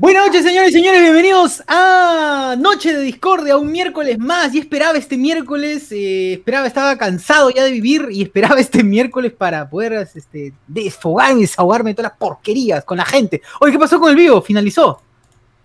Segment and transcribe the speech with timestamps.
[0.00, 4.54] Buenas noches, señores y señores, bienvenidos a Noche de Discordia, un miércoles más.
[4.54, 9.32] Y esperaba este miércoles, eh, esperaba, estaba cansado ya de vivir y esperaba este miércoles
[9.32, 13.42] para poder este, desfogarme y desahogarme de todas las porquerías con la gente.
[13.60, 14.40] Oye, ¿qué pasó con el vivo?
[14.40, 15.02] ¿Finalizó?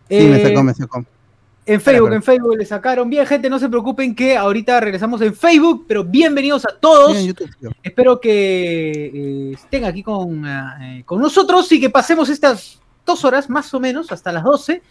[0.09, 1.05] Sí, me sacó, me sacó.
[1.67, 3.11] En Facebook, en Facebook le sacaron.
[3.11, 7.13] Bien, gente, no se preocupen que ahorita regresamos en Facebook, pero bienvenidos a todos.
[7.13, 7.49] Sí, en YouTube.
[7.83, 13.49] Espero que eh, estén aquí con, eh, con nosotros y que pasemos estas dos horas
[13.49, 14.81] más o menos, hasta las 12,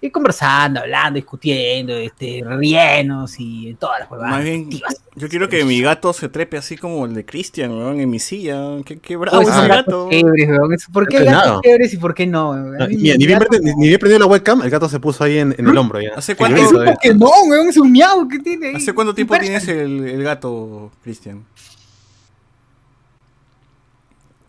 [0.00, 4.30] y conversando, hablando, discutiendo, este, riéndonos y todas las huevadas.
[4.30, 4.70] Más bien,
[5.16, 8.20] yo quiero que mi gato se trepe así como el de Christian, weón, en mi
[8.20, 8.60] silla.
[8.86, 10.06] Qué, qué bravo Oh, ese esos gato.
[10.06, 10.72] weón.
[10.72, 12.54] Eso- ¿Por qué gatos chéveres y por qué no?
[12.86, 15.38] ni, bien gato- prende- ni- ni bien prendió la webcam, el gato se puso ahí
[15.38, 16.00] en, en el hombro.
[16.00, 16.10] Ya.
[16.14, 16.84] ¿Hace cuánto- Es un.
[16.84, 18.74] Pokémon, weón, es un miau que tiene ahí.
[18.76, 21.44] ¿Hace cuánto tiempo tienes el, el gato, Christian?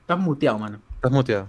[0.02, 0.80] Estás muteado, mano.
[0.96, 1.48] Estás muteado.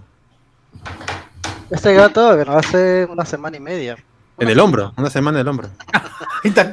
[1.71, 3.97] Este gato, bueno, hace una semana y media.
[4.37, 5.69] En el hombro, una semana en el hombro.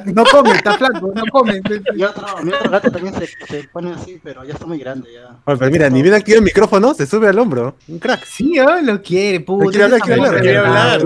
[0.05, 1.61] No come, está flaco, no come.
[1.95, 5.09] Y otro, mi otro gato también se, se pone así, pero ya está muy grande
[5.13, 5.35] ya.
[5.45, 7.75] Oye, pero mira, ni bien activa el micrófono, se sube al hombro.
[7.87, 8.25] Un crack.
[8.25, 9.69] Sí, ah, lo quiere, puto.
[9.69, 11.01] Quiere hablar, ese quiere hablar, quiere hablar,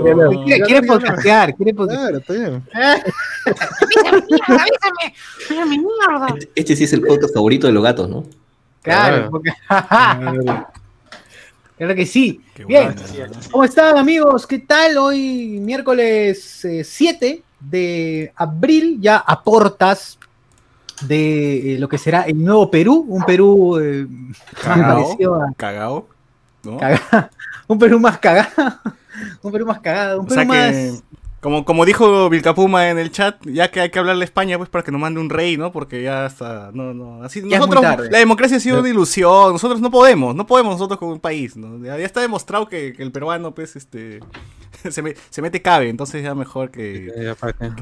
[0.46, 0.86] Quiere hablar.
[0.86, 2.10] podcastear, quiere podcastear.
[2.10, 2.62] Claro, está bien.
[6.38, 8.24] Este, este sí es el podcast favorito de los gatos, ¿no?
[8.82, 9.30] Claro, Claro.
[9.30, 9.50] porque.
[11.76, 12.40] Claro que sí.
[12.54, 12.94] Qué Bien.
[13.50, 14.46] ¿cómo están amigos?
[14.46, 14.96] ¿Qué tal?
[14.96, 20.18] Hoy miércoles eh, 7 de abril, ya a portas
[21.02, 25.04] de eh, lo que será el nuevo Perú, un Perú eh, más Cagao.
[25.04, 26.08] parecido a Cagao.
[26.62, 26.78] ¿no?
[27.66, 28.50] un Perú más cagado,
[29.42, 31.02] un Perú más cagado, un O sea Perú que, más...
[31.44, 34.70] como, como dijo Vilcapuma en el chat, ya que hay que hablarle a España, pues
[34.70, 35.70] para que nos mande un rey, ¿no?
[35.72, 36.70] Porque ya está.
[36.72, 37.22] No, no.
[37.22, 38.10] Así, Ya es muy nosotros, tarde.
[38.10, 39.52] la democracia ha sido una ilusión.
[39.52, 41.84] Nosotros no podemos, no podemos nosotros como un país, ¿no?
[41.84, 44.20] Ya, ya está demostrado que, que el peruano, pues, este.
[44.90, 47.12] se, me- se mete cabe, entonces ya mejor que.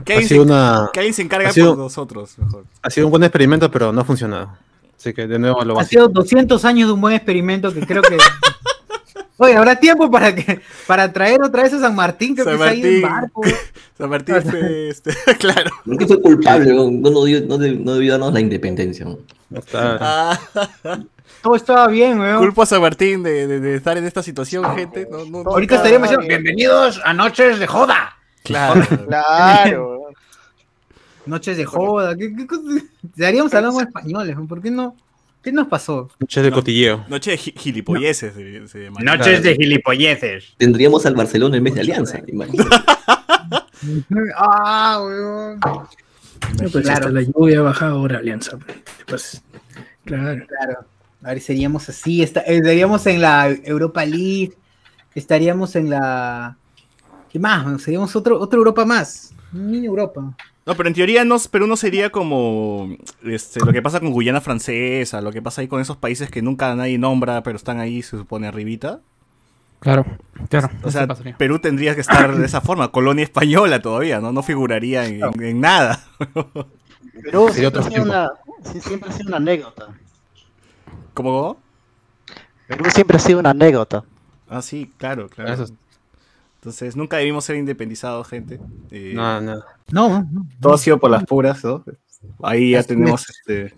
[0.05, 0.29] ¿Qué Ha dice?
[0.31, 2.65] sido, una, Que alguien se encargue Ha sido- por nosotros, mejor.
[2.83, 4.51] ha sido un buen experimento, pero no ha funcionado.
[4.99, 8.03] Así que de nuevo lo Ha sido 200 años de un buen experimento que creo
[8.03, 8.17] que...
[9.43, 12.63] Oye, habrá tiempo para que para traer otra vez a San Martín, creo San que
[12.63, 13.21] se ha ido en Martín.
[13.21, 13.43] barco.
[13.99, 15.71] San Martín, este, este, claro.
[15.85, 16.73] ¿Por qué fue culpable?
[16.73, 19.05] No, no, dio- no, no debió darnos la independencia.
[19.05, 19.19] ¿no?
[19.71, 19.99] Claro.
[20.01, 20.39] Ah,
[21.43, 22.39] Todo estaba bien, weón.
[22.39, 25.09] culpo a San Martín de, de- de estar en esta situación, gente.
[25.11, 28.17] No, no, no, Ahorita estaríamos diciendo, bienvenidos a Noches de Joda.
[28.45, 28.87] Claro.
[29.09, 29.99] Claro.
[31.27, 32.17] Noches de Joda.
[32.17, 32.63] ¿Qué, qué cosa?
[33.15, 34.37] Estaríamos hablando en españoles.
[34.49, 34.97] ¿por qué no?
[35.43, 36.09] ¿Qué nos pasó?
[36.21, 36.57] Noches de No.
[36.57, 37.05] cotilleo.
[37.09, 39.01] Noche de gi- gilipolleces se, se llama.
[39.01, 40.55] Noches de gilipolleces.
[40.57, 42.21] Tendríamos al Barcelona en vez de Alianza.
[42.27, 42.71] imagínate.
[44.37, 45.61] Ah, weón.
[45.61, 46.91] Pues Claro.
[46.93, 48.59] hasta la lluvia ha bajado ahora Alianza.
[49.07, 49.43] Pues,
[50.05, 50.45] claro.
[50.47, 50.85] Claro.
[51.25, 54.53] A ver, seríamos así, eh, estaríamos en la Europa League,
[55.15, 56.57] estaríamos en la...
[57.31, 57.83] ¿Qué más?
[57.83, 59.33] Seríamos otro, otra Europa más.
[59.53, 60.37] Mini Europa.
[60.65, 64.41] No, pero en teoría no, Perú no sería como este, lo que pasa con Guyana
[64.41, 68.01] Francesa, lo que pasa ahí con esos países que nunca nadie nombra, pero están ahí,
[68.03, 69.01] se supone, arribita.
[69.81, 70.07] Claro,
[70.49, 70.71] claro.
[70.85, 74.31] O sea, Perú tendría que estar de esa forma, colonia española todavía, ¿no?
[74.31, 76.05] No figuraría en, en- en nada.
[77.25, 78.31] Pero Sí, siempre, otro ha sido una,
[78.81, 79.89] siempre ha sido una anécdota.
[81.15, 81.57] ¿Cómo?
[82.69, 84.05] Perú siempre ha sido una anécdota.
[84.49, 85.53] Ah, sí, claro, claro.
[85.53, 85.73] Eso es-
[86.63, 88.61] Entonces, nunca debimos ser independizados, gente.
[88.93, 89.65] Eh, No, no.
[89.91, 90.47] No, no.
[90.61, 91.85] Todo ha sido por las puras, ¿no?
[92.41, 93.75] Ahí ya tenemos este.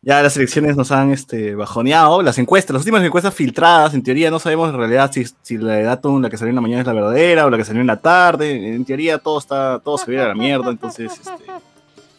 [0.00, 2.22] Ya las elecciones nos han este, bajoneado.
[2.22, 5.72] Las encuestas, las últimas encuestas filtradas, en teoría no sabemos en realidad si, si la
[5.72, 7.80] de Datum, la que salió en la mañana es la verdadera o la que salió
[7.80, 8.72] en la tarde.
[8.72, 11.44] En teoría todo está, todo se viene a la mierda, entonces este,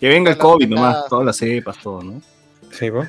[0.02, 2.22] que venga el COVID nomás, todas las cepas, todo, ¿no?
[2.72, 3.08] Sí, vos.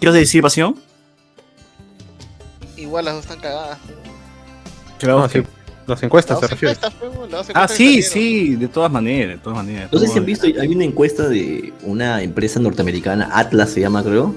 [0.00, 0.74] ¿Qué os decir, pasión?
[2.76, 3.78] Igual las dos están cagadas.
[4.98, 5.20] Claro.
[5.20, 5.42] No, sí.
[5.86, 9.56] Las encuestas Las se encuestas, pues, las Ah, sí, sí, de todas maneras, de todas
[9.64, 9.90] maneras.
[9.90, 14.02] No sé si han visto, hay una encuesta de una empresa norteamericana, Atlas se llama,
[14.04, 14.34] creo.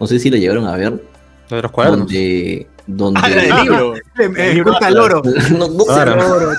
[0.00, 1.02] No sé si la llegaron a ver.
[1.50, 2.06] De los cuadernos.
[2.06, 2.66] Donde.
[2.86, 3.96] donde Ah, la del libro.
[3.96, 5.22] Eh, encuesta al oro.
[5.52, 6.32] no, no sé, Claro.
[6.34, 6.52] Oro.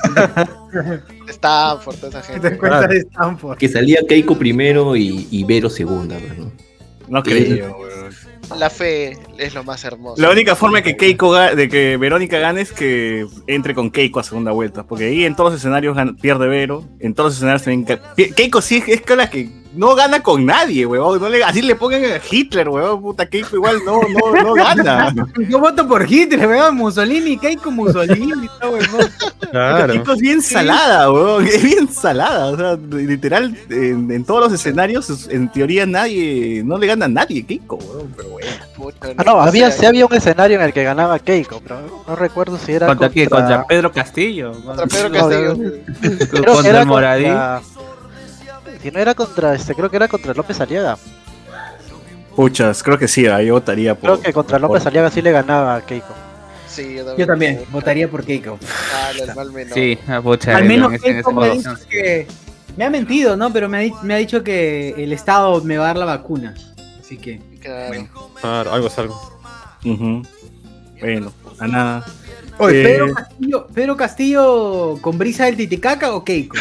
[1.30, 2.48] Stanford, toda esa te gente.
[2.50, 2.94] encuesta Claro.
[2.94, 3.58] de Stanford.
[3.58, 6.18] que salía Keiko primero y, y Vero segunda.
[6.20, 6.52] pues, ¿no?
[7.10, 8.14] No creo, weón.
[8.56, 10.22] La fe es lo más hermoso.
[10.22, 14.20] La única forma de que Keiko de que Verónica gane es que entre con Keiko
[14.20, 14.84] a segunda vuelta.
[14.84, 16.86] Porque ahí en todos los escenarios pierde Vero.
[17.00, 18.34] En todos los escenarios también.
[18.36, 21.20] Keiko sí es con la que no gana con nadie, huevón.
[21.20, 23.02] No le, así le pongan a Hitler, huevón.
[23.02, 25.14] Puta, Keiko igual no, no, no gana.
[25.50, 26.76] Yo voto por Hitler, weón.
[26.76, 28.86] Mussolini, Keiko Mussolini, no, weón.
[29.52, 29.94] Claro.
[29.94, 31.46] Keiko es bien salada, huevón.
[31.48, 32.48] Es bien salada.
[32.48, 37.10] O sea, literal, en, en todos los escenarios, en teoría nadie, no le gana a
[37.10, 38.14] nadie Keiko, huevón.
[38.16, 38.30] Pero.
[38.76, 42.16] Puta, Ah, no, había, sí había un escenario en el que ganaba Keiko, pero no
[42.16, 43.28] recuerdo si era ¿Contra quién?
[43.28, 44.52] ¿Contra Pedro Castillo?
[44.64, 45.58] Contra Pedro No, Castillo.
[46.32, 47.26] Que ¿Contra era el Moradí?
[48.82, 50.98] Si no era contra este, creo que era contra López Aliaga.
[52.36, 54.12] Puchas, creo que sí, ah, yo votaría por.
[54.12, 56.14] Creo que contra López por- Aliaga sí le ganaba a Keiko.
[56.68, 57.18] Sí, yo también.
[57.18, 58.60] Yo también votaría por Keiko.
[58.94, 59.74] Ah, el mal menor.
[59.74, 61.58] Sí, ah, pucha, Al en menos Keiko me ha modo.
[61.58, 62.28] dicho que.
[62.78, 63.52] Me ha mentido, ¿no?
[63.52, 66.54] Pero me ha, me ha dicho que el Estado me va a dar la vacuna.
[67.00, 67.42] Así que.
[67.60, 68.08] Claro.
[68.40, 69.20] Claro, algo es algo.
[71.00, 72.06] Bueno, a nada.
[72.60, 76.56] Oye, Eh, Pedro Castillo, Pedro Castillo con brisa del Titicaca o Keiko.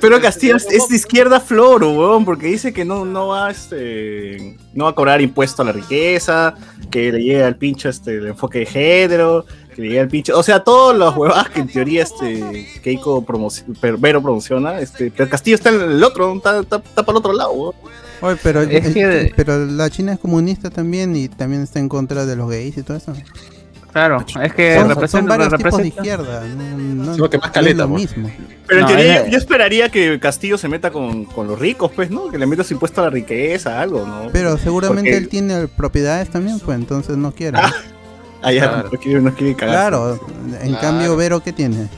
[0.00, 4.56] Pero Castillo es, es de izquierda floro, weón, porque dice que no, no va este
[4.74, 6.54] no va a cobrar impuesto a la riqueza,
[6.90, 9.44] que le llega al pincho este el enfoque de género,
[9.74, 13.24] que le llega al pincho, o sea, todos los huevadas que en teoría este Keiko
[13.24, 17.12] promoci- per- Vero promociona, este, pero Castillo está en el otro, está, está, está para
[17.12, 17.74] el otro lado, weón.
[18.22, 22.24] Oye, pero, Es que- pero la China es comunista también y también está en contra
[22.26, 23.12] de los gays y todo eso.
[23.96, 26.44] Claro, es que son, son representa, tipos de izquierda.
[26.44, 28.02] No, no- Sí, lo que más no es caleta, lo pues.
[28.14, 28.30] mismo.
[28.66, 31.90] Pero en No, teoría es- yo, esperaría que Castillo se meta con, con los ricos,
[31.96, 32.28] pues, ¿no?
[32.28, 34.28] Que le meta su impuesto a la riqueza, algo, ¿no?
[34.32, 37.56] Pero seguramente Porque- él tiene propiedades también, pues entonces no quiere.
[37.58, 37.72] Ah,
[38.42, 38.90] Ah, ya, Claro.
[38.92, 39.74] no quiere, no quiere cagar.
[39.92, 40.20] claro,
[40.60, 40.80] en Claro.
[40.82, 41.88] cambio Vero, ¿qué tiene?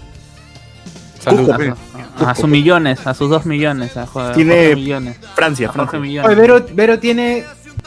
[1.19, 1.51] Salud.
[1.51, 5.17] a, su- a sus millones, a sus dos millones, a Jorge, Tiene- millones.
[5.35, 5.99] Francia, Francia.
[5.99, 6.31] millones.
[6.31, 7.45] Oye, Vero, Vero tiene.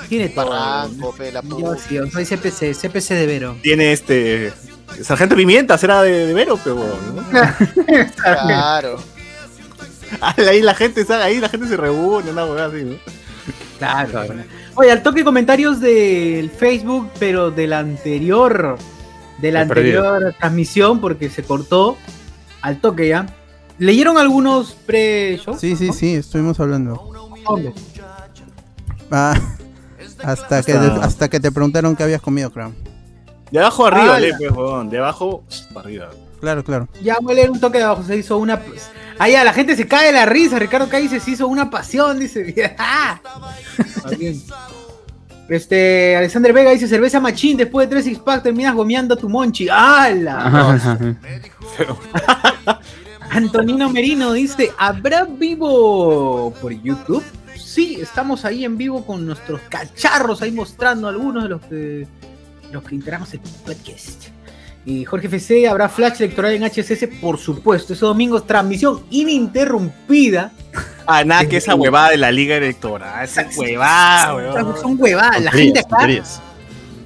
[0.10, 0.50] Tiene todo.
[0.50, 1.78] Barranco, pe, la Yo puta.
[1.78, 3.56] sí, yo soy CPC, CPC de Vero.
[3.62, 4.54] Tiene este.
[5.04, 6.76] Sargento Pimienta será de, de Vero, pero.
[6.76, 7.24] ¿no?
[8.22, 8.98] Claro.
[10.22, 12.96] ahí la gente, ahí la gente se reúne, una hueá así, ¿no?
[13.80, 14.36] Claro.
[14.76, 18.78] Oye, al toque comentarios del Facebook, pero de la anterior,
[19.40, 21.98] de la anterior transmisión, porque se cortó.
[22.62, 23.26] Al toque ya.
[23.80, 25.58] ¿Leyeron algunos pre-show?
[25.58, 27.10] Sí, sí, sí, estuvimos hablando.
[27.48, 27.74] ¿Dónde?
[29.10, 29.34] Ah,
[30.24, 32.74] hasta, que, Hasta- hasta que te preguntaron qué habías comido, creo.
[33.52, 34.90] De abajo arriba, Ah, pues, huevón.
[34.90, 36.10] De abajo para arriba.
[36.40, 36.88] Claro, claro.
[37.04, 38.04] Ya voy a leer un toque de abajo.
[38.04, 38.60] Se hizo una.
[38.60, 38.90] pues,
[39.20, 40.58] Ah, ya, la gente se cae de la risa.
[40.58, 42.76] Ricardo Calle se hizo una pasión, dice.
[42.80, 43.20] ¡Ah!
[45.50, 49.68] Este, Alexander Vega dice cerveza machín, después de tres six pack terminas gomeando tu monchi.
[49.70, 50.80] ¡Hala!
[53.32, 57.24] Antonino Merino dice, ¿habrá vivo por YouTube?
[57.72, 62.08] Sí, estamos ahí en vivo con nuestros cacharros, ahí mostrando algunos de los que,
[62.70, 64.26] los que integramos el podcast.
[64.84, 67.08] Y Jorge FC, ¿habrá flash electoral en HSS?
[67.22, 70.52] Por supuesto, ese domingo es transmisión ininterrumpida.
[71.06, 73.24] Ah, nada, que esa huevada de la liga electoral.
[73.24, 74.76] Esa huevada, huevón.
[74.82, 76.06] Son huevadas, la gente acá,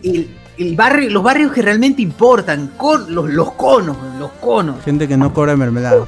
[0.02, 4.84] el, el barrio, los barrios que realmente importan, con los, los conos, los conos.
[4.84, 6.08] Gente que no cobra mermelada.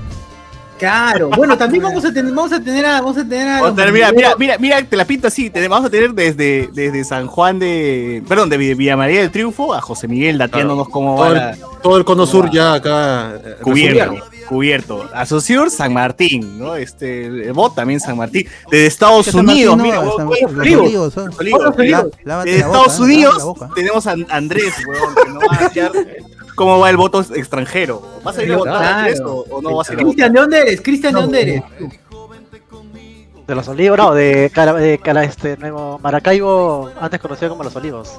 [0.77, 4.11] Claro, bueno, también vamos a tener, vamos a tener a, vamos a tener a mira,
[4.11, 5.49] mira, mira, mira, te la pinto así.
[5.49, 8.23] te- vamos a tener desde, desde San Juan de.
[8.27, 11.97] Perdón, de Villa María del Triunfo a José Miguel dateándonos cómo va Todo el, todo
[11.97, 13.33] el cono sur ya acá.
[13.43, 13.99] eh, cubierto.
[14.03, 14.25] resumido.
[14.47, 15.09] Cubierto.
[15.13, 16.75] Asociur San Martín, ¿no?
[16.77, 18.47] Este, el bot también San Martín.
[18.71, 20.01] Desde Estados ¿Qué San Unidos, mira, no?
[20.03, 20.85] huevón, San- huevón, los olivos.
[20.87, 21.25] olivos, son.
[21.27, 21.63] los olivos.
[21.63, 22.03] Los olivos.
[22.05, 22.99] Lá- lávate De la boca, Estados.
[23.01, 25.69] Unidos tenemos a Andrés, weón, que no va a
[26.57, 28.01] cómo va el voto extranjero.
[28.23, 29.31] ¿Vas a ir a votar Claro.
[29.49, 30.33] O, o no vas a ir a Cristian, votar?
[30.33, 30.81] ¿de dónde eres?
[30.81, 31.63] Cristian, ¿de dónde eres?
[33.47, 37.73] De los olivos, no, de, Cala, de Cala- este, Nuevo Maracaibo, antes conocido como los
[37.77, 38.11] olivos.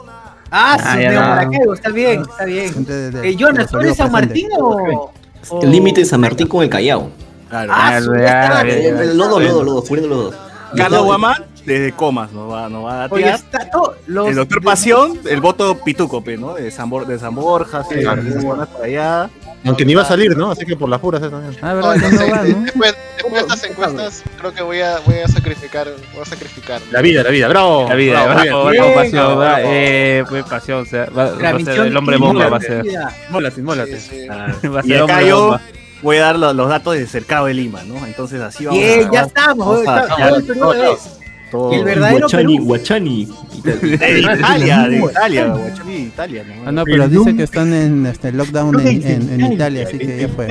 [0.51, 1.21] Ah, Ah, sí, de no.
[1.21, 2.85] Maracaibo, está bien, está bien.
[2.87, 5.11] De- de- Eh, Jonas, ¿tú eres San Martín o...?
[5.51, 7.11] o- El límite de San Martín con el Callao.
[7.51, 7.73] Claro.
[7.75, 9.03] Ah, su- Ya, ya está, ya, ya.
[9.03, 10.35] El lodo, lodo, lodo, cubriendo los dos.
[10.77, 13.35] Carlos Guamán, desde Comas, nos va, nos va a Oye, datear.
[13.39, 13.95] está todo.
[14.07, 16.55] Los, El doctor Pasión, el voto Pituco, pe, ¿no?
[16.55, 18.23] De San, Bor- de San Borja, sí, Claro.
[18.23, 19.31] de para allá.
[19.65, 20.51] Aunque ni iba a salir, ¿no?
[20.53, 21.57] Así que por las puras eh, también.
[21.63, 22.61] Ah, verdad, Oye, que no no sé, va, ¿no?
[22.65, 25.89] Después, después de estas encuestas, creo que voy a, voy a sacrificar.
[26.15, 26.81] Voy a sacrificar.
[26.93, 27.87] La vida, la vida, bravo.
[27.89, 29.41] La vida, bravo, bravo, pasión, bravo.
[29.41, 32.61] va, eh, pues pasión, o sea, va, va a ser el hombre bomba, va a
[32.61, 32.85] ser.
[33.31, 33.99] Mólate, mólate.
[34.01, 34.29] Sí, sí.
[34.29, 35.61] Va a Ah, Y ser acá hombre yo bomba.
[36.03, 38.07] voy a dar lo- los datos del cercado de Lima, ¿no?
[38.07, 39.13] Entonces así vamos Bien, a...
[39.13, 39.85] ya estamos.
[39.85, 41.18] vamos a está-
[41.51, 41.73] todo.
[41.73, 42.65] El verdadero Guachani, Perú.
[42.67, 43.29] Guachani.
[43.65, 46.69] De Italia, de Italia, Guachani, de Italia, ¿no?
[46.69, 50.21] Ah, no, pero dice que están en este lockdown en, en- en Italia, así que
[50.21, 50.47] ya fue.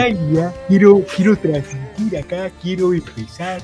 [0.68, 3.62] Quiero, quiero transmitir acá, quiero empezar.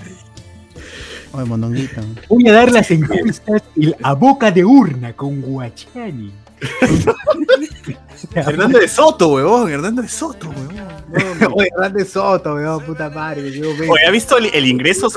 [1.33, 2.01] Oye, mondonguito.
[2.29, 6.31] Voy a dar las encuestas el- a boca de urna con Guachani.
[8.35, 11.02] Hernando de Soto, huevón, Hernando de Soto, huevón.
[11.53, 13.51] Oye, Grande Soto, weón, puta madre.
[13.51, 15.07] Yo, Oye, ¿has visto el, el ingreso?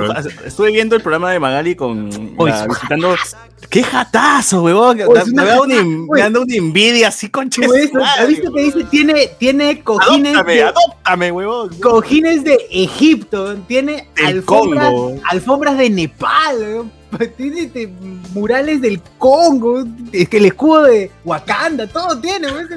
[0.45, 3.15] Estuve viendo el programa de Magali con Oye, la- visitando.
[3.71, 5.01] ¡Qué jatazo, huevón!
[5.01, 6.23] Oye, Me da una, me oye.
[6.31, 7.29] da una envidia así,
[8.01, 8.85] madre, ¿Has visto que dice?
[8.85, 11.81] Tiene, tiene cojines Adóptame, de, adóptame, huevón.
[11.81, 15.21] cojines de Egipto, tiene alfombras, Congo.
[15.31, 16.93] alfombras de Nepal, weón.
[17.37, 17.89] Tiene este,
[18.33, 22.69] murales del Congo, es que el escudo de Wakanda, todo tiene, weón.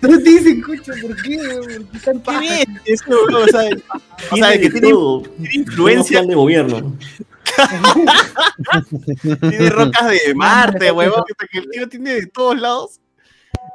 [0.00, 1.38] Todos dicen, escucha, ¿por qué?
[2.04, 3.70] ¿Por qué bien, eso, huevón, o sea,
[4.30, 4.92] o sea, que tiene,
[5.52, 6.96] influencia, de gobierno.
[9.22, 13.01] tiene rocas de Marte, huevón, que el tío tiene de todos lados.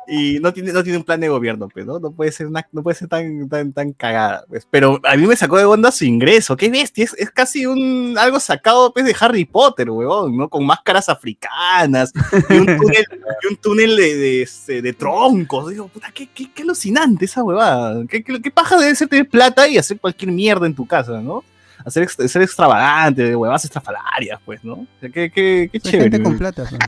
[0.10, 2.00] Y no tiene, no tiene un plan de gobierno, pues, ¿no?
[2.00, 4.66] No puede ser, una- no puede ser tan, tan, tan cagada, pues.
[4.70, 6.56] Pero a mí me sacó de onda su ingreso.
[6.56, 7.04] ¡Qué bestia!
[7.04, 10.48] Es, es casi un, algo sacado, pues, de Harry Potter, huevón, ¿no?
[10.50, 12.14] Con máscaras africanas
[12.50, 15.70] y un túnel, de, este, de troncos.
[15.72, 18.06] Digo, puta, qué, qué, qué alucinante esa huevada.
[18.08, 21.20] ¿Qué, qué, qué paja debe ser tener plata y hacer cualquier mierda en tu casa,
[21.22, 21.44] ¿no?
[21.90, 24.74] Ser extravagante, de huevadas estrafalarias, pues, ¿no?
[24.74, 26.04] O sea, qué, qué, qué chévere.
[26.12, 26.64] gente con plata.
[26.70, 26.80] pues.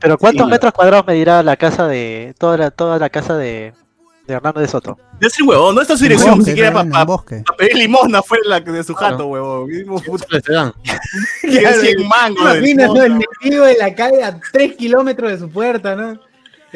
[0.00, 0.50] Pero ¿cuántos Sí.
[0.50, 2.34] metros cuadrados medirá la casa de.
[2.38, 3.72] toda la, toda la casa de,
[4.26, 4.98] de Hernando de Soto?
[5.20, 7.42] Debe ser huevón, no está su dirección, ni siquiera claro, para un bosque.
[7.56, 9.14] pedir limosna fuera de, la, de su Claro.
[9.16, 9.66] jato, huevón.
[9.68, 10.02] Mismo
[10.48, 10.72] dan.
[11.40, 12.44] quiere Claro, 100 mangos.
[12.44, 13.02] de Imagina, ¿no?
[13.02, 16.18] El metido de la calle a 3 kilómetros de su puerta, ¿no?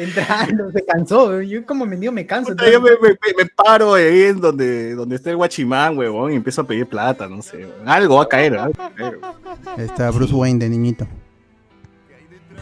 [0.03, 1.27] Entrando, se cansó.
[1.29, 1.43] weón.
[1.47, 2.49] Yo como mendigo me canso.
[2.51, 6.31] Puta, yo me, me- me- me paro ahí en donde, donde está el guachimán, huevón,
[6.33, 7.67] y empiezo a pedir plata, no sé.
[7.85, 9.19] Algo va a caer, algo va a caer.
[9.77, 11.07] Está Bruce Wayne de niñito.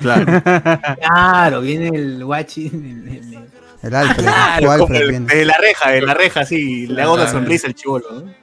[0.02, 0.26] Claro,
[1.02, 2.68] Claro, viene el guachi.
[2.68, 3.40] el- el- el-
[3.82, 4.24] El Alfred.
[4.26, 5.26] claro su como Alfred el- viene.
[5.28, 7.40] desde la reja, de la reja, sí, le hago una Claro.
[7.40, 8.34] sonrisa al chivolo, ¿no?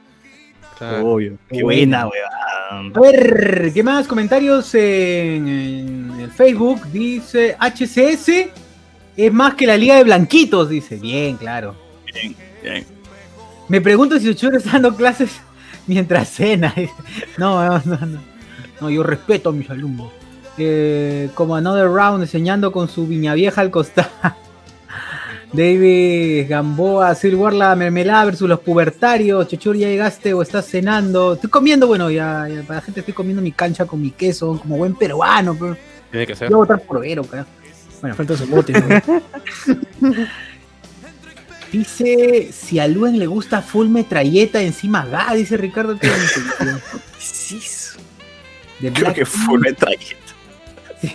[0.78, 1.06] Claro.
[1.08, 1.38] Obvio.
[1.50, 2.92] Qué buena, huevón.
[2.96, 6.86] A ver, ¿qué más comentarios en, en el Facebook?
[6.92, 8.48] Dice HCS
[9.16, 10.96] es más que la Liga de Blanquitos, dice.
[10.96, 11.74] Bien, claro.
[12.62, 12.84] Bien.
[13.68, 15.30] Me pregunto si Ochuro está dando clases
[15.86, 16.74] mientras cena.
[17.38, 18.20] No, no, no,
[18.80, 18.90] no.
[18.90, 20.10] Yo respeto a mis alumnos.
[20.58, 24.08] Eh, como Another Round enseñando con su viña vieja al costado.
[25.52, 29.46] David Gamboa, War, la mermelada versus los pubertarios.
[29.48, 31.34] Chochur, ya llegaste o estás cenando.
[31.34, 34.58] Estoy comiendo, bueno, ya, ya, para la gente estoy comiendo mi cancha con mi queso,
[34.60, 35.56] como buen peruano.
[35.58, 35.76] Pero
[36.10, 36.50] Tiene que ser.
[36.50, 37.48] yo voy a votar por Vero, carajo.
[38.00, 38.72] Bueno, falta su bote.
[38.72, 40.16] ¿no?
[41.72, 45.98] Dice, si a Luen le gusta full metralleta encima ga, dice Ricardo.
[47.18, 47.60] Sí,
[48.78, 49.24] Creo Black que
[49.74, 50.14] trayectoria.
[51.00, 51.14] Sí,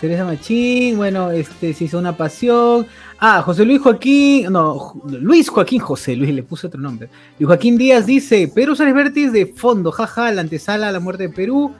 [0.00, 2.86] Teresa Machín, bueno, este se hizo una pasión.
[3.18, 7.08] Ah, José Luis Joaquín, no, Luis Joaquín José Luis, le puse otro nombre.
[7.38, 11.24] Luis Joaquín Díaz dice, Perú Suárez Vértiz de fondo, jaja, la antesala a la muerte
[11.24, 11.72] de Perú.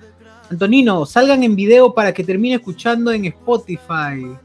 [0.51, 4.37] Antonino, salgan en video para que termine escuchando en Spotify.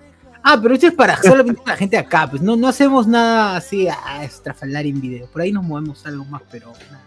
[0.44, 3.88] Ah, pero esto es para solamente la gente acá, pues no, no hacemos nada así
[3.88, 5.28] a estrafalar en video.
[5.28, 7.04] Por ahí nos movemos algo más, pero nada.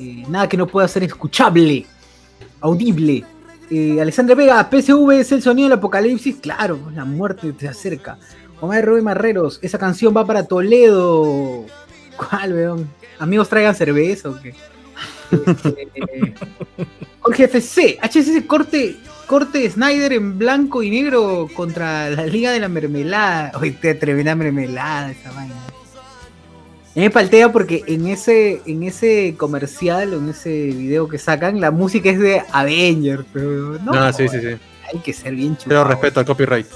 [0.00, 1.86] Eh, nada que no pueda ser escuchable,
[2.60, 3.24] audible.
[3.70, 6.36] Eh, Vega, PSV es el sonido del apocalipsis.
[6.36, 8.18] Claro, la muerte se acerca.
[8.60, 11.64] Omar Rubén Marreros, esa canción va para Toledo.
[12.16, 12.90] ¿Cuál, weón?
[13.18, 14.54] Amigos, traigan cerveza o qué.
[17.28, 22.70] Jorge FC, HCC corte, corte Snyder en blanco y negro contra la Liga de la
[22.70, 23.52] Mermelada.
[23.60, 25.54] Oye, te tremenda mermelada esa vaina.
[25.54, 31.18] A mí me paltea porque en ese, en ese comercial o en ese video que
[31.18, 33.92] sacan, la música es de Avengers, pero no.
[33.92, 34.56] Ah, sí, sí, sí.
[34.90, 35.68] Hay que ser bien chulo.
[35.68, 36.66] Pero respeto al copyright.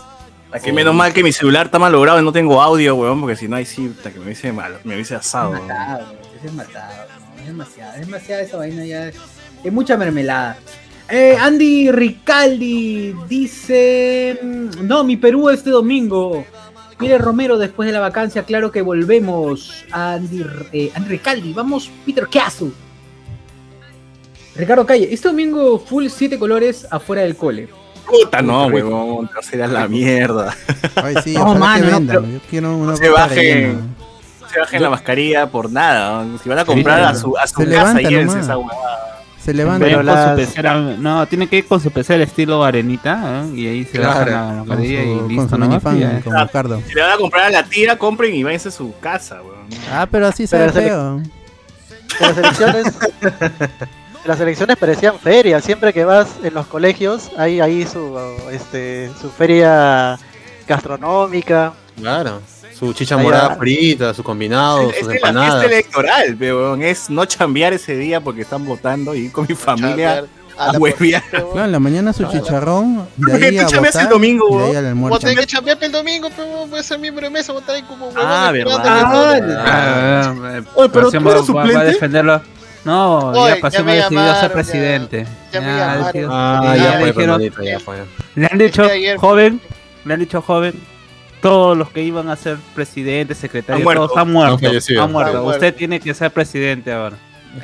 [0.52, 3.36] Aquí menos mal que mi celular está mal logrado y no tengo audio, weón, porque
[3.36, 5.52] si no, ahí sí, puta, que me hubiese, mal, me hubiese asado.
[5.52, 5.66] weón.
[5.66, 7.06] matado, es matado.
[7.34, 9.10] no, es demasiado, es demasiado esa vaina ya.
[9.64, 10.56] Es mucha mermelada.
[11.08, 16.44] Eh, Andy Ricaldi dice: mm, No, mi Perú este domingo.
[16.98, 19.84] Mire Romero, después de la vacancia, claro que volvemos.
[19.90, 22.70] Andy, eh, Andy Ricaldi, vamos, Peter Castle.
[24.54, 27.68] Ricardo Calle, este domingo full 7 colores afuera del cole.
[28.06, 30.54] Puta, no, weón, te será la mierda.
[30.96, 32.16] Ay, sí, No, ojalá mano, que no, vendan.
[32.22, 33.94] pero- Yo quiero una se bajen.
[34.52, 36.26] Se bajen la mascarilla por nada.
[36.42, 39.11] Si van a comprar a su, a su casa, llévense esa huevada.
[39.44, 39.84] Se levanta.
[39.84, 43.56] Pero su pecera, no, tiene que ir con su pecera estilo arenita ¿eh?
[43.56, 45.48] y ahí se baja Claro, la con mascarilla y listo.
[45.48, 45.66] su ¿no?
[45.68, 46.20] minifan, Ya.
[46.20, 46.82] como Ricardo.
[46.86, 49.66] Si le van a comprar a la tía, compren y váyanse a su casa, weón.
[49.92, 51.20] Ah, pero así se feo.
[52.18, 52.98] Que las elecciones.
[54.24, 55.64] las elecciones parecían ferias.
[55.64, 58.16] Siempre que vas en los colegios, hay ahí su,
[58.52, 60.18] este, su feria
[60.68, 61.72] gastronómica.
[61.96, 62.40] Claro.
[62.82, 66.82] Su chicha morada frita, su combinado, Es, sus es la fiesta electoral, weón.
[66.82, 70.24] Es no chambear ese día porque están votando y ir con mi familia
[70.58, 71.22] A Ah, la.
[71.30, 74.58] Claro, en la mañana su chicharrón, de ahí tú a chambeas el votar, domingo, y
[74.58, 75.10] de ahí weón.
[75.10, 75.46] Vos tenés que
[75.86, 78.82] el domingo, pero voy a ser miembro de mesa, ahí como huevón Ah, verdad.
[78.82, 82.42] que todo- Ah, eh, Oye, pero tú eres va- va a defenderlo.
[82.84, 84.54] No, ya Pasión ya me ha decidido llamaron, ser ya.
[84.54, 85.26] presidente.
[85.52, 87.96] Ya me Ah, ya ya fue, dijeron- ya fue.
[88.34, 89.16] Le han dicho, ayer.
[89.18, 89.60] joven,
[90.04, 90.74] le han dicho, joven,
[91.42, 94.06] todos los que iban a ser presidente, secretario, Han muerto.
[94.06, 94.54] todos han muerto.
[94.54, 95.02] Han fallecido.
[95.02, 95.36] Han muerto.
[95.36, 95.58] Han muerto.
[95.58, 97.16] Usted tiene que ser presidente ahora.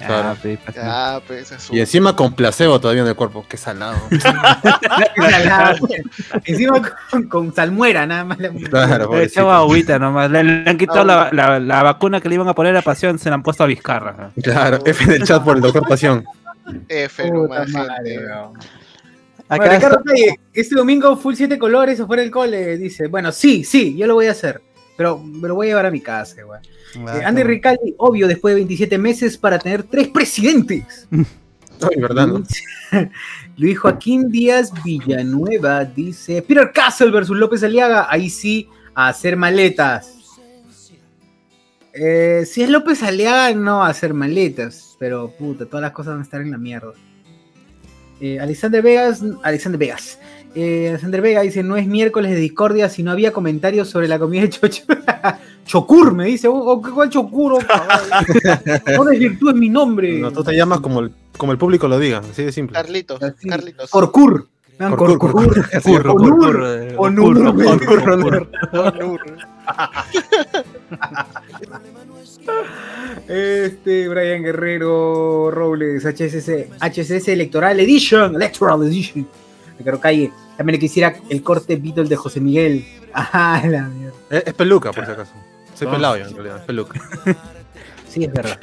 [0.07, 0.37] Claro.
[0.75, 3.47] Ya, pues, es Y encima con placebo todavía en el cuerpo.
[3.49, 3.97] Qué salado.
[6.45, 8.39] Encima con, con salmuera, nada más.
[8.39, 10.31] la- Claro, Le echaba agüita nomás.
[10.31, 13.19] Le, le han quitado la, la- la vacuna que le iban a poner a Pasión,
[13.19, 14.31] se la han puesto a Vizcarra.
[14.43, 16.25] Claro, F en el chat por el doctor Pasión.
[16.89, 18.21] F, nomás, madre.
[19.49, 23.65] Acá Bueno, Ricardo Calle, este domingo full 7 colores afuera del cole, dice, bueno, sí,
[23.65, 24.61] sí, yo lo voy a hacer,
[24.95, 26.61] pero me lo voy a llevar a mi casa, güey.
[27.07, 31.09] Ah, Eh, Andy Ricaldi, obvio, después de 27 meses para tener tres presidentes.
[31.81, 32.43] Ay, verdad, ¿no?
[33.57, 40.15] Luis Joaquín Díaz Villanueva dice, Peter Castle versus López Aliaga, ahí sí, a hacer maletas.
[41.95, 46.21] Eh, si es López Aliaga, no a hacer maletas, pero puta, todas las cosas van
[46.21, 46.93] a estar en la mierda.
[48.21, 50.19] Eh, Alexander Vegas, Alexander Vegas.
[50.55, 54.19] Eh, Alexander Vega dice, no es miércoles de discordia, si no había comentarios sobre la
[54.19, 54.83] comida de Chocho.
[55.67, 57.55] Chocur, me dice, oh, oh, ¿cuál Chocur?
[57.55, 57.61] Oh,
[58.97, 60.19] no desvirtúes mi nombre.
[60.19, 62.75] No, tú te llamas como el, como el público lo diga, así de simple.
[62.75, 63.49] Carlitos, Así.
[63.49, 63.91] Carlitos.
[63.91, 64.49] Corcur.
[64.79, 65.67] Corcur, Corcur.
[66.09, 66.95] Onur.
[66.97, 67.37] Onur,
[73.29, 79.29] Este, Brian Guerrero Robles, HSS, HSS Electoral Edition, Electoral Edition.
[79.79, 82.85] Ricardo Calle, también le quisiera el corte Beatle de José Miguel.
[83.15, 84.15] Ah, la mierda.
[84.31, 85.33] Es, es peluca, por si acaso.
[85.75, 85.91] Soy Ah.
[85.93, 87.01] pelado yo, en realidad, es peluca.
[88.09, 88.61] Sí, es verdad.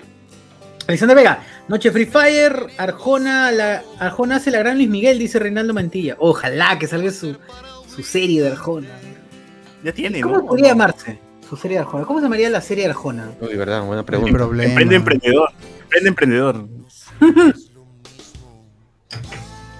[0.87, 5.73] Alexander Vega, Noche Free Fire, Arjona, la, Arjona hace la gran Luis Miguel, dice Reinaldo
[5.73, 6.15] Mantilla.
[6.19, 7.35] Ojalá que salga su,
[7.93, 8.87] su serie de Arjona.
[9.83, 10.45] Ya tiene, ¿Cómo ¿no?
[10.45, 12.05] podría llamarse su serie de Arjona?
[12.05, 13.31] ¿Cómo se llamaría la serie de Arjona?
[13.39, 14.31] Uy, verdad, buena pregunta.
[14.31, 14.69] problema.
[14.69, 15.49] Emprende emprendedor.
[15.83, 16.67] Emprende emprendedor.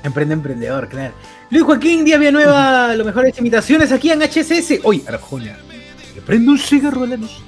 [0.03, 1.13] Emprende emprendedor, claro.
[1.50, 4.81] Luis Joaquín Díaz Villanueva, lo mejores imitaciones aquí en HSS.
[4.84, 5.57] Hoy, Arjona.
[6.15, 7.41] Le prendo un cigarro a la luz.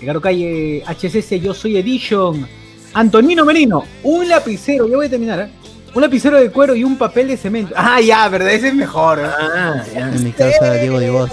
[0.00, 2.46] Ricardo Calle, HSS, yo soy Edition.
[2.94, 5.50] Antonino Merino, un lapicero, ya voy a terminar, ¿eh?
[5.94, 7.74] Un lapicero de cuero y un papel de cemento.
[7.76, 9.18] Ah, ya, verdad, ese es mejor.
[9.18, 9.22] ¿eh?
[9.26, 10.08] Ah, ya.
[10.12, 11.30] En mi casa, Diego Divos.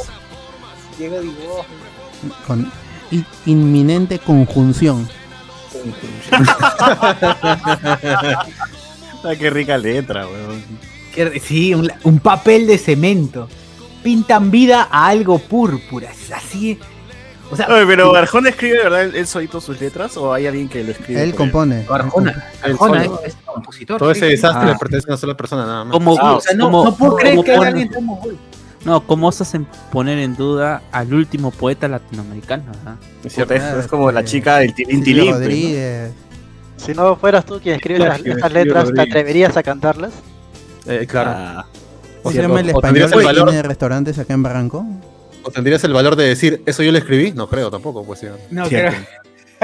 [0.97, 1.65] Divo.
[2.47, 2.71] Con
[3.45, 5.07] inminente conjunción.
[9.25, 10.61] Ah, qué rica letra, weón.
[11.13, 13.47] Qué- Sí, un, un papel de cemento.
[14.03, 16.11] Pintan vida a algo púrpura.
[16.11, 16.77] Es así.
[17.49, 20.67] O sea, Oye, pero Arjona escribe verdad él, él solito sus letras o hay alguien
[20.67, 21.23] que lo escribe?
[21.23, 21.85] Él compone.
[21.89, 22.49] Arjona.
[22.61, 23.97] Arjona es, es compositor.
[23.99, 24.73] Todo ese desastre Ah.
[24.73, 25.93] le pertenece a una sola persona, nada más.
[25.93, 28.37] Como, Ah, O sea, no, como- no puedo creer como que haya alguien mogol.
[28.85, 32.63] No, ¿cómo osas en poner en duda al último poeta latinoamericano?
[32.85, 32.95] ah?
[33.23, 35.31] Es cierto, es, como la este, chica del tilín tilín.
[35.35, 36.11] pues.
[36.77, 40.11] Si no fueras tú quien escribe las, Silvio letras, ¿te atreverías a cantarlas?
[40.85, 41.31] Eh, claro.
[41.33, 41.65] Ah,
[42.21, 42.49] ¿Cómo se Cierto.
[42.49, 44.85] llama el O español tendrías que el valor- tiene restaurantes acá en Barranco?
[45.43, 47.31] ¿O tendrías el valor de decir, eso yo lo escribí?
[47.31, 48.27] No creo tampoco, pues sí.
[48.51, 48.97] No, Cierto.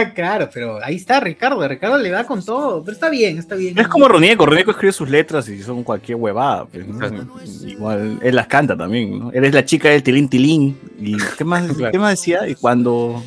[0.15, 1.67] claro, pero ahí está Ricardo.
[1.67, 2.83] Ricardo le da con todo.
[2.83, 3.77] Pero está bien, está bien.
[3.77, 6.65] Es como Ronieco, Ronieco escribe sus letras y son cualquier huevada.
[6.65, 7.39] pues, ¿no?
[7.67, 9.31] Igual él las canta también, ¿no?
[9.31, 10.77] Eres la chica del tilín tilín.
[10.99, 11.91] ¿Y qué más, Claro.
[11.91, 12.47] qué más decía?
[12.47, 13.23] Y cuando.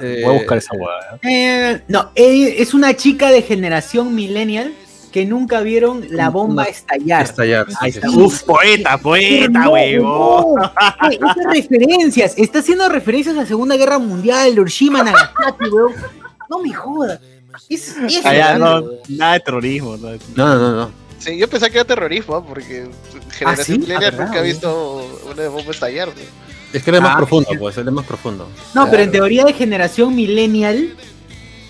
[0.00, 1.18] Eh, Voy a buscar esa huevada.
[1.22, 4.72] Eh, no, eh, es una chica de generación millennial
[5.18, 7.24] que nunca vieron la bomba estallar.
[7.24, 7.66] Estallar.
[7.80, 8.08] Ahí está.
[8.08, 10.54] Uf, poeta, poeta, No, huevo.
[10.56, 10.72] no.
[11.00, 15.92] Güey, Estas referencias, está haciendo referencias a la Segunda Guerra Mundial, Hiroshima, Nagasaki, weón.
[16.48, 17.18] No me jodas.
[17.68, 18.90] Es, es Allá no, weón.
[19.08, 19.96] nada de terrorismo.
[19.96, 20.90] nada de- No, no, no, no.
[21.18, 22.44] Sí, yo pensaba que era terrorismo, ¿ah?
[22.46, 22.86] porque
[23.36, 23.78] Generación sí?
[23.80, 26.10] Millennial Ah, nunca ha visto una bomba estallar.
[26.72, 28.46] Es que es más Ah, profundo, pues, es más profundo.
[28.72, 30.94] No, pero en teoría de generación millennial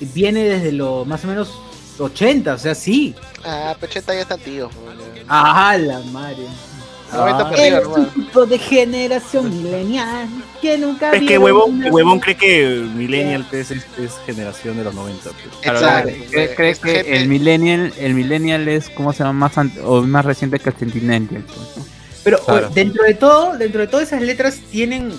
[0.01, 1.51] viene desde los más o menos
[1.99, 3.15] 80, o sea, sí.
[3.45, 4.69] Ah, Pecheta ya está tío.
[4.71, 5.25] güey.
[5.29, 6.45] Ah, la madre.
[7.11, 8.13] 90 para arriba, Eres un hermano.
[8.15, 10.29] tipo de generación millennial
[10.61, 14.85] que nunca Es que huevón, una- huevón cree que Millennial pues, es, es generación de
[14.85, 15.31] los 90.
[15.31, 15.55] pues.
[15.63, 16.11] Exacto.
[16.31, 16.55] ¿Cree, güey.
[16.55, 20.59] cree que gente- el millennial, el millennial es como se llama más o más reciente
[20.59, 21.27] que el centennial?
[21.29, 21.41] pues,
[21.79, 21.85] ¿no?
[22.25, 22.69] Pero Claro.
[22.75, 25.11] dentro de todo, dentro de todas esas letras tienen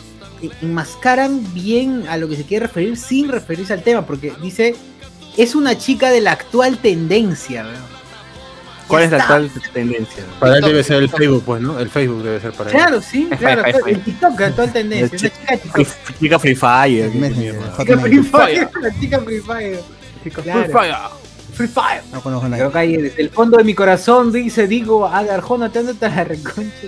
[0.61, 4.75] enmascaran bien a lo que se quiere referir sin referirse al tema, porque dice
[5.37, 7.63] es una chica de la actual tendencia.
[7.63, 7.99] weón.
[8.89, 10.23] ¿Cuál es la actual tendencia?
[10.39, 11.19] Para él debe ser el TikTok.
[11.19, 11.79] Facebook, pues, ¿no?
[11.79, 12.75] El Facebook debe ser para él.
[12.75, 13.63] Claro, sí, claro.
[13.85, 15.17] El TikTok, la actual tendencia.
[15.17, 16.19] Chica Free, TikTok.
[16.19, 17.11] chica Free Fire.
[17.11, 17.99] Chica.
[17.99, 19.79] Free Fire, la chica Free Fire.
[20.43, 21.11] Claro.
[21.53, 22.01] Free Fire.
[22.11, 22.61] No conozco a nadie.
[22.63, 26.01] Creo que ahí desde el fondo de mi corazón dice, digo, a Arjona, te andas
[26.01, 26.87] a la reconcha.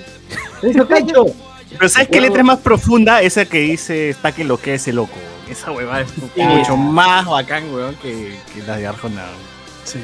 [0.63, 1.25] Eso, Cacho.
[1.69, 3.21] Pero ¿sabes qué letra es más profunda?
[3.21, 5.17] Esa que dice, está que lo que es el loco.
[5.51, 9.25] Esa huevada es mucho más bacán, weón, que, que la de Arjona.
[9.83, 9.99] Sí.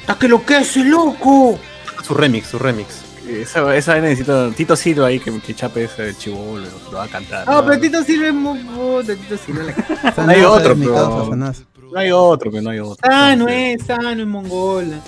[0.00, 1.58] ¡Está que lo que es el loco!
[2.02, 3.02] Su remix, su remix.
[3.28, 7.08] Esa, esa vez necesito Tito Silva ahí que, que chape ese chivolo, lo va a
[7.08, 7.44] cantar.
[7.46, 11.36] Ah, pero Tito sirve muy puta, Tito sirve la Sanás, hay otro, pero-.
[11.36, 12.96] No hay otro, que no hay otro.
[13.06, 15.00] Sano es, sano en Mongola.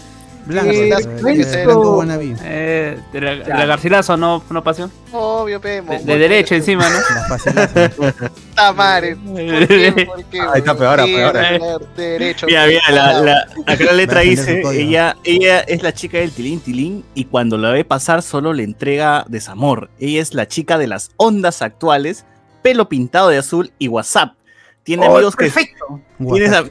[0.50, 2.04] Blanco, Eh, eh, blanco.
[2.44, 4.90] Eh, de la, de la Garcilaso, ¿no, no pasión?
[5.12, 6.98] Obvio, pe, De, de derecho encima, ¿no?
[7.96, 9.16] Puta madre.
[9.16, 9.36] ¿Por
[9.68, 10.06] qué?
[10.06, 10.40] ¿Por qué?
[10.40, 11.32] Ahí está, peor, peor.
[11.32, 12.46] de- Derecho.
[12.46, 16.60] Mira, mira, la, la, acá la letra dice, ella, ella es la chica del tilín
[16.60, 19.90] tilín y cuando la ve pasar solo le entrega desamor.
[19.98, 22.24] Ella es la chica de las ondas actuales,
[22.62, 24.34] pelo pintado de azul y WhatsApp.
[24.82, 25.52] Tiene Oh, amigos que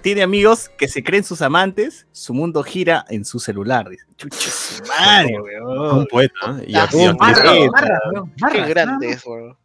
[0.02, 3.88] tiene, amigos que se creen sus amantes, su mundo gira en su celular.
[3.90, 6.00] Dice, chucha su madre, weón.
[6.00, 6.58] Un poeta.
[6.60, 6.66] ¿eh?
[6.68, 6.98] Y aquí
[8.52, 9.56] Qué grande es, weón.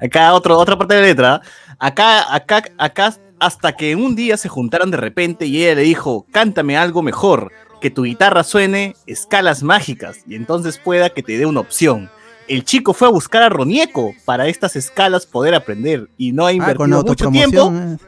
[0.00, 1.40] Acá otro, otra parte de la letra.
[1.78, 6.26] Acá, acá, acá, hasta que un día se juntaron de repente y ella le dijo,
[6.30, 11.46] cántame algo mejor, que tu guitarra suene escalas mágicas y entonces pueda que te dé
[11.46, 12.10] una opción.
[12.48, 16.50] El chico fue a buscar a Ronieco para estas escalas poder aprender y no ha
[16.50, 17.60] Ah, con invertido mucho tiempo.
[17.60, 17.92] autopromoción.
[17.94, 17.98] eh.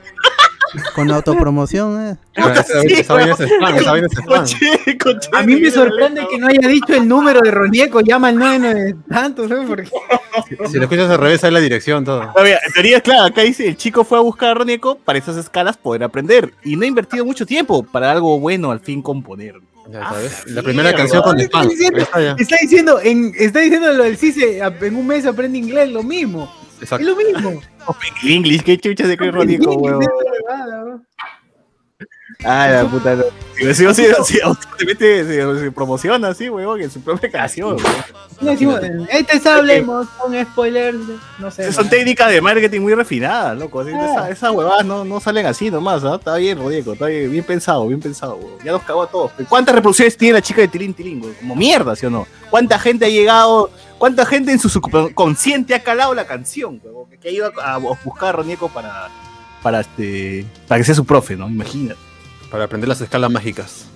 [0.95, 2.07] Con autopromoción.
[2.11, 2.17] eh.
[2.37, 3.11] Ah, es es
[5.33, 8.97] A mí me sorprende que no haya dicho el número de Ronieco, llama al 99
[9.09, 9.67] tanto, ¿sabes?
[9.67, 9.89] Porque
[10.69, 12.23] Si lo escuchas al revés, hay la dirección, todo.
[12.23, 15.19] No, mira, en teoría, claro, acá dice, el chico fue a buscar a Ronieco para
[15.19, 19.03] esas escalas poder aprender y no ha invertido mucho tiempo para algo bueno al fin
[19.03, 19.55] componer.
[19.91, 20.47] Ya sabes.
[20.47, 21.71] La primera canción con Está spam.
[21.99, 26.03] está está diciendo, en, está diciendo lo del CICE, en un mes aprende inglés, lo
[26.03, 26.53] mismo.
[26.77, 27.07] Es Exacto.
[27.07, 27.61] lo mismo.
[28.23, 30.05] El English, qué chucha se cree Ronieco, huevón.
[32.45, 33.17] Ah, la puta.
[33.17, 33.25] no.
[33.57, 37.77] Si, si, si, si automáticamente se, se promociona así, huevón, en su propia canción.
[38.41, 40.97] Y decimos, este hablemos con spoilers,
[41.41, 41.73] no sé.
[41.73, 43.81] Son técnicas de marketing muy refinadas, loco.
[43.81, 43.89] Ah.
[43.91, 46.15] esa- Esas huevadas no, no salen así nomás, ¿ah?
[46.15, 48.61] Está bien, Rodieco, está bien, bien pensado, bien pensado, huevón.
[48.65, 49.33] Ya nos cagó a todos.
[49.49, 51.37] ¿Cuántas reproducciones tiene la chica de Tilín Tilín, huevón?
[51.41, 52.29] Como mierda, ¿sí o no?
[52.51, 57.11] ¿Cuánta gente ha llegado, cuánta gente en su subconsciente ha calado la canción, huevón?
[57.21, 59.09] Que ha ido a, a buscar a Ronieco para,
[59.61, 61.49] para, este, para que sea su profe, ¿no?
[61.49, 61.99] Imagínate.
[62.51, 63.87] Para aprender las escalas mágicas.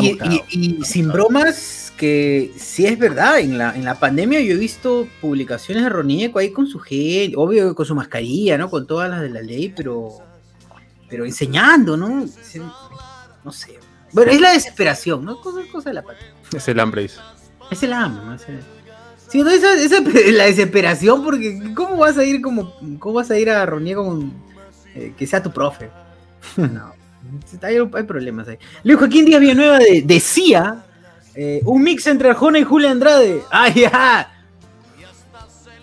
[0.00, 0.18] Y,
[0.50, 4.58] y- y sin bromas, que sí es verdad, en la, en la pandemia yo he
[4.58, 8.68] visto publicaciones de Ronieco ahí con su gel, obvio con su mascarilla, ¿no?
[8.68, 10.18] Con todas las de la ley, pero,
[11.08, 12.26] pero enseñando, ¿no?
[13.44, 13.78] No sé.
[14.12, 15.40] Bueno, es la desesperación, ¿no?
[15.40, 16.32] Cosa, cosa de la pandemia.
[16.54, 17.18] Es el hambre, dice.
[17.70, 18.34] Es el amo, ¿no?
[18.34, 18.60] Es el-
[19.28, 20.00] Sí, no, esa, esa-
[20.32, 24.32] la desesperación, porque ¿cómo vas a ir como, cómo vas a ir a Ronieco con
[24.94, 25.88] eh, que sea tu profe?
[26.56, 26.92] No,
[27.62, 28.58] hay, hay problemas ahí.
[28.84, 30.84] Luis Joaquín Díaz Villanueva de, decía
[31.34, 33.42] eh, un mix entre Arjona y Julia Andrade.
[33.50, 34.32] ¡Ay, ya!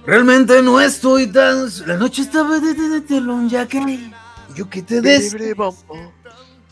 [0.06, 1.67] Realmente no estoy tan.
[1.86, 3.99] La noche estaba de, de, de telón, ya que.
[4.56, 5.36] Yo que te des.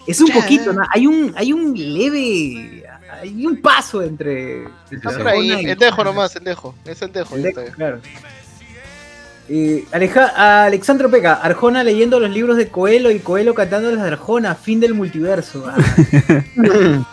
[0.08, 0.82] Es un poquito, ¿no?
[0.90, 2.84] Hay un, hay un leve.
[3.22, 4.64] Hay un paso entre.
[4.90, 6.76] entre Arjona y- el dejo nomás, el dejo.
[6.86, 7.36] Es el dejo.
[7.36, 7.76] el ya deco, está bien.
[7.76, 8.02] claro.
[9.54, 14.08] Eh, Aleja- Alexandro Peca, Arjona leyendo los libros de Coelho y Coelho cantando las de
[14.12, 15.66] Arjona, fin del multiverso.
[15.68, 15.76] Ah.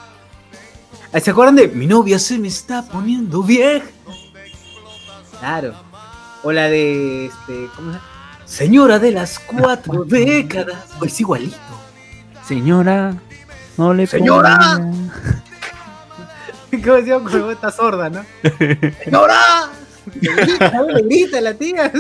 [1.10, 3.86] Ah, ¿Se acuerdan de Mi novia se me está poniendo vieja?
[5.40, 5.72] Claro.
[6.42, 8.02] O la de este, ¿cómo se llama?
[8.44, 10.84] Señora de las cuatro décadas.
[10.98, 11.56] Pues igualito.
[12.46, 13.14] Señora,
[13.78, 14.58] no le Señora.
[14.58, 15.12] ponga-
[16.84, 17.52] ¿Cómo se llama?
[17.52, 18.22] Está sorda, ¿no?
[19.02, 19.70] ¡Señora!
[20.14, 21.92] Le la tía.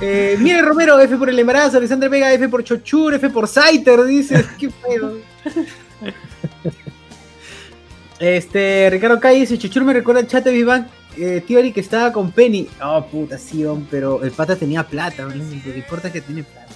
[0.00, 4.04] Eh, Mire Romero, F por el embarazo, Alexandra Vega, F por Chochur, F por Saiter,
[4.04, 4.44] dice.
[4.58, 5.18] Qué feo.
[8.18, 12.12] Este, Ricardo Calle dice, Chochur me recuerda al chat de Vivan eh, Theory que estaba
[12.12, 12.68] con Penny.
[12.82, 15.34] Oh, puta, sí, pero el pata tenía plata, ¿no?
[15.34, 16.72] lo que importa que tiene plata.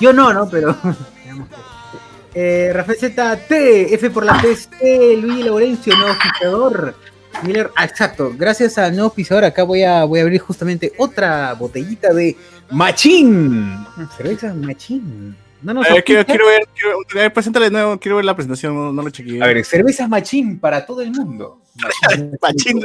[0.00, 0.48] Yo no, ¿no?
[0.48, 0.76] Pero...
[2.34, 3.52] eh, Rafael ZT,
[3.94, 6.94] F por la PC, Luis Laurencio, nuevo pisador.
[7.42, 11.54] Miller, ah, exacto, gracias al nuevo pisador, acá voy a, voy a abrir justamente otra
[11.54, 12.36] botellita de
[12.70, 13.86] Machín.
[14.16, 15.36] Cerveza Machín.
[15.60, 18.92] No ver, quiero, quiero ver, quiero, ver, preséntale de nuevo, quiero ver la presentación, no,
[18.92, 19.42] no lo chequeé.
[19.42, 21.62] A ver, cervezas Machín para todo el mundo.
[22.42, 22.80] Machín,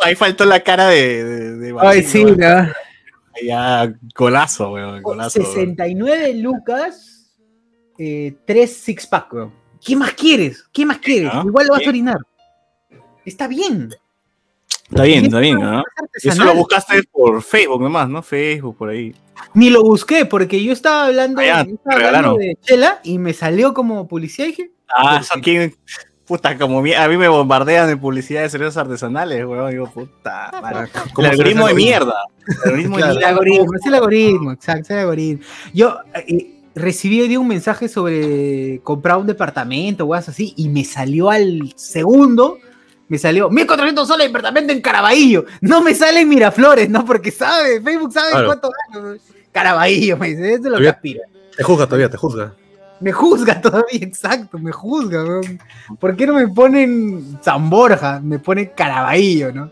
[0.00, 2.36] ahí faltó la cara de, de, de Ay, sí, ¿no?
[3.42, 5.40] Ya, golazo, weón, golazo.
[5.40, 5.52] weón.
[5.52, 7.32] 69 lucas,
[7.98, 9.52] eh, 3 six pack, weón.
[9.84, 10.64] ¿Qué más quieres?
[10.72, 11.30] ¿Qué más quieres?
[11.32, 11.42] ¿Ah?
[11.44, 12.18] Igual lo vas a orinar.
[13.24, 13.90] Está bien.
[14.90, 15.82] Está bien, está bien, ¿no?
[16.12, 18.22] es Eso lo buscaste por Facebook nomás, ¿no?
[18.22, 19.14] Facebook, por ahí.
[19.54, 23.32] Ni lo busqué porque yo estaba hablando, Ah, yo estaba hablando de Chela y me
[23.32, 25.74] salió como publicidad y dije, Ah, eso quién.
[26.26, 29.70] Puta, como mi- a mí me bombardean de publicidad de cervezas artesanales, weón.
[29.70, 30.50] Digo, puta.
[30.62, 30.88] madre.
[30.94, 32.14] El ¿Cómo se algoritmo de el mierda.
[32.46, 33.12] El algoritmo Claro.
[33.18, 35.44] el algoritmo, es el algoritmo, exacto, es el algoritmo.
[35.74, 41.72] Yo eh, recibí un mensaje sobre comprar un departamento algo así y me salió al
[41.76, 42.58] segundo,
[43.14, 45.44] me salió 1400 soles de departamento en Caraballo.
[45.60, 47.04] No me sale en Miraflores, ¿no?
[47.04, 48.46] Porque sabe, Facebook sabe Claro.
[48.46, 49.14] cuánto gano.
[49.52, 51.20] Caraballo, me dice, eso es lo que aspira.
[51.56, 52.52] Te juzga todavía, te juzga.
[53.00, 55.60] Me juzga todavía, exacto, me juzga, weón.
[56.00, 58.20] ¿Por qué no me ponen San Borja?
[58.20, 59.70] Me pone Caraballo, ¿no?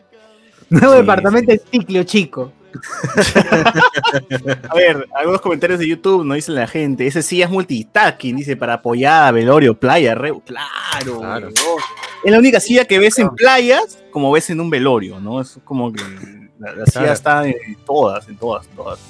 [0.70, 2.52] Nuevo Sí, departamento en Ticlio Chico.
[4.70, 7.06] A ver, algunos comentarios de YouTube nos dicen la gente.
[7.06, 10.32] Ese sí es multitasking, dice, para apoyada, velorio, playa, re...
[10.46, 11.48] Claro, Claro.
[11.48, 11.78] weón.
[12.24, 15.40] Es la única silla que ves en playas como ves en un velorio, ¿no?
[15.40, 16.02] Es como que
[16.58, 19.00] la, la silla está en todas, en todas, todas.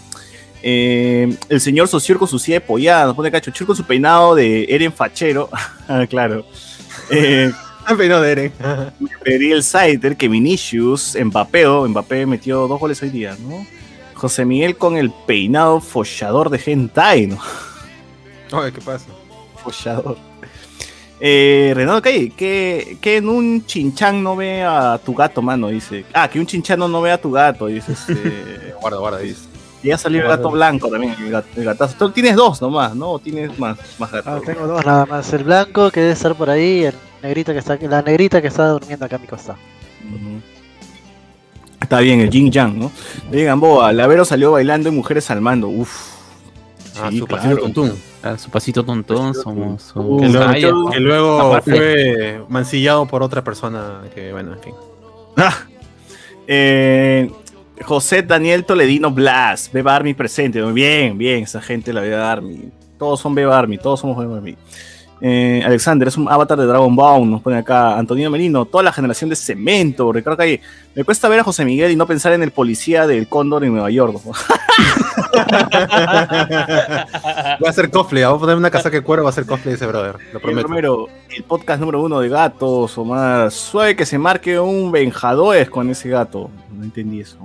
[0.62, 3.84] Eh, el señor Socior con su silla de pollada, nos pone cacho, Chur con su
[3.84, 5.50] peinado de Eren Fachero.
[5.88, 6.46] ah, claro.
[7.10, 7.50] Eh,
[7.96, 8.52] Pero de Eren.
[9.24, 13.66] el Saiter que Vinicius, Mbappeo, Mbappé metió dos goles hoy día, ¿no?
[14.14, 17.38] José Miguel con el peinado follador de hentai, ¿no?
[18.52, 19.06] Oye, ¿qué pasa?
[19.64, 20.16] Follador.
[21.24, 26.04] Eh, Renato Calle, que, que en un chinchán no ve a tu gato, mano, dice.
[26.12, 27.92] Ah, que un chinchano no ve a tu gato, dice.
[27.92, 29.42] Este, Guarda, guarda, dice.
[29.84, 31.94] ya salió el gato blanco también, el, gat- el gatazo.
[31.96, 33.12] Tú tienes dos nomás, ¿no?
[33.12, 34.42] ¿O tienes más, más Ah, gatos?
[34.42, 35.32] tengo dos nada más.
[35.32, 38.48] El blanco que debe estar por ahí y el negrito que está, la negrita que
[38.48, 39.58] está durmiendo acá a mi costado.
[40.08, 40.40] Ujú.
[41.80, 42.90] Está bien, el Jin Yang, ¿no?
[43.30, 45.68] Le Gamboa, Lavero salió bailando y mujeres al mando.
[45.68, 46.10] Uf.
[47.00, 47.42] Ah, Sí, su claro.
[47.42, 47.92] pasito tuntún.
[48.22, 49.82] Ah, Su pasito tontón, somos.
[49.82, 54.74] somos- Que luego, Calla, que luego fue mancillado por otra persona que, bueno, en fin.
[55.36, 55.54] Ah.
[56.46, 57.30] Eh,
[57.84, 60.62] José Daniel Toledino Blas, Beba Army presente.
[60.62, 62.70] Muy bien, bien, esa gente la Beba Army.
[62.98, 64.56] Todos son Beba Army, todos somos Beba Army.
[65.24, 68.92] Eh, Alexander es un avatar de Dragon Ball, nos pone acá Antonio Merino, toda la
[68.92, 70.60] generación de cemento, Ricardo Calle.
[70.96, 73.72] Me cuesta ver a José Miguel y no pensar en el policía del Cóndor en
[73.72, 74.16] Nueva York.
[77.58, 79.72] Voy a hacer cosplay, voy a poner una casaca de cuero, va a hacer cosplay
[79.72, 80.68] de ese brother, lo prometo.
[80.68, 85.68] Romero, el podcast número uno de gatos, o más suave que se marque un Benjadores
[85.70, 86.50] con ese gato.
[86.72, 87.36] No entendí eso.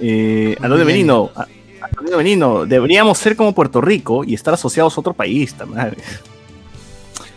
[0.00, 0.84] Eh, Antonio.
[0.84, 1.46] Benino, a-
[1.82, 5.98] Antonio Benino, deberíamos ser como Puerto Rico y estar asociados a otro país, ta madre.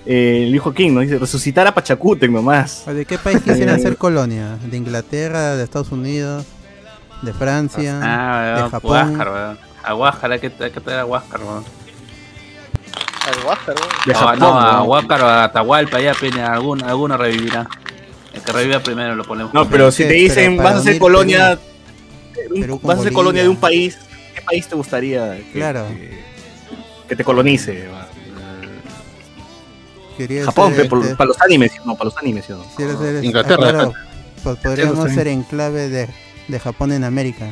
[0.05, 2.85] Eh, el hijo King nos dice resucitar a Pachacútec nomás.
[2.85, 4.57] ¿De qué país quisieran ser colonia?
[4.65, 6.45] ¿De Inglaterra, de Estados Unidos,
[7.21, 8.91] de Francia, Ah, de Japón?
[8.91, 9.59] Huáscar, weón.
[9.83, 11.63] A Huáscar, hay que, hay que traer a Huáscar, weón.
[13.25, 13.89] Al Huáscar, weón.
[14.05, 14.83] De No, Japón, no, a.
[14.83, 17.67] Huáscar o a Atahualpa, ya pene, alguno, alguno revivirá.
[18.33, 19.53] El que reviva primero lo ponemos.
[19.53, 21.57] No, pero si te dicen vas a ser colonia,
[22.53, 23.97] Perú vas a ser colonia de un país,
[24.35, 25.87] ¿qué país te gustaría que, Claro.
[25.87, 26.23] que,
[27.09, 27.89] que te colonice?
[30.17, 33.25] Quería Japón, ser, por- este, para los animes, ¿sí o no, para los animes, este,
[33.25, 33.93] Inglaterra, ah, claro,
[34.63, 36.09] podríamos ser enclave de,
[36.47, 37.47] de Japón en América.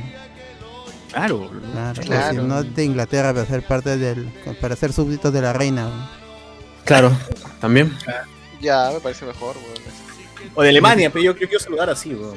[1.12, 1.50] Claro.
[1.72, 2.42] Claro, Claro.
[2.42, 4.30] si no de Inglaterra para ser parte del,
[4.60, 6.10] para ser súbditos de la reina.
[6.84, 7.12] Claro,
[7.60, 7.96] también.
[8.62, 9.96] Ya, me parece mejor, weón.
[10.56, 12.36] O de Alemania, pero yo, yo quiero saludar así, weón.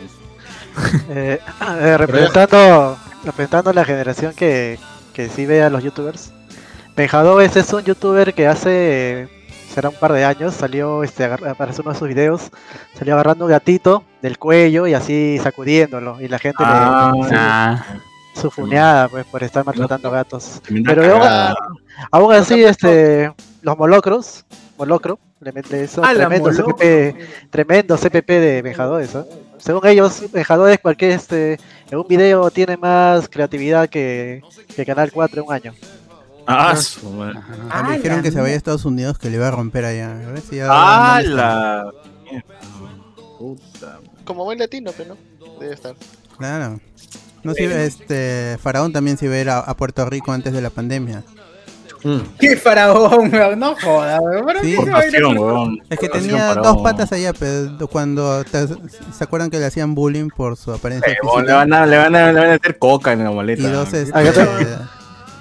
[1.11, 1.41] Eh,
[1.81, 4.79] eh, representando, representando la generación que,
[5.13, 6.33] que sí ve a los youtubers.
[6.97, 9.29] Benjadores es un youtuber que hace,
[9.73, 12.51] será un par de años, salió, este, aparece uno de sus videos,
[12.97, 16.21] salió agarrando un gatito del cuello y así sacudiéndolo.
[16.21, 17.85] Y la gente Ah, le Ah,
[18.35, 20.61] su funeada pues, por estar maltratando gatos.
[20.85, 21.55] Pero aún,
[22.11, 24.45] aún así, este, los molocros,
[24.77, 26.51] molocro, le mete eso, Ah, tremendo.
[26.51, 27.17] CPP,
[27.51, 29.25] tremendo CPP de Benjadores, ¿eh?
[29.59, 31.59] Según ellos, Benjadores, cualquier este,
[31.91, 34.41] en un video tiene más creatividad que,
[34.75, 35.75] que Canal 4 en un año.
[36.47, 36.75] Ah.
[37.71, 40.13] Ah, le dijeron que se vaya a Estados Unidos que le iba a romper allá.
[40.13, 41.91] A ver si ya ¡Ah!
[43.39, 44.01] Puta.
[44.29, 45.59] Como buen latino, pero no.
[45.59, 45.95] Debe estar.
[46.39, 46.79] Claro.
[47.43, 50.61] No si este Faraón también se iba a ir a, a Puerto Rico antes de
[50.63, 51.25] la pandemia.
[52.05, 52.19] Mm.
[52.39, 53.59] ¡Qué faraón, weón!
[53.59, 54.45] No joda, weón.
[54.45, 54.77] ¿Para Sí.
[54.77, 55.79] weón.
[55.91, 60.29] Es que tenía dos patas allá, pero cuando te- se acuerdan que le hacían bullying
[60.29, 61.19] por su apariencia le,
[61.53, 63.63] van a, le, van a, le van a meter coca en la maleta.
[63.63, 64.31] y dos este, Ah, yo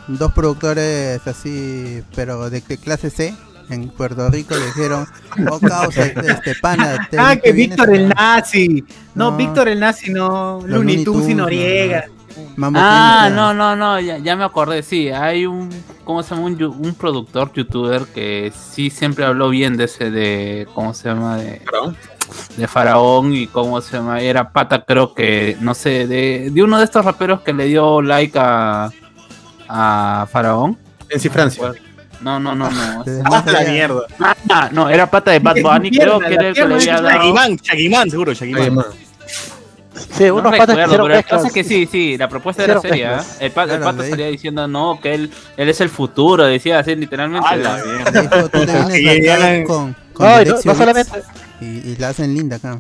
[0.08, 3.36] dos productores así, pero de, de clase C
[3.70, 5.06] en Puerto Rico le dijeron,
[5.50, 8.36] "Oh, causa este pana, te- Ah, que Víctor el acá".
[8.38, 8.84] nazi.
[9.16, 9.38] No, No.
[9.38, 10.62] Víctor el nazi, no.
[10.66, 12.06] Looney Tunes y Noriega.
[12.56, 15.70] Mambo Ah, no, no, no, ya, ya me acordé, sí, hay un,
[16.04, 16.46] ¿cómo se llama?
[16.48, 21.38] Un, productor, youtuber, que sí siempre habló bien de ese, de, ¿cómo se llama?
[21.38, 21.98] De, Faraón.
[22.58, 26.78] de Faraón y cómo se llama, era pata creo que, no sé, de, de uno
[26.78, 28.92] de estos raperos que le dio like a,
[29.68, 30.78] a Faraón.
[31.10, 31.72] En sí, Francia.
[32.22, 33.04] No, no, no, no.
[33.26, 34.02] Ah, más la mierda.
[34.50, 37.10] Ah, no, era pata de Bad Bunny, creo que era el que le había dado.
[37.10, 38.62] Chaguimán, Chaguimán, seguro, Chaguimán.
[38.62, 38.86] Oye, man.
[40.12, 43.18] Sí, No unos patas que recuerdo, pero es que sí, sí, la propuesta era seria.
[43.18, 43.24] ¿eh?
[43.40, 46.96] El, pa- el pato salía diciendo no, que él, él es el futuro, decía así
[46.96, 47.48] literalmente.
[47.48, 47.82] A la
[49.66, 51.12] con, con No, no, no solamente,
[51.62, 52.78] y, y la hacen linda acá.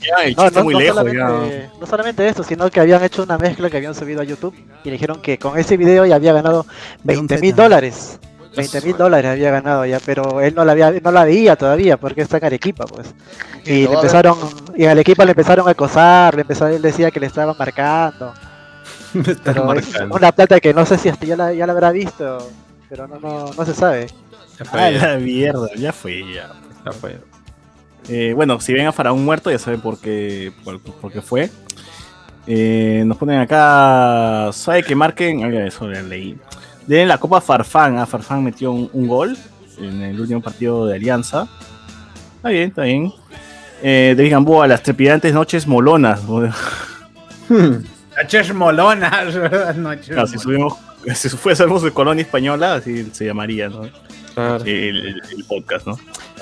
[0.00, 1.12] Ya, el no, chiste no, muy no lejos, ya.
[1.28, 4.54] solamente, no solamente esto, sino que habían hecho una mezcla que habían subido a YouTube
[4.84, 6.66] y dijeron que con ese video ya había ganado
[7.02, 8.18] De un 20 mil dólares.
[8.56, 11.96] 20 mil dólares había ganado ya, pero él no la, había, no la veía todavía
[11.96, 13.14] porque está en Arequipa, pues.
[13.64, 14.38] Y Y le a empezaron,
[14.76, 18.32] y en Arequipa le empezaron a acosar, le empezó, él decía que le estaban marcando.
[19.14, 21.90] Me Pero es una plata que no sé si hasta ya la, ya la habrá
[21.92, 22.38] visto,
[22.88, 24.06] pero no, no, no se sabe.
[24.58, 25.08] Ya fue, A ya.
[25.12, 26.52] la mierda, ya fue, ya.
[26.84, 27.20] Ya fue.
[28.08, 31.50] Eh, bueno, si ven a Faraón muerto, ya saben por qué, por, por qué fue.
[32.46, 34.50] Eh, nos ponen acá.
[34.52, 35.44] ¿Sabe que marquen?
[35.44, 36.38] Oiga, eso ya leí.
[36.86, 37.98] Den la Copa Farfán.
[37.98, 39.36] Ah, Farfán metió un, un gol
[39.78, 41.48] en el último partido de Alianza.
[42.36, 43.12] Está bien, está bien.
[43.82, 46.20] Eh, David Gamboa, las trepidantes noches molonas.
[47.48, 49.74] Noches molonas, ¿verdad?
[49.76, 50.74] Noches Claro, si, subimos,
[51.14, 53.82] si fuésemos de colonia española, así se llamaría, ¿no?
[54.34, 54.64] Claro.
[54.64, 55.98] el, el- el podcast, ¿no?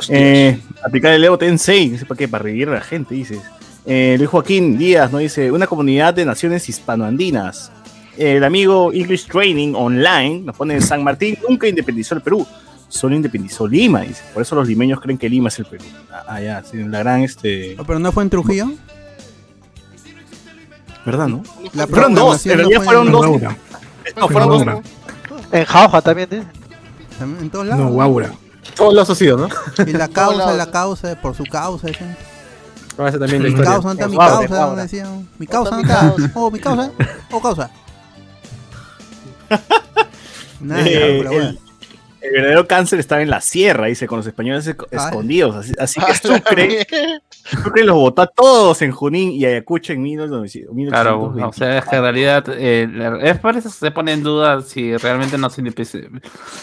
[0.09, 3.41] Eh, aplicar el Evo Tensei, no sé para qué, para revivir a la gente, dices.
[3.85, 7.71] Eh, Luis Joaquín Díaz nos dice, una comunidad de naciones hispanoandinas.
[8.17, 12.47] El amigo English Training Online nos pone San Martín nunca independizó el Perú,
[12.89, 14.23] solo independizó Lima, dice.
[14.35, 15.85] Por eso los limeños creen que Lima es el Perú.
[16.11, 17.77] Ah, ah, ya, sí, la gran este.
[17.87, 18.71] Pero no fue en Trujillo.
[21.05, 21.43] ¿Verdad, no?
[21.73, 23.55] La Fueron dos, en proclamación no realidad fue fueron dos.
[24.17, 24.85] No, fueron dos.
[25.51, 26.43] En Jauja también, ¿eh?
[27.19, 27.85] También En todos lados.
[27.85, 28.33] No, Guaura.
[28.77, 29.49] Todos los ha sido, ¿no?
[29.87, 31.89] Y la causa, la causa, por su causa.
[31.89, 32.17] decían.
[32.97, 34.83] Ahora ese también la Mi causa, ¿dónde está mi causa?
[34.83, 35.29] Decían.
[35.39, 36.41] Mi ¿Dónde causa, está ¿dónde mi está?
[36.41, 36.91] Oh, mi causa.
[37.33, 37.71] Oh, causa.
[40.61, 41.59] Nada, Eh, el,
[42.21, 45.09] el verdadero cáncer estaba en la sierra, dice, con los españoles Ah.
[45.09, 45.57] escondidos.
[45.57, 46.87] Así, así que Ah, Sucre,
[47.65, 51.43] Sucre los votó a todos en Junín y Ayacucho en 1900 Claro, 1820.
[51.49, 54.63] o sea, es que en realidad eh, la- es por eso se pone en duda
[54.63, 55.99] si realmente no se independizó,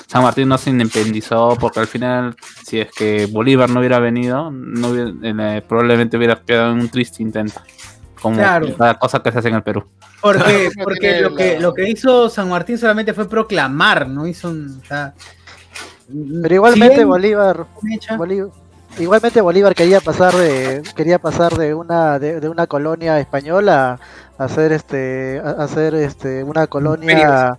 [0.08, 4.50] San Martín no se independizó, porque al final, si es que Bolívar no hubiera venido,
[4.52, 7.60] no hubiera- eh, probablemente hubiera quedado en un triste intento,
[8.22, 8.76] como Claro.
[8.78, 9.86] cada cosa que se hace en el Perú.
[10.22, 14.80] Porque, porque lo, que, lo que hizo San Martín solamente fue proclamar, no hizo un.
[14.84, 15.14] o sea,
[16.42, 17.66] Pero igualmente Bolívar,
[18.98, 24.00] igualmente Bolívar quería pasar de quería pasar de una de, de una colonia española
[24.38, 27.58] a hacer este a a hacer este una colonia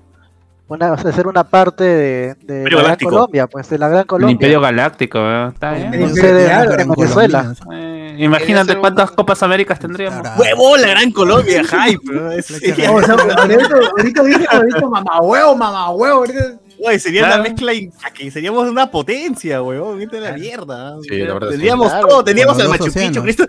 [0.71, 3.11] una hacer una parte de, de la Gran Galáctico.
[3.11, 4.33] Colombia, pues de la Gran El Colombia.
[4.33, 5.49] Imperio Galáctico, ¿eh?
[5.53, 5.93] está bien.
[5.95, 7.55] El Imperio- claro, eran en Venezuela.
[7.73, 10.27] Eh, imagínate cuántas un- Copas Américas tendríamos.
[10.39, 10.77] ¡Huevo!
[10.77, 12.01] La gran Colombia, hype.
[13.39, 16.19] ahorita, dije, ahorita mamá huevo, mamá huevo.
[16.19, 17.35] ahorita- Güey, sería Claro.
[17.35, 19.61] una mezcla in- que seríamos una potencia.
[19.61, 20.95] Vete a la mierda.
[21.03, 21.51] Sí, la verdad.
[21.51, 22.07] Teníamos Claro.
[22.09, 23.23] todo, teníamos los Machu Picchu.
[23.23, 23.45] Cristo,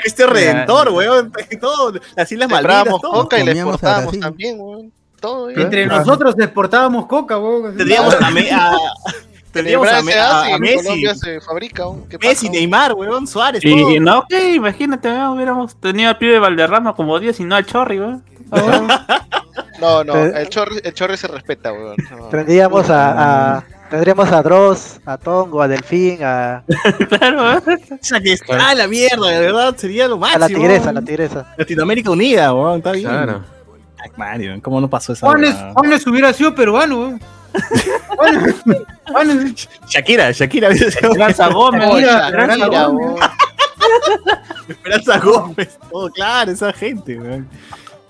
[0.00, 1.32] Cristo Redentor, weón.
[1.60, 3.00] Todo, las Islas Malvinas, todo.
[3.12, 4.90] coca y le exportábamos también, weón.
[5.20, 5.54] Todo, ¿Eh?
[5.56, 7.76] Entre nosotros exportábamos coca, weón.
[7.76, 8.72] Tendríamos a, Me- a-
[9.52, 12.06] tendríamos a, a- a Messi, se fabrica, weón.
[12.08, 14.00] ¿Qué Messi, pasa, Neymar, weón, Suárez, Y todo.
[14.00, 15.28] no, ok, imagínate, ¿eh?
[15.28, 18.16] hubiéramos tenido al pibe Valderrama como 10 y no al Chorri, ¿eh?
[19.80, 21.96] No, no, el chorri, el chorri se respeta, weón.
[22.10, 22.28] No.
[22.28, 26.62] Tendríamos a, a tendríamos a Dross, a Tongo, a Delfín, a,
[27.10, 27.78] claro, ¿eh?
[27.90, 30.40] O sea, que está la mierda, de verdad, sería lo a máximo.
[30.40, 31.54] la tigresa, a la tigresa.
[31.58, 33.06] Latinoamérica unida, weón, está bien.
[33.08, 33.44] Claro.
[34.06, 35.54] Ay, Mario, ¿cómo no pasó esa Juanes?
[35.74, 37.20] Juanes hubiera sido peruano, weón.
[38.16, 38.54] Juanes,
[39.06, 43.16] Juanes, Shakira, Shakira, Esperanza Gómez, Oh, Shakira, Shakira, weón.
[44.68, 47.48] Esperanza Gómez, todo claro, esa gente, weón.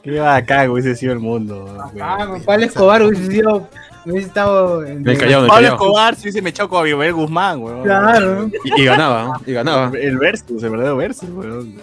[0.03, 1.79] Qué bacán hubiese sido el mundo.
[2.01, 3.69] Ah, con Pablo Escobar hubiese sido.
[4.05, 4.85] Hubiese estado.
[4.85, 5.75] en- Me callado, me Pablo callado.
[5.85, 7.83] Escobar se hubiese mechado con Abimael Guzmán, weón.
[7.83, 8.49] Claro.
[8.65, 9.91] Y, y ganaba, y ganaba.
[9.99, 11.75] El versus, el verdadero versus, weón.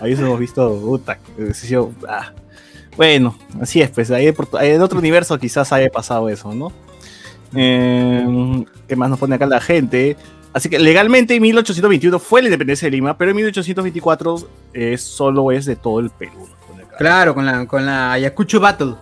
[0.00, 2.32] Ahí hemos visto, puta, hubiese sido- ah.
[2.96, 6.72] Bueno, así es, pues ahí en otro universo quizás haya pasado eso, ¿no?
[7.56, 10.16] Eh, ¿Qué más nos pone acá la gente?
[10.52, 15.50] Así que legalmente en 1821 fue la independencia de Lima, pero en 1824 eh, solo
[15.50, 16.48] es de todo el Perú.
[16.96, 18.94] Claro, con la, con la Ayacucho Battle.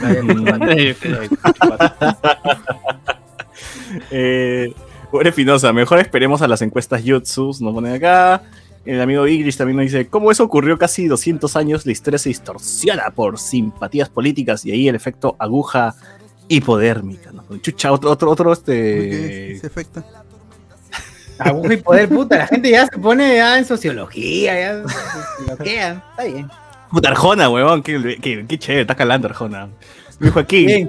[0.00, 0.96] La Ayacucho Battle.
[4.10, 4.72] Eh,
[5.10, 8.42] Pobre Espinosa, mejor esperemos a las encuestas Jutsus, nos ponen acá.
[8.84, 11.86] El amigo Igrish también nos dice, ¿cómo eso ocurrió casi 200 años?
[11.86, 15.94] La historia se distorsiona por simpatías políticas y ahí el efecto aguja
[16.48, 17.30] hipodérmica.
[17.30, 17.44] ¿no?
[17.58, 19.52] Chucha, otro, otro, otro, ¿Por qué este...
[19.52, 20.02] ese efecto?
[21.38, 22.38] Aguja y poder, puta.
[22.38, 26.02] La gente ya se pone ya en sociología, ya se bloquean.
[26.10, 26.50] Está bien.
[26.90, 29.68] Puta Arjona, huevón, qué, qué, qué chévere, está calando Arjona.
[30.18, 30.88] Me dijo aquí.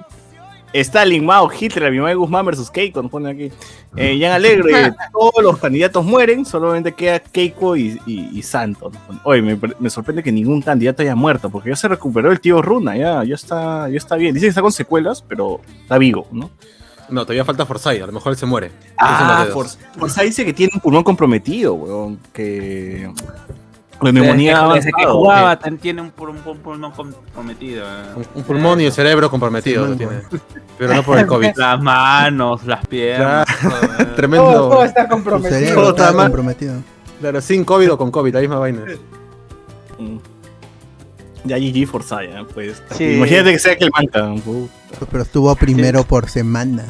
[0.74, 3.52] Stalin, Mao, Hitler, Abimael Guzmán versus Keiko, nos pone aquí.
[3.96, 8.94] Eh, Jan Alegre, todos los candidatos mueren, solamente queda Keiko y, y, y Santos.
[9.24, 12.62] Oye, me, me sorprende que ningún candidato haya muerto, porque ya se recuperó el tío
[12.62, 14.34] Runa, ya, ya está, ya está bien.
[14.34, 16.50] Dice que está con secuelas, pero está vivo, ¿no?
[17.10, 18.72] No, todavía falta Forsyth, a lo mejor él se muere.
[18.98, 23.12] Ah, Forza dice que tiene un pulmón comprometido, weón, que...
[24.04, 27.86] La neumonía Desde, desde que jugaba tiene un, pul- un pulmón comprometido.
[27.86, 28.26] eh.
[28.36, 30.22] Un, pulmón y el cerebro comprometido lo tiene.
[30.78, 31.52] Pero no por el COVID.
[31.56, 33.48] Las manos, las piernas.
[33.62, 34.06] todo, eh.
[34.16, 34.52] Tremendo.
[34.52, 35.74] Todo, todo está comprometido.
[35.76, 36.74] Todo está comprometido.
[37.20, 38.82] Claro, sin COVID o con COVID, la misma vaina.
[40.00, 40.18] Mm.
[41.46, 42.82] Ya GG Forza, ya, pues.
[42.92, 43.16] Sí.
[43.16, 44.34] Imagínate que sea que el manca.
[44.44, 44.72] puta.
[45.12, 46.86] Pero estuvo primero por semanas.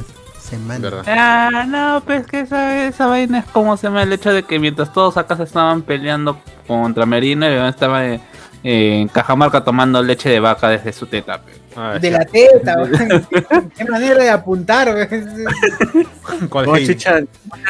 [1.08, 4.60] Ah, no, pues que esa, esa vaina es como se llama el hecho de que
[4.60, 8.20] mientras todos acá se estaban peleando contra Merino, el estaba eh,
[8.64, 11.42] en Cajamarca tomando leche de vaca desde su teta.
[11.42, 11.52] pe.
[11.76, 12.76] Ah, De la teta.
[13.78, 16.48] Qué manera de apuntar, weón.
[16.50, 17.20] ¿Cuál No, chicha,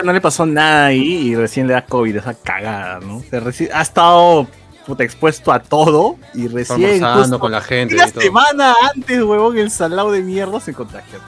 [0.03, 3.21] no le pasó nada ahí y recién le da COVID, esa cagada, ¿no?
[3.31, 4.45] Reci- ha estado
[4.86, 7.01] puta, expuesto a todo y recién.
[7.01, 7.95] Justo con la gente.
[7.95, 8.21] Una y todo.
[8.21, 11.19] semana antes, huevón, el salado de mierda se contagia.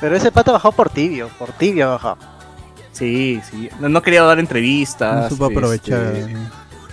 [0.00, 2.16] Pero ese pata bajó por tibio, por tibio bajó.
[2.92, 3.68] Sí, sí.
[3.80, 5.22] No, no quería dar entrevistas.
[5.24, 6.36] No supo aprovechar este, eh,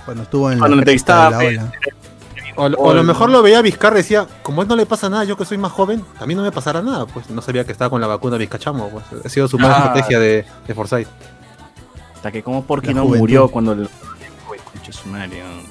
[0.06, 1.72] cuando estuvo en Cuando la entrevistaba, de la ola.
[2.56, 4.86] O, o a lo mejor lo veía Vizcarra y decía, como a él no le
[4.86, 7.06] pasa nada, yo que soy más joven, a mí no me pasará nada.
[7.08, 8.90] Pues no sabía que estaba con la vacuna Vizcachamo.
[8.90, 9.06] Pues.
[9.26, 9.78] Ha sido su mala Ah.
[9.80, 11.08] estrategia de, de Forsyth.
[12.16, 13.82] Hasta que como Porky La no murió cuando el.
[14.50, 14.58] Uy,
[14.92, 15.64] su madre, ¿no?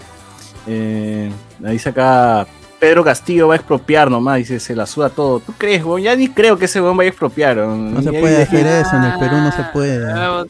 [0.66, 1.30] Eh,
[1.64, 2.46] ahí dice acá.
[2.82, 5.38] Pedro Castillo va a expropiar nomás, dice, se la suda todo.
[5.38, 6.02] ¿Tú crees, weón?
[6.02, 7.56] Ya ni creo que ese weón vaya a expropiar.
[7.58, 7.94] weón.
[7.94, 10.10] No se puede hacer eso, en el Perú no se puede.
[10.12, 10.42] Ah,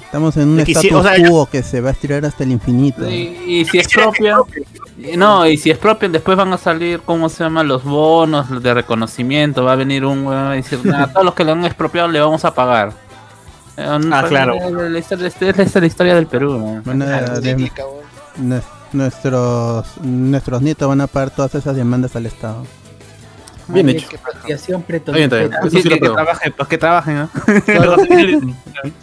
[0.00, 2.24] Estamos en un Es que sí, status o sea, quo que se va a estirar
[2.24, 3.06] hasta el infinito.
[3.06, 4.38] Y, y si expropian,
[5.18, 7.68] no, y si expropian, después van a salir, ¿cómo se llaman?
[7.68, 9.62] Los bonos de reconocimiento.
[9.62, 12.08] Va a venir un weón a decir, "Nah, a todos los que le han expropiado
[12.08, 12.94] le vamos a pagar.
[13.76, 14.54] Eh, Ah, claro.
[14.96, 16.82] Esta es la historia del Perú.
[18.38, 18.56] ¿no?
[18.92, 22.64] Nuestros, nuestros nietos van a pagar todas esas demandas al Estado.
[23.68, 24.08] Bien Ay, hecho.
[24.08, 25.48] qué expropiación Está bien, está bien.
[25.50, 25.58] pretoriana.
[25.66, 27.30] Eso Sí, sí que, que trabajen, pues que trabajen, ¿no?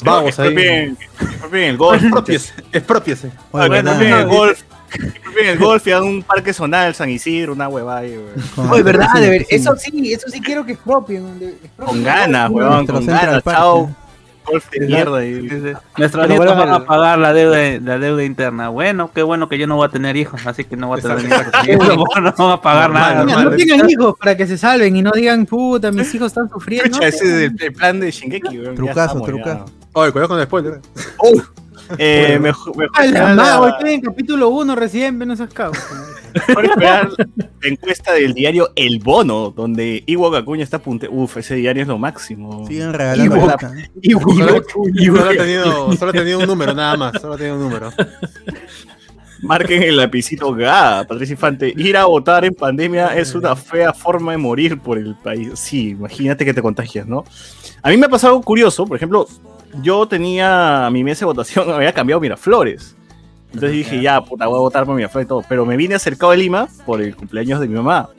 [0.05, 0.47] Vagos ahí.
[0.47, 2.01] Expropien, expropien el golf.
[2.03, 4.61] Expropiese, expropien el golf.
[4.93, 8.17] Expropien el golf y hagan un parque zonal, San Isidro, una huevada ahí,
[8.69, 11.57] Oye, verdad, de ver- eso sí, eso sí quiero que expropien.
[11.75, 13.43] Con ganas, Nuestro con ganas.
[13.43, 13.93] Chao,
[14.45, 15.25] golf de mierda.
[15.25, 15.41] y-
[15.97, 18.69] Nuestros Pero nietos van a pagar la deuda, la deuda interna.
[18.69, 21.01] Bueno, qué bueno que yo no voy a tener hijos, así que no voy a
[21.01, 21.43] tener hijos.
[22.13, 23.23] No, no van a pagar nada.
[23.23, 26.49] Mira, no tengan hijos para que se salven y no digan, puta, mis hijos están
[26.49, 26.85] sufriendo.
[26.85, 29.65] Escucha, ese es el, plan de Shingeki, ya Trucazo, trucazo.
[29.93, 30.79] Oye, cuidado con el spoiler.
[31.97, 35.77] Eh, mejor, mejor la mago, estoy en capítulo 1 recién, ven esos cabos.
[36.33, 41.07] Mejor esperar la encuesta del diario El Bono, donde Iwo Acuña está punte.
[41.09, 42.65] Uf, ese diario es lo máximo.
[42.67, 43.35] Siguen regalando.
[43.35, 47.21] Solo, solo ha tenido, solo ha tenido un número, nada más.
[47.21, 47.91] Solo ha tenido un número.
[49.43, 51.73] Marquen el lapicito GA, Patricia Infante.
[51.75, 55.51] Ir a votar en pandemia es una fea forma de morir por el país.
[55.55, 57.25] Sí, imagínate que te contagias, ¿no?
[57.81, 58.85] A mí me ha pasado algo curioso.
[58.85, 59.27] Por ejemplo,
[59.81, 62.95] yo tenía mi mesa de votación, había cambiado Miraflores.
[63.53, 65.43] Entonces dije, ya, puta, voy a votar por Miraflores y todo.
[65.47, 68.09] Pero me vine acercado de Lima por el cumpleaños de mi mamá.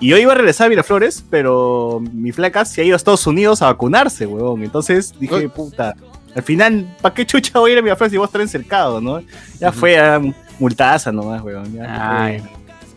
[0.00, 3.26] Y yo iba a regresar a Miraflores, pero mi flaca se ha ido a Estados
[3.26, 4.64] Unidos a vacunarse, huevón.
[4.64, 5.48] Entonces dije, Uy.
[5.48, 5.94] puta,
[6.34, 9.00] al final, ¿para qué chucha voy a ir a Miraflores si voy a estar encercado,
[9.00, 9.20] no?
[9.60, 10.20] Ya fue a
[10.58, 11.72] multaza nomás, weón.
[11.72, 12.42] Ya, Ay.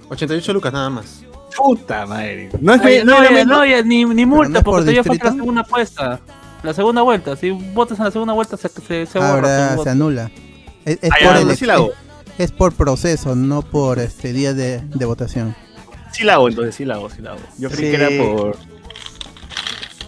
[0.09, 1.23] 88 lucas nada más.
[1.55, 2.49] Puta madre.
[2.59, 5.33] No es Ay, no, no, ya, no, ya, ni, multa, porque por todavía falta la
[5.33, 6.19] segunda apuesta.
[6.63, 9.33] La segunda vuelta, si votas en la segunda vuelta se, se, se borra.
[9.33, 9.89] Ahora se voto.
[9.89, 10.31] anula.
[10.85, 11.91] Es, es por no, sí la hago.
[12.37, 15.55] es por proceso, no por este día de, de votación.
[16.11, 17.41] Sí la hago, entonces sí la hago, sí la hago.
[17.57, 17.97] Yo creí Sí.
[17.97, 18.57] que era por.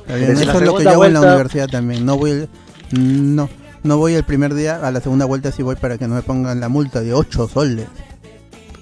[0.07, 2.05] Bien, Eso es lo que yo hago en la universidad también.
[2.05, 2.49] No voy el,
[2.91, 3.49] no,
[3.83, 6.21] no voy el primer día, a la segunda vuelta sí voy para que no me
[6.21, 7.87] pongan la multa de 8 soles.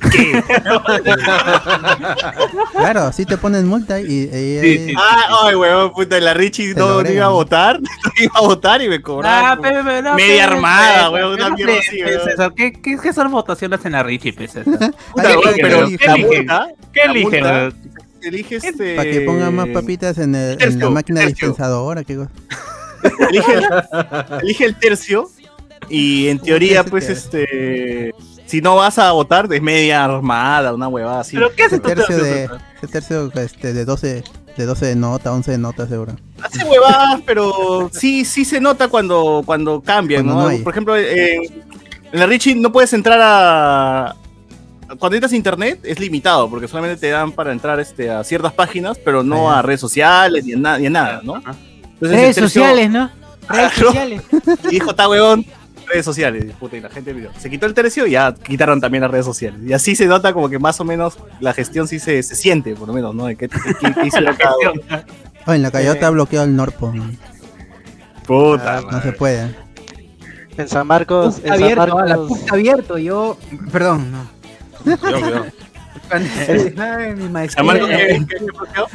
[2.72, 4.93] claro, así te ponen multa y, y- Sí, sí.
[4.97, 7.80] Ah, ay, weón, puta, la Richie no, iba a votar.
[8.04, 9.51] No iba a votar y me cobraron.
[9.51, 12.54] Ah, pe, pe, no, Media armada, weón, una mierda así, weón.
[12.56, 14.51] ¿Qué, qué, qué son votaciones en la Richie, pero
[16.18, 17.30] multa, ¿Qué la elige?
[17.30, 17.74] multa, weón?
[18.22, 18.95] elige este.
[18.95, 21.47] para que pongan más papitas en, el- en tercio, la máquina tercio.
[21.49, 22.04] dispensadora.
[22.04, 22.32] ¿qué cosa?
[23.30, 23.66] Elige el,
[24.41, 25.30] elige el tercio.
[25.89, 28.14] Y en teoría, pues, este.
[28.54, 31.36] Si no vas a votar, es media armada, una huevada así.
[31.36, 32.43] ¿Pero qué hace tu tercio de,
[32.78, 34.24] ese tercio este, de 12,
[34.56, 36.16] De 12 de nota, 11 de nota seguro.
[36.39, 40.56] Hace huevadas, pero sí, sí se nota cuando, cuando cambian, Cuando ¿no?
[40.56, 40.64] no.
[40.64, 41.41] Por ejemplo, en,
[42.12, 44.16] en la Richie no puedes entrar a.
[44.99, 48.54] Cuando entras a internet es limitado, porque solamente te dan para entrar este, a ciertas
[48.54, 51.38] páginas, pero no Ah, a redes sociales ni a, na- ni a nada, ¿no?
[51.38, 51.58] Entonces,
[52.01, 53.10] Redes tercio- sociales, ¿no?
[53.49, 54.22] Redes sociales.
[54.66, 55.43] Y dijo, está huevón,
[55.88, 56.45] redes sociales.
[56.59, 57.29] Puta, y la gente vio.
[57.38, 59.59] Se quitó el tercio y ya quitaron también las redes sociales.
[59.65, 62.75] Y así se nota como que más o menos la gestión sí se, se siente,
[62.75, 63.25] por lo menos, ¿no?
[63.25, 63.59] De qué, qué-
[63.93, 64.81] qué hicieron cada uno.
[65.45, 66.93] Oh, en la Cayota ha bloqueado el Norpo.
[68.25, 69.55] Puta, No se puede.
[70.57, 72.97] En San Marcos, Está San abierto, ah, la Marcos, está abierto.
[72.97, 73.38] Yo,
[73.71, 74.29] perdón, no.
[76.09, 78.88] San Marcos, ¿qué- qué- qué bloqueó?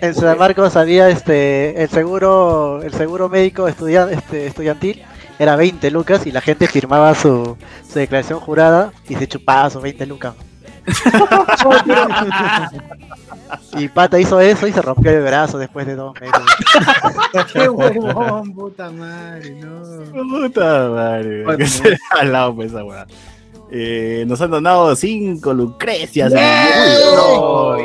[0.00, 5.02] en, San Marcos había este el seguro, el seguro médico estudia- este, estudiantil
[5.38, 7.56] era 20 lucas y la gente firmaba su,
[7.88, 10.34] su declaración jurada y se chupaba sus 20 lucas.
[13.76, 16.40] y Pata hizo eso y se rompió el brazo después de dos meses.
[17.52, 19.82] Qué huevón, puta madre, no.
[20.12, 21.44] Puta madre.
[21.44, 23.06] Bueno, Que se al lado pues, esa weá.
[23.70, 26.32] Eh, nos han donado 5 lucrecias.
[26.32, 27.76] No.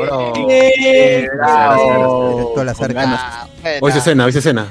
[3.82, 4.68] Hoy se cena, hoy se cena.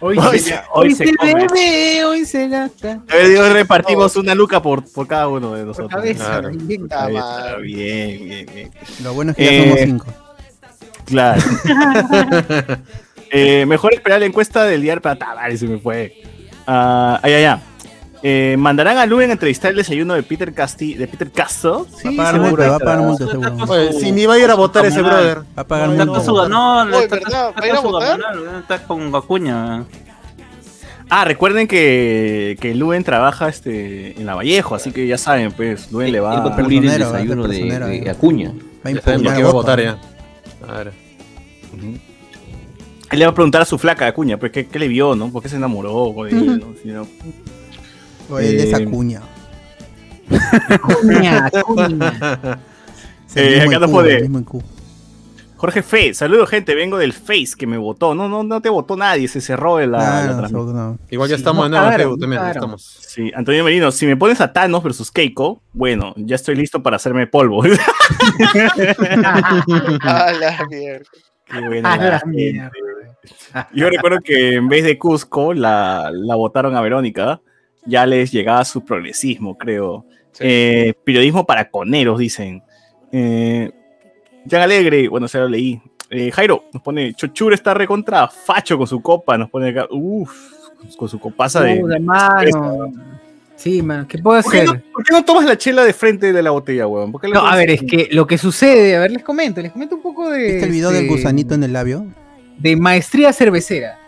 [0.00, 1.34] Hoy, Hoy se, se- hoy hoy se, se come.
[1.34, 3.00] bebe, hoy se gasta.
[3.10, 5.90] A ver, Dios, repartimos una luca por, por cada uno de Por nosotros.
[5.90, 6.50] cabeza, Claro.
[6.52, 6.86] bien.
[6.88, 7.62] Madre.
[7.62, 8.70] bien, bien, bien.
[9.02, 10.06] Lo bueno es que ya Eh, somos cinco.
[11.06, 11.42] Claro.
[13.32, 16.14] Eh, mejor esperar la encuesta del diario para vale, se me fue.
[16.64, 17.58] Ah, ay, ay, ay.
[18.28, 21.86] Eh, ¿Mandarán a Luen a entrevistar el desayuno de Peter Casti de Peter Castro?
[22.04, 23.56] Va a pagar multa, va a pagar multa seguro.
[23.68, 25.42] Oye, si ni va a ir a votar ese brother.
[25.56, 26.10] Va a pagar multa.
[26.10, 27.50] Oye, está, ¿verdad?
[27.50, 28.20] está ¿Va a ir a con su votar?
[28.20, 29.84] ganón, está con Acuña.
[31.08, 35.92] Ah, recuerden que, que Luen trabaja este, en la Vallejo, así que ya saben, pues,
[35.92, 38.10] Luen le va a cubrir el desayuno de, de.
[38.10, 38.52] Acuña.
[38.84, 40.00] Va a va a votar ya.
[40.68, 40.92] A ver.
[43.12, 45.30] Él le va a preguntar a su flaca Acuña, pues, ¿qué, qué le vio, no?
[45.30, 46.74] ¿Por qué se enamoró él, no?
[46.82, 47.06] Si no-
[48.30, 49.22] O él es Eh, Acuña.
[50.82, 52.58] Cuña, cuña.
[53.34, 54.02] El eh, acá mismo
[54.40, 54.62] IQ.
[55.56, 58.14] Jorge Fe, saludos gente, vengo del Face que me votó.
[58.14, 60.76] No, no, no te votó nadie, se cerró la, transmisión.
[60.76, 60.98] no.
[61.10, 62.42] Igual ya Sí, estamos no de nuevo en no también.
[62.48, 62.82] Estamos.
[62.82, 66.96] Sí, Antonio Merino, si me pones a Thanos versus Keiko, bueno, ya estoy listo para
[66.96, 67.62] hacerme polvo.
[70.02, 71.06] A la mierda.
[71.46, 72.70] Qué buena A la mierda.
[73.72, 77.40] Yo recuerdo que en vez de Cusco la, la votaron a Verónica,
[77.86, 80.04] ya les llegaba su progresismo, creo.
[80.38, 82.62] Eh, periodismo para coneros, dicen.
[83.12, 83.70] Eh,
[84.48, 85.80] Jan Alegre, bueno, se lo leí.
[86.10, 90.32] Eh, Jairo nos pone, Chochur está recontra facho con su copa, nos pone acá, uff,
[90.96, 91.80] con su copaza de...
[91.80, 92.92] Puta, mano.
[93.56, 94.74] Sí, mano, ¿qué puedo ¿Por qué, hacer?
[94.74, 97.10] no, por qué no tomas la chela de frente de la botella, weón?
[97.10, 99.62] ¿Por qué la No, a ver, es que lo que sucede, a ver, les comento,
[99.62, 100.42] les comento un poco de.
[100.42, 102.06] ¿Viste el video del este, gusanito en el labio?
[102.58, 103.98] De maestría cervecera.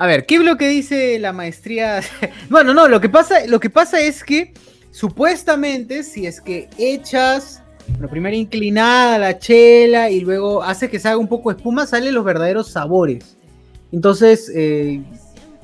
[0.00, 2.00] A ver, ¿qué es lo que dice la maestría?
[2.50, 4.54] bueno, no, lo que pasa, lo que pasa es que
[4.92, 11.08] supuestamente si es que echas, bueno, primero inclinada la chela y luego hace que se
[11.08, 13.36] haga un poco de espuma, salen los verdaderos sabores.
[13.90, 15.02] Entonces, eh,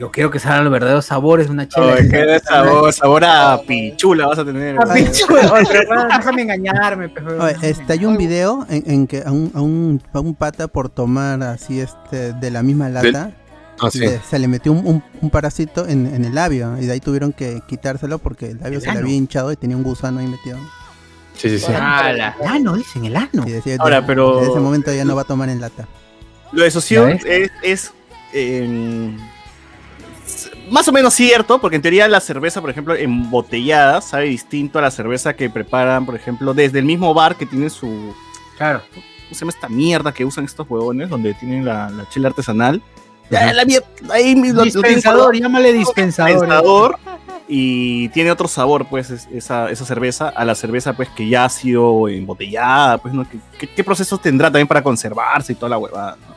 [0.01, 1.95] yo quiero que salgan los verdaderos sabores de una chela.
[1.97, 4.76] Ay, qué sabor, sabor a pichula vas a tener.
[4.91, 9.30] Oye, pero, bueno, déjame engañarme, pero- Oye, este, hay un video en, en que a
[9.30, 13.30] un, a, un, a un pata por tomar así este de la misma lata
[13.81, 13.99] Ah, sí.
[13.99, 17.01] le- se le metió un, un- un parásito en, en el labio y de ahí
[17.01, 20.27] tuvieron que quitárselo porque el labio se le había hinchado y tenía un gusano ahí
[20.27, 20.59] metido.
[21.37, 21.72] Sí, sí, sí.
[21.72, 22.37] ¡Hala!
[22.41, 23.43] El ano, dicen, el ano.
[23.47, 25.89] Y decía, Ahora, de- pero- desde ese momento ya no va a tomar en lata.
[26.53, 27.93] Lo de Socium ¿Ya es, es,
[28.33, 29.16] em,
[30.70, 34.83] más o menos cierto, porque en teoría la cerveza, por ejemplo, embotellada, sabe distinto a
[34.83, 38.14] la cerveza que preparan, por ejemplo, desde el mismo bar que tiene su.
[38.57, 38.83] Claro.
[38.93, 41.09] ¿Cómo se llama esta mierda que usan estos huevones?
[41.09, 42.81] Donde tienen la, la chela artesanal.
[43.31, 46.31] Ya, la mierda, ahí mi- Dispensador, llámale dispensador.
[46.33, 46.97] dispensador,
[47.49, 51.45] y tiene otro sabor, pues, es- esa, esa cerveza, a la cerveza, pues, que ya
[51.47, 53.29] ha sido embotellada, pues, ¿no?
[53.29, 56.16] ¿Qué, qué, qué procesos tendrá también para conservarse y toda la huevada?
[56.16, 56.35] ¿no?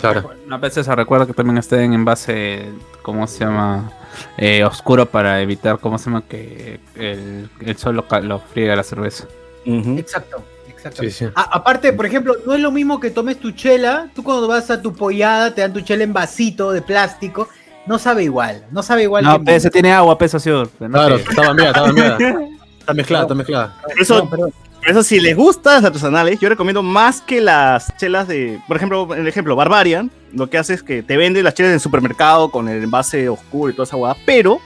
[0.00, 0.30] Claro.
[0.50, 2.70] A veces se recuerda que también estén en base,
[3.02, 3.90] ¿cómo se llama?
[4.36, 6.22] Eh, oscuro para evitar, ¿cómo se llama?
[6.28, 9.24] Que el, el sol lo, lo friega la cerveza.
[9.64, 10.44] Exacto,
[10.86, 11.02] exacto.
[11.02, 11.26] Sí, sí.
[11.34, 14.08] A- aparte, por ejemplo, no es lo mismo que tomes tu chela.
[14.14, 17.48] Tú cuando vas a tu pollada te dan tu chela en vasito de plástico.
[17.86, 19.24] No sabe igual, no sabe igual.
[19.24, 20.70] No, que ese tiene agua, peso azul.
[20.78, 22.18] Claro, está cambiada, está cambiada.
[22.82, 23.76] Está mezclada, está mezclada.
[23.96, 24.50] Eso, por
[24.88, 28.60] eso, si les gustan las artesanales, yo recomiendo más que las chelas de.
[28.66, 31.74] Por ejemplo, el ejemplo, Barbarian, lo que hace es que te vende las chelas en
[31.74, 34.60] el supermercado con el envase oscuro y toda esa hueá, pero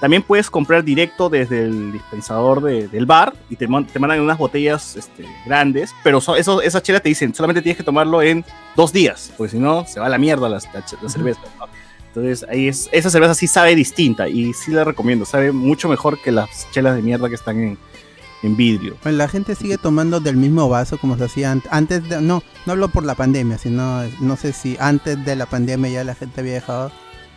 [0.00, 4.38] También puedes comprar directo desde el dispensador de- del bar y te, te mandan unas
[4.38, 8.44] botellas este, grandes, pero so- eso, esas chelas te dicen solamente tienes que tomarlo en
[8.76, 11.40] dos días, porque si no se va a la mierda la, la la cerveza.
[11.58, 11.66] ¿no?
[12.08, 16.18] Entonces ahí es, esa cerveza sí sabe distinta y sí la recomiendo, sabe mucho mejor
[16.20, 17.78] que las chelas de mierda que están en,
[18.42, 18.96] en vidrio.
[19.02, 22.42] Pues la gente sigue tomando del mismo vaso como se hacía an- antes de, no,
[22.66, 26.14] no hablo por la pandemia, sino no sé si antes de la pandemia ya la
[26.14, 26.92] gente había dejado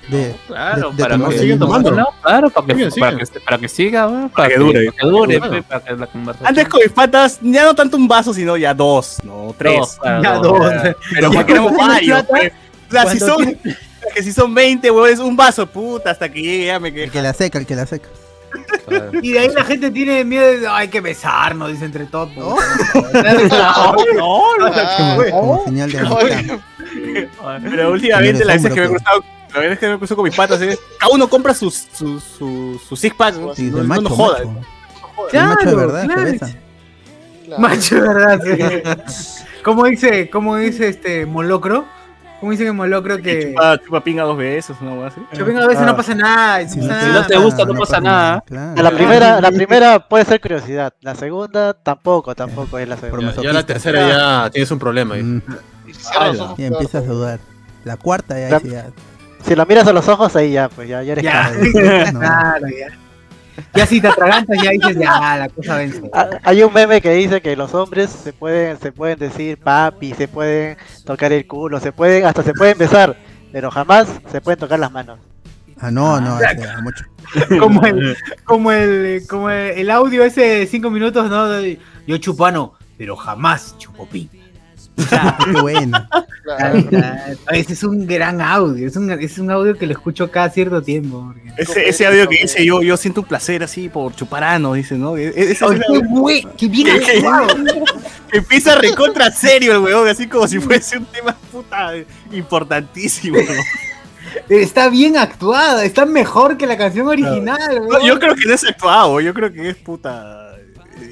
[0.10, 1.90] de, Claro, de- de para tomar que tomando.
[1.92, 2.02] vaso.
[2.02, 3.28] No, claro, para que, Siguen, para siguen.
[3.28, 4.30] que, para que siga, ¿no?
[4.30, 4.86] Para que dure.
[4.92, 5.52] Para que dure, Claro.
[5.54, 6.48] pe, para que la conversación.
[6.48, 9.78] Antes con mis patas, ya no tanto un vaso, sino ya dos, no tres.
[9.80, 10.60] Dos, claro, Ya dos.
[11.14, 12.24] Pero Ya cuando varios.
[12.24, 12.52] pues.
[12.90, 13.58] O sea, si son,
[14.16, 17.10] que si son 20, huevón, es un vaso, puta, hasta que llegue ya me El
[17.12, 18.10] que la seca, el que la seca.
[19.22, 22.30] Y de ahí la gente tiene miedo de, hay que besarnos, dice entre todos.
[24.18, 26.60] No, señal de amistad.
[27.64, 29.24] Pero últimamente las veces que me he cruzado,
[29.56, 32.82] veces que me he cruzado con mis patas es, cada uno compra sus, sus, sus,
[32.82, 33.56] sus six packs, ¿no?
[33.56, 34.46] Sí, no, de no, macho, no jodas.
[35.34, 35.70] macho.
[35.70, 36.38] De verdad claro.
[37.46, 37.62] claro.
[37.62, 39.06] Macho, ¿verdad?
[39.64, 41.86] ¿Cómo dice, cómo dice este Molocro?
[42.42, 45.22] ¿Cómo dice que Molocro Que que chupa, chupa pinga dos veces, una hueá así.
[45.34, 46.68] yo vengo a veces no pasa nada?
[46.68, 48.44] Si no pasa te no gusta, no pasa nada.
[48.46, 48.82] Claro.
[48.82, 53.28] La primera, la primera puede ser curiosidad, la segunda tampoco, tampoco es la segunda.
[53.28, 53.50] masoquista.
[53.50, 55.16] Ya la tercera ya tienes un problema.
[55.16, 55.24] ahí.
[55.24, 55.42] Mm,
[56.58, 57.40] Y empiezas a dudar.
[57.86, 58.86] La cuarta ya, La- ya.
[59.44, 61.52] Si lo miras a los ojos, ahí ya, pues ya, ya eres Ya.
[62.12, 62.20] No.
[62.20, 62.88] Claro, ya.
[63.74, 66.02] Ya si te atragantas ya dices, ya, la cosa vence.
[66.14, 70.14] Ah, Hay un meme que dice que los hombres se pueden, se pueden decir papi,
[70.14, 73.16] se pueden tocar el culo, se pueden, hasta se pueden besar,
[73.52, 75.20] pero jamás se pueden tocar las manos.
[75.80, 77.06] Ah, no, no, ese, mucho.
[77.60, 81.60] Como el, como el, como el, el audio ese de cinco minutos, ¿no?
[82.06, 84.08] Yo chupano, pero jamás chupo
[85.06, 85.46] pi.
[85.46, 86.08] Qué bueno.
[86.44, 86.80] Claro.
[87.52, 90.82] Ese es un gran audio, es un, es un audio que lo escucho cada cierto
[90.82, 91.34] tiempo.
[91.58, 94.96] Ese, ese audio que dice yo, yo siento un placer así por chupar ano, dice,
[94.98, 95.18] ¿no?
[95.18, 97.48] E- e- Ese es qué bien Que- que- actuado.
[98.34, 101.92] Empieza recontra serio el weón, así como si fuese un tema puta
[102.32, 103.38] importantísimo.
[104.48, 107.60] Está bien actuada, está mejor que la canción original.
[107.90, 110.51] No, yo creo que no es actuado, yo creo que es puta.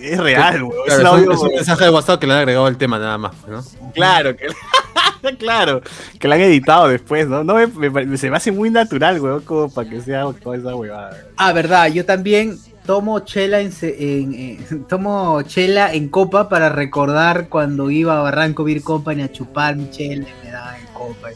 [0.01, 0.73] Es real, weón.
[0.87, 3.17] Es Claro, audio- es un mensaje de WhatsApp que le han agregado el tema nada
[3.17, 3.63] más, ¿no?
[3.93, 4.47] Claro, que,
[5.39, 5.81] claro,
[6.19, 7.43] que la han editado después, ¿no?
[7.43, 10.75] no me, me- se me hace muy natural, weón, como para que sea toda esa
[10.75, 11.17] huevada.
[11.37, 16.69] Ah, verdad, yo también tomo chela en, se- en- en- tomo chela en copa para
[16.69, 20.87] recordar cuando iba a Barranco Beer Company a chupar mi chela y me daban en
[20.93, 21.29] copa.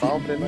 [0.00, 0.46] Pa' hombre, ¿no?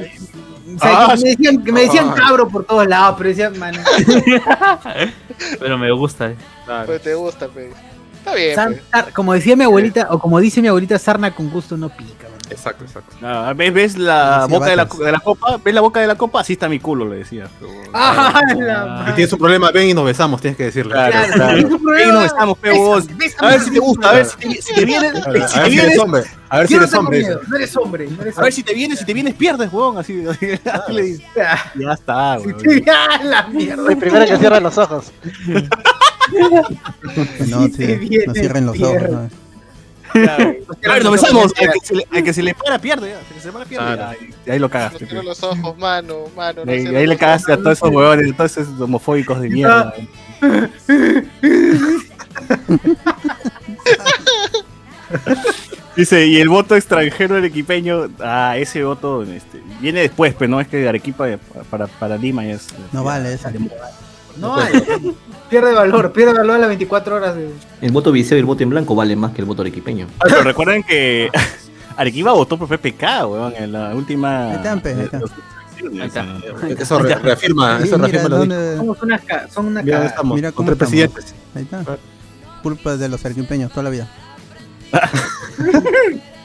[0.77, 2.15] O sea, Ah, me decían, que me decían ah.
[2.17, 3.75] cabro por todos lados, pero decían, man,
[5.59, 6.31] Pero me gusta.
[6.31, 6.37] eh.
[6.87, 7.69] Pues te gusta, pues.
[8.19, 8.83] Está bien, pues.
[8.91, 12.28] sar- como decía mi abuelita, o como dice mi abuelita, sarna con gusto no pica.
[12.51, 13.17] Exacto, exacto.
[13.23, 15.59] Ah, ¿ves, ves la Sí, boca de la, de la copa?
[15.65, 16.41] ¿Ves la boca de la copa?
[16.41, 17.49] Así está mi culo, le decía.
[17.93, 19.05] Ah, la Ah.
[19.09, 20.93] Si tienes un problema, ven y nos besamos, tienes que decirle.
[20.93, 21.55] Claro, Claro, claro.
[21.55, 23.05] ¿tienes un Ven y nos besamos, pe, vos.
[23.39, 25.43] A ver si te gusta, a ver si te, si te vienes, A si ver
[25.43, 26.23] te si eres vienes, hombre.
[26.51, 27.27] A ver si eres hombre.
[27.49, 30.25] no eres hombre, a ver si te vienes, si te vienes pierdes, weón, así,
[30.89, 31.25] le dice.
[31.43, 32.57] Ah, Ya está, weón.
[33.25, 33.91] la mierda.
[33.93, 35.13] El primero que cierra los ojos.
[37.49, 39.31] No, Sí, te no cierren los ojos.
[40.15, 40.91] ¿no?
[40.91, 41.53] A ver, nos besamos.
[41.59, 43.15] Al que, se le, al que se le para, pierde.
[43.15, 43.85] Al que se le para, pierde.
[43.87, 44.07] Claro.
[44.09, 44.99] Ahí, ahí lo No cagaste.
[45.07, 45.27] cierro pe.
[45.27, 46.65] los ojos, mano, mano.
[46.65, 49.95] no Ahí, ahí le cagaste a todos esos huevones, a todos esos homofóbicos de mierda.
[55.97, 60.61] Dice, y el voto extranjero del equipeño, ah, ese voto este, viene después, pero no
[60.61, 61.39] es que Arequipa eh,
[61.71, 62.69] para, para Lima es.
[62.93, 63.59] No vale sale-
[64.37, 64.85] No vale.
[65.51, 67.35] Pierde valor, pierde valor a las 24 horas.
[67.37, 67.51] De...
[67.81, 70.07] El voto viseo y el voto en blanco vale más que el voto arequipeño.
[70.19, 71.31] Ah, Pero recuerden que
[71.97, 74.51] Arequipa votó por PPK, weón, en la última.
[74.51, 75.21] Ahí ahí está.
[76.63, 76.83] Ahí está.
[76.83, 80.35] Eso re- reafirma, Sí, eso reafirma lo dónde- Somos una, ca- son una Mira, estamos
[80.37, 80.93] Mira cómo estamos.
[81.55, 81.85] Ahí está.
[82.63, 84.09] Culpa de los arequipeños toda la vida.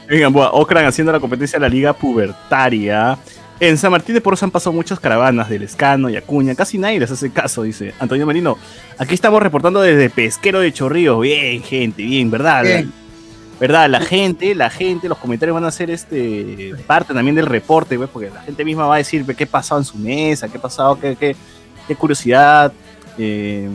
[0.08, 3.18] Vengan, boa, Ocran haciendo la competencia de la liga pubertaria.
[3.60, 6.54] En San Martín de Porros han pasado muchas caravanas del Escano y Acuña.
[6.54, 8.58] Casi nadie les hace caso, dice Antonio Marino.
[8.98, 11.20] Aquí estamos reportando desde Pesquero de Chorrillos.
[11.20, 12.64] Bien, gente, bien, ¿verdad?
[12.64, 12.92] Bien.
[13.60, 13.88] ¿Verdad?
[13.88, 18.08] La gente, la gente, los comentarios van a ser este parte también del reporte, güey,
[18.12, 21.14] porque la gente misma va a decir qué pasado en su mesa, qué pasado, qué,
[21.14, 21.36] qué,
[21.86, 22.72] qué curiosidad,
[23.16, 23.68] eh,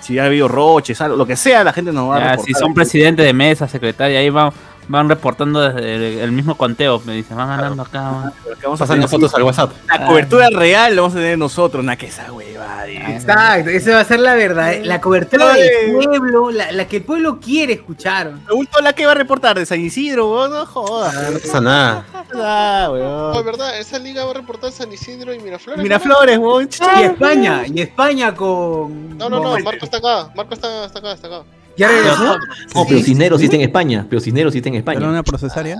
[0.00, 2.46] si ha habido roches, algo, lo que sea, la gente nos va a reportar.
[2.46, 4.54] si son presidente de mesa, secretaria, ahí vamos,
[4.88, 7.00] van reportando desde el, mismo conteo.
[7.04, 8.00] Me dicen, van ganando acá.
[8.02, 8.32] van.
[8.62, 9.72] Vamos Pasando fotos al WhatsApp.
[9.88, 12.88] La cobertura real la vamos a tener nosotros, na que esa hueva.
[12.88, 15.62] Exacto, esa va a ser la verdad, la cobertura Ay.
[15.62, 18.32] del pueblo, la, la que el pueblo quiere escuchar.
[18.44, 21.14] Pregunto la que va a reportar de San Isidro, weón, no jodas.
[21.32, 22.06] No pasa nada.
[22.34, 23.44] Ah, Oh, weón.
[23.44, 23.78] ¿verdad?
[23.78, 25.82] Esa liga va a reportar San Isidro y Miraflores.
[25.82, 26.68] Miraflores, weón.
[26.98, 29.16] Y España, y España con.
[29.16, 30.30] No, no, no, Marco está acá.
[30.34, 31.42] Marco está, está acá, está acá.
[31.76, 32.38] ¿Ya regresó?
[32.74, 34.06] No, pero Cisneros sí está en España.
[34.08, 35.08] Pero Cisneros sí está en ¿Era España.
[35.08, 35.76] una procesaria?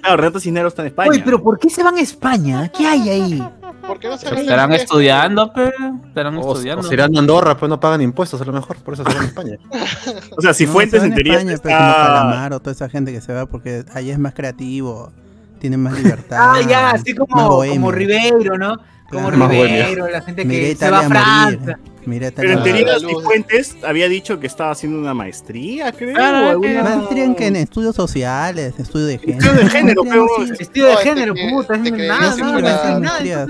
[0.00, 1.10] Claro, Renato Cisneros está en España.
[1.10, 2.68] Oye, pero ¿por qué se van a España?
[2.68, 3.48] ¿Qué hay ahí?
[3.86, 5.70] ¿Por qué no se Estarán estudiando, pero.
[6.08, 6.82] Estarán O, o estudiando.
[6.82, 8.76] se irán a Andorra, pues no pagan impuestos, a lo mejor.
[8.78, 9.56] Por eso se van a España.
[10.36, 12.04] O sea, si No, Fuentes se en teoría España, pero como está...
[12.06, 15.10] Calamar o toda esa gente que se va porque allá es más creativo,
[15.58, 16.36] tienen más libertad.
[16.40, 18.76] Ah, ya, así como, como Ribeiro, ¿no?
[19.10, 19.48] Como Claro.
[19.48, 21.58] Ribeiro, la gente que se va a Francia.
[21.60, 21.93] morir.
[22.06, 23.16] Miré Pero en Italia a teoría la morir.
[23.16, 26.14] si Fuentes había dicho que estaba haciendo una maestría, creo.
[26.14, 29.38] Claro, o alguna- Maestría en, que en estudios sociales, estudio de género.
[29.44, 30.26] Estudio de género, pero-.
[30.58, 33.46] Vestido de No, género, puta, es que nada, nada.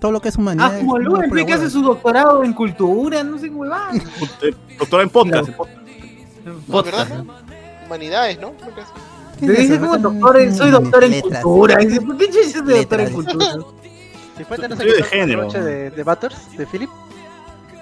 [0.00, 0.78] Todo lo que es Ah, humanidad.
[0.78, 3.92] como Lumen, que hace su doctorado en cultura, no sé qué huevada.
[4.78, 5.48] Doctora en podcast.
[5.48, 5.78] en podcast.
[6.68, 7.08] No, ¿verdad?
[7.24, 7.34] no?
[7.86, 8.52] Humanidades, ¿no?
[8.52, 8.86] Creo que es.
[9.40, 11.42] ¿Qué Te dice como doctor, en- soy doctor en Letras.
[11.42, 11.74] cultura.
[12.06, 13.46] ¿por qué dices de doctor en cultura?
[13.46, 15.48] Si no Estudio de género.
[15.50, 16.90] de Butters, de Philip.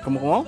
[0.04, 0.46] ¿Cómo, cómo?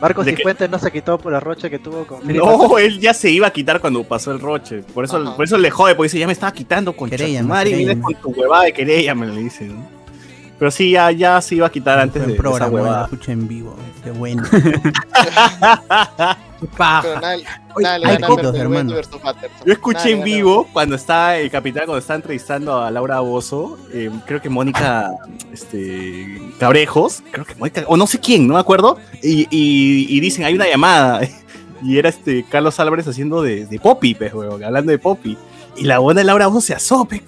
[0.00, 0.42] Marcos ¿De y qué?
[0.42, 3.30] Fuentes no se quitó por la roche que tuvo con Philip No, él ya se
[3.30, 4.82] iba a quitar cuando pasó el roche.
[4.82, 5.36] Por eso, Ajá.
[5.36, 8.00] por eso le jode, porque dice, ya me estaba quitando con Querella, vienes querella.
[8.02, 10.01] con tu huevada de querella, me le dice, ¿no?
[10.62, 13.04] Pero sí, ya, ya se iba a quitar antes de, de esa programa, lo huevada.
[13.06, 13.74] escuché en vivo.
[14.04, 14.44] Qué bueno.
[16.76, 18.94] Pero Berto hermano.
[19.66, 24.08] Yo escuché en vivo cuando estaba el capitán, cuando estaba entrevistando a Laura Bozo, eh,
[24.24, 25.10] creo que Mónica
[25.52, 30.20] este, Cabrejos, creo que Mónica, o no sé quién, no me acuerdo, y, y- y
[30.20, 31.22] dicen, hay una llamada,
[31.82, 35.36] y era este Carlos Álvarez haciendo de, de Poppy, pues, weón, hablando de Poppy.
[35.76, 37.24] Y la buena Laura Bozo se asope,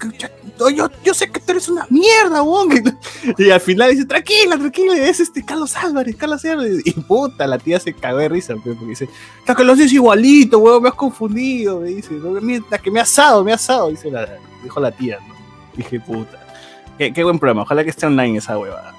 [0.58, 2.68] yo, yo, sé que tú eres una mierda, weón.
[3.38, 6.82] Y al final dice, tranquila, tranquila, es este Carlos Álvarez, Carlos Álvarez.
[6.84, 9.08] Y puta, la tía se cagó de risa, pues, porque dice,
[9.40, 12.14] Hasta que lo haces igualito, weón, me has confundido, me dice.
[12.14, 14.28] "No, Mira, que me ha asado, me ha asado, dice la,
[14.62, 15.18] dijo la tía.
[15.76, 16.40] Dije, puta.
[16.98, 18.94] Qué, buen programa, ojalá que esté online esa huevada.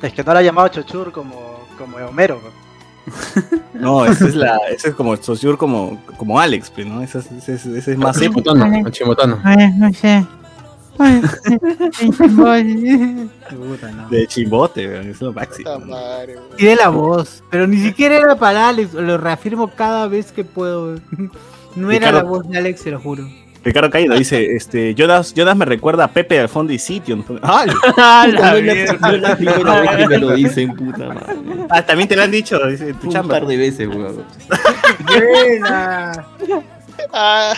[0.00, 2.40] Es que no la ha llamado Chochur como, como Homero.
[2.42, 2.63] ¿no?
[3.74, 7.02] No, esa es la, ese es como Saussure como, como Alex, pues, ¿no?
[7.02, 8.18] Ese es, ese es, ese es más.
[8.18, 9.40] Chimotano, el chimotano.
[9.76, 10.24] no sé.
[13.50, 14.08] Puta, no.
[14.08, 15.78] De chimbote, es lo máximo.
[15.78, 15.86] ¿no?
[15.86, 16.38] weón.
[16.56, 20.98] Tiene la voz, pero ni siquiera era para Alex, lo reafirmo cada vez que puedo.
[21.76, 23.28] No era Ricardo- la voz de Alex, se lo juro.
[23.64, 27.24] Ricardo Caído dice, este, Jonas, Jonas me recuerda a Pepe del fondo y sitio.
[27.42, 27.64] ¡Ah!
[27.96, 28.98] ¡Ah, No la es la, mierda!
[29.08, 31.36] no es la primera vez que me lo dicen, puta madre.
[31.70, 33.34] Ah, también te lo han dicho, dice tu Un chamba.
[33.40, 34.24] par de veces, weón.
[35.06, 36.12] Buena.
[37.12, 37.54] Ah,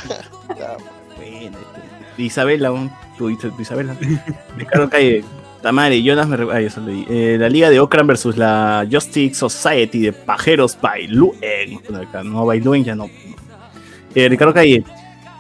[1.16, 3.96] Bueno, este, Isabela, un, tú dices, tu Isabela.
[4.56, 5.24] Ricardo Calle,
[5.62, 7.04] Tamare, Jonas me ay, eso leí.
[7.08, 11.80] Eh, la liga de Okran versus la Justice Society de Pajeros Bailuen.
[11.88, 13.10] Bueno, acá, No, Bailuen ya no.
[14.14, 14.84] Eh, Ricardo Calle.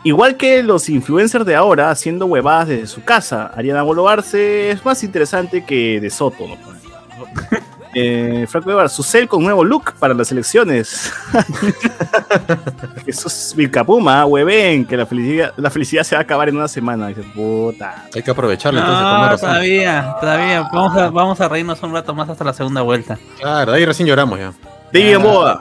[0.06, 5.02] Igual que los influencers de ahora haciendo huevadas desde su casa, Ariana Bolovarse es más
[5.02, 6.46] interesante que de Soto.
[6.46, 6.56] ¿no?
[7.98, 11.10] Eh, Franco Weber, su cel con nuevo look para las elecciones.
[13.06, 17.06] Jesús Vilcapuma, hueven, que la felicidad, la felicidad se va a acabar en una semana.
[17.08, 18.04] Dice, puta.
[18.14, 20.68] Hay que aprovecharlo entonces con No, todavía, todavía.
[20.70, 23.18] Vamos a, vamos a reírnos un rato más hasta la segunda vuelta.
[23.40, 24.52] Claro, ahí recién lloramos ya.
[24.92, 25.58] David Ah.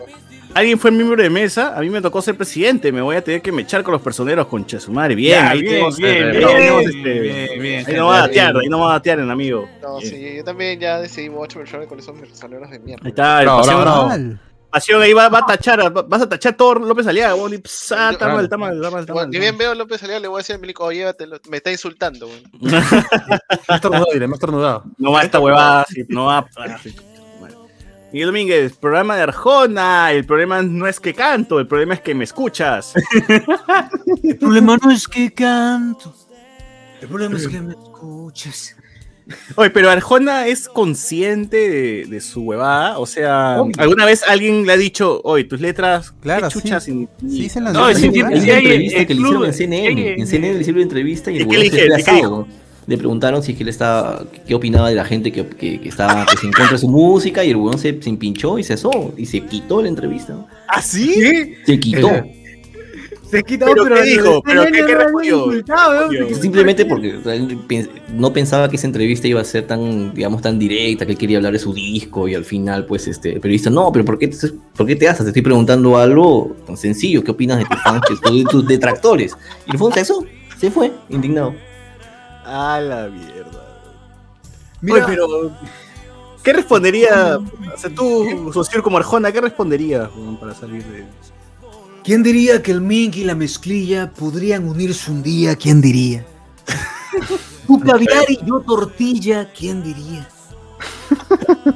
[0.56, 3.42] Alguien fue miembro de mesa, a mí me tocó ser presidente, me voy a tener
[3.42, 5.14] que mechar con los personeros con Chesumare.
[5.14, 8.06] Bien, Ya, ahí bien, tenemos, bien, ahí bien, tenemos, bien, este, bien, bien, ahí no
[8.08, 8.62] va a datear, bien.
[8.64, 9.70] ahí no va a datear el amigo.
[9.82, 10.10] no, Bien.
[10.10, 13.02] sí, yo también ya decidí, me voy a echar con esos personeros de mierda.
[13.04, 14.38] Ahí está, el
[14.72, 17.58] pasión, ahí va, va a tachar, va- vas a tachar todo López Aliaga, weón, y
[17.60, 19.32] pss, ah, está mal, está mal, está mal, está Bueno, mal.
[19.32, 21.58] Ni bien veo a López Aliaga, le voy a decir a Milico, oye, llévatelo, me
[21.58, 22.44] está insultando, weón.
[23.70, 24.84] Más tornudado, diré, más tornudado.
[24.98, 26.46] No va esta huevada, no va.
[28.16, 28.20] Sí.
[28.20, 30.12] Miguel Domínguez, programa de Arjona.
[30.12, 32.94] El problema no es que canto, el problema es que me escuchas.
[34.24, 36.14] El problema no es que canto.
[37.02, 38.76] El problema es que me escuches.
[39.56, 43.00] Oye, pero Arjona es consciente de, de su huevada.
[43.00, 43.74] O sea, Obvio.
[43.80, 46.88] ¿alguna vez alguien le ha dicho, oye, tus letras, Claro, chuchas?
[46.88, 50.14] y- y- Sí, se lo No, han sí, sí, sí, que en CNN.
[50.22, 51.96] En CNN le hicieron una entrevista y ¿Y el qué huevón le
[52.86, 52.92] se.
[52.92, 55.90] Le preguntaron si es que él estaba, qué opinaba de la gente que, que, que
[55.90, 58.74] estaba pues, en contra de su música y el huevón se, se empinchó y se
[58.74, 60.46] asó y se quitó la entrevista.
[60.68, 61.54] ¿Ah, sí?
[61.66, 62.10] Se quitó.
[63.26, 64.36] Se Se quita, ¿Pero pero qué dijo?
[64.38, 65.46] este ¿Pero qué- qué respondió?
[65.48, 65.64] weón,
[66.28, 67.16] que- Simplemente porque
[68.14, 71.38] no pensaba que esa entrevista iba a ser tan, digamos, tan directa, que él quería
[71.38, 74.28] hablar de su disco y al final, pues, este, el periodista, no, pero ¿por qué
[74.28, 74.38] te,
[74.78, 75.26] por qué te haces?
[75.26, 79.36] Te estoy preguntando algo tan sencillo, ¿qué opinas de tus fans, de tus detractores?
[79.66, 80.24] Y el fondo eso,
[80.60, 81.56] se fue, indignado.
[82.46, 83.66] A la mierda.
[84.82, 85.06] Mira.
[85.06, 85.52] Oye, pero.
[86.44, 87.40] ¿Qué respondería?
[87.40, 91.06] O sea, tú, socio como Arjona, ¿qué responderías para salir de.?
[92.04, 95.56] ¿Quién diría que el mink y la mezclilla podrían unirse un día?
[95.56, 96.24] ¿Quién diría?
[97.68, 100.28] Tú caviar y yo tortilla, ¿quién diría?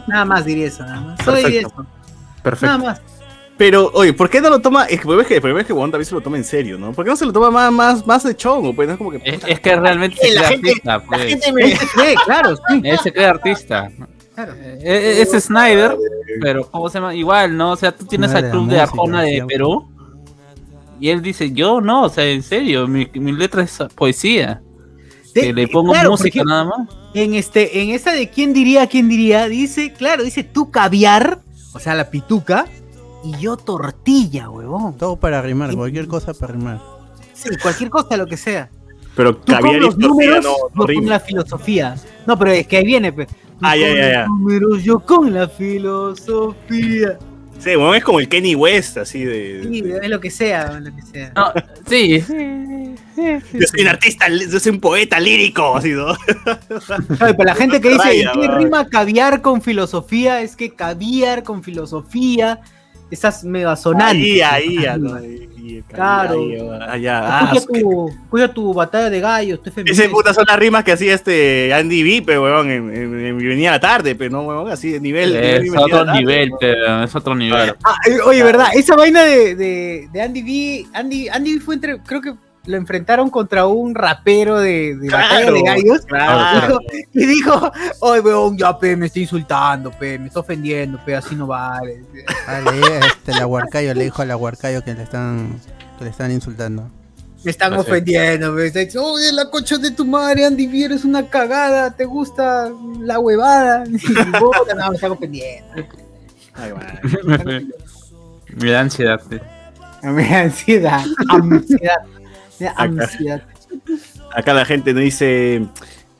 [0.07, 1.25] nada más diría eso, nada más.
[1.25, 1.85] Solo diría eso.
[2.43, 2.77] Perfecto.
[2.77, 3.01] Nada más.
[3.59, 4.85] Pero, oye, ¿por qué no lo toma?
[4.85, 6.37] Es que el problema es que, el problema es que Juan también se lo toma
[6.37, 6.93] en serio, ¿no?
[6.93, 8.73] ¿Por qué no se lo toma más, más, más de chongo?
[8.73, 9.21] Pues no es como que.
[9.23, 11.23] Es, es que realmente se La cree gente- artista, La pues.
[11.25, 11.75] gente me.
[11.75, 12.81] se cree, claro, sí.
[12.85, 13.91] Él se cree artista.
[14.33, 14.53] Claro.
[14.55, 15.97] Eh, eh, Es Snyder,
[16.41, 17.13] pero ¿cómo se llama?
[17.13, 17.71] Igual, ¿no?
[17.71, 19.43] O sea, tú tienes al club de Arjona de.
[19.45, 19.85] Perú.
[21.01, 24.61] Y él dice, yo no, o sea, en serio, mi, mi letra es poesía.
[25.33, 26.89] De- Que le pongo claro, música ejemplo, nada más.
[27.13, 31.39] En este, en esa de quién diría, quién diría, dice, claro, dice tú caviar,
[31.73, 32.65] o sea, la pituca,
[33.23, 34.97] y yo tortilla, huevón.
[34.97, 36.81] Todo para rimar, cualquier cosa para rimar.
[37.33, 38.69] Sí, cualquier cosa, lo que sea.
[39.15, 41.09] Pero Tú caviar con y los tortilla números, no, yo no con rima.
[41.11, 41.95] la filosofía.
[42.25, 43.27] No, pero es que ahí viene, pues.
[43.61, 44.25] Ah, ya, con ya, ya.
[44.27, 47.17] números, yo con la filosofía.
[47.59, 49.67] Sí, bueno, es como el Kenny West, así de.
[49.69, 51.33] Sí, es lo que sea, lo que sea.
[51.35, 51.51] No,
[51.89, 52.23] sí.
[53.53, 56.07] Yo soy un artista, yo soy un poeta lírico, así, ¿no?
[57.19, 60.41] Ay, para la gente que dice, Raya, ¿qué rima caviar con filosofía?
[60.41, 62.61] Es que caviar con filosofía,
[63.11, 64.15] esas mega sonantes.
[64.15, 64.85] Ahí, ahí,
[65.57, 66.39] y- Claro.
[66.41, 67.21] ahí, allá.
[67.23, 70.03] Ah, Cuida tu, cuida tu batalla de gallos, estoy feminista.
[70.03, 73.69] Ese puta son las rimas que hacía este Andy Vipe, weón, en, en, en Bienvenida
[73.69, 75.35] a la tarde, pero no, weón, así de nivel.
[75.35, 77.73] Es otro nivel, pero es otro nivel.
[77.83, 77.95] Ah,
[78.25, 78.67] oye, ¿verdad?
[78.75, 80.85] Esa vaina de, de, de Andy B.
[80.93, 81.97] Andy, Andy B fue entre.
[81.99, 82.33] Creo que
[82.69, 86.05] lo enfrentaron contra un rapero de, de batalla de gallos.
[86.05, 86.79] claro.
[87.13, 91.35] Y dijo: Oye, weón, ya, pe, me está insultando, pe, me está ofendiendo, pe, así
[91.35, 92.03] no vale.
[92.45, 95.59] Vale, este, la Huarcayo le dijo a la Huarcayo que le están,
[95.97, 96.87] que le están insultando.
[97.43, 97.87] Me están Así es.
[97.87, 101.89] ofendiendo, me está diciendo, oye, la concha de tu madre, Andy B, eres una cagada,
[101.95, 103.83] te gusta la huevada.
[103.87, 105.73] Y vos, no, me están ofendiendo.
[106.53, 107.73] Ay, weón.
[108.57, 109.21] Me da ansiedad.
[109.29, 109.39] sí.
[110.01, 111.97] Me da ansiedad, ansiedad,
[112.67, 113.43] ansiedad.
[114.35, 115.65] Acá la gente nos dice.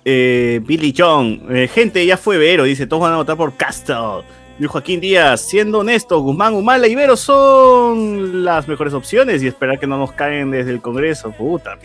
[0.06, 4.24] Eh, Billy John, eh, gente, ya fue Vero, dice, todos van a votar por Castle.
[4.58, 9.78] Y Joaquín Díaz, siendo honesto, Guzmán, Humala y Vero son las mejores opciones y esperar
[9.80, 11.32] que no nos caen desde el Congreso.
[11.32, 11.78] Puta.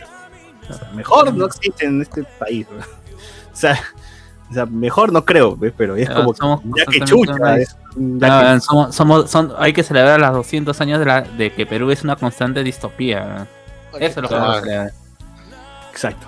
[0.69, 2.65] o sea, mejor no existe en este país.
[2.71, 2.79] ¿no?
[2.79, 3.79] O sea,
[4.49, 5.73] o sea, mejor no creo, ¿ves?
[5.77, 7.57] pero es Ya, como somos ya que chucha.
[7.59, 11.21] es- ya No, que- somos, somos, son, hay que celebrar los 200 años de, la,
[11.21, 13.47] de que Perú es una constante distopía.
[13.99, 14.89] Eso es lo que Claro.
[15.91, 16.27] Exacto.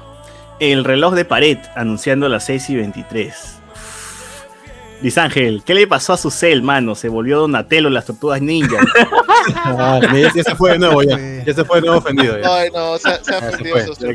[0.60, 3.54] El reloj de pared anunciando las 6 y 23.
[5.02, 6.96] Luis Ángel, ¿qué le pasó a su cel, mano?
[6.96, 8.78] Se volvió Donatello en las tortugas ninja.
[9.64, 11.18] Ah, ya, ya se fue de nuevo, ya.
[11.46, 12.38] Ya se fue de nuevo ofendido.
[12.38, 12.54] Ya.
[12.58, 14.06] Ay, no, se, se ha ofendido Se.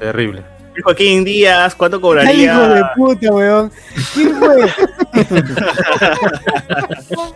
[0.00, 0.42] Terrible.
[0.82, 2.00] Joaquín Díaz, ¿cuánto Ay,
[2.44, 2.92] hijo de cobraría?
[2.96, 3.72] puta, weón.
[4.14, 4.72] ¿Quién fue?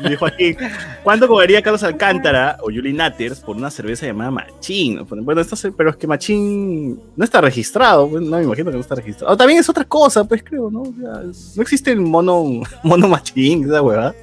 [0.00, 0.56] Dijo Joaquín,
[1.02, 5.04] ¿cuánto cobraría Carlos Alcántara o Yuli Natters por una cerveza llamada Machín?
[5.08, 8.76] Bueno, esto es- pero es que Machín no está registrado, pues, no me imagino que
[8.76, 9.32] no está registrado.
[9.32, 10.82] O también es otra cosa, pues creo, ¿no?
[10.82, 11.22] O sea,
[11.56, 12.44] no existe el mono,
[12.82, 14.14] mono Machín, esa huevada.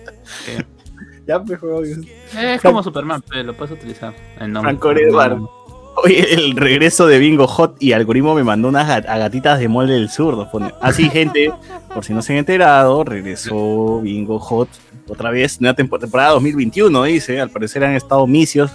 [0.45, 0.53] Sí.
[1.27, 1.59] Ya, pues.
[2.37, 4.13] Es como Superman, pero lo puedes utilizar.
[4.39, 4.71] El nombre.
[4.71, 5.39] Franco Edward.
[6.03, 9.67] Oye, el regreso de Bingo Hot y Algoritmo me mandó unas gat- a gatitas de
[9.67, 10.35] molde del sur.
[10.37, 10.73] nos pone.
[10.81, 11.51] Así, gente,
[11.93, 14.69] por si no se han enterado, regresó Bingo Hot
[15.11, 17.39] otra vez, nueva tempo- temporada 2021, dice.
[17.41, 18.71] Al parecer han estado misios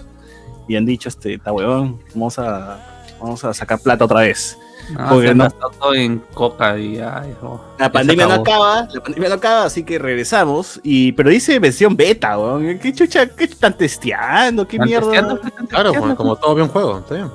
[0.69, 2.79] y han dicho, este, está huevón, vamos a,
[3.21, 4.59] vamos a sacar plata otra vez.
[4.91, 9.01] No, Porque se no- todo en coca y ay, oh, La pandemia no acaba, la
[9.03, 10.79] pandemia no acaba, así que regresamos.
[10.85, 12.79] Y, pero dice versión beta, weón.
[12.79, 13.27] ¿Qué chucha?
[13.27, 14.67] ¿Qué están testeando?
[14.69, 15.11] ¿Qué ¿Están mierda?
[15.11, 15.91] Claro, testeando?
[15.93, 17.31] como, como todo bien juego, está bien.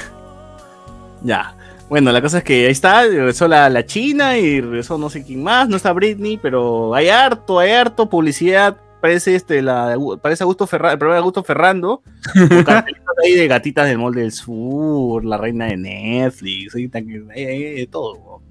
[1.22, 1.54] Ya.
[1.88, 5.24] Bueno, la cosa es que ahí está, regresó la, la China y regresó no sé
[5.24, 8.76] quién más, no está Britney, pero hay harto, hay harto publicidad.
[9.00, 12.02] Parece este, la, parece Augusto Ferrando, el programa de Augusto Ferrando,
[13.24, 17.86] ahí de gatitas del molde del sur, la reina de Netflix, ahí ahí- ahí de
[17.86, 18.42] todo.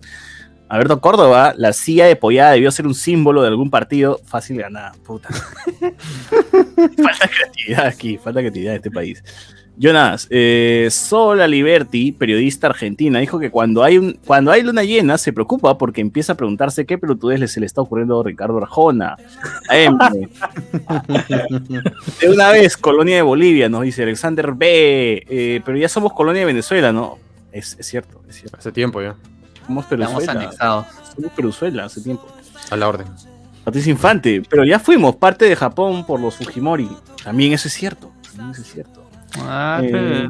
[0.69, 4.93] Alberto Córdoba, la silla de pollada debió ser un símbolo de algún partido fácil ganada.
[5.05, 5.29] Puta.
[5.79, 9.23] falta creatividad aquí, falta creatividad en este país.
[9.79, 15.19] Jonas, eh, Sola Liberty, periodista argentina, dijo que cuando hay, un, cuando hay luna llena
[15.19, 19.17] se preocupa porque empieza a preguntarse qué pelotudez se le está ocurriendo a Ricardo Arjona.
[19.69, 19.99] AM.
[22.21, 25.23] de una vez, colonia de Bolivia, nos dice Alexander B.
[25.29, 27.19] eh, pero ya somos colonia de Venezuela, ¿no?
[27.51, 28.57] Es, es cierto, es cierto.
[28.57, 29.15] Hace tiempo ya.
[29.67, 30.51] Somos Venezuela.
[31.15, 32.27] Somos Venezuela hace tiempo.
[32.71, 33.07] A la orden.
[33.63, 36.89] Patricia Infante, pero ya fuimos parte de Japón por los Fujimori.
[37.23, 38.11] También eso es cierto.
[38.23, 39.06] También eso es cierto.
[39.41, 40.27] Ah, Eh,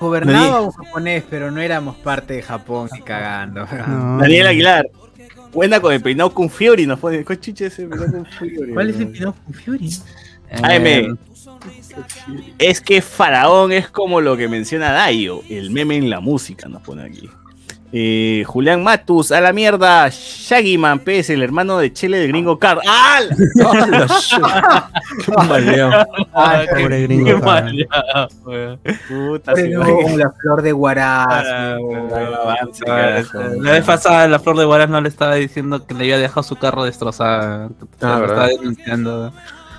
[0.00, 3.66] Gobernaba un japonés, pero no éramos parte de Japón ni cagando.
[3.86, 4.18] No.
[4.20, 4.86] Daniel Aguilar.
[5.52, 7.24] Buena con el peinado con Fiori, nos pone.
[7.24, 8.72] ¿Qué chucha ese peinado con Fiori?
[8.72, 9.90] ¿Cuál es el Pinot con Fury?
[10.62, 10.86] AM.
[10.86, 11.14] Eh,
[12.58, 16.82] Es que Faraón es como lo que menciona Dayo, el meme en la música, nos
[16.82, 17.28] pone aquí.
[17.94, 20.08] Eh, Julián Matus, a la mierda.
[20.10, 22.78] Shaggyman, Pez, el hermano de Chele de Gringo Car.
[22.88, 23.20] ¡Ah!
[25.24, 26.06] Qué maleado.
[26.32, 27.38] Ah, Pobre Qué gringo.
[27.40, 28.80] maleado, weón.
[29.08, 30.16] Puta, sí, no, güey.
[30.16, 30.72] la flor de.
[31.28, 31.76] Ah,
[32.48, 33.38] Ah, carajo.
[33.60, 36.42] La vez pasada la flor de Guaras no le estaba diciendo que le había dejado
[36.42, 36.84] su carro
[38.14, 38.50] lo ¿verdad?
[38.50, 39.32] estaba denunciando.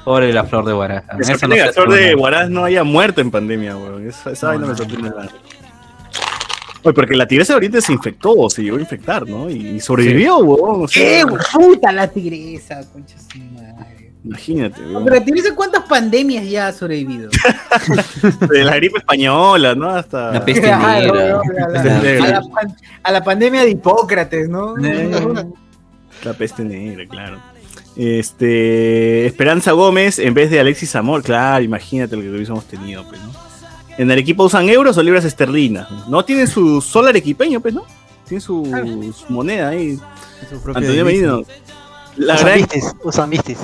[0.06, 0.74] Pobre la flor de.
[1.18, 2.22] Me sorprende que el flor de ¿no?
[2.22, 4.08] Huaraz no haya muerto en pandemia, weón.
[4.08, 5.30] Esa, esa vaina me sorprende nada.
[6.84, 9.50] Oye, porque la tigresa de Oriente se infectó, se llegó a infectar, ¿no?
[9.50, 10.84] Y sobrevivió, weón.
[10.84, 14.12] o sea, ¡Qué puta la tigresa, concha su madre!
[14.26, 15.04] imagínate, weón.
[15.06, 17.30] Pero la tigresa, ¿cuántas pandemias ya ha sobrevivido?
[18.50, 19.90] De la gripe española, ¿no?
[19.90, 20.32] Hasta.
[20.32, 21.42] La peste negra.
[21.42, 21.42] la,
[21.74, 22.26] Peste negra.
[22.26, 24.76] a la pan- a la pandemia de Hipócrates, ¿no?
[24.78, 27.38] La peste negra, claro.
[27.96, 29.26] Este.
[29.26, 33.32] Esperanza Gómez en vez de Alexis Amor, claro, imagínate lo que hubiésemos tenido, pues, ¿no?
[33.98, 35.88] En el equipo usan euros o libras esterlinas.
[36.08, 37.86] No tienen su sol arequipeño, pues, ¿no?
[38.28, 38.66] Tienen su,
[39.16, 40.00] su moneda ahí.
[40.50, 41.06] Su propia Antonio.
[41.06, 41.44] Merino.
[42.18, 43.58] La Usan gran, mistis, usan mistis.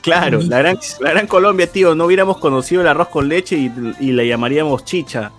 [0.00, 1.94] claro, la gran, la gran Colombia, tío.
[1.94, 3.70] No hubiéramos conocido el arroz con leche y,
[4.00, 5.30] y la llamaríamos chicha.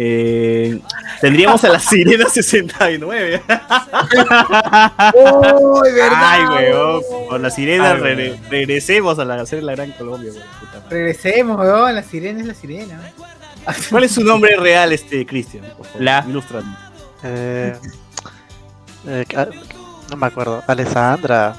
[0.00, 0.78] Eh,
[1.20, 3.42] tendríamos a la sirena 69.
[5.14, 6.18] ¡Uy, verdad!
[6.20, 7.02] Ay, weón.
[7.28, 8.40] Con la sirena Ay, re- weón.
[8.50, 10.44] regresemos a la, a hacer la gran Colombia, weón.
[10.90, 13.12] Regresemos, weón, la sirena es la sirena.
[13.90, 15.64] ¿Cuál es su nombre real, este, Cristian?
[15.98, 16.24] La.
[16.28, 16.76] ilústranos.
[17.22, 17.76] Eh,
[19.06, 19.46] eh, ah,
[20.10, 20.62] no me acuerdo.
[20.66, 21.54] Alessandra.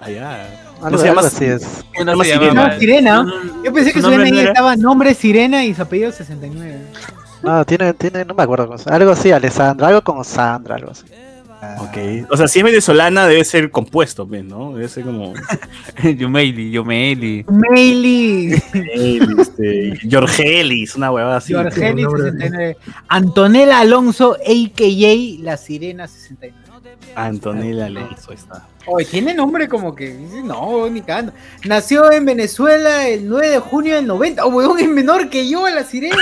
[0.00, 0.60] Allá.
[0.82, 1.84] Algo, se llama así es.
[1.96, 3.22] ¿Cómo llama se Sirena.
[3.22, 3.24] No.
[3.24, 6.12] No, no, Yo pensé que su nombre no era- estaba nombre Sirena y su apellido
[6.12, 6.78] 69.
[7.42, 8.74] No, tiene, tiene, no me acuerdo.
[8.86, 9.88] Algo así, Alessandra.
[9.88, 11.04] Algo como Sandra, algo así.
[11.78, 12.26] Ok.
[12.30, 14.74] O sea, si es venezolana, debe ser compuesto, pues, ¿no?
[14.74, 15.34] Debe ser como.
[16.16, 17.44] Yumeili, Yumeili.
[17.48, 18.54] Meili.
[19.40, 21.52] este, Georgelis, una huevada así.
[21.52, 22.76] Giorgeli 69.
[23.08, 25.42] Antonella Alonso, a.k.a.
[25.42, 26.54] La Sirena 69.
[27.14, 28.66] Antonella Alonso, está.
[28.86, 30.14] Oye, tiene nombre como que.
[30.44, 31.32] No, ni cagando.
[31.64, 34.44] Nació en Venezuela el 9 de junio del 90.
[34.44, 36.16] Oh, weón, es menor que yo, La Sirena.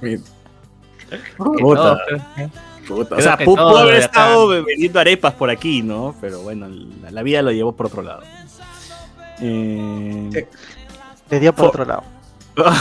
[1.36, 1.98] Puta.
[2.86, 6.14] Puta, O sea, pudo haber estado vendiendo arepas por aquí, ¿no?
[6.20, 6.68] Pero bueno,
[7.02, 8.22] la, la vida lo llevó por otro lado.
[9.40, 10.46] Eh,
[11.30, 12.04] Le dio por Fo- otro lado.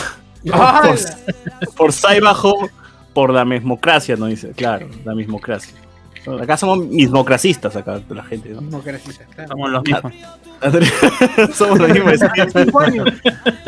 [1.77, 2.53] Por Sai bajo
[3.13, 4.25] por la mismocracia, ¿no?
[4.25, 5.73] Dice, claro, la mismocracia.
[6.41, 8.61] Acá somos mismocracistas, acá la gente, ¿no?
[8.61, 9.49] Democracistas, claro.
[9.49, 10.13] Somos los mismos.
[11.55, 12.13] somos los mismos.
[12.21, 13.09] Hace cinco años.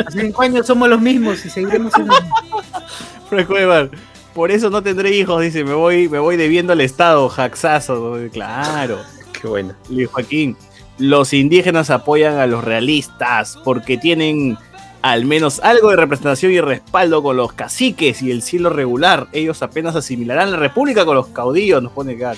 [0.06, 3.90] Hace cinco años somos los mismos y seguiremos siendo los mismos.
[4.36, 8.18] Por eso no tendré hijos, dice, me voy, me voy debiendo al Estado, jaxazo.
[8.32, 9.00] Claro.
[9.42, 9.76] Qué buena.
[9.90, 10.56] Luis Joaquín,
[11.00, 14.58] los indígenas apoyan a los realistas porque tienen
[15.02, 19.28] al menos algo de representación y respaldo con los caciques y el cielo regular.
[19.32, 22.38] Ellos apenas asimilarán la república con los caudillos, nos pone madre.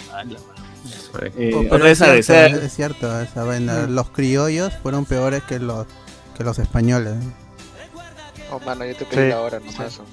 [1.37, 3.87] Eh, Oh, pero es, cierto, es cierto esa vaina.
[3.87, 5.87] Los criollos fueron peores que los
[6.37, 7.15] que los españoles.
[8.51, 9.29] Oh, mano, yo te pedí Sí.
[9.29, 10.03] la hora, no eso.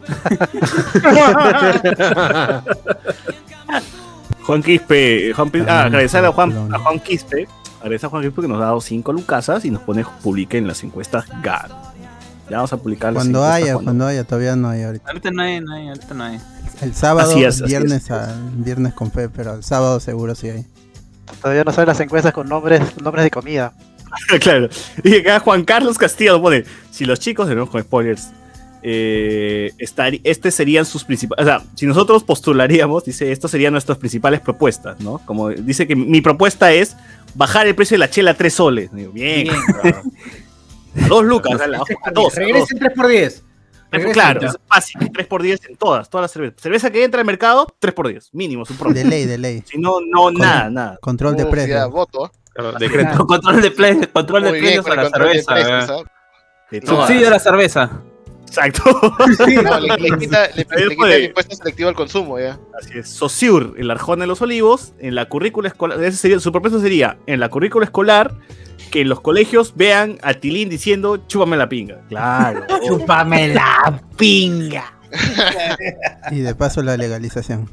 [4.46, 7.46] Juan Quispe, Juan, Pi- ah, agradecer a Juan, a Juan Quispe,
[7.80, 10.66] agradecer a Juan Quispe que nos ha dado 5 lucasas y nos pone publica en
[10.66, 11.68] las encuestas GAN.
[12.48, 15.08] Ya vamos a publicar las Cuando encuestas haya, cuando- cuando haya, todavía no hay ahorita.
[15.08, 16.40] Ahorita no hay, no hay, ahorita no hay.
[16.80, 20.48] El sábado, Así es, así viernes, a- viernes con fe, pero el sábado seguro sí
[20.48, 20.66] hay.
[21.40, 23.72] Todavía no saben las encuestas con nombres, nombres de comida.
[24.40, 24.68] claro.
[25.04, 28.30] Y acá Juan Carlos Castillo nos pone, si los chicos, de nuevo con spoilers,
[28.82, 33.98] eh, estar, este serían sus principales, o sea, si nosotros postularíamos, dice, estas serían nuestras
[33.98, 35.18] principales propuestas, ¿no?
[35.26, 36.96] Como dice que mi propuesta es
[37.34, 38.90] bajar el precio de la chela a 3 soles.
[38.92, 39.56] Digo, bien, Bien.
[39.82, 40.02] claro.
[41.04, 42.34] a 2 lucas, a, la- a 2.
[42.34, 43.44] Regresen 3 por 10
[43.92, 44.12] Regresen.
[44.14, 46.60] Claro, es fácil, 3 por 10 en todas, todas las cervezas.
[46.62, 49.64] Cerveza que entra al mercado, 3 por 10, mínimo, su De ley, de ley.
[49.66, 50.98] Si no, no, nada, nada.
[51.02, 51.90] Control de precios.
[51.90, 52.30] voto.
[52.78, 53.26] Decreto.
[53.26, 56.04] Control de, pre- control de precios a la control de cerveza.
[56.68, 56.88] precios.
[56.88, 58.02] Subsidio a la cerveza.
[58.50, 58.82] Exacto.
[59.62, 61.16] No, le, le quita, le- Ahí le quita puede.
[61.16, 62.58] el impuesto selectivo al consumo, ya.
[62.80, 63.08] Así es.
[63.08, 66.02] Sociur, el Arjona de los Olivos, en la currícula escolar.
[66.02, 68.34] ese sería- su propuesta sería, en la currícula escolar,
[68.90, 72.00] que en los colegios vean a Tilín diciendo, chúpame la pinga.
[72.08, 72.64] Claro.
[72.88, 74.92] Chúpame la pinga.
[76.32, 77.68] Y de paso la legalización.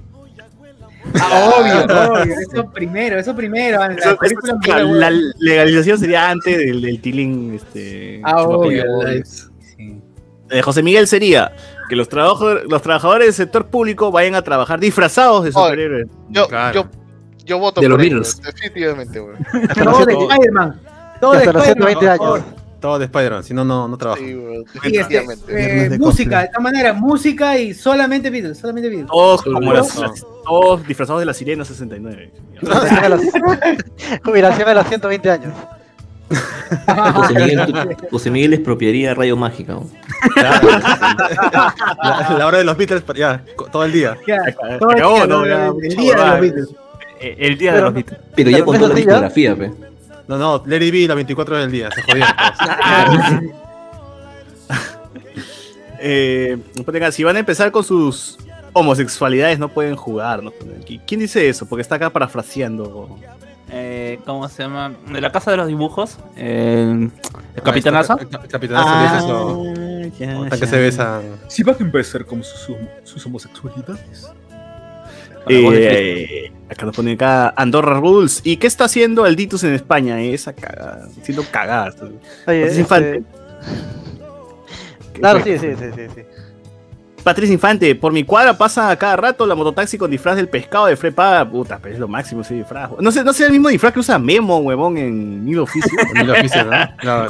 [1.16, 1.86] Ah, obvio,
[2.22, 2.34] obvio.
[2.52, 3.80] Eso primero, eso primero.
[3.80, 7.56] La Eso- eso- legalización sería antes del, del Tilín.
[7.56, 8.84] Este, Ah, obvio.
[10.50, 11.52] Eh, José Miguel sería
[11.90, 16.08] que los, trabajo- los trabajadores del sector público vayan a trabajar disfrazados de superhéroes.
[16.30, 16.74] Yo, Claro.
[16.84, 16.90] yo,
[17.46, 18.42] yo voto De los por ello, Beatles.
[18.42, 19.38] definitivamente, weón.
[19.84, 20.82] Todo de Spider-Man.
[21.20, 21.64] Todo de los Spider-Man.
[21.66, 22.40] 120 años.
[22.80, 24.22] Todo de Spider-Man, si no, no, no trabaja.
[24.22, 25.44] Sí, este, definitivamente.
[25.86, 29.08] eh, de música, de esta manera, música y solamente Beatles, solamente Beatles.
[29.10, 30.02] Todos, como las- No.
[30.04, 32.32] las- todos disfrazados de la sirena 69.
[34.24, 35.54] Jubilación los, a los 120 años.
[37.14, 39.74] José Miguel, tú- José Miguel expropiaría Radio Mágica.
[39.74, 39.90] ¿no?
[40.36, 41.74] La,
[42.38, 44.18] la hora de los Beatles, ya, todo el día.
[44.28, 44.38] Ya,
[44.80, 45.44] todo el acabó, día, ¿no?
[45.44, 46.40] el- Ya, el mucho día de los.
[46.42, 46.70] Beatles.
[47.20, 48.20] Eh, El día de Pero- los Beatles.
[48.36, 49.72] Pero ya con toda la discografía, pe.
[50.28, 52.30] No, no, It Be, las 24 horas del día, se jodieron
[56.00, 56.58] Eh,
[56.98, 58.38] acá, si van a empezar con sus
[58.74, 60.42] homosexualidades, no pueden jugar.
[60.80, 61.02] aquí.
[61.08, 61.66] ¿Quién dice eso?
[61.66, 63.18] Porque está acá parafraseando.
[63.70, 64.94] Eh, ¿Cómo se llama?
[65.12, 66.18] De la casa de los dibujos.
[66.38, 67.10] eh,
[67.56, 68.18] el capitanazo.
[68.20, 69.64] El, el capitanazo que es eso.
[70.20, 71.22] ya, Hasta que se besan.
[71.48, 74.32] Si van a empezar con sus, sus homosexualidades.
[75.50, 78.42] Eh, acá nos ponen acá Andorra Rules.
[78.44, 80.22] ¿Y qué está haciendo Alditus en España?
[80.22, 81.08] Esa cagada.
[81.22, 81.96] Haciendo cagadas.
[82.02, 83.24] Oye, Patricia este, Infante.
[85.14, 86.22] Claro, sí, sí, sí, sí, sí.
[87.28, 90.86] Patricia Infante, por mi cuadra pasa a cada rato la mototaxi con disfraz del pescado
[90.86, 91.44] de Frepa.
[91.44, 92.92] Puta, pero es lo máximo ese disfraz.
[93.02, 95.92] No sé, no sé el mismo disfraz que usa Memo, huevón, en Mil Oficio.
[96.16, 97.28] En el oficio, ¿no?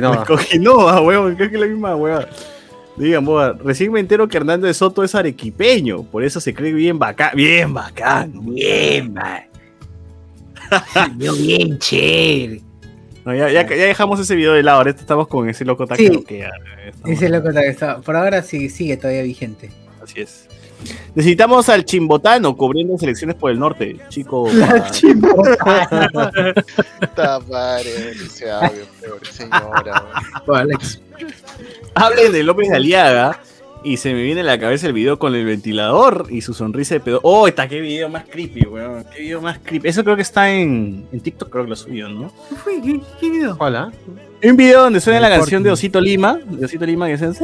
[0.00, 0.24] No, no.
[0.24, 2.26] Coginoa, huevón, creo que es la misma huevada.
[2.96, 6.72] Digan, boa, recién me entero que Hernando de Soto es arequipeño, por eso se cree
[6.72, 9.42] bien bacán, bien bacán, bien man.
[11.18, 12.62] Yo bien chévere.
[13.24, 15.88] No, ya, ya, ya dejamos ese video de lado, ahora estamos con ese loco Sí.
[15.88, 16.50] taquero que ya,
[16.86, 17.98] estamos- Ese loco que está.
[18.00, 19.70] Por ahora sigue, sigue todavía vigente.
[20.02, 20.46] Así es.
[21.14, 24.46] Necesitamos al chimbotano cubriendo selecciones por el norte, chico.
[24.52, 26.10] La chimbotana.
[28.60, 30.04] Audio, pobre señora.
[31.94, 33.40] Hablen de López de Aliaga
[33.84, 36.94] y se me viene a la cabeza el video con el ventilador y su sonrisa
[36.94, 37.20] de pedo.
[37.22, 39.04] Oh, está qué video más creepy, weón.
[39.14, 39.86] Qué video más creepy.
[39.86, 42.32] Eso creo que está en, en TikTok, creo que lo subió, ¿no?
[42.48, 42.80] ¿Qué fue?
[42.80, 43.56] ¿Qué, qué video?
[43.60, 43.92] Hola.
[44.42, 47.12] Hay un video donde suena El la canción de Osito Lima, de Osito Lima que
[47.12, 47.26] dice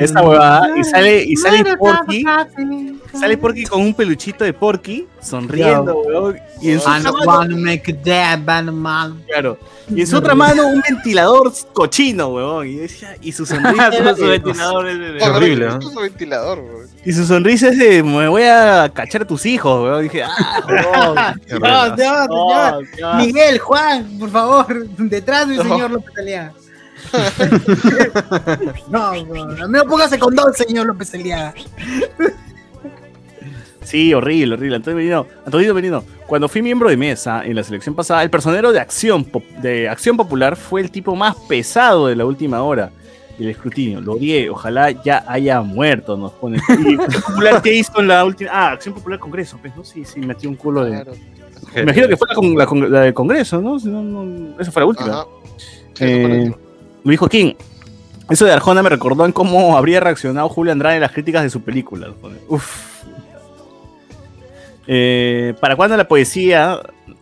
[0.00, 2.24] esa huevada y sale y sale Porky,
[3.18, 7.92] sale Porky con un peluchito de Porky sonriendo, weón, y en su otra mano, make
[8.38, 9.22] but man.
[9.26, 9.58] claro,
[9.88, 14.18] y en su otra mano un ventilador cochino, weón, y, decía- y su sonrisa Todos
[14.18, 15.78] sus de- ventiladores de- horrible, ¿no?
[15.78, 16.86] es un ventilador, weón.
[17.04, 21.34] y su sonrisa es de me voy a cachar a tus hijos, weón, dije, ah,
[21.46, 23.14] Qué No, no, no, no.
[23.16, 25.62] Miguel, Juan, por favor, detrás del No.
[25.64, 26.52] señor López Aliaga.
[28.88, 31.54] no, no, no me lo póngase con dos, señor López Aliaga.
[33.84, 34.76] Sí, horrible, horrible.
[34.76, 38.72] Antonio Benino, Antonio Benino, cuando fui miembro de mesa en la selección pasada, el personero
[38.72, 39.26] de Acción,
[39.62, 42.90] de Acción Popular fue el tipo más pesado de la última hora.
[43.38, 46.58] Y el escrutinio, lo odié, ojalá ya haya muerto, nos pone.
[46.68, 48.50] ¿Y Popular qué hizo en la última?
[48.52, 49.84] Ah, Acción Popular Congreso, pues, ¿no?
[49.84, 50.90] Sí, sí, metió un culo de.
[50.92, 51.12] Claro.
[51.74, 53.78] Me imagino que fue la, con- la con- la del Congreso, ¿no?
[53.80, 55.26] Si no, no- Esa fue la última.
[55.94, 56.54] Sí, lo Eh.
[57.02, 57.56] Luis Joaquín,
[58.30, 61.50] eso de Arjona me recordó en cómo habría reaccionado Julio Andrade en las críticas de
[61.50, 62.10] su película.
[62.48, 62.93] Uf.
[64.86, 66.80] Eh, ¿Para cuándo la poesía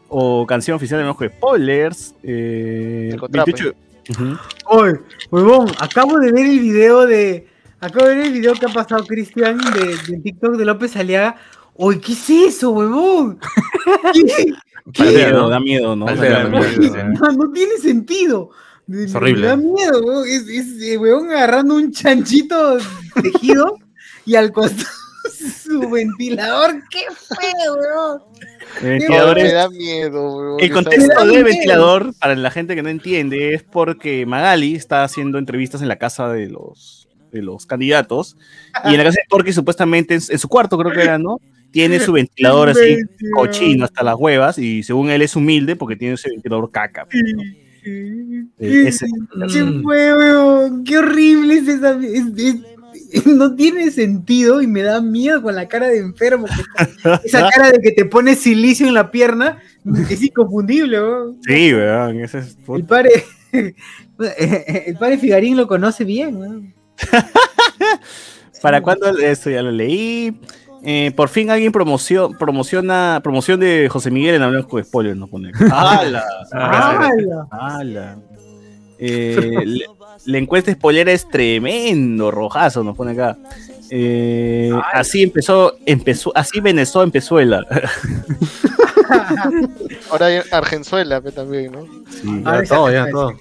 [0.09, 2.15] o canción oficial de Enojo de Spoilers?
[2.23, 3.53] Eh, El contrape.
[3.53, 3.77] 28
[4.11, 4.37] Ujú.
[4.67, 4.95] Oye,
[5.31, 7.47] huevón, acabo de ver el video de.
[7.81, 11.37] Acabo de ver el video que ha pasado Cristian de, de TikTok de López Aliaga.
[11.75, 13.39] Oye, ¿qué es eso, huevón?
[14.93, 15.05] ¿Qué?
[15.05, 15.49] Da miedo, ¿no?
[15.49, 16.07] da miedo, ¿no?
[16.07, 16.59] Da ¿no?
[16.59, 17.09] miedo.
[17.21, 18.51] No, no tiene sentido.
[18.89, 19.47] Es horrible.
[19.47, 20.25] Da miedo, huevón.
[20.27, 22.79] Es, es, eh, huevón agarrando un chanchito
[23.23, 23.79] tejido
[24.27, 24.91] y al costado
[25.63, 26.83] su ventilador.
[26.91, 27.01] ¡Qué
[27.37, 28.27] feo!
[28.79, 30.61] El Me ventilador es- da miedo, weón.
[30.61, 31.45] El contexto Me del miedo.
[31.45, 35.97] ventilador, para la gente que no entiende, es porque Magali está haciendo entrevistas en la
[35.97, 38.37] casa de los, de los candidatos.
[38.85, 41.39] Y en la casa de Porky, supuestamente, en, en su cuarto creo que era, ¿no?
[41.71, 42.99] Tiene su ventilador así,
[43.35, 44.59] cochino hasta las huevas.
[44.59, 47.07] Y según él es humilde porque tiene ese ventilador caca.
[47.07, 47.43] pues, ¿no?
[47.85, 49.07] Eh, ese-
[49.53, 49.83] ¿Qué?
[50.85, 51.99] ¡Qué horrible es esa!
[52.01, 52.57] es- es-
[53.27, 56.47] no tiene sentido y me da miedo con la cara de enfermo.
[56.47, 57.21] que está.
[57.25, 59.59] Esa cara de que te pones silicio en la pierna
[60.11, 61.01] es inconfundible.
[61.01, 61.39] weón.
[61.47, 62.57] Sí, weón, ese es...
[62.75, 63.11] El padre,
[63.53, 66.37] el padre Figarín lo conoce bien.
[66.37, 66.75] weón.
[68.61, 69.09] ¿Para cuándo?
[69.19, 70.39] Esto ya lo leí.
[70.85, 75.29] Eh, por fin alguien promocio- promociona promoción de José Miguel en Hablamos con Spoilers, nos
[75.31, 75.53] pone.
[75.71, 76.25] ¡Hala!
[76.53, 77.47] ¡Hala!
[77.51, 78.19] ¡Hala!
[78.99, 79.85] Eh, le-
[80.27, 83.37] la encuesta spoiler es tremendo, rojazo, nos pone acá.
[83.91, 87.67] Eh, así empezó, empezó, así Venezuela Venezuela.
[90.11, 91.87] Ahora hay Argenzuela también, ¿no?
[92.45, 93.33] Ah, Ya esa- todo, ya todo.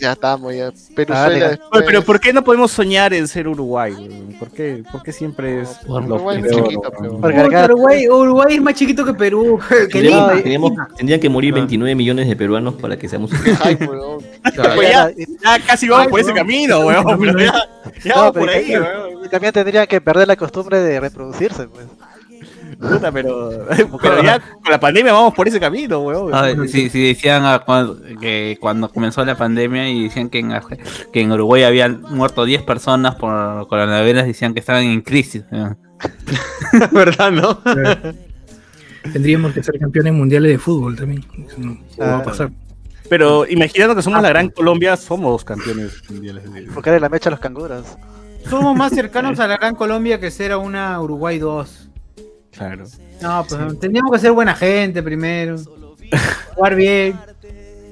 [0.00, 0.68] Ya estamos, ya.
[0.68, 1.48] Ah, Peruzuela diga.
[1.50, 1.82] después.
[1.86, 4.34] Pero ¿por qué no podemos soñar en ser Uruguay?
[4.38, 8.54] ¿Por qué, por qué siempre es Por lo Uruguay es chiquito, pero- Porque Uruguay, Uruguay
[8.56, 9.58] es más chiquito que Perú.
[9.68, 10.34] que Tendríamos- Lima.
[10.42, 13.30] tendríamos- tendrían que morir 29 millones de peruanos para que seamos.
[13.62, 14.22] Ay, weón.
[14.74, 16.36] Pues ya, ya casi vamos por ese no.
[16.36, 17.04] camino, weón.
[17.20, 17.52] Pero ya,
[18.02, 19.28] ya No, vamos pero por ahí, que- weón.
[19.30, 21.86] También tendrían que perder la costumbre de reproducirse, pues.
[22.80, 23.50] Puta, pero,
[24.02, 26.30] pero ya con la pandemia vamos por ese camino, weón.
[26.32, 30.52] Ah, sí, sí, decían ah, cuando, que cuando comenzó la pandemia y decían que en,
[31.12, 35.44] que en Uruguay habían muerto 10 personas por coronavirus, decían que estaban en crisis.
[36.92, 37.58] ¿Verdad, no?
[39.12, 41.24] Tendríamos que ser campeones mundiales de fútbol también.
[41.46, 42.22] Eso no, no va a Ah.
[42.22, 42.50] pasar.
[43.08, 46.50] Pero imaginando que somos la gran Colombia, somos campeones mundiales.
[46.52, 47.84] de- Buscar la mecha a los canguros.
[48.48, 51.89] Somos más cercanos a la Gran Colombia que ser a una Uruguay 2.
[52.56, 52.84] Claro.
[53.20, 55.56] No, pues tendríamos que ser buena gente primero.
[56.54, 57.18] Jugar bien.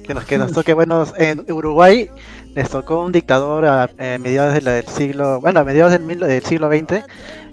[0.05, 1.13] Que nos, que nos toque buenos.
[1.17, 2.09] En Uruguay
[2.55, 5.39] les tocó un dictador a, eh, mediados de la- del siglo.
[5.39, 7.03] Bueno, a mediados del, mil- del siglo XX.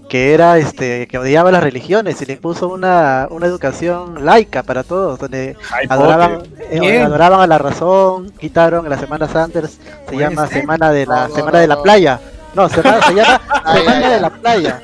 [0.08, 1.08] Que era este.
[1.08, 5.18] que odiaba las religiones y le impuso una, una educación laica para todos.
[5.18, 5.56] Donde
[5.88, 8.30] adoraban, eh, adoraban a la razón.
[8.38, 9.78] Quitaron la Semana Sanders.
[10.08, 10.60] Se llama ser.
[10.60, 11.82] Semana de la No, no, Semana de la no.
[11.82, 12.20] Playa.
[12.56, 14.80] No, se llama, se llama Ay, Semana de la Playa.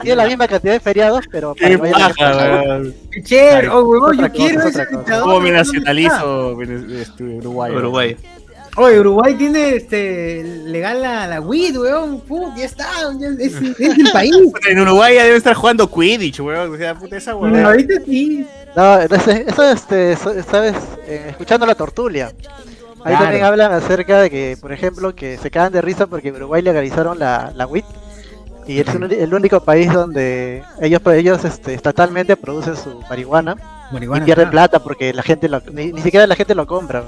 [0.00, 2.10] Tiene la misma cantidad de feriados, pero Qué paja.
[2.18, 2.94] Ay,
[3.70, 4.86] Oh, huevón, yo quiero es ese.
[5.20, 7.72] ¿Cómo me nacionalizo este, Uruguay?
[7.74, 8.16] Uruguay.
[8.76, 12.20] Oye, Uruguay tiene este legal la, la weed, weón.
[12.20, 12.86] Put, ya está.
[13.18, 14.34] ya es, es el país.
[14.68, 16.72] En Uruguay ya debe estar jugando Quidditch, weón.
[16.72, 17.62] O sea, puta, esa weón.
[17.62, 18.46] ahorita sí.
[18.76, 20.76] No, eso, eso, este, eso, sabes,
[21.06, 22.32] Eh, escuchando la tortulia.
[23.04, 23.24] Ahí Claro.
[23.24, 26.60] también hablan acerca de que, por ejemplo, que se cagan de risa porque en Uruguay
[26.62, 27.84] legalizaron la, la WIT
[28.66, 33.56] y es un- el único país donde ellos ellos este, estatalmente producen su marihuana
[33.92, 37.04] y pierden plata porque la gente lo, ni, ni siquiera la gente lo compra.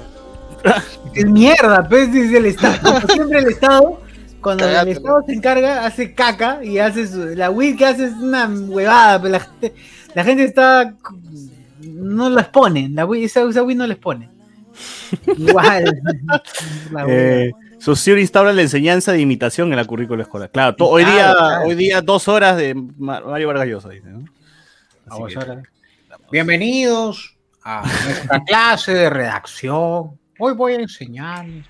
[1.13, 3.01] Es mierda, pues es el Estado.
[3.13, 3.99] Siempre el Estado,
[4.41, 4.91] cuando Cagátelo.
[4.91, 8.47] el Estado se encarga, hace caca y hace su- la weed que hace es una
[8.47, 9.73] huevada, pero la gente,
[10.15, 10.93] la gente está
[11.81, 14.29] no las ponen, la weed, esa, esa weed no les pone.
[15.37, 16.01] Igual.
[17.07, 20.49] Eh, Saussure instaura la enseñanza de imitación en la currícula escolar.
[20.51, 21.65] Claro, hoy, día, claro.
[21.67, 24.19] hoy día dos horas de Ma- Mario Vargas Llosa, dice, ¿no?
[24.19, 24.27] Así
[25.07, 25.63] Vamos que- ahora.
[26.31, 30.17] Bienvenidos a nuestra clase de redacción.
[30.39, 31.65] Hoy voy a enseñarles.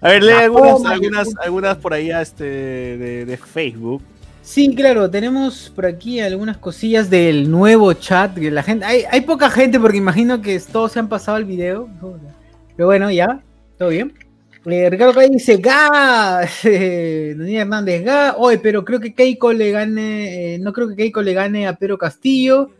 [0.00, 4.02] A ver, lee algunas, algunas, algunas por ahí este, de, de Facebook.
[4.42, 8.34] Sí, claro, tenemos por aquí algunas cosillas del nuevo chat.
[8.34, 11.44] Que la gente, hay, hay poca gente porque imagino que todos se han pasado el
[11.44, 11.88] video.
[12.76, 13.40] Pero bueno, ya,
[13.78, 14.12] todo bien.
[14.64, 16.48] Eh, Ricardo Calle dice, ¡Ga!
[16.64, 18.36] Eh, Daniel Hernández, ¡Ga!
[18.36, 21.74] Oye, pero creo que Keiko le gane, eh, no creo que Keiko le gane a
[21.74, 22.70] Pedro Castillo.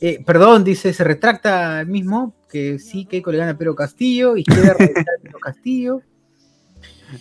[0.00, 4.34] Eh, perdón, dice, se retracta el mismo, que sí, Keiko le gana a Pedro Castillo
[4.46, 6.02] retractar a Pedro Castillo.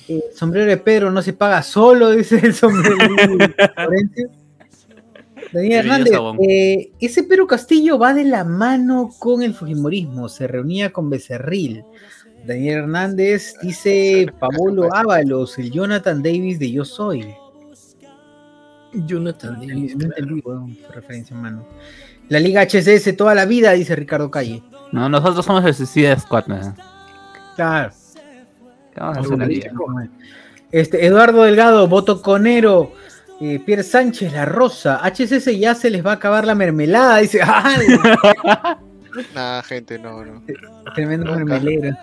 [0.07, 4.29] Eh, sombrero de Pedro no se paga solo, dice el sombrero de Florencio.
[5.51, 6.13] Daniel Hernández,
[6.47, 11.83] eh, ese Pedro Castillo va de la mano con el Fujimorismo, se reunía con Becerril.
[12.45, 17.35] Daniel Hernández dice Pablo Ábalos, el Jonathan Davis de Yo Soy.
[18.93, 19.95] Jonathan Davis,
[20.93, 21.65] referencia, mano.
[22.29, 24.63] La Liga HCS toda la vida, dice Ricardo Calle.
[24.91, 26.47] No, nosotros somos el Suicide Squad.
[26.47, 26.75] ¿no?
[27.55, 27.91] Claro.
[28.93, 29.71] ¿Qué vamos a hacer ahorita?
[30.71, 32.93] Este, Eduardo Delgado, Voto Conero,
[33.41, 37.39] eh, Pierre Sánchez, La Rosa, HCS ya se les va a acabar la mermelada, dice,
[37.43, 38.77] ¡ah!
[39.35, 40.41] Nah, gente, no, no.
[40.95, 41.95] Tremendo mermelero.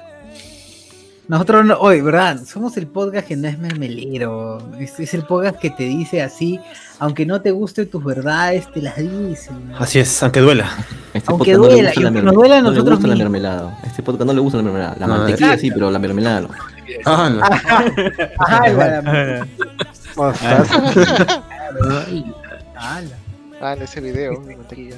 [1.28, 2.43] Nosotros no, hoy, ¿verdad?
[2.47, 4.59] Somos el podcast que no es mermelero.
[4.78, 6.59] Es, es el podcast que te dice así,
[6.98, 9.51] aunque no te gusten tus verdades, te las dice.
[9.78, 10.70] Así es, aunque duela.
[11.12, 12.23] Este Aunque podcast no le duela, gusta y la aunque mermelada.
[12.23, 13.78] nos duela a no le nosotros gusta la mermelada.
[13.85, 14.97] Este podcast no le gusta la mermelada.
[14.98, 15.60] La No, mantequilla exacto.
[15.60, 16.48] sí, pero la mermelada no.
[17.05, 17.43] Ah, no.
[22.77, 23.16] Ala.
[23.60, 24.97] Ah, ese video, mi mantequilla.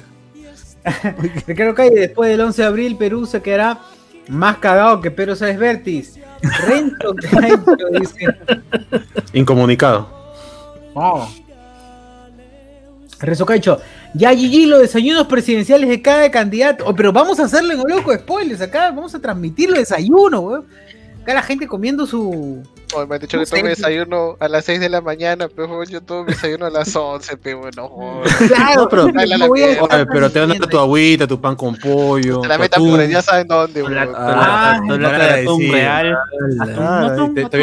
[1.47, 3.79] Ricardo Calle, después del 11 de abril, Perú se quedará
[4.27, 6.19] más cagado que Pedro Sáenz Vértiz.
[6.41, 8.25] Renzo Caicho dice,
[9.33, 10.09] Incomunicado.
[10.95, 11.27] No.
[13.19, 13.79] Rezo Caicho,
[14.15, 16.85] ya Gigi, los desayunos presidenciales de cada candidato.
[16.87, 20.41] Oh, pero vamos a hacerlo en un loco spoilers acá, vamos a transmitir los desayunos,
[20.41, 20.65] weón.
[21.21, 22.63] Acá la gente comiendo su.
[22.93, 23.69] Oh, me han dicho que tomo sé.
[23.69, 27.37] desayuno a las 6 de la mañana, pero yo tomo mi desayuno a las 11,
[27.43, 27.87] pero bueno.
[27.87, 28.47] joder.
[28.49, 29.77] Claro, No, pero- la Oye,
[30.29, 32.41] te van a dar tu agüita, tu pan con pollo.
[32.41, 33.83] Se la metan por ya saben dónde.
[33.83, 34.79] La- la- Ah,
[37.33, 37.57] te- te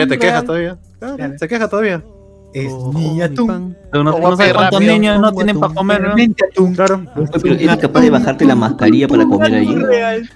[1.48, 2.17] mi
[2.54, 3.46] mi atún.
[3.46, 3.76] pan.
[3.92, 5.76] Tú no, O no sabes guape cuántos rápido, niños no tienen para atún.
[5.76, 6.14] comer, ¿no?
[6.50, 6.74] Atún.
[6.74, 7.04] Claro.
[7.42, 9.68] Pero eres capaz de bajarte la mascarilla para comer ahí.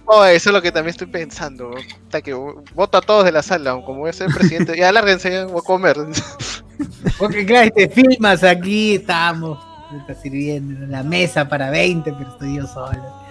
[0.07, 1.71] Oh, eso es lo que también estoy pensando.
[2.05, 2.35] Puta que
[2.75, 4.77] voto a todos de la sala, como voy a ser presidente.
[4.77, 5.97] Ya lárguense, ya voy a comer.
[7.19, 9.59] Porque claro, te filmas aquí, estamos.
[9.91, 13.23] me Está sirviendo en la mesa para 20, pero estoy yo solo.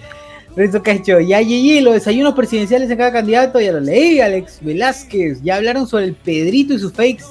[0.56, 5.42] Renzo Cacho, ya Gigi, los desayunos presidenciales en cada candidato, ya lo leí, Alex Velázquez,
[5.42, 7.24] ya hablaron sobre el Pedrito y sus fakes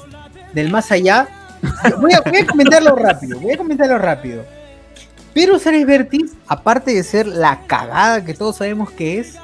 [0.53, 1.27] del más allá.
[1.99, 4.43] Voy a, comentarlo rápido, voy a comentarlo rápido.
[5.33, 9.35] Pero Sárez Vértiz, aparte de ser la cagada que todos sabemos que es,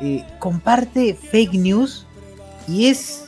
[0.00, 2.06] eh, comparte fake news
[2.68, 3.24] y es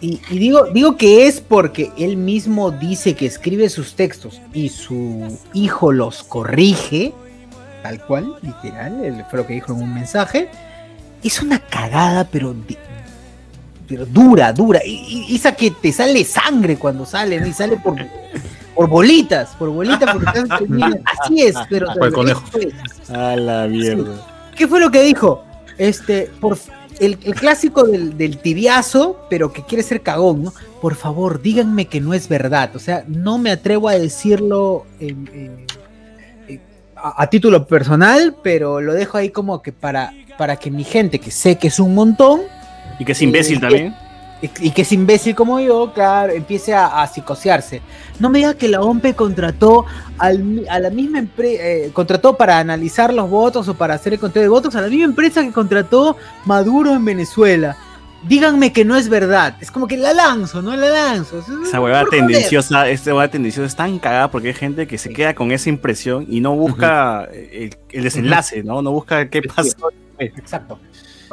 [0.00, 5.38] y, digo, digo que es porque él mismo dice que escribe sus textos y su
[5.54, 7.14] hijo los corrige,
[7.82, 10.50] tal cual, literal, fue lo que dijo en un mensaje.
[11.22, 12.54] Es una cagada, pero,
[13.86, 14.80] pero dura, dura.
[14.84, 17.46] Y, y- esa que te sale sangre cuando sale, ¿no?
[17.46, 17.96] y sale por,
[18.74, 20.40] por bolitas, por bolitas, porque
[21.04, 22.42] así es, pero Por el conejo.
[22.58, 23.10] es.
[23.10, 24.14] A la mierda.
[24.56, 25.42] ¿Qué fue lo que dijo?
[25.78, 26.56] Este, por
[27.00, 30.52] el, el clásico del, del tibiazo, pero que quiere ser cagón, ¿no?
[30.80, 32.70] Por favor, díganme que no es verdad.
[32.76, 35.66] O sea, no me atrevo a decirlo en- en-
[36.48, 36.60] en-
[36.96, 41.18] a, a título personal, pero lo dejo ahí como que para, para que mi gente,
[41.18, 42.42] que sé que es un montón,
[42.98, 43.94] Y que es imbécil Eh, también.
[44.42, 47.80] y, y que es imbécil como yo, claro, empiece a, a psicosearse.
[48.20, 49.86] No me diga que la OMP contrató
[50.18, 51.62] al a la misma empresa,
[51.92, 55.06] contrató para analizar los votos o para hacer el conteo de votos a la misma
[55.06, 57.76] empresa que contrató Maduro en Venezuela.
[58.26, 59.54] Díganme que no es verdad.
[59.60, 61.40] Es como que la lanzo, no la lanzo.
[61.40, 65.10] Es- Esa huevada tendenciosa, esta huevada tendenciosa es tan cagada porque hay gente que se
[65.12, 68.80] queda con esa impresión y no busca el, el desenlace, ¿no?
[68.80, 69.90] No busca qué pasó.
[70.18, 70.78] Exacto.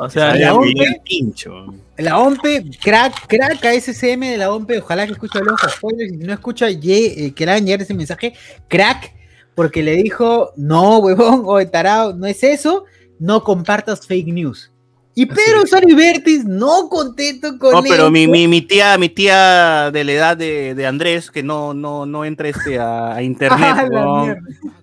[0.04, 1.74] O sea, la a OMP vivir el pincho.
[1.98, 2.44] La OMP,
[2.82, 6.34] crack, crack a SCM de la OMP, ojalá que escuche los spoilers y si no
[6.34, 8.34] escucha, ye- eh, que le hagan llegar ese mensaje,
[8.68, 9.14] crack,
[9.54, 12.86] porque le dijo, no, huevón, o tarado, no es eso,
[13.20, 14.72] no compartas fake news.
[15.14, 19.92] Y pero Sari Vertis, no contento con No, pero mi, mi, mi tía, mi tía
[19.92, 23.60] de la edad de, de Andrés, que no, no, no entra este a, a internet,
[23.62, 24.36] Ah,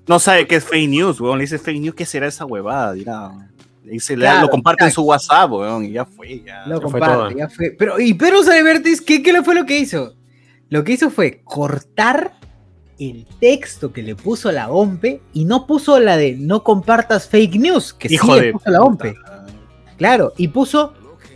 [0.07, 1.39] no sabe qué es fake news, weón.
[1.39, 2.93] Le dice fake news, ¿qué será esa huevada?
[2.93, 3.31] Dirá.
[3.89, 6.65] Le le- lo comparte en su WhatsApp, weón, y ya fue, ya.
[6.67, 7.31] Lo Ya fue comparte, todo.
[7.31, 7.71] ya fue.
[7.79, 10.15] Pero, y pero Sari Vertis, ¿qué, ¿qué fue lo que hizo?
[10.69, 12.35] Lo que hizo fue cortar
[12.99, 17.55] el texto que le puso la OMP y no puso la de no compartas fake
[17.57, 19.15] news, que Hijo sí de puso la OMP.
[19.97, 20.93] Claro, y puso,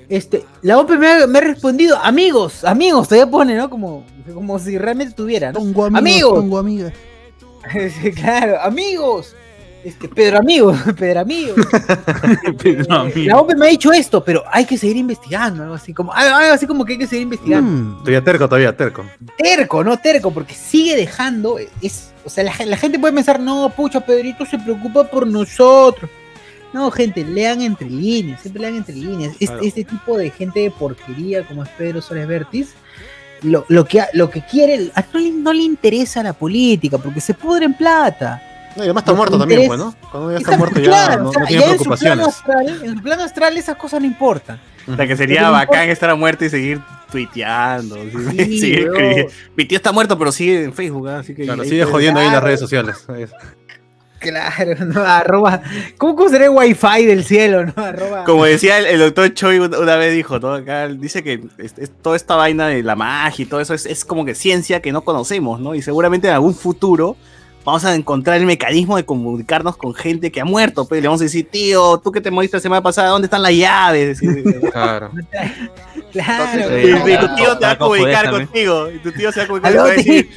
[0.08, 3.70] este, la OMP me ha, me ha respondido, amigos, amigos, todavía pone, ¿no?
[3.70, 4.04] Como,
[4.34, 5.58] como si realmente tuviera, ¿no?
[5.60, 6.92] Pongo amigos, Amigos.
[8.16, 9.34] claro, amigos.
[9.84, 11.54] Este, Pedro Amigo, Pedro Amigo.
[12.62, 13.20] Pedro Amigo.
[13.26, 16.52] La OMP me ha dicho esto, pero hay que seguir investigando, algo así como, algo
[16.54, 17.68] así como que hay que seguir investigando.
[17.70, 19.04] Mm, Todavía terco, todavía terco.
[19.36, 23.70] Terco, no terco, porque sigue dejando, es, o sea, la, la gente puede pensar, no,
[23.74, 26.10] pucha, Pedrito se preocupa por nosotros.
[26.72, 29.32] No, gente, lean entre líneas, siempre lean entre líneas.
[29.32, 29.62] Este, Claro.
[29.62, 32.72] este tipo de gente de porquería como es Pedro Soles Vértiz,
[33.42, 36.96] lo, lo, que, ha- lo que quiere, a- no le, no le interesa la política,
[36.98, 38.40] porque se pudre en plata.
[38.76, 39.94] No, y además está muerto también, pues, ¿no?
[40.10, 41.96] Cuando ya está Está- muerto ya no, o sea, no tiene ya en su plano
[41.96, 42.26] preocupaciones.
[42.28, 44.60] astral, en su plano astral esas cosas no importan.
[44.88, 46.80] O sea, que sería bacán estar muerto y seguir
[47.10, 47.96] tuiteando.
[47.96, 48.10] ¿sí?
[48.10, 49.32] Sí, Seguir escribiendo.
[49.56, 51.18] Mi tío está muerto, pero sigue en Facebook, ¿ah?
[51.20, 51.44] así que.
[51.44, 53.06] Claro, sigue jodiendo ahí en las redes sociales.
[54.18, 55.62] Claro, no, arroba.
[55.98, 57.72] ¿Cómo, cómo será el wifi del cielo, no?
[57.76, 58.24] Arroba.
[58.24, 60.54] Como decía el, el doctor Choi una, una vez dijo, ¿no?
[60.54, 63.84] Acá dice que es- es- toda esta vaina de la magia y todo eso es,
[63.84, 65.74] es como que ciencia que no conocemos, ¿no?
[65.74, 67.16] Y seguramente en algún futuro
[67.64, 70.86] vamos a encontrar el mecanismo de comunicarnos con gente que ha muerto.
[70.86, 73.42] Pues le vamos a decir, tío, tú que te moriste la semana pasada, ¿dónde están
[73.42, 74.20] las llaves?
[74.72, 75.10] Claro.
[76.12, 76.78] Claro.
[76.78, 78.90] y, y tu tío te va a comunicar contigo.
[78.90, 80.36] Y tu tío se va a comunicar Aló, a decir, tío.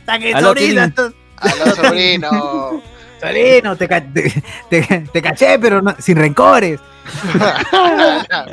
[0.00, 1.10] "Está que Aló, sobrina, tío.
[1.10, 1.14] tú-".
[1.38, 2.74] A los sobrinos.
[3.20, 6.78] Solino, te, ca- te, te- te caché, pero no- sin rencores.
[7.34, 8.46] La.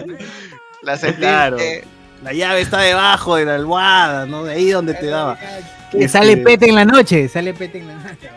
[1.18, 1.58] Claro.
[2.24, 4.45] La llave está debajo de la almohada, ¿no?
[4.45, 5.38] De ahí donde te daba.
[5.94, 8.30] Que Este- sale pete en la noche, sale pete en la noche.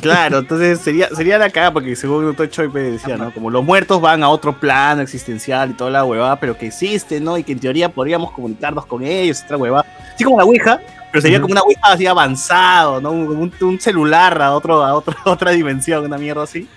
[0.00, 3.32] Claro, entonces sería, sería la cagada porque según pues, decía, ¿no?
[3.32, 7.24] Como los muertos van a otro plano existencial y toda la huevada, pero que existen,
[7.24, 7.36] ¿no?
[7.38, 9.86] Y que en teoría podríamos comunicarnos con ellos, otra huevada.
[10.14, 10.80] Así como la Ouija,
[11.10, 13.10] Pero sería como una hueá así avanzado, ¿no?
[13.10, 16.68] Un celular a, otro, a otro, a otra dimensión, una mierda así.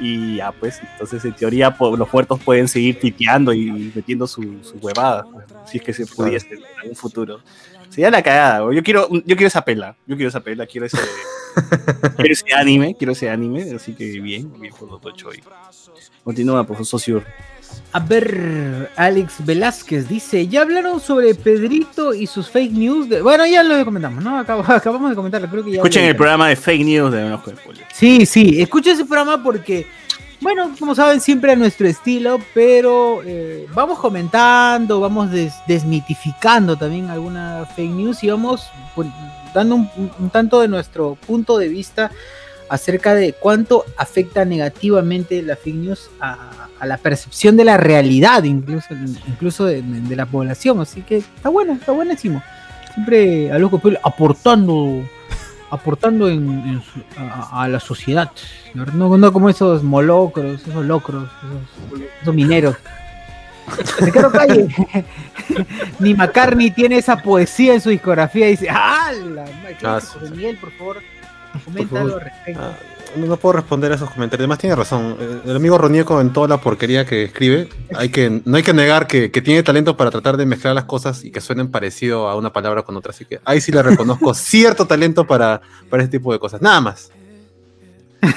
[0.00, 4.76] Y ya, pues, entonces en teoría los muertos pueden seguir piteando y metiendo su, su
[4.78, 5.26] huevada,
[5.66, 7.40] si es que se pudiese en algún futuro.
[7.90, 10.96] Sería la cagada, yo quiero, yo quiero esa pela, yo quiero esa pela, quiero ese,
[12.16, 15.14] quiero ese anime, quiero ese anime, así que bien, bien por.
[15.14, 15.42] Choi.
[16.22, 17.26] Continúa, profesor Sur.
[17.92, 23.08] A ver, Alex Velázquez dice, ¿ya hablaron sobre Pedrito y sus fake news?
[23.08, 24.38] De- Bueno, ya lo comentamos, ¿no?
[24.44, 25.76] Acab- acabamos de comentarlo, creo que ya...
[25.78, 27.40] Escuchen el programa de fake news de unos.
[27.92, 29.86] Sí, sí, escucha ese programa porque,
[30.40, 37.10] bueno, como saben, siempre a nuestro estilo, pero eh, vamos comentando, vamos des- desmitificando también
[37.10, 39.12] alguna fake news y vamos pon-
[39.52, 42.12] dando un, un- un tanto de nuestro punto de vista
[42.68, 48.42] acerca de cuánto afecta negativamente la fake news a, a la percepción de la realidad,
[48.44, 48.88] incluso,
[49.28, 50.80] incluso de, de la población.
[50.80, 52.42] Así que está bueno, está buenísimo.
[52.94, 55.04] Siempre a loco aportando
[55.70, 58.30] aportando en, en su- a, a la sociedad.
[58.74, 61.28] No, no como esos molocros, esos locros,
[61.92, 62.76] esos, esos mineros.
[64.00, 64.66] Ricardo Calle.
[66.00, 68.46] Ni McCartney tiene esa poesía en su discografía.
[68.48, 69.12] Dice, ¡ah!
[69.12, 70.00] La, ¿qué Ah,
[70.32, 70.96] Miguel, por favor,
[71.64, 72.60] comenta algo al respecto.
[72.64, 72.72] Ah,
[73.16, 74.40] no, no puedo responder a esos comentarios.
[74.44, 75.16] Además tiene razón.
[75.20, 78.72] Eh, El amigo Ronieco en toda la porquería que escribe, hay que, no hay que
[78.72, 82.28] negar que, que tiene talento para tratar de mezclar las cosas y que suenen parecido
[82.28, 83.10] a una palabra con otra.
[83.10, 86.60] Así que ahí sí le reconozco cierto talento para, para ese tipo de cosas.
[86.62, 87.10] Nada más.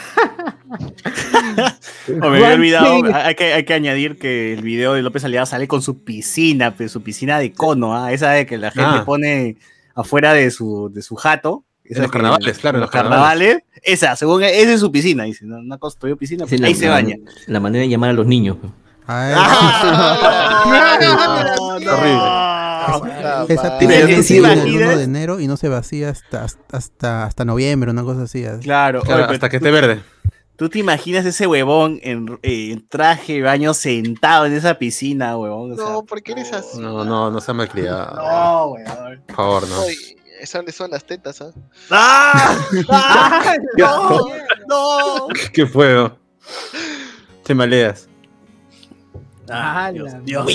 [2.22, 5.45] Oh, me había olvidado, hay que, hay que añadir que el video de López Aliaga
[5.45, 8.12] sale con su piscina, pues, su piscina de cono, ¿ah?
[8.12, 9.04] esa de que la gente Ah.
[9.06, 9.56] pone
[9.95, 11.64] afuera de su, de su jato.
[11.86, 13.48] Esa los que- carnavales, claro, en en los carnavales.
[13.50, 13.64] carnavales.
[13.84, 16.76] Esa, según esa es su piscina, dice, no, no construyó piscina, es pues, la, ahí
[16.76, 17.18] se baña.
[17.48, 18.58] la manera de llamar a los niños.
[18.62, 18.72] pues.
[19.06, 20.64] Ah,
[21.84, 23.46] No, no.
[23.48, 24.98] Esa 1 imaginas?
[24.98, 28.46] de enero y no se vacía hasta, hasta, hasta noviembre, una cosa así.
[28.46, 28.64] así.
[28.64, 30.02] Claro, Claro, oye, hasta que esté verde.
[30.56, 35.36] ¿Tú te imaginas ese huevón en, eh, en traje de baño sentado en esa piscina,
[35.38, 35.72] huevón?
[35.72, 36.80] O sea, No, ¿por qué eres así?
[36.80, 38.16] No, no, no sea malcriado.
[38.16, 39.22] no, huevón.
[39.28, 39.82] Por favor, no.
[40.64, 41.52] esas son las tetas, ¿ah?
[41.90, 42.57] ¡Ah!
[42.90, 43.56] ¡Ah!
[43.78, 44.20] ¡No!
[44.68, 45.28] ¡No!
[45.53, 45.98] ¿Qué fue?
[45.98, 46.18] oh?
[47.44, 48.07] Te maleas.
[49.49, 50.45] Ah, Dios, Dios.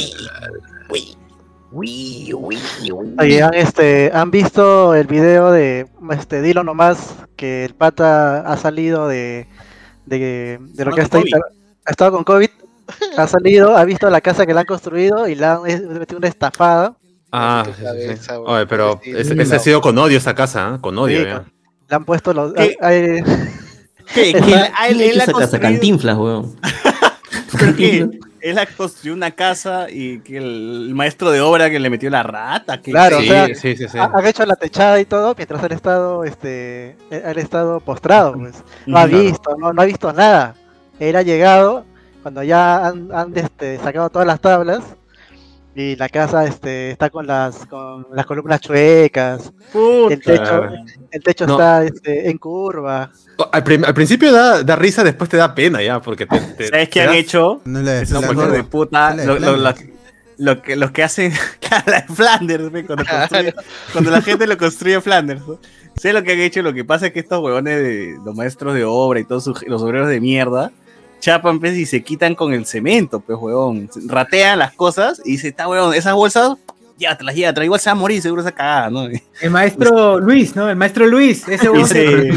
[3.18, 8.56] Oye, ¿han, este, ¿han visto el video de este, Dilo nomás que el pata ha
[8.56, 9.46] salido de,
[10.06, 11.26] de, de lo que COVID.
[11.26, 11.42] inter-
[11.84, 12.48] ha estado con COVID?
[13.18, 16.28] Ha salido, ha visto la casa que le han construido y le han metido una
[16.28, 16.96] estafada.
[17.32, 17.84] Ah, sí, sí, sí.
[17.84, 18.54] cabeza, güey.
[18.54, 20.78] Oye, pero Sí, ese, sí, ese ha sido con odio esa casa, ¿eh?
[20.80, 21.18] con odio.
[21.20, 21.44] Sí, ya.
[21.90, 22.52] Le han puesto los.
[22.54, 22.76] ¿Qué?
[22.80, 23.22] hay-
[24.14, 24.30] ¿Qué?
[24.30, 25.32] Está- ¿Que él, ¿Quién él, ha hecho él ha esa casa?
[25.32, 26.56] construido, Cantinflas, weón.
[27.58, 28.08] ¿pero qué?
[28.40, 32.22] Él ha construido una casa y que el, maestro de obra que le metió la
[32.22, 32.80] rata.
[32.80, 33.98] Que Claro, o Sí, sea, sí, sí, sí.
[33.98, 37.80] ha- han hecho la techada y todo mientras él ha estado, este, él ha estado
[37.80, 38.62] postrado, pues.
[38.86, 39.24] No ha Claro.
[39.24, 40.54] visto, no, no ha visto nada.
[41.00, 41.84] Él ha llegado
[42.22, 44.84] cuando ya han, han, este, sacado todas las tablas
[45.80, 50.12] y la casa este, está con las, con las columnas chuecas, Puta.
[50.14, 50.64] el techo,
[51.12, 51.52] el techo No.
[51.52, 53.12] está este, en curva.
[53.52, 56.94] Al, principio da, da risa, después te da pena ya, porque te, te- ¿Sabes qué
[56.94, 57.60] te han das- hecho?
[57.64, 59.84] No le hijos de puta, lo, lo- lo- Flanders.
[60.38, 61.32] lo que, los que hacen
[61.86, 65.46] la de Flanders, ve, cuando, la gente lo construye en Flanders.
[65.46, 65.60] ¿no?
[65.96, 68.74] Sé lo que han hecho, lo que pasa es que estos huevones de los maestros
[68.74, 70.72] de obra y todos sus- los obreros de mierda
[71.20, 73.88] chapan pues, y se quitan con el cemento, pues huevón.
[74.06, 76.56] Ratean las cosas y dice, está huevón, esas bolsas,
[76.98, 79.08] llévatelas, llévatelas, igual se va a morir seguro esa cagada, ¿no?
[79.40, 80.68] El maestro Luis, ¿no?
[80.68, 82.28] El maestro Luis, ese Y huevón se,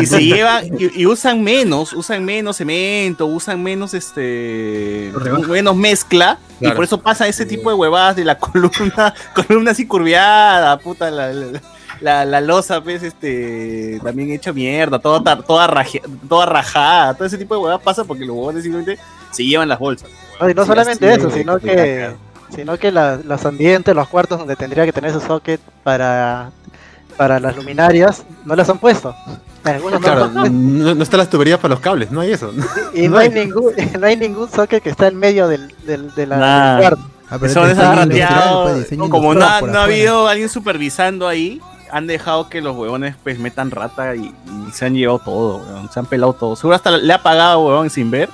[0.00, 0.26] y se tum.
[0.26, 5.12] llevan y, y usan menos, usan menos cemento, usan menos este
[5.48, 9.86] menos mezcla y por eso pasa ese tipo de huevadas de la columna, columna así
[9.86, 11.62] curviada, puta la, la, la,
[12.24, 17.54] la losa pues este también hecha mierda, toda toda raje- toda rajada, todo ese tipo
[17.54, 18.98] de huevadas pasa porque los huevones simplemente
[19.30, 20.08] se llevan las bolsas.
[20.40, 22.10] No, y no Sí, solamente eso, sino que,
[22.54, 26.50] sino que la- los ambientes, los cuartos donde tendría que tener su socket para,
[27.16, 29.14] para las luminarias, no las han puesto.
[29.64, 30.50] Algunos no Claro, puesto.
[30.50, 32.52] no, no está las tuberías para los cables, no hay eso.
[32.94, 36.26] Y no hay ningún, no hay ningún socket que está en medio del, del, de
[36.26, 36.70] la, Nah.
[36.72, 37.08] del cuarto.
[37.30, 41.62] Ah, Son pues, no, como no no ha habido alguien supervisando ahí,
[41.92, 44.20] han dejado que los huevones pues metan rata y,
[44.68, 46.56] y se han llevado todo, weón, se han pelado todo.
[46.56, 48.28] Seguro hasta le ha pagado huevón sin ver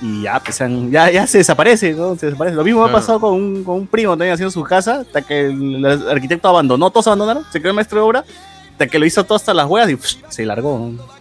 [0.00, 2.14] y ya, pues, se han- ya, ya se desaparece, ¿no?
[2.16, 2.54] Se desaparece.
[2.56, 5.46] Lo mismo ha pasado con un, con un primo también haciendo su casa, hasta que
[5.46, 8.24] el, el arquitecto abandonó, todos abandonaron, se quedó el maestro de obra,
[8.72, 10.78] hasta que lo hizo todo hasta las huevas y psh, se largó.
[10.78, 11.16] ¿no?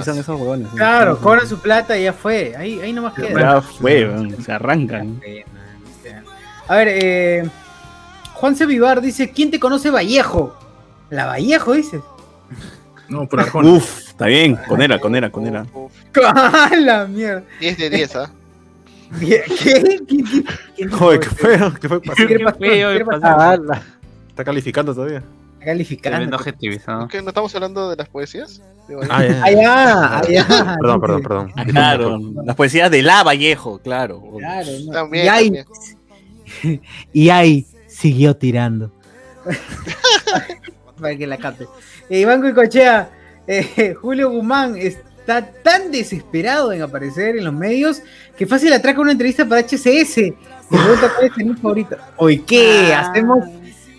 [0.00, 0.68] Esos huevones.
[0.68, 0.74] ¿no?
[0.76, 2.54] Claro, cobran su plata y ya fue.
[2.56, 3.40] Ahí, ahí nomás queda.
[3.40, 5.20] Ya fue, weón, se arrancan.
[6.68, 7.50] A ver, eh,
[8.34, 8.66] Juan C.
[8.66, 10.54] Vivar dice, ¿quién te conoce Vallejo?
[11.10, 12.02] La Vallejo, dices.
[13.08, 13.68] No, por Arjona.
[13.72, 15.66] Uf, está bien, conera, conera, conera.
[16.24, 17.44] ¡Ah, la mierda!
[17.60, 18.30] 10 de 10, ¿ah?
[19.20, 19.44] ¿Qué?
[19.62, 20.00] ¿Qué?
[20.06, 20.44] ¿Qué?
[20.76, 20.88] ¿Qué?
[20.88, 21.88] Joder, qué feo, qué.
[21.88, 23.04] ¿Qué feo, ¿Qué?
[23.22, 23.56] Ah.
[24.28, 25.22] Está calificando todavía.
[25.60, 26.36] Calificando.
[26.36, 27.08] Objetivizado.
[27.08, 28.62] ¿Qué, ¿No estamos hablando de las poesías?
[29.08, 29.44] Ah, ya.
[29.44, 30.76] Allá, allá.
[30.80, 31.52] Perdón, perdón, perdón.
[31.56, 34.22] Ah, claro, las poesías de La Vallejo, claro.
[34.38, 34.92] Claro, no.
[34.92, 36.82] También, y ahí, también.
[37.12, 38.92] y ahí siguió tirando.
[41.00, 41.66] Para que la capte.
[42.08, 43.10] Eh, Iván Cochea,
[43.46, 48.02] eh, Julio Guzmán está tan desesperado en aparecer en los medios
[48.36, 50.18] que fácil atraca una entrevista para HCS.
[50.18, 50.32] Y
[50.68, 51.96] pregunta cuál es el anime favorito.
[52.16, 53.44] Hoy qué, hacemos,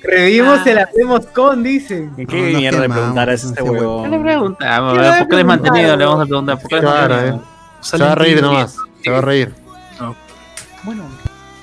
[0.03, 2.13] revivimos el hacemos con, dicen.
[2.15, 4.03] ¿Qué, No, mierda de preguntar a ese ese huevón?
[4.03, 4.93] ¿Qué le preguntamos?
[4.93, 5.95] ¿Qué ¿Por qué les mantenido?
[5.95, 5.99] preguntamos?
[5.99, 6.59] Le vamos a preguntar.
[6.59, 7.39] ¿Por qué Claro, eh.
[7.81, 8.77] Se va a reír nomás.
[9.03, 9.53] Se va a reír.
[10.83, 11.03] Bueno,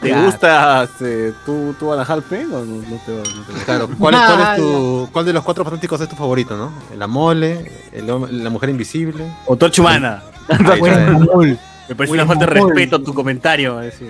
[0.05, 0.27] ¿Te Claro.
[0.27, 3.23] gusta este, tú, tú a o no, no te, no
[3.59, 6.57] te Claro, ¿cuál, es- cuál es tu, ¿cuál de los cuatro fantásticos es tu favorito,
[6.57, 6.73] no?
[6.97, 8.07] La mole, el
[8.45, 9.25] la mujer invisible.
[9.47, 10.23] O Torcha Humana.
[10.49, 11.57] Eh.
[11.89, 13.79] Me parece una falta de respeto tu comentario.
[13.79, 14.09] decir,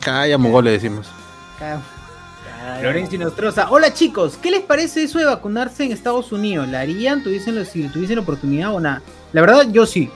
[0.00, 1.06] Calla, mongol le decimos.
[2.82, 3.68] Lorenzo Nostroza.
[3.70, 6.68] Hola chicos, ¿qué les parece eso de vacunarse en Estados Unidos?
[6.68, 9.02] ¿La harían tuviesen si tuviesen la oportunidad o nada?
[9.32, 10.10] La verdad, yo sí.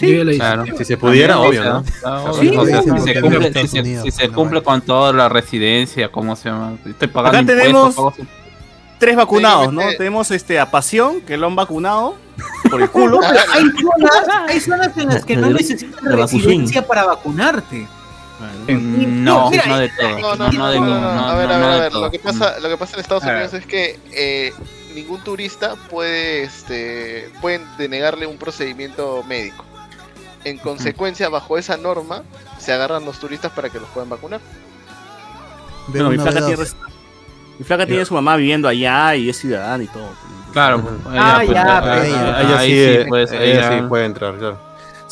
[0.00, 0.38] Yo ya lo hice.
[0.38, 0.64] Claro.
[0.78, 1.84] Si se pudiera, obvio, ¿no?
[1.84, 4.64] Sí, sí, si se cumple, en si Estados se, Unidos, si se no cumple vale.
[4.64, 6.76] con toda la residencia, ¿cómo se llama?
[6.86, 7.96] Estoy pagando Acá tenemos-
[8.98, 9.80] Tres vacunados, ¿no?
[9.80, 12.16] Técnicamente- Tenemos este, a Pasión, que lo han vacunado
[12.70, 13.20] por el culo.
[13.20, 17.86] Pero hay zonas, hay zonas en las que no necesitas residencia para vacunarte.
[18.68, 20.18] Mm, No, no de todo.
[20.18, 21.00] No, no, No, no, no de no, todo.
[21.00, 21.92] no, no, A ver, no, a ver, no a ver.
[21.94, 23.24] Lo que pasa, lo que pasa en Estados.
[23.24, 24.52] Unidos es que eh,
[24.94, 29.64] ningún turista puede, este, pueden denegarle un procedimiento médico.
[30.44, 32.22] En consecuencia, bajo esa norma,
[32.58, 34.40] se agarran los turistas para que los puedan vacunar.
[36.10, 36.58] Mi flaca tiene, dos.
[36.60, 36.76] res-
[37.58, 40.08] mi flaca tiene su mamá viviendo allá y es ciudadana y todo.
[40.52, 40.82] Claro.
[41.06, 42.12] Ah, pues, ya, ahí-
[42.56, 43.52] ahí eh, pues, ahí
[43.82, 44.58] sí puede entrar, claro.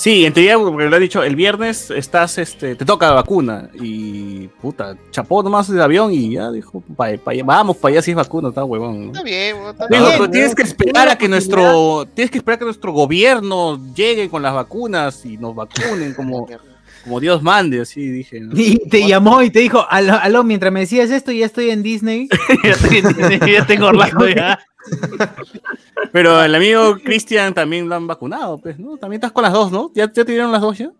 [0.00, 3.68] Sí, en teoría, porque lo he dicho, el viernes estás, este, te toca la vacuna
[3.74, 8.12] y puta, chapó nomás el avión y ya dijo, pa- pa- vamos para allá si
[8.12, 9.00] es vacuna, está huevón.
[9.00, 9.06] ¿no?
[9.08, 10.18] Está bien, está Digo, bien.
[10.18, 14.28] pero tienes que esperar a que nuestro, tienes que esperar a que nuestro gobierno llegue
[14.30, 16.46] con las vacunas y nos vacunen como,
[17.08, 18.40] como Dios mande, así dije.
[18.40, 18.52] ¿no?
[18.54, 21.82] Y te llamó y te dijo, aló, aló, mientras me decías esto, ya estoy en
[21.82, 22.28] Disney.
[22.64, 24.58] ya, estoy- ya tengo Orlando ya.
[26.12, 28.96] Pero el amigo Cristian también lo han vacunado, pues, ¿no?
[28.96, 29.90] También estás con las dos, ¿no?
[29.94, 30.90] ¿Ya, ya te dieron las dos ya?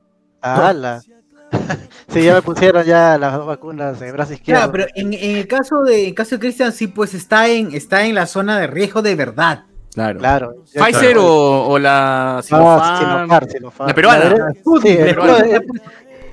[0.40, 1.02] Ala.
[2.09, 4.60] sí, ya me pusieron ya las dos vacunas en brazo izquierdo.
[4.60, 7.48] Claro, pero en, en el caso de, en el caso de Christian, sí, pues está
[7.48, 9.64] en, está en la zona de riesgo de verdad.
[9.98, 10.18] Claro.
[10.20, 10.54] Claro.
[10.72, 12.98] ¿Pfizer o, o la No, Sinopharm?
[12.98, 13.88] Sinopharm, Sinopharm.
[13.88, 14.24] La peruana.
[14.24, 14.52] derecha-
[14.82, 15.32] Sí, el, peruana.
[15.34, 15.66] hombro de-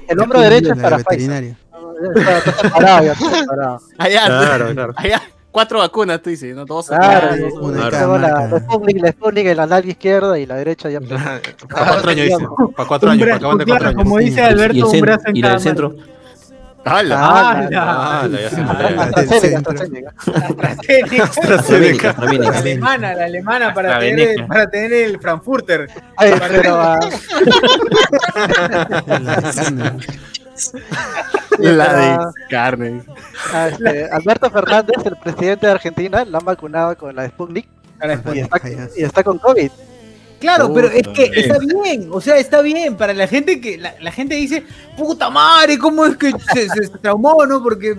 [0.07, 1.55] el hombro derecho es para Pfizer.
[3.97, 4.93] Allá, Claro, claro.
[4.97, 5.21] allá,
[5.51, 6.65] cuatro vacunas, tú dices, ¿no?
[6.65, 10.55] Dos Claro, dos- una luego la, Sputnik, la Sputnik en la nalga izquierda y la
[10.55, 10.99] derecha ya.
[11.01, 11.39] Para
[11.69, 12.45] cuatro años, dice.
[12.75, 14.03] Para cuatro años, para acaban de claro, cuatro años.
[14.03, 15.95] como dice Alberto, y el, un brazo en y la cada del centro.
[16.85, 17.17] ¡Hala!
[17.19, 18.49] Ah, la ya
[19.39, 19.55] se.
[21.19, 25.89] AstraZeneca, alemana, la alemana para tener, el, para tener el Frankfurter.
[26.15, 26.99] Ay, pero
[31.57, 31.71] La de carne.
[31.75, 33.01] La pero, de carne.
[33.69, 37.67] este, Alberto Fernández, el presidente de Argentina, la han vacunado con la Sputnik
[38.33, 38.61] y está,
[38.95, 39.71] y está con COVID.
[40.45, 43.95] Claro, pero es que está bien, o sea, está bien para la gente que la,
[43.99, 44.63] la gente dice,
[44.95, 47.63] puta madre, ¿cómo es que se, se traumó, no?
[47.63, 47.95] Porque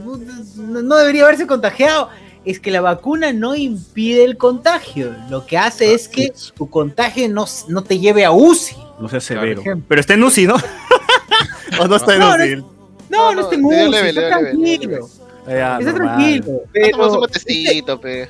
[0.56, 2.08] no, debería haberse contagiado.
[2.44, 7.28] Es que la vacuna no impide el contagio, lo que hace es que tu contagio
[7.28, 8.76] no, no te lleve a UCI.
[9.00, 9.64] No sea severo.
[9.88, 10.54] Pero está en UCI, ¿no?
[11.80, 12.56] ¿O no está en No, no UCI?
[12.56, 12.66] No,
[13.10, 15.08] No, no, no, está en UCI, está tranquilo,
[15.48, 16.44] está tranquilo.
[16.44, 18.28] Tomamos un Pero, matecito, pe.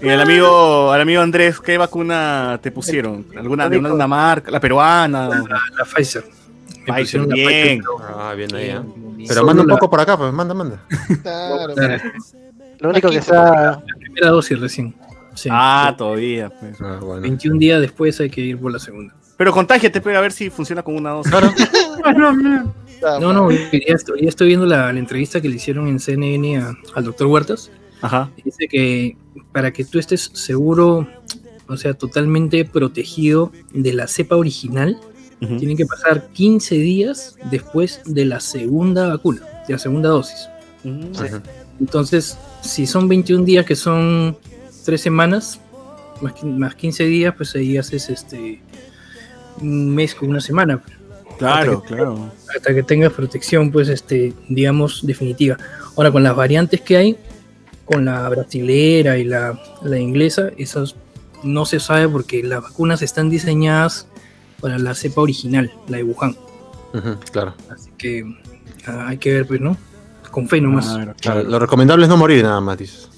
[0.00, 3.24] Y el amigo, al amigo Andrés, ¿qué vacuna te pusieron?
[3.36, 4.50] ¿Alguna de una, una marca?
[4.50, 5.28] ¿La peruana?
[5.28, 6.24] La Pfizer.
[6.86, 7.78] Me Pfizer, bien.
[7.80, 7.82] Pfizer.
[8.16, 8.80] Ah, bien ahí, ¿eh?
[9.26, 10.78] Pero manda un la- poco por acá, pues manda, manda.
[11.22, 12.02] Claro, Claro,
[12.80, 13.42] Lo único que está.
[13.72, 14.94] La primera dosis recién.
[15.34, 15.48] Sí.
[15.50, 16.50] Ah, todavía.
[16.50, 16.76] pues.
[16.80, 17.22] Ah, bueno.
[17.22, 19.14] 21 días después hay que ir por la segunda.
[19.36, 21.32] Pero contágiate, pero a ver si funciona con una dosis.
[22.86, 23.58] está No, no, ya
[23.94, 27.26] estoy, ya estoy viendo la, la entrevista que le hicieron en CNN a- al doctor
[27.28, 27.70] Huertas.
[28.04, 28.30] Ajá.
[28.44, 29.16] Dice que
[29.52, 31.08] para que tú estés seguro,
[31.68, 34.98] o sea, totalmente protegido de la cepa original,
[35.40, 35.56] Ujú.
[35.56, 40.48] tienen que pasar 15 días después de la segunda vacuna, de la segunda dosis.
[41.18, 41.42] Ajá.
[41.80, 44.36] Entonces, si son 21 días, que son
[44.84, 45.60] 3 semanas,
[46.20, 48.60] más, más 15 días, pues ahí haces este
[49.60, 50.82] un mes con una semana,
[51.38, 52.30] Claro, claro.
[52.54, 55.56] hasta que tengas protección, pues, este, digamos, definitiva.
[55.96, 57.16] Ahora, con las variantes que hay,
[57.84, 60.96] con la brasilera y la, la inglesa, esas
[61.42, 64.08] no se sabe porque las vacunas están diseñadas
[64.60, 66.36] para la cepa original, la de Wuhan.
[67.32, 67.54] Claro.
[67.70, 68.24] Así que
[68.86, 69.76] ah, hay que ver, pues, ¿no?
[70.30, 70.96] Con fe nomás.
[71.20, 73.08] Claro, Lo recomendable es no morir nada más, dices.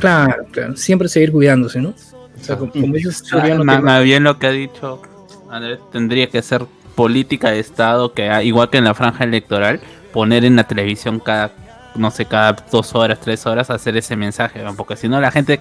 [0.00, 0.76] Claro, claro.
[0.76, 1.90] Siempre seguir cuidándose, ¿no?
[1.90, 2.72] O sea, como,
[3.32, 5.00] Ah, más bien lo que ha dicho
[5.50, 9.80] Andrés tendría que ser política de Estado que ah, igual que en la franja electoral
[10.12, 11.52] poner en la televisión cada
[11.98, 14.74] no sé cada dos horas tres horas hacer ese mensaje ¿no?
[14.74, 15.60] porque si no la gente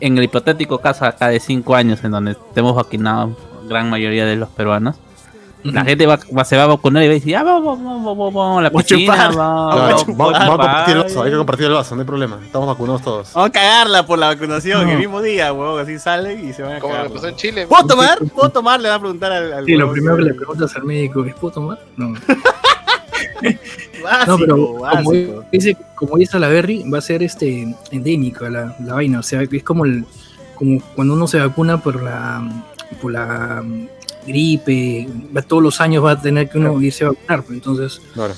[0.00, 3.30] en el hipotético caso acá de cinco años en donde estemos vacunados
[3.68, 4.96] gran mayoría de los peruanos
[5.62, 8.02] la gente va, va- se va a vacunar y va a decir, ah, vamos, vamos,
[8.06, 9.34] vamos, vamos, la piscina, chupar.
[9.36, 11.12] vamos, Claro, vamos, a compartir el vamos".
[11.12, 12.38] vaso, hay que compartir el vaso, no hay problema.
[12.42, 13.32] Estamos vacunados todos.
[13.34, 14.92] Vamos a cagarla por la vacunación No.
[14.92, 15.82] el mismo día, huevón.
[15.82, 17.12] Así salen y se van a Como lo cagar.
[17.12, 17.66] pasó en Chile.
[17.66, 18.18] ¿Puedo tomar?
[18.34, 18.80] ¿Puedo tomar?
[18.80, 19.52] Le va a preguntar al.
[19.52, 21.78] al Sí, lo primero que le preguntas al médico es, ¿puedo tomar?
[21.94, 22.14] No.
[24.02, 25.12] Básico, No, pero como,
[25.52, 29.18] dice, como dice la Berry, va a ser este endémica la, la vaina.
[29.20, 30.04] O sea, es como el,
[30.54, 32.42] como cuando uno se vacuna por la
[33.00, 33.62] por la
[34.26, 38.00] gripe, va- todos los años va a tener que uno irse a vacunar, pues entonces
[38.14, 38.34] Claro.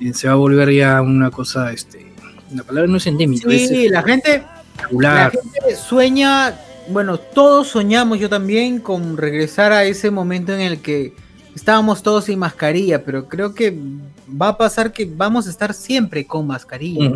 [0.00, 2.06] eh, se va a volver ya una cosa, este,
[2.54, 4.42] la palabra no es endémica, es Sí, la gente,
[4.90, 6.58] la gente sueña,
[6.88, 11.12] bueno, todos soñamos, yo también, con regresar a ese momento en el que
[11.54, 13.76] estábamos todos sin mascarilla, pero creo que
[14.40, 17.10] va a pasar que vamos a estar siempre con mascarilla.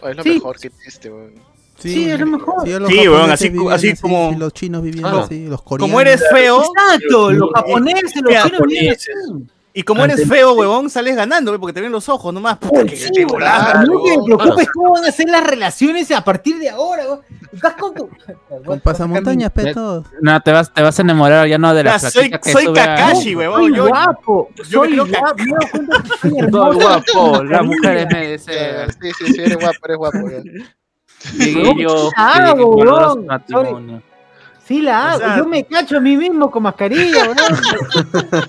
[0.00, 0.30] Oh, es lo Sí.
[0.30, 1.32] mejor que existe, weón.
[1.78, 2.64] Sí, es lo mejor.
[2.64, 2.70] Sí,
[3.08, 5.18] weón, japoneses así- como- los chinos vivían Claro.
[5.24, 5.90] así, los coreanos.
[5.90, 9.10] Como eres feo Exacto, los japoneses, los Mira, chinos viven así.
[9.76, 12.58] Y como eres feo, huevón, sales ganando, porque te ven los ojos nomás.
[12.58, 14.36] Puta, que- Sí, que weón, golazo, a mí lo que me huevón.
[14.38, 17.04] preocupa es cómo van a ser las relaciones a partir de ahora.
[17.04, 17.20] weón.
[17.52, 18.08] Estás con tu.
[18.64, 20.06] Con pasamontañas, pe, Ya- todos.
[20.22, 22.72] no te vas te vas a enamorar ya no de la Ya, soy, que soy
[22.72, 23.60] Kakashi, huevón.
[23.62, 25.44] Soy Yo, guapo, yo soy guapo.
[26.20, 26.30] Soy
[26.76, 28.90] guapo, las mujeres me desean.
[29.00, 30.18] Sí, sí, sí, eres guapo, eres guapo.
[30.30, 30.42] ya.
[31.44, 34.02] Llegué yo, Ah, huevón.
[34.66, 35.16] Sí, la hago.
[35.16, 37.36] O sea- yo me cacho a mí mismo con mascarilla, weón.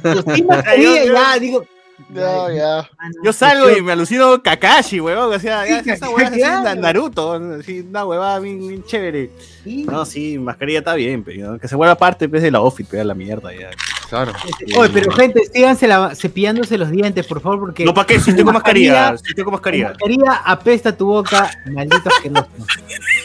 [0.04, 1.66] Yo sin mascarilla Yo- yo- ya, digo.
[2.10, 2.90] No, ya.
[3.24, 5.34] yo salgo y me alucino Kakashi, huevón.
[5.34, 9.30] O sea, ya, esa huevada na- Naruto, una huevada bien, bien chévere.
[9.64, 9.84] sí.
[9.90, 13.04] No, sí, mascarilla está bien, pero que se vuelva parte pues, de la outfit, pega
[13.06, 13.70] la mierda ya.
[14.10, 14.34] Claro.
[14.78, 18.20] Oye, pero gente, síganse la- cepillándose los dientes, por favor, porque No, ¿para qué?
[18.20, 19.18] Si estoy con mascarilla, Mascarilla.
[19.18, 19.88] si estoy con la mascarilla.
[19.90, 22.48] mascarilla apesta tu boca, maldito asqueroso.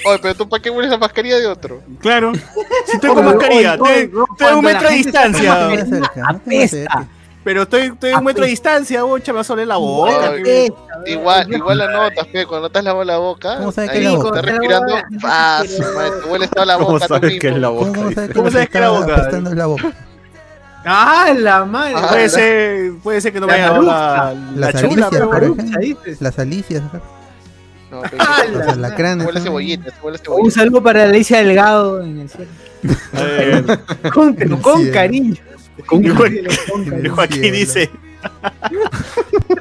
[0.06, 1.82] Oye, pero tú, ¿para qué hueles la mascarilla de otro?
[2.00, 2.32] Claro.
[2.86, 3.76] Si estoy con Oye, mascarilla, a
[4.56, 5.68] un la metro de distancia.
[6.26, 7.06] Apesta.
[7.42, 10.26] Pero estoy, estoy a un metro de distancia, bocha, me va a soler la boca.
[10.28, 10.74] Apesta,
[11.06, 14.10] Igual, igual la notas, pe, cuando estás lavando la boca, ¿Cómo sabes que ahí es
[14.12, 14.42] la estás boca?
[14.42, 15.62] respirando, La ah,
[15.94, 17.98] madre, te hueles toda la ¿Cómo boca sabes que es la ¿Cómo, boca?
[17.98, 18.86] cómo sabes que ¿Cómo lo que sabes que la
[19.50, 19.94] es la boca?
[20.84, 21.94] Ah, la madre.
[21.96, 25.28] Ah, Puede la- ser, puede ser que no la dado la, la Las chula, alicias,
[25.30, 26.20] pero dices.
[26.20, 26.82] Las alicias.
[27.90, 29.28] No, Ah, se Los la- alacranes.
[30.28, 32.50] Un saludo para Alicia Delgado en el cielo.
[33.12, 33.80] Ver,
[34.12, 35.34] Con, pero con cariño.
[35.86, 37.14] Con Y cariño, con cariño.
[37.14, 37.56] Joaquín cielo.
[37.56, 37.90] dice: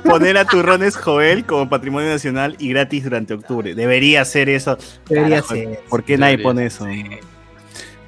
[0.05, 3.73] Poner a turrones Joel como patrimonio nacional y gratis durante octubre.
[3.75, 4.77] Debería ser eso.
[5.07, 5.79] Debería Carajo, ser.
[5.89, 6.85] ¿Por qué nadie pone eso?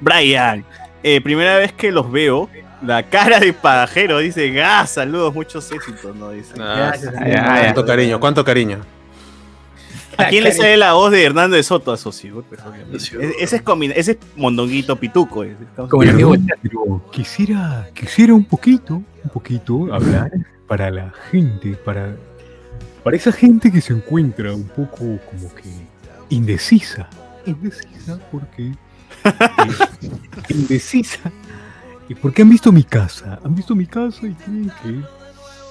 [0.00, 0.64] Brian,
[1.02, 2.48] eh, primera vez que los veo,
[2.84, 4.86] la cara de pajero dice: ¡Ah!
[4.86, 6.30] Saludos, muchos éxitos, ¿no?
[6.30, 6.54] Dice.
[6.58, 7.14] Ah, Gracias.
[7.18, 7.60] Ay, ay, ay.
[7.64, 8.80] Cuánto cariño, cuánto cariño.
[10.18, 11.90] ¿A quién le sale la voz de Hernando de Soto?
[11.90, 12.44] A Socio.
[12.52, 15.42] E- Ese es, combina- ese es mondonguito pituco.
[15.42, 15.56] ese.
[15.88, 20.30] Como el amigo Perdón, pero quisiera, quisiera un poquito, un poquito hablar
[20.68, 22.14] para la gente, para,
[23.02, 24.98] para esa gente que se encuentra un poco
[25.30, 25.70] como que
[26.28, 27.08] indecisa.
[27.46, 28.72] Indecisa porque...
[29.24, 30.10] eh,
[30.50, 31.20] indecisa.
[32.12, 35.00] Eh, Porque han visto mi casa, han visto mi casa y tienen que...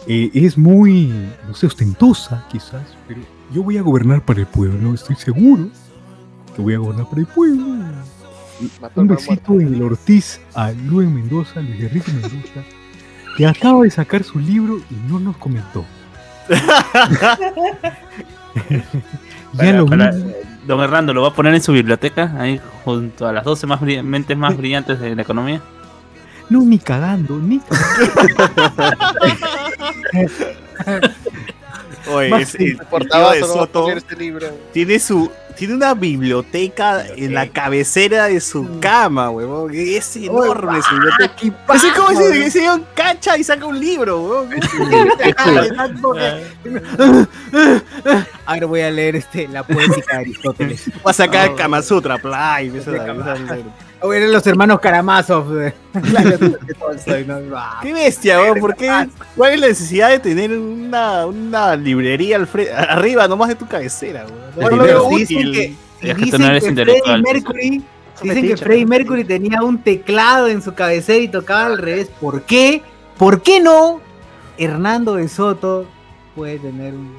[0.07, 1.13] eh, es muy,
[1.47, 3.22] no sé, ostentosa quizás, pero
[3.53, 5.68] yo voy a gobernar para el pueblo, estoy seguro
[6.55, 7.65] que voy a gobernar para el pueblo.
[8.80, 12.61] Mató Un besito en el Ortiz a Luis Mendoza, Luis Enrique Mendoza,
[13.35, 15.84] que acaba de sacar su libro y no nos comentó.
[16.49, 17.38] ya
[19.57, 20.13] Para- lo para-.
[20.68, 22.35] Don Hernando, ¿lo va a poner en su biblioteca?
[22.38, 25.59] Ahí junto a las 12 más mentes más brillantes de la economía.
[26.52, 28.98] No, ni cagando, ni cagando.
[32.11, 34.48] Oye, es- el de Soto este libro.
[34.73, 39.72] tiene su tiene una biblioteca en la cabecera de su cama, huevón.
[39.73, 41.34] Es enorme su biblioteca.
[41.68, 44.49] Así como si se un cacha y saca un libro, huevón.
[48.45, 50.90] Ahora voy a leer este, la poética de Aristóteles.
[51.06, 52.69] Va a sacar Kama Sutra, play,
[54.03, 55.49] O eran los hermanos Karamazov.
[55.53, 57.36] de- Claro, de Tolstoy, ¿no?
[57.56, 58.60] Ah, Qué bestia, weón.
[58.60, 59.07] ¿Por qué?
[59.36, 63.68] ¿Cuál es la necesidad de tener una, una librería al fre- arriba nomás de tu
[63.68, 64.26] cabecera,
[64.57, 64.72] weón?
[64.72, 67.22] No lo pero dicen que- Es que tú dicen no eres que intelectual.
[67.22, 67.84] Freddie Mercury,
[68.15, 68.90] Eso me dicen que Freddie ¿no?
[68.90, 72.10] Mercury tenía un teclado en su cabecera y tocaba al revés.
[72.19, 72.82] ¿Por qué?
[73.19, 74.02] ¿Por qué no?
[74.57, 75.86] Hernando de Soto
[76.36, 77.15] puede tener un.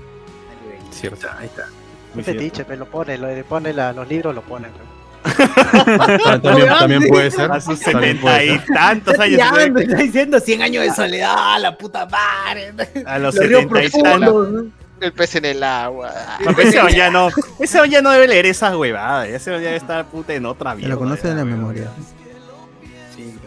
[0.90, 1.28] Cierto.
[1.38, 1.66] Ahí está.
[2.14, 4.66] Un fetiche, pero lo pone, lo pone la- los libros, lo pone.
[4.68, 4.74] pe.
[6.42, 7.50] También, también puede ser.
[7.50, 9.40] A sus También 70 puede y tantos años.
[9.52, 12.72] tirando, está diciendo 100 años de soledad, la puta madre.
[13.06, 14.64] A los 70 y tantos.
[15.00, 16.12] El pez en el agua.
[16.44, 17.28] No, pero ese hombre ya no,
[17.58, 19.28] ese ya no debe leer esas huevadas.
[19.28, 20.88] Ese hombre ya debe estar puta en otra vida.
[20.88, 21.88] lo conoce de la memoria.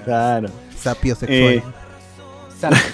[0.04, 0.50] Claro.
[0.78, 1.54] Sapio sexual.
[1.54, 1.64] Eh,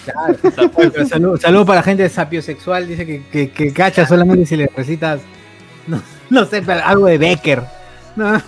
[0.06, 0.70] claro.
[0.76, 2.88] Oye, pero Saludo saludo para la gente de Sapio Sexual.
[2.88, 5.22] Dice que, que, que cacha solamente si le recitas.
[5.88, 7.64] No, no sé, pero algo de Becker.
[8.16, 8.42] No.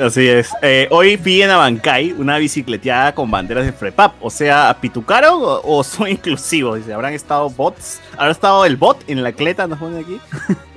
[0.00, 0.50] Así es.
[0.62, 4.14] Eh, hoy piden a Bankai una bicicleteada con banderas de Frepap.
[4.20, 6.78] O sea, ¿pitucaron o, o son inclusivos?
[6.78, 8.00] Dice, ¿habrán estado bots?
[8.16, 9.66] ¿Habrá estado el bot en la cleta?
[9.66, 10.18] ¿Nos ponen aquí?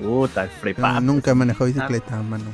[0.02, 1.02] Puta, el Frepap.
[1.02, 2.45] nunca manejó bicicleta, mano.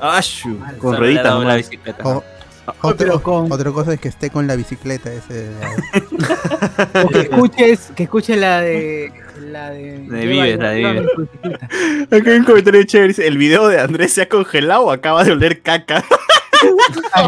[0.00, 1.44] Ashu, con Solo le rueditas.
[1.44, 2.02] la bicicleta.
[2.08, 2.41] O- pero
[2.82, 5.48] otro- con- Otra cosa es que esté con la bicicleta ese.
[7.04, 9.12] O que escuches, que escuches la de.
[9.50, 9.98] La de.
[9.98, 11.06] De Vives, la de Vives.
[12.12, 13.14] Acá hay un comentario chévere.
[13.26, 16.04] El video de Andrés se ha congelado o acaba de oler caca.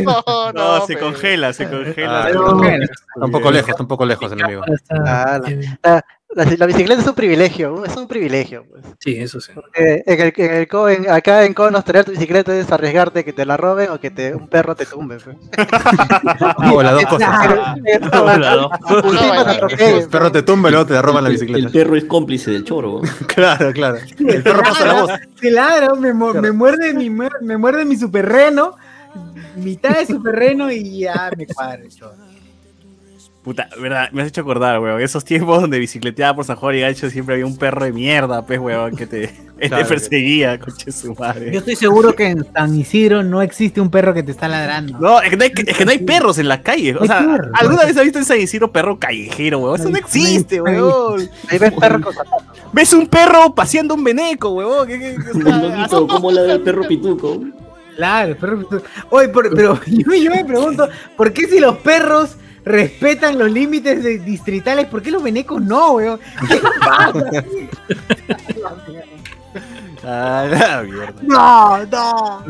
[0.05, 2.23] No, No, se congela, se congela.
[2.25, 2.45] Ah, se no.
[2.45, 2.85] congela.
[2.85, 4.63] Está un poco lejos, está un poco lejos, enemigo.
[4.91, 5.51] Ah, la,
[5.83, 6.05] la-
[6.35, 8.65] la bicicleta es un privilegio, es un privilegio.
[8.69, 8.85] Pues.
[8.99, 9.53] Sí, eso sí.
[9.55, 13.25] Porque en el, en el co- en- acá en Conos tener tu bicicleta es arriesgarte
[13.25, 15.19] que te la roben o que te, un perro te tumbe.
[15.19, 15.37] pues.
[16.73, 17.49] O las dos cosas.
[19.47, 21.67] Atropellen, El perro te tumba y luego te roban la bicicleta.
[21.67, 23.01] el perro es cómplice del choro.
[23.27, 23.99] Claro, claro.
[24.19, 25.11] El perro pasa la voz.
[25.41, 28.77] Claro, me, mu- me muerde mi me muerde mi superreno,
[29.57, 32.15] mitad de superreno y ya me cuadra el choro.
[33.45, 35.03] Puta, verdad, me has hecho acordar, weón.
[35.03, 38.47] Esos tiempos donde bicicleteaba por San Juan y Gancho siempre había un perro de mierda,
[38.47, 39.35] pues, weón, que te,
[39.87, 41.53] perseguía, coche su madre.
[41.53, 44.99] Yo estoy seguro que en San Isidro no existe un perro que te está ladrando.
[44.99, 46.97] No, es que no, hay, es que no hay perros en la calle.
[46.97, 47.19] O sea.
[47.53, 49.79] ¿alguna vez has visto en San Isidro perro callejero, weón?
[49.79, 51.29] Eso no existe, weón.
[51.51, 52.15] Ahí ves perro con.
[52.73, 54.89] ¿Ves un perro paseando un veneco, weón?
[54.89, 57.43] ¿Qué- qué- qué- ¿cómo ladra el perro pituco?
[57.97, 58.67] Claro, el perro.
[59.11, 64.03] Oye, por- pero yo, yo me pregunto, ¿por qué si los perros respetan los límites
[64.03, 66.19] de- distritales, por qué los venecos no, weón?
[66.49, 67.45] ¿Qué pasa?
[70.07, 71.15] Ah, la mierda.
[71.23, 72.45] No, no.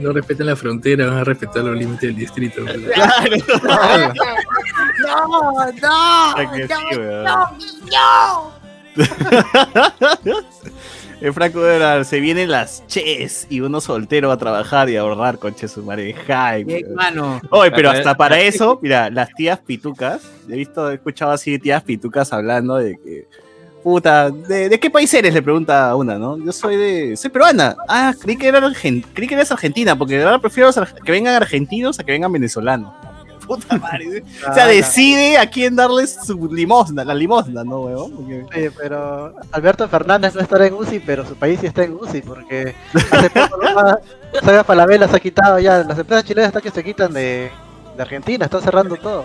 [0.00, 2.62] No respetan la frontera, van a respetar los límites del distrito.
[2.94, 4.12] Claro.
[5.00, 6.34] No, no.
[11.20, 15.38] El Franco era, se vienen las ches y uno soltero a trabajar y a ahorrar,
[15.38, 16.14] conche su madre.
[16.14, 16.94] Jai, Bien, weón.
[16.94, 17.40] mano.
[17.50, 21.82] Oye, pero hasta para eso, mira, las tías pitucas, he visto, he escuchado así tías
[21.82, 23.26] pitucas hablando de que,
[23.82, 25.34] puta, ¿de, de qué país eres?
[25.34, 26.38] Le pregunta una, ¿no?
[26.38, 27.74] Yo soy de, soy peruana.
[27.88, 31.10] Ah, creí que, era argen- creí que eras argentina, porque ahora prefiero los ar- que
[31.10, 32.92] vengan argentinos a que vengan venezolanos.
[33.48, 34.22] Puta madre.
[34.48, 37.80] O sea, decide a quién darles su limosna, la limosna, ¿no?
[38.14, 41.94] Porque- Oye, pero Alberto Fernández no estará en UCI, pero su país sí está en
[41.94, 42.74] UCI, porque
[43.10, 43.58] hace poco
[44.44, 47.50] Saga Falabella se ha quitado ya, las empresas chilenas están que se quitan de,
[47.96, 49.24] de Argentina, están cerrando todo.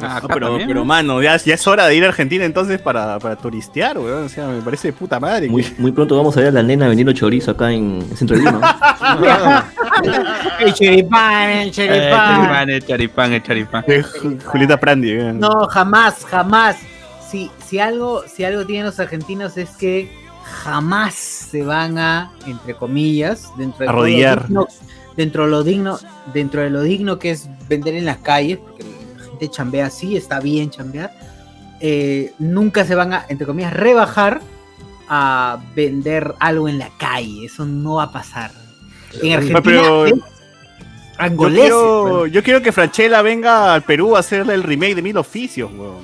[0.00, 0.84] Ah, acá pero, también, pero ¿no?
[0.86, 4.24] mano, ya, ya es hora de ir a Argentina entonces para, para turistear, weón.
[4.24, 5.48] O sea, me parece de puta madre.
[5.48, 8.42] Muy, muy pronto vamos a ver a la nena vendiendo chorizo acá en Centro de
[8.44, 8.76] Lima.
[10.60, 12.10] El choripán, el Eh, choripán.
[12.10, 13.84] charipán, el charipán, el charipán.
[13.86, 15.38] Eh, Ju- Julieta Prandi, weón.
[15.40, 16.76] No, jamás, jamás.
[17.28, 20.10] Si, si, algo, si algo tienen los argentinos es que
[20.62, 24.46] jamás se van a, entre comillas, dentro de todo lo Arrodillar.
[24.48, 24.68] digno-
[25.16, 25.98] dentro de lo digno,
[26.32, 28.84] dentro de lo digno que es vender en las calles, porque
[29.36, 31.12] gente chambea así, está bien chambear,
[31.80, 34.40] eh, nunca se van a, entre comillas, rebajar
[35.08, 37.44] a vender algo en la calle.
[37.46, 38.50] Eso no va a pasar.
[39.22, 40.14] En Argentina pero- es
[41.38, 45.16] Yo quiero, yo quiero que Franchella venga al Perú a hacerle el remake de Mil
[45.16, 45.96] Oficios, weón.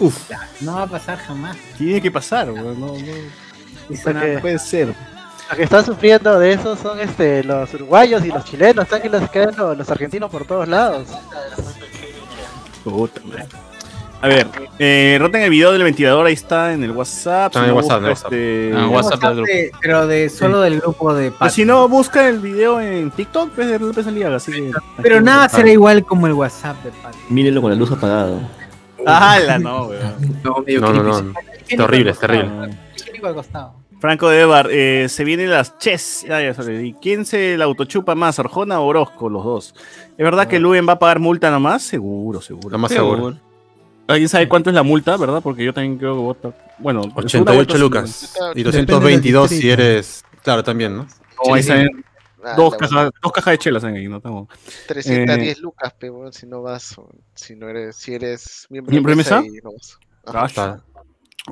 [0.00, 1.56] Uf, no va a pasar jamás.
[1.76, 2.78] Tiene que pasar, weón.
[2.80, 4.88] No, no, Eso no- Porque puede ser.
[4.88, 9.08] los que están sufriendo de eso son este los uruguayos y los chilenos, están que
[9.08, 11.06] los quedan los, los argentinos por todos lados.
[12.84, 13.46] Puta madre.
[14.20, 14.48] A ver,
[14.80, 17.46] eh, roten el video del ventilador, ahí está en el WhatsApp.
[17.54, 18.90] Está en el WhatsApp, este- Ah, del
[19.36, 19.46] grupo.
[19.46, 21.54] de- pero de solo del grupo de Pues Patreon.
[21.54, 24.72] si no, busca el video en TikTok, pues de repente salía, así que...
[25.02, 27.24] Pero nada será igual como el WhatsApp de Patreon.
[27.28, 28.40] Mírenlo con la luz apagada.
[29.06, 30.14] ¡Hala, no, weón!
[30.42, 31.32] No, No, no, no.
[31.68, 32.76] Está horrible, es terrible.
[33.22, 33.74] Al costado.
[34.00, 36.24] Franco de Evar, eh, se vienen las chess.
[36.30, 36.72] Ah, ya.
[36.72, 39.28] ¿Y quién se la autochupa más, Arjona o Orozco?
[39.28, 39.74] Los dos.
[40.16, 41.82] ¿Es verdad que Luen va a pagar multa nomás?
[41.82, 42.70] Seguro, seguro.
[42.70, 43.36] Lo más seguro.
[44.06, 45.42] ¿Alguien sabe cuánto es la multa, verdad?
[45.42, 46.56] Porque yo también creo que vota.
[46.78, 48.34] Bueno, en segunda 88 vuelta lucas.
[48.54, 50.24] Y del 222 si eres.
[50.42, 51.06] Claro, también, ¿no?
[51.46, 52.04] No, ahí salen
[52.44, 54.48] Ah, dos, cajas, dos cajas de chelas en ahí, no estamos.
[54.86, 56.94] 310 lucas, pe, weón, si no vas,
[57.34, 59.42] si no eres, si eres miembro, ¿Miembro de mesa?
[59.44, 59.98] y no vas.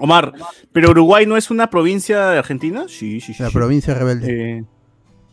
[0.01, 0.33] Omar,
[0.73, 2.85] ¿pero Uruguay no es una provincia de Argentina?
[2.89, 3.43] Sí, sí, sí.
[3.43, 4.59] La provincia rebelde.
[4.59, 4.65] Eh,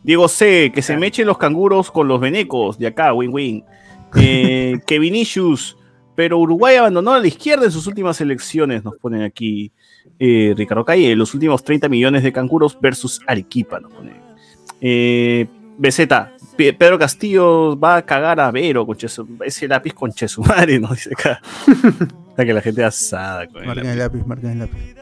[0.04, 3.64] Diego C, que se mechen los canguros con los venecos de acá, win win.
[4.16, 5.78] Eh, que Vinicius,
[6.16, 9.72] pero Uruguay abandonó a la izquierda en sus últimas elecciones, nos ponen aquí
[10.20, 14.18] eh, Ricardo Calle, los últimos 30 millones de canguros versus Arequipa, nos ponen.
[14.82, 16.02] Eh, BZ,
[16.56, 18.96] Pe- Pedro Castillo va a cagar a Vero con
[19.44, 21.42] ese lápiz con Chesumare, nos dice acá.
[22.38, 24.96] Está que la gente asada con el Marquen el lápiz, marquen el lápiz.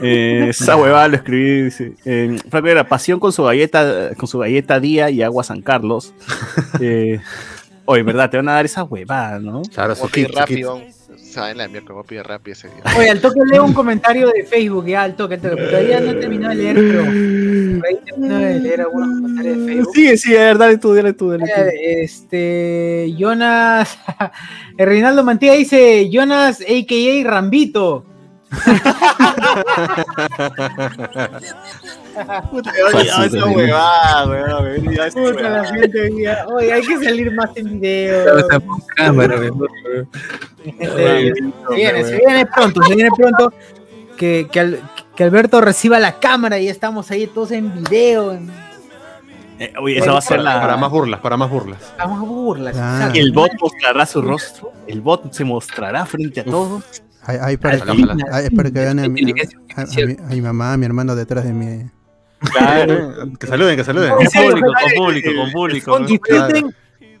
[0.00, 1.92] eh, esa huevada lo escribí, dice.
[2.06, 6.14] Eh, Franco era pasión con su galleta, con su galleta día y agua San Carlos.
[6.80, 7.20] Eh,
[7.86, 9.62] oye, verdad, te van a dar esa huevada, ¿no?
[9.62, 10.66] Claro, su kit, su kit.
[11.30, 12.82] Saben la mierda, a pedir rápido ese día.
[12.96, 15.62] Oye, al toque leo un comentario de Facebook, ya, al toque, al toque.
[15.62, 17.02] Todavía no he terminado de leer, pero
[17.78, 19.94] por ahí termino de leer algunos comentarios de Facebook.
[19.94, 21.60] Sigue, sigue, a ver, dale tú, dale tú, dale tú.
[21.60, 23.98] Eh, Este, Jonas,
[24.78, 27.30] Reinaldo Mantilla dice, Jonas, a.k.a.
[27.30, 28.06] Rambito.
[32.50, 36.10] Puta, que oye, esa huevada, weón, Puta, la gente
[36.54, 38.48] Oye, hay que salir más en video.
[38.96, 39.36] cámara.
[40.64, 43.52] Este, se viene, se viene pronto, se viene pronto.
[44.16, 44.80] Que, que, Al-
[45.14, 48.32] que Alberto reciba la cámara y estamos ahí todos en video.
[48.32, 48.50] En,
[49.60, 50.60] Eh, oye, esa va a ser Para, la.
[50.60, 51.78] para más burlas, para más burlas.
[51.98, 52.76] vamos a burlas.
[52.78, 53.10] Ah.
[53.14, 54.72] El bot mostrará su rostro.
[54.86, 56.84] El bot se mostrará frente a todos.
[57.24, 60.72] Ahí, ahí para, para que vean a mi, Inteligencia a- a mi- a mi mamá,
[60.74, 61.86] a mi hermano detrás de mí.
[62.40, 63.14] Claro.
[63.38, 64.10] Que saluden, que saluden.
[64.10, 66.32] Con público, con público, con público.
[66.32, 66.74] Disfruten,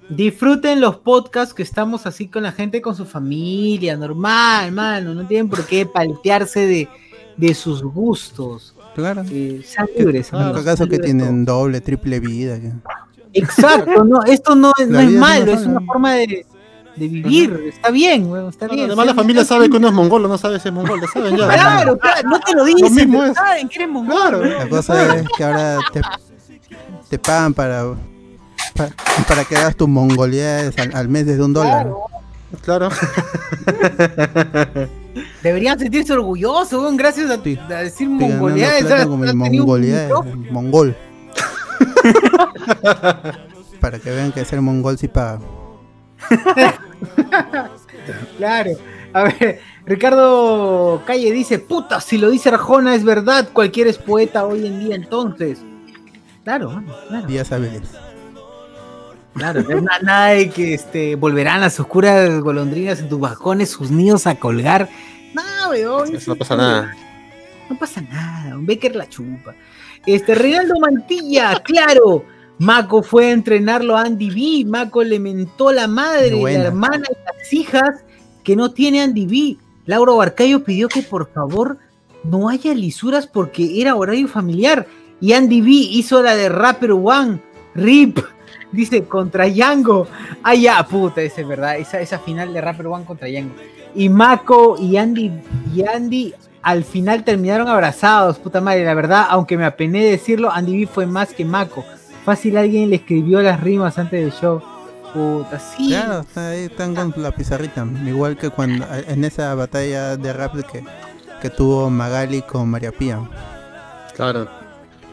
[0.08, 5.14] disfruten los podcasts que estamos así con la gente, con su familia, normal, mano.
[5.14, 6.88] No tienen por qué paltearse de,
[7.36, 8.74] de sus gustos.
[8.94, 9.22] Claro.
[9.30, 10.32] Eh, sean libres.
[10.32, 12.58] ¿En amigos, caso que tienen doble, triple vida?
[13.32, 16.46] Exacto, no, esto no, es- no es malo, es una forma de,
[16.98, 17.60] de vivir.
[17.68, 18.86] Está bien, weón, está bien.
[18.86, 21.36] además la familia sabe que uno es mongolo, no sabe si es mongol, lo saben
[21.36, 21.48] ya.
[21.48, 23.36] Claro, claro, no te lo dicen, mismo pero es.
[23.36, 24.16] saben que eres mongol.
[24.16, 24.44] Claro.
[24.44, 26.00] La cosa es que ahora te,
[27.08, 27.84] te pagan para,
[28.74, 28.90] para,
[29.26, 31.90] para que hagas tus mongolidades al, al mes desde un dólar.
[32.62, 32.88] Claro.
[35.42, 37.58] Deberían sentirse orgullosos, weón, gracias a, Sí.
[37.68, 40.36] a decir mongolidad, micrófono.
[40.52, 40.96] mongol.
[43.80, 45.40] para que vean que ser mongol sí paga.
[48.38, 48.70] Claro.
[49.12, 54.44] A ver, Ricardo Calle dice, puta, si lo dice Arjona es verdad, cualquiera es poeta
[54.46, 55.58] hoy en día entonces.
[56.44, 57.82] Claro, mano, claro, Áviles.
[59.34, 59.62] claro.
[59.82, 64.34] Na- Nada de que este, volverán las oscuras golondrinas en tus balcones, sus nidos a
[64.36, 64.88] colgar.
[65.34, 66.14] No, weón.
[66.14, 66.94] Eso no pasa nada.
[67.68, 69.54] No pasa nada, un Becker la chupa.
[70.06, 72.24] Este, Reinaldo Mantilla, claro.
[72.58, 74.68] Mako fue a entrenarlo a Andy B.
[74.68, 78.04] Mako le mentó la madre, la hermana y las hijas
[78.42, 79.56] que no tiene Andy B.
[79.86, 81.78] Lauro Barcayo pidió que por favor
[82.24, 84.86] no haya lisuras porque era horario familiar.
[85.20, 87.40] Y Andy B hizo la de Rapper One.
[87.74, 88.18] RIP.
[88.72, 90.06] Dice contra Yango.
[90.42, 91.78] Ah, ya, puta, esa es verdad.
[91.78, 93.54] Esa, esa final de Rapper One contra Yango.
[93.94, 95.32] Y Mako y Andy,
[95.74, 98.84] y Andy al final terminaron abrazados, puta madre.
[98.84, 101.84] La verdad, aunque me apené de decirlo, Andy B fue más que Mako.
[102.28, 104.60] Fácil alguien le escribió las rimas antes del show.
[105.14, 105.88] Puta, sí.
[105.88, 107.86] Claro, está ahí están con la pizarrita.
[108.06, 110.84] Igual que cuando en esa batalla de rap que,
[111.40, 113.18] que tuvo Magali con María Pía.
[114.14, 114.46] Claro.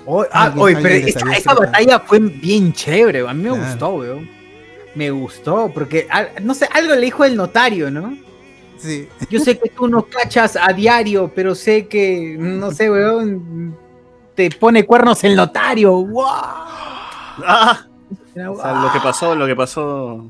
[0.06, 3.26] Oye, ah, Alguien- oye, pero esa, esa batalla fue bien chévere.
[3.26, 3.64] A mí me Claro.
[3.70, 4.30] gustó, weón.
[4.94, 6.08] Me gustó, porque
[6.42, 8.18] no sé, algo le dijo el notario, ¿no?
[8.78, 9.08] Sí.
[9.30, 13.74] Yo sé que tú no cachas a diario, pero sé que, no sé, weón,
[14.36, 15.94] te pone cuernos el notario.
[15.94, 16.26] ¡Wow!
[17.46, 17.86] Ah,
[18.36, 20.30] Era, o sea, lo que pasó, lo que pasó.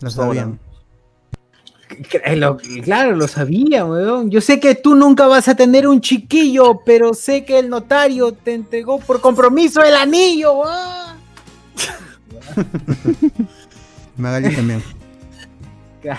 [0.00, 0.58] Lo sabían.
[2.24, 4.30] Eh, lo- claro, lo sabía, weón.
[4.30, 8.32] Yo sé que tú nunca vas a tener un chiquillo, pero sé que el notario
[8.32, 10.62] te entregó por compromiso el anillo.
[10.64, 11.16] ¡ah!
[14.16, 14.82] Magali también.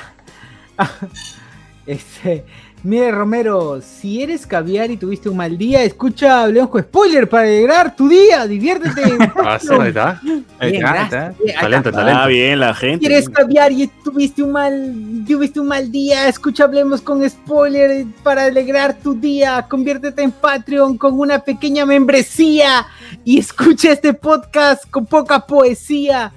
[1.87, 2.45] Este,
[2.83, 7.43] Mire, Romero, si eres caviar y tuviste un mal día, escucha Hablemos con Spoiler para
[7.43, 8.47] alegrar tu día.
[8.47, 9.01] Diviértete.
[9.43, 10.19] Ah, sí, ahí está.
[10.59, 11.25] Ahí Bien, está, está.
[11.27, 11.61] Acá.
[11.61, 12.27] Talento, Ah, talento.
[12.27, 13.05] bien, la gente.
[13.05, 18.05] Si eres caviar y tuviste un mal, tuviste un mal día, escucha Hablemos con Spoiler
[18.23, 19.65] para alegrar tu día.
[19.69, 22.87] Conviértete en Patreon con una pequeña membresía
[23.23, 26.31] y escucha este podcast con poca poesía,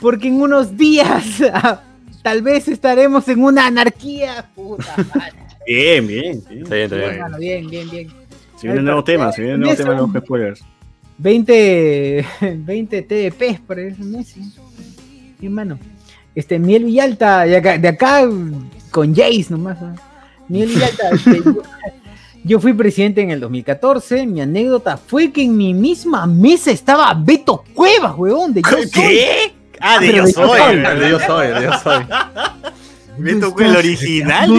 [0.00, 1.24] porque en unos días
[2.28, 4.50] tal vez estaremos en una anarquía.
[4.54, 5.32] Puta madre.
[5.66, 6.42] Bien, bien.
[6.46, 6.62] bien.
[6.62, 7.10] Está bien, está bien.
[7.10, 8.08] Hermano, bien, bien, bien.
[8.60, 9.82] Se viene un nuevo tema, se viene un nuevo Eso.
[9.84, 10.64] tema de los spoilers.
[11.16, 12.26] 20,
[12.58, 14.42] 20 TDPs por eso, Messi.
[15.40, 15.78] Hermano.
[16.34, 18.28] Este, Miel Villalta, de acá, de acá
[18.90, 19.80] con Jace nomás.
[19.80, 19.94] ¿no?
[20.48, 21.62] Miel Villalta, este, yo,
[22.44, 24.26] yo fui presidente en el 2014.
[24.26, 29.57] Mi anécdota fue que en mi misma mesa estaba Beto Cuevas, huevón, de Yo Soy.
[29.78, 29.86] ¿Qué?
[29.86, 30.76] Ah, de yo soy.
[30.76, 32.04] De yo soy, de yo soy.
[33.18, 34.50] Me tocó el original.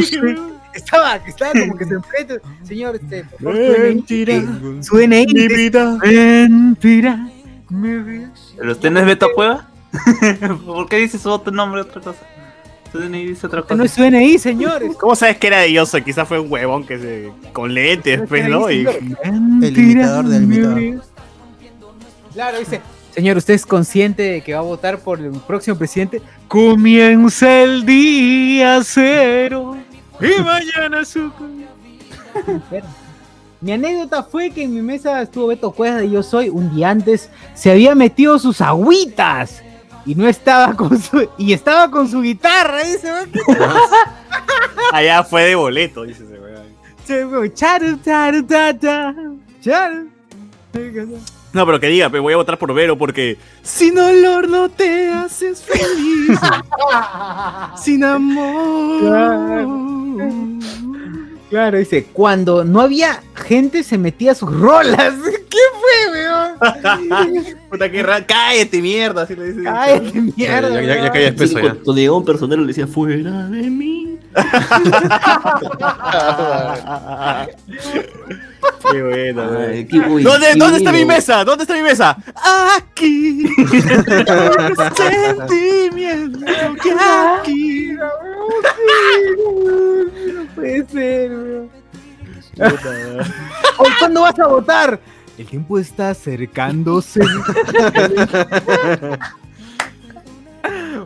[0.73, 2.35] Estaba, estaba como que se enfrenta.
[2.63, 4.41] Señor, este, Mentira.
[4.81, 5.25] Su DNI.
[5.33, 5.97] Mi vida.
[6.01, 7.27] Mentira.
[7.69, 8.31] Mi vida.
[8.57, 9.67] ¿Pero usted no es Beto Cueva?
[10.65, 12.19] ¿Por qué dice su otro nombre otra cosa?
[12.91, 13.75] Su DNI dice otra cosa.
[13.75, 14.95] No es su DNI, señores.
[14.99, 16.03] ¿Cómo sabes que era de yo soy?
[16.03, 17.31] Quizás fue un huevón que se.
[17.51, 18.69] con lentes, pues, ¿no?
[18.71, 18.87] Y-
[19.23, 21.03] El imitador del imitador.
[22.33, 22.79] Claro, dice.
[23.11, 26.22] Señor, ¿usted es consciente de que va a votar por el próximo presidente?
[26.48, 29.77] Comienza el día cero
[30.22, 31.31] y mañana su...
[33.61, 36.49] Mi anécdota fue que en mi mesa estuvo Beto Cuevas de Yo Soy.
[36.49, 39.61] Un día antes se había metido sus agüitas
[40.06, 41.27] y no estaba con su...
[41.38, 42.84] y estaba con su guitarra.
[42.84, 43.11] Dice,
[44.94, 46.64] Allá fue de boleto, dice ese weón.
[51.51, 55.07] No, pero que diga, pues voy a votar por Vero porque sin olor no te
[55.09, 56.39] haces feliz.
[57.84, 59.49] sin amor.
[61.49, 65.15] Claro, dice, cuando no había gente se metía sus rolas.
[65.49, 67.59] ¿Qué fue, weón?
[67.71, 69.63] Puta que cállate mierda, así le dice.
[69.63, 70.69] Cállate, mierda.
[70.69, 71.11] Ya, ya, ya weón.
[71.11, 71.73] caía espeso ya.
[71.73, 74.09] Cuando llegaba un personero le decía, fuera de mí.
[78.91, 81.43] Qué bueno, Ay, qué buen ¿Dónde, ¿Dónde está mi mesa?
[81.43, 82.17] ¿Dónde está mi mesa?
[82.77, 83.47] Aquí.
[84.95, 86.39] Sentimiento
[86.81, 87.91] que aquí.
[90.33, 91.31] No puede ser.
[93.77, 94.99] Oye, ¿Cuándo vas a votar?
[95.37, 97.21] El tiempo está acercándose.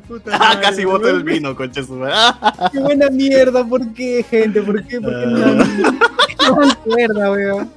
[0.08, 1.06] Puta Ah, madre, casi weón.
[1.08, 2.14] el vino, concha su madre.
[2.72, 4.62] Qué buena mierda, ¿por qué, gente?
[4.62, 5.00] ¿Por qué?
[5.00, 5.46] ¿Por qué no?
[6.50, 7.72] No me acuerdo, weón.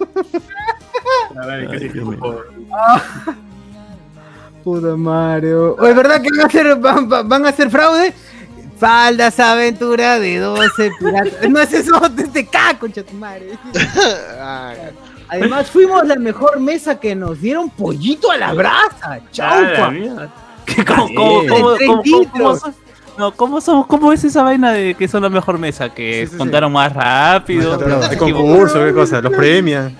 [1.70, 2.40] Casi fijo.
[4.64, 5.76] Puta Mario.
[5.78, 6.76] Oye, ¿verdad que van a hacer,
[7.24, 8.12] van, a hacer fraude?
[8.78, 11.48] Faldas aventura de 12 piratas.
[11.48, 13.52] No es eso, es de K, concha tu madre.
[14.40, 14.74] Ah,
[15.28, 18.90] Además, fuimos la mejor mesa que nos dieron pollito a la brasa.
[19.02, 20.32] Ah, la Chaupa.
[20.66, 20.74] Mierda.
[20.74, 22.30] ¿Qué- ¿Cómo, cómo, De cómo, tres cómo- cómo- litros.
[22.32, 22.74] cómo son-
[23.18, 25.88] no, ¿cómo, somos, ¿Cómo es esa vaina de que son la mejor mesa?
[25.88, 26.36] Que Sí, sí, sí.
[26.36, 27.78] contaron más rápido.
[28.10, 29.96] Hay concurso, qué cosa, los premian.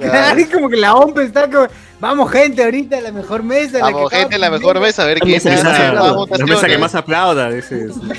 [0.00, 1.66] Claro, es como que la OMP está como.
[1.98, 3.78] Vamos, gente, ahorita la mejor mesa.
[3.78, 6.38] la Vamos, que gente, la mejor mesa, a ver La quién más más aplauda.
[6.38, 7.50] La mesa que más aplauda.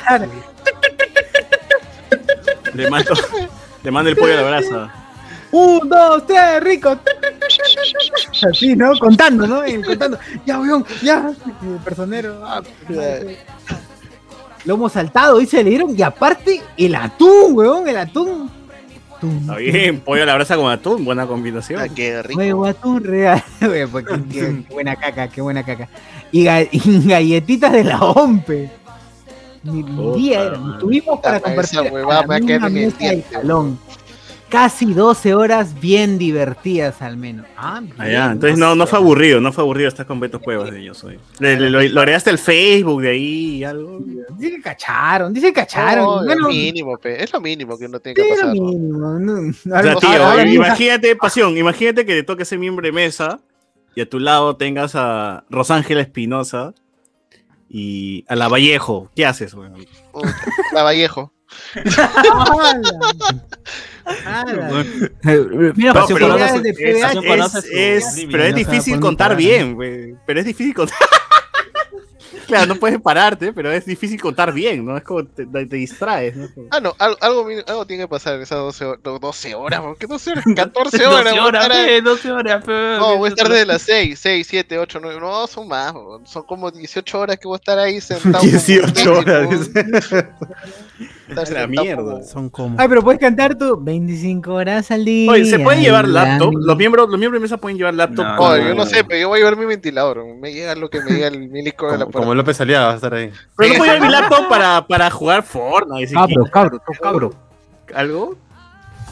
[0.04, 0.26] Claro.
[2.74, 3.14] Le mando,
[3.84, 4.94] le mando el pollo a la brasa.
[5.54, 6.98] Un, dos, tres, rico.
[8.50, 8.92] Así, ¿no?
[9.00, 9.68] Contando, ¿no?
[9.68, 10.18] Y contando.
[10.46, 11.32] Ya, weón, ya.
[11.62, 12.42] Y El personero.
[12.44, 12.62] ah,
[14.66, 15.98] Lomo saltado, dice, le dieron.
[15.98, 18.50] Y aparte, el atún, weón, el atún.
[19.18, 19.38] Atún.
[19.42, 21.82] Está bien, pollo a la brasa con atún, buena combinación.
[21.82, 22.40] Ah, qué rico.
[22.40, 23.44] Nuevo atún real.
[23.60, 25.88] Pues, qué, qué- qué buena caca, qué buena caca.
[26.32, 28.72] Y, ga- y galletitas de la OMPE.
[29.64, 30.54] Mi Puta día.
[30.80, 33.80] Tuvimos para Esa compartir huevada a la me va a quedar misma en el salón.
[34.54, 37.48] Casi 12 horas bien divertidas al menos.
[37.58, 40.70] Ah, bien, Allá, entonces no, no fue aburrido, no fue aburrido estar con Beto Cuevas
[40.70, 41.20] de yo soy.
[41.40, 43.98] Le, le- lo, lo agregaste al Facebook de ahí y algo.
[44.38, 46.06] Dice que cacharon, dice que cacharon.
[46.06, 47.24] No, es bueno, mínimo, pe.
[47.24, 48.46] Es lo mínimo que uno tiene que sí, lo pasar.
[48.48, 48.54] ¿no?
[48.54, 49.20] mínimo.
[49.20, 52.92] no, O sea, tío, ahora mismo- imagínate, pasión, imagínate que te toque ser miembro de
[52.92, 53.40] mesa
[53.96, 56.76] y a tu lado tengas a Rosángela Espinosa
[57.70, 59.10] y a la Vallejo.
[59.16, 59.84] ¿Qué haces, weón?
[60.74, 61.32] La Vallejo.
[65.22, 65.54] Pero
[67.72, 70.16] es- pero difícil contar bien, güey.
[70.26, 70.98] Pero es difícil contar.
[72.48, 74.98] claro, no puedes pararte, pero es difícil contar bien, ¿no?
[74.98, 76.48] Es como te, te distraes, ¿no?
[76.72, 79.00] Ah, no, algo, algo, algo tiene que pasar en esas 12 horas.
[79.04, 80.44] no, 12 horas, ¿por qué 12 horas?
[80.56, 81.24] 14 horas.
[81.24, 82.68] 12 voy a horas, pe, 12 horas.
[82.68, 85.20] No, voy a estar desde las 6, 6, 7, 8, 9.
[85.22, 85.94] No, son más,
[86.26, 88.40] son como 18 horas que voy a estar ahí sentado.
[88.40, 90.26] como un 18 imbécil, horas.
[91.36, 92.24] La mierda.
[92.24, 92.76] Son como.
[92.80, 95.32] Ay, pero puedes cantar tú 25 horas al día.
[95.32, 96.54] Oye, ¿se pueden llevar la laptop?
[96.56, 98.26] Los miembros, los miembros de mesa pueden llevar laptop.
[98.26, 100.24] No, Oye, yo no sé, pero yo voy a llevar mi ventilador.
[100.40, 102.20] Me llega lo que me diga el milico de la Como, puerta.
[102.26, 103.32] como López Aliaga va a estar ahí.
[103.58, 106.08] Pero no puedo llevar mi laptop para, para jugar Fortnite.
[106.08, 107.34] si Cabro, cabro, tú, cabro.
[107.94, 108.36] ¿Algo?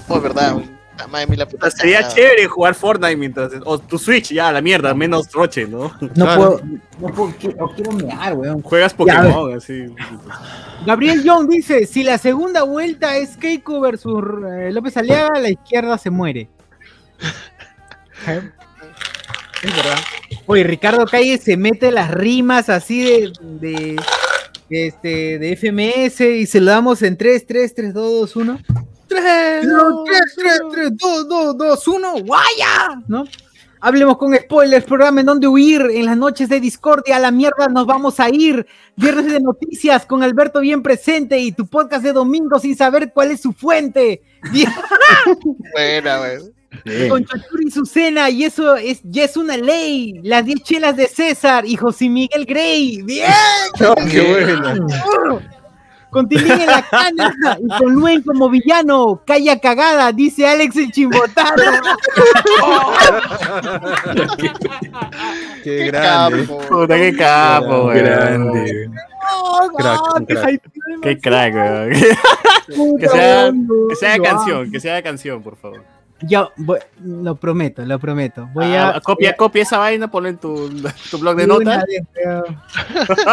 [0.07, 0.57] Oh, es verdad.
[0.98, 3.52] La de mi la O puta sea, sería chévere jugar Fortnite mientras.
[3.66, 5.92] O tu Switch, ya, la mierda, menos roche, ¿no?
[6.00, 6.36] No Claro.
[6.36, 6.62] puedo,
[7.00, 8.62] no puedo, quiero, quiero mear, weón.
[8.62, 8.98] Juegas Ya.
[8.98, 9.86] Pokémon, así.
[10.86, 15.98] Gabriel Young dice, si la segunda vuelta es Keiko versus eh, López Aliaga, la izquierda
[15.98, 16.50] se muere.
[19.64, 19.98] Es verdad.
[20.48, 23.96] Oye, Ricardo Calle se mete las rimas así de, de,
[24.70, 28.60] de este, de FMS y se lo damos en 3, 3, 3, 2, 2, 1.
[29.12, 29.68] 3,
[30.06, 33.02] 3, 3, 3, 2, 2, 2, 1, ¡guaya!
[33.08, 33.26] ¿No?
[33.84, 37.68] Hablemos con spoilers, programa en donde huir en las noches de discordia, a la mierda
[37.68, 38.66] nos vamos a ir.
[38.96, 43.32] Viernes de noticias con Alberto bien presente y tu podcast de domingo sin saber cuál
[43.32, 44.22] es su fuente.
[45.74, 47.10] Buena, güey.
[47.10, 50.22] con Chachuri y su cena y eso es ya es una ley.
[50.24, 53.02] Las 10 chelas de César y José Miguel Grey.
[53.02, 53.32] Bien.
[54.12, 55.42] qué bueno.
[56.12, 59.22] Con Tilín en la cana y con Luen como villano.
[59.26, 61.56] Calla cagada, dice Alex el chimbotano.
[65.64, 66.46] Qué grande.
[66.46, 66.60] capo.
[66.68, 68.00] Puta, qué capo, güey.
[68.00, 68.90] Grande.
[69.78, 70.62] Crack, Ah, un qué crack.
[71.02, 72.98] Qué crack, güey.
[73.00, 75.84] Que sea, weón, que sea canción, que sea canción, por favor.
[76.24, 78.48] Yo voy- lo prometo, lo prometo.
[78.54, 80.70] Voy a Ah, copia, copia esa vaina, ponla en tu,
[81.10, 81.84] tu blog de notas.
[81.86, 82.04] vez.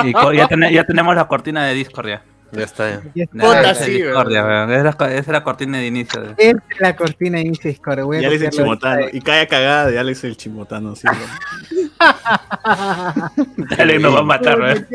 [0.04, 2.22] Y ya, ya tenemos la cortina de Discord ya.
[2.52, 3.02] Ya está.
[3.14, 3.24] ya.
[3.24, 4.68] Esa es sí, Discord, ya, weón.
[4.68, 4.70] weón.
[4.80, 6.20] Esa es la es la cortina de inicio.
[6.22, 8.00] de- Esta es la cortina de Discord.
[8.04, 9.06] Voy a Y Alex el Chimotano.
[9.12, 10.96] Y cae cagada de Alex el Chimotano.
[10.96, 11.90] Sí, güey.
[13.78, 14.86] Alex nos va a matar, weón.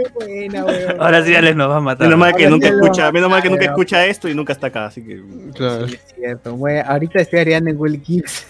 [0.99, 2.07] Ahora sí Alex nos va a matar.
[2.07, 4.85] Menos mal que nunca escucha, menos mal que nunca escucha esto y nunca está acá,
[4.85, 5.21] así que.
[5.55, 5.87] Claro.
[5.87, 6.55] Sí, es cierto.
[6.55, 8.47] Voy a- ahorita estoy harían en Will Kids.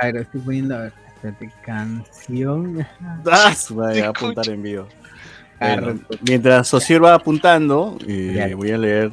[0.00, 0.76] A ver, estoy poniendo.
[0.76, 2.86] A ver, espérate, canción.
[3.26, 4.88] Ah, va a apuntar en vivo.
[5.62, 5.98] Bueno,
[6.28, 9.10] mientras Socir va apuntando, eh, voy a leer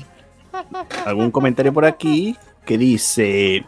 [1.06, 2.36] algún comentario por aquí
[2.66, 3.64] que dice: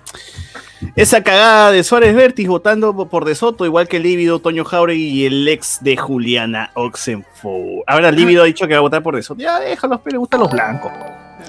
[0.95, 5.07] Esa cagada de Suárez Vértiz votando po- por De Soto, igual que Lívido, Toño Jauregui
[5.09, 7.83] y el ex de Juliana Oxenford.
[7.87, 9.41] Ahora Lívido ha dicho que va a votar por De Soto.
[9.41, 10.91] Ya déjalos, pero le gustan los blancos.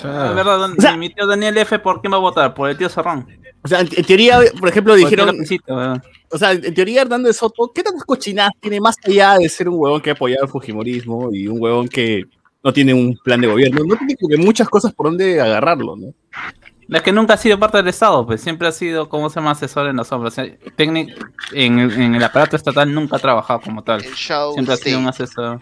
[0.00, 0.30] Claro.
[0.30, 2.54] Es verdad, don- O sea- mi tío Daniel F, ¿por qué va a votar?
[2.54, 3.26] Por el tío Zorrón.
[3.64, 5.39] O sea, en, en teoría, por ejemplo, dijeron,
[6.30, 9.68] o sea, en teoría Hernando de Soto, ¿qué tantas cochinadas tiene más allá de ser
[9.68, 12.24] un huevón que ha apoyado el Fujimorismo y un huevón que
[12.64, 13.84] no tiene un plan de gobierno?
[13.84, 16.12] No tiene como que muchas cosas por donde agarrarlo, ¿no?
[16.89, 19.52] Es que nunca ha sido parte del Estado, pues siempre ha sido, como se llama,
[19.52, 20.32] asesor en las obras.
[20.32, 21.16] O sea, en,
[21.78, 24.02] en el aparato estatal nunca ha trabajado como tal.
[24.02, 25.60] Siempre ha sido un asesor,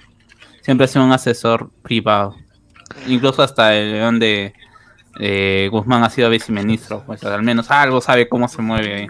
[0.62, 2.34] siempre ha sido un asesor privado.
[3.06, 4.54] Incluso hasta el león de
[5.18, 9.06] eh, Guzmán ha sido viceministro, pues al menos algo sabe cómo se mueve ahí.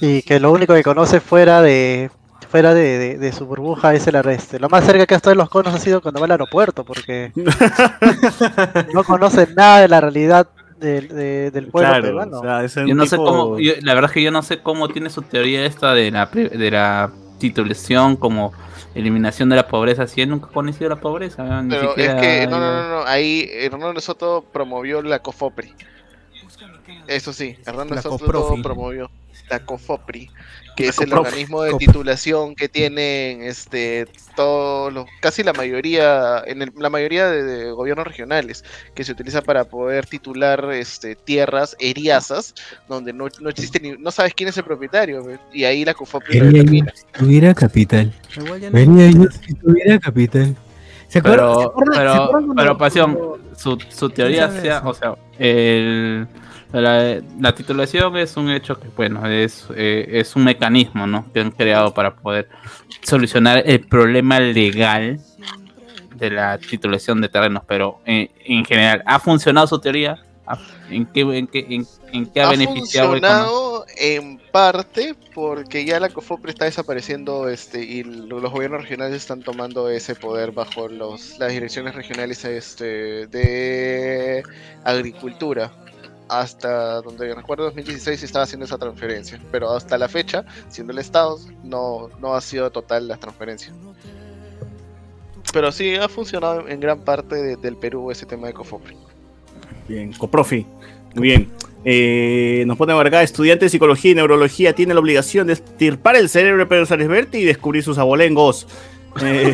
[0.00, 2.10] Y que lo único que conoce fuera de
[2.48, 4.58] fuera de, de- de su burbuja es el arreste.
[4.58, 6.84] Lo más cerca que ha estado de los conos ha sido cuando va al aeropuerto,
[6.84, 7.32] porque
[8.94, 10.48] no conoce nada de la realidad
[10.78, 12.38] del, de- del pueblo Claro, peruano.
[12.38, 14.42] o sea, es un Yo no sé cómo, yo- la verdad es que yo no
[14.42, 18.52] sé cómo tiene su teoría esta de la de la titulación como
[18.94, 21.62] eliminación de la pobreza, si él nunca ha conocido la pobreza, ¿no?
[21.62, 25.74] ni Pero es siquiera que, no, no, no, no, ahí Hernando Soto promovió la COFOPRI.
[27.06, 28.24] Eso sí, Hernando Soto
[28.62, 29.10] promovió
[29.48, 30.30] la COFOPRI,
[30.80, 36.62] que es el organismo de titulación que tienen este todos los, casi la mayoría, en
[36.62, 41.76] el- la mayoría de, de gobiernos regionales, que se utiliza para poder titular este tierras
[41.78, 42.54] eriazas,
[42.88, 45.94] donde no, no existe ni, no sabes quién es el propietario, y ahí la
[46.94, 48.12] si tuviera capital.
[48.30, 48.44] Yo
[49.46, 50.56] si tuviera capital.
[51.08, 53.18] ¿Se acuerdan- se Pero, se pero, acuerdan pero pasión,
[53.56, 54.88] su, su teoría sea, eso?
[54.88, 56.26] o sea, el,
[56.72, 61.26] la, la titulación es un hecho que, bueno, es, eh, es un mecanismo, ¿no?
[61.32, 62.48] Que han creado para poder
[63.02, 65.18] solucionar el problema legal
[66.16, 70.22] de la titulación de terrenos, pero eh, en general, ¿ha funcionado su teoría?
[70.46, 70.58] ¿Ha-
[70.90, 73.08] ¿En qué, en qué, en, en qué ha, ha beneficiado?
[73.08, 78.82] cono- funcionado en parte porque ya la COFOPRI está desapareciendo este y lo- los gobiernos
[78.82, 84.42] regionales están tomando ese poder bajo los, las direcciones regionales este, de
[84.84, 85.70] agricultura.
[86.30, 91.00] Hasta donde recuerdo 2016 se estaba haciendo esa transferencia, pero hasta la fecha, siendo el
[91.00, 93.72] Estado, no, no ha sido total la transferencia.
[95.52, 98.96] Pero sí ha funcionado en gran parte de- del Perú ese tema de COFOPRI.
[99.88, 100.64] Bien, coprofi.
[101.16, 101.50] Muy bien.
[101.84, 106.28] Eh, nos ponen acá, estudiante de psicología y neurología tiene la obligación de estirpar el
[106.28, 108.68] cerebro de Pedro Sárez Berti y descubrir sus abolengos.
[109.20, 109.52] Eh,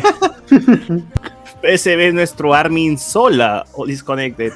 [1.67, 4.53] PSB es nuestro Armin Sola o Disconnected.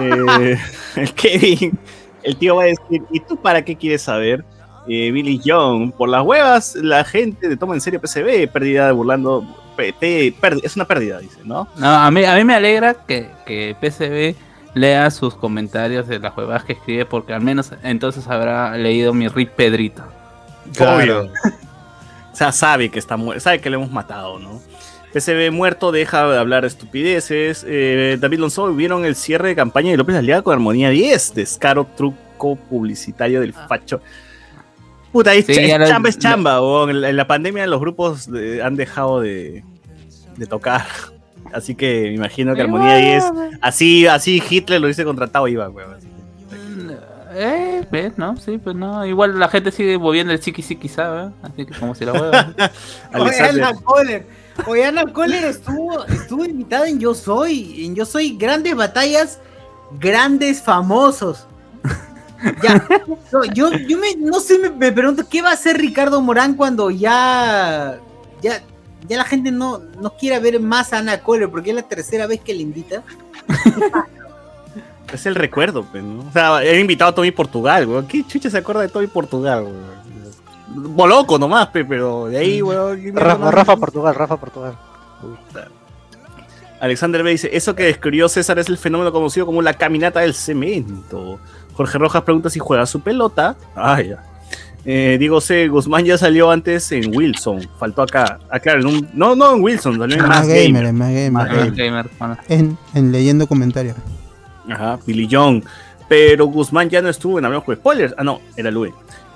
[0.00, 0.58] Eh,
[0.96, 1.78] el Kevin,
[2.22, 4.44] el tío va a decir, ¿y tú para qué quieres saber?
[4.86, 8.92] Eh, Billy Young, por las huevas, la gente de toma en serio PSB, pérdida de
[8.92, 9.44] burlando,
[10.00, 11.68] es una pérdida, dice, ¿no?
[11.76, 14.36] No, a mí, a mí me alegra que, que PCB
[14.74, 19.28] lea sus comentarios de las huevadas que escribe, porque al menos entonces habrá leído mi
[19.28, 20.04] Rip Pedrito.
[20.78, 21.30] Obvio.
[22.32, 24.60] O sea, sabe que está muerto, sabe que le hemos matado, ¿no?
[25.12, 27.64] PCB muerto, deja de hablar estupideces.
[27.68, 31.34] Eh, David Lonzo, ¿vieron el cierre de campaña de López Aliaga con Armonía 10?
[31.34, 34.00] Descaro, truco publicitario del facho.
[35.12, 36.58] Puta, es, Sí, ch- es chamba, es chamba.
[36.88, 39.62] En, la- en la pandemia los grupos eh, han dejado de,
[40.36, 40.86] de tocar.
[41.52, 43.24] Así que me imagino que Armonía 10,
[43.60, 45.96] así, así Hitler lo hubiese contratado, iba, weón.
[47.34, 48.36] Eh, ves, ¿no?
[48.38, 49.04] Sí, pues no.
[49.04, 51.30] Igual la gente sigue moviendo el chiqui chiqui, ¿sabes?
[51.42, 52.54] Así que como si la hueva.
[54.66, 57.86] Oye, Ana Kohler estuvo, estuvo invitada en Yo Soy.
[57.86, 59.38] En Yo Soy, grandes batallas,
[59.98, 61.46] grandes famosos.
[62.60, 62.84] Ya,
[63.54, 68.00] yo, yo me, no sé, me, pregunto qué va a hacer Ricardo Morán cuando ya,
[68.42, 68.60] ya,
[69.06, 72.26] ya la gente no, no quiera ver más a Ana Kohler, porque es la tercera
[72.26, 73.04] vez que le invita.
[75.12, 76.26] Es el recuerdo, pues, ¿no?
[76.26, 78.06] O sea, he invitado a Tommy Portugal, weón.
[78.06, 80.11] ¿Qué chucha se acuerda de Tommy Portugal, weón?
[80.74, 82.96] Boloco nomás, pe, pero de ahí, weón.
[82.96, 83.50] ¿qué mierda Rafa?
[83.50, 84.74] Rafa Portugal, Rafa Portugal.
[86.80, 90.34] Alexander B dice, eso que describió César es el fenómeno conocido como la caminata del
[90.34, 91.38] cemento.
[91.74, 93.56] Jorge Rojas pregunta si juega su pelota.
[93.76, 94.24] Ah, ya.
[94.84, 95.68] Eh, Diego C.
[95.68, 97.68] Guzmán ya salió antes en Wilson.
[97.78, 98.40] Faltó acá.
[98.50, 100.84] Ah, claro, en un- no, no en Wilson, salió en Más Más gamer, Gamer.
[100.86, 101.30] es más gamer.
[101.32, 101.72] Más Ah, Gamer.
[101.74, 102.36] gamer, bueno.
[102.48, 103.94] En, en leyendo comentarios.
[104.68, 105.62] Ajá, Billy Young.
[106.08, 108.12] Pero Guzmán ya no estuvo en Hablamos con Spoilers.
[108.18, 108.92] Ah, no, era Lue.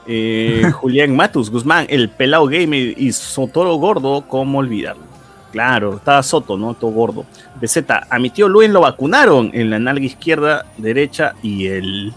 [0.07, 5.05] Eh, Julián Matus, Guzmán, el pelado gamer y Sotoro gordo, ¿cómo olvidarlo?
[5.53, 6.75] Claro, estaba Soto, ¿no?
[6.75, 7.25] Todo gordo.
[7.61, 7.79] BZ,
[8.11, 12.13] a mi tío Luen lo vacunaron en la nalga izquierda, derecha y el.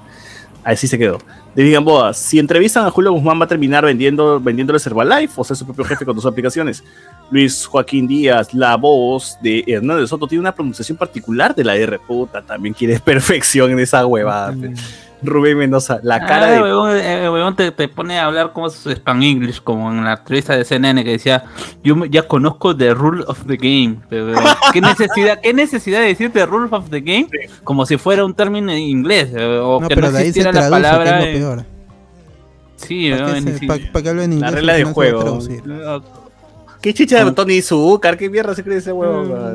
[0.64, 1.18] Así se quedó.
[1.54, 5.56] De Gamboa, si entrevistan a Julio Guzmán va a terminar vendiendo, vendiéndole Herbalife o ser
[5.56, 6.84] su propio jefe con tus aplicaciones.
[7.30, 11.98] Luis Joaquín Díaz, la voz de Hernández Soto, tiene una pronunciación particular de la R.
[12.00, 14.54] Puta, también quiere perfección en esa huevada.
[15.22, 16.62] Rubén Mendoza, la cara Ah, de.
[16.62, 20.14] huevón, eh, huevón te, te pone a hablar como es Spam English, como en la
[20.14, 21.44] entrevista de CNN que decía,
[21.84, 23.96] yo me- ya conozco the rule of the game.
[24.08, 24.32] Pero,
[24.72, 27.28] ¿qué, necesidad, ¿Qué necesidad de decir the rule of the game?
[27.64, 30.32] Como si fuera un término en inglés, eh, o No, que pero no de ahí
[30.32, 31.18] se existiera la traduce, que es palabra.
[31.26, 31.64] lo peor.
[32.76, 34.50] Sí, ¿Para huevón, qué, ni se- si- pa- pa' que hablo en inglés?
[34.50, 35.38] La regla de juego.
[36.80, 38.16] ¿Qué chicha de Tony Zúcar?
[38.16, 39.54] ¿Qué mierda se cree ese huevo?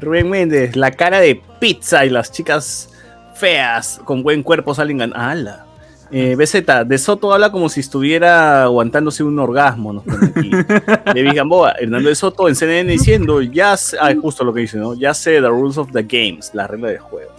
[0.00, 2.90] Rubén Méndez, la cara de pizza y las chicas
[3.34, 5.64] feas con buen cuerpo salen gan- ¡Hala!
[6.12, 10.50] Eh, BZ, De Soto habla como si estuviera aguantándose un orgasmo, nos aquí.
[11.06, 14.76] David Gamboa, Hernando De Soto en CNN diciendo, ya sé, ah, justo lo que dice,
[14.76, 14.94] ¿no?
[14.94, 17.32] Ya sé the rules of the games, la regla del juego.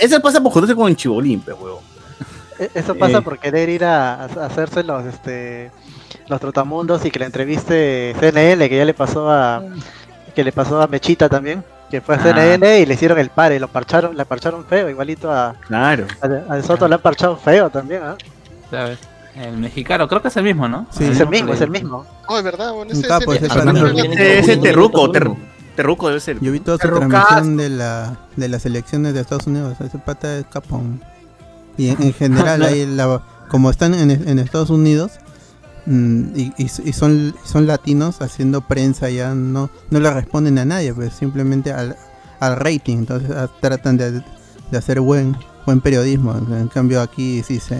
[0.00, 1.82] Eso pasa por juntarse con Chibolín, pe, huevo.
[2.58, 3.22] E- Eso pasa Eh.
[3.22, 5.70] por querer ir a, a hacerse los, este,
[6.28, 9.62] los trotamundos y que le entreviste CNN, que ya le pasó a
[10.34, 12.22] que le pasó a Mechita también, que fue a Ah.
[12.22, 16.06] CNN y le hicieron el pare, lo parcharon, le parcharon feo, igualito a, Claro.
[16.48, 18.16] a, a Soto le han parchado feo también, ¿ah?
[18.70, 18.98] ¿sabes?
[19.36, 20.86] El mexicano, creo que es el mismo, ¿no?
[20.90, 21.04] Sí.
[21.04, 22.04] Es el mismo, es el mismo.
[22.28, 23.46] Oh, es verdad, bueno, ese- capo, ese-
[24.38, 25.30] ese terruco, ter-
[25.76, 26.38] terruco debe ser.
[26.40, 29.76] Yo vi toda su transmisión de, la, de las elecciones de Estados Unidos.
[29.80, 31.00] Ese pata es capón.
[31.78, 35.12] Y en, en general, ahí la- como están en, en Estados Unidos
[35.86, 40.64] mm, y, y- y son, son latinos haciendo prensa, ya no, no le responden a
[40.64, 41.96] nadie, pues simplemente al,
[42.40, 42.98] al rating.
[42.98, 44.12] Entonces ah, tratan de,
[44.70, 45.36] de hacer buen,
[45.66, 46.34] buen periodismo.
[46.36, 47.78] En cambio, aquí sí se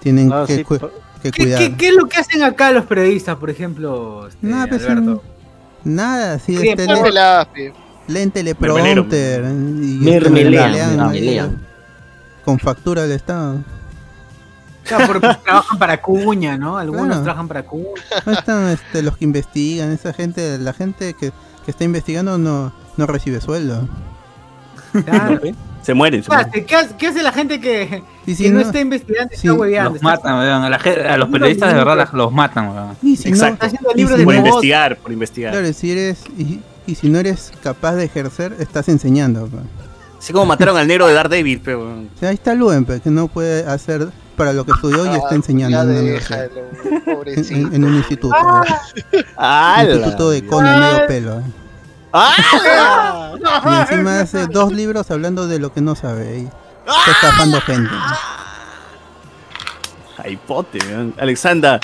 [0.00, 1.58] tienen No, que, sí, cu- por- que ¿Qué, cuidar.
[1.60, 4.26] qué, qué es lo que hacen acá los periodistas, por ejemplo?
[4.28, 5.22] este, No, pues, Alberto?
[5.84, 6.96] Nada, sí, este, le-
[7.52, 7.72] pe.
[8.08, 11.00] leen teleprompter y mermelean.
[11.00, 11.40] ahí,
[12.44, 13.62] con factura del Estado.
[14.84, 16.76] Claro, porque trabajan para Cuña, ¿no?
[16.78, 17.22] Algunos Claro.
[17.22, 17.84] trabajan para Cuña.
[18.26, 21.32] No están este, los que investigan, esa gente, la gente que,
[21.64, 23.88] que está investigando no, no recibe sueldo.
[25.04, 25.40] Claro.
[25.82, 26.50] Se mueren, se ¿Qué mueren.
[26.50, 26.64] hace?
[26.66, 29.36] ¿Qué hace, qué hace la gente que, Y si que no, no- está investigando y
[29.38, 29.92] sí, está hueveando?
[29.94, 30.62] Los matan, weón.
[30.62, 32.96] A, la a los periodistas de verdad los matan, weón.
[33.16, 33.66] Si Exacto.
[33.94, 34.48] libros si de Por no- negocio.
[34.56, 35.52] investigar, por investigar.
[35.54, 39.46] Claro, si eres, y, y si no eres capaz de ejercer, estás enseñando.
[39.46, 39.62] pues.
[40.18, 41.92] Así como mataron al negro de Daredevil, pero.
[41.92, 44.08] O sea, ahí está Luen, que no puede hacer
[44.40, 46.50] para lo que estudió y Ah, está enseñando ya en, déjalo,
[46.84, 47.54] En, pobrecito.
[47.68, 48.34] en- en un instituto.
[49.10, 49.24] pues.
[49.36, 49.92] ¡Hala!
[49.94, 51.38] Instituto de cono medio pelo.
[51.40, 51.42] eh.
[53.68, 56.38] Y encima hace dos libros hablando de lo que no sabe.
[56.38, 57.90] Y está estafando gente.
[60.16, 60.78] Jaipote.
[61.18, 61.80] Alexandra.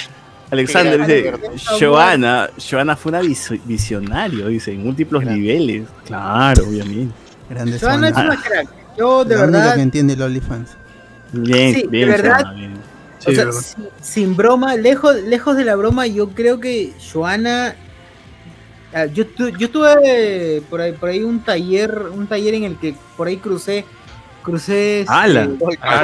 [0.51, 1.33] Alexander dice,
[1.81, 5.89] Joana, Joana fue una vis- visionario, dice, en múltiples niveles.
[6.07, 7.13] Claro, obviamente.
[7.51, 8.69] Grande Joana es una crack.
[8.97, 10.71] Yo, de La verdad, que entiende el OnlyFans.
[11.43, 12.41] Bien, Sí, de verdad.
[12.41, 12.75] Joana, bien.
[13.27, 17.75] o sea, sin, sin broma, lejos, lejos de la broma, yo creo que Joana.
[18.95, 22.77] ah, Yo, tu- yo tuve por ahí, por ahí un taller, un taller en el
[22.79, 23.85] que por ahí crucé,
[24.43, 25.01] crucé.
[25.01, 25.49] este, ¡Hala!
[25.83, 26.03] Ah.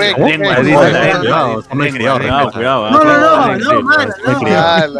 [2.90, 4.12] No, no, no, no, mano.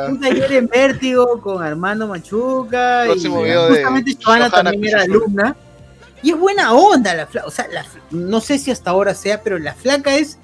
[0.09, 3.07] Un taller en Vértigo con Armando Machuca.
[3.07, 3.21] Y
[3.69, 5.57] justamente Joana también era alumna.
[6.23, 7.47] Y es buena onda la flaca.
[7.47, 10.39] O sea, la no sé si hasta ahora sea, pero la flaca es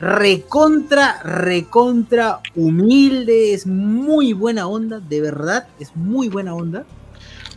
[0.00, 3.54] recontra, recontra humilde.
[3.54, 5.66] Es muy buena onda, de verdad.
[5.80, 6.84] Es muy buena onda.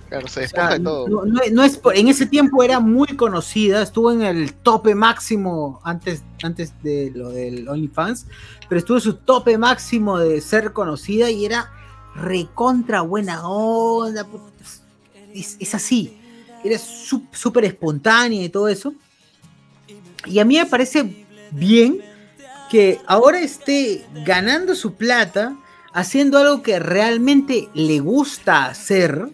[0.09, 1.07] Claro, se O despoja sea, de todo.
[1.09, 4.95] no, no- no es por- en ese tiempo era muy conocida, estuvo en el tope
[4.95, 8.25] máximo antes, antes de lo del OnlyFans,
[8.69, 11.69] pero estuvo en su tope máximo de ser conocida y era
[12.15, 14.25] recontra buena onda.
[15.33, 16.16] es así,
[16.63, 18.93] era súper espontánea y todo eso.
[20.25, 22.01] Y a mí me parece bien
[22.69, 25.55] que ahora esté ganando su plata
[25.93, 29.29] haciendo algo que realmente le gusta hacer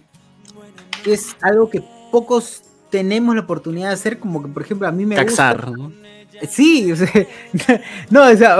[1.06, 5.06] es algo que pocos tenemos la oportunidad de hacer, como que por ejemplo a mí
[5.06, 5.72] me Caxar, gusta.
[5.78, 5.92] ¿no?
[6.50, 7.08] Sí, o sea,
[8.10, 8.54] no, o sea,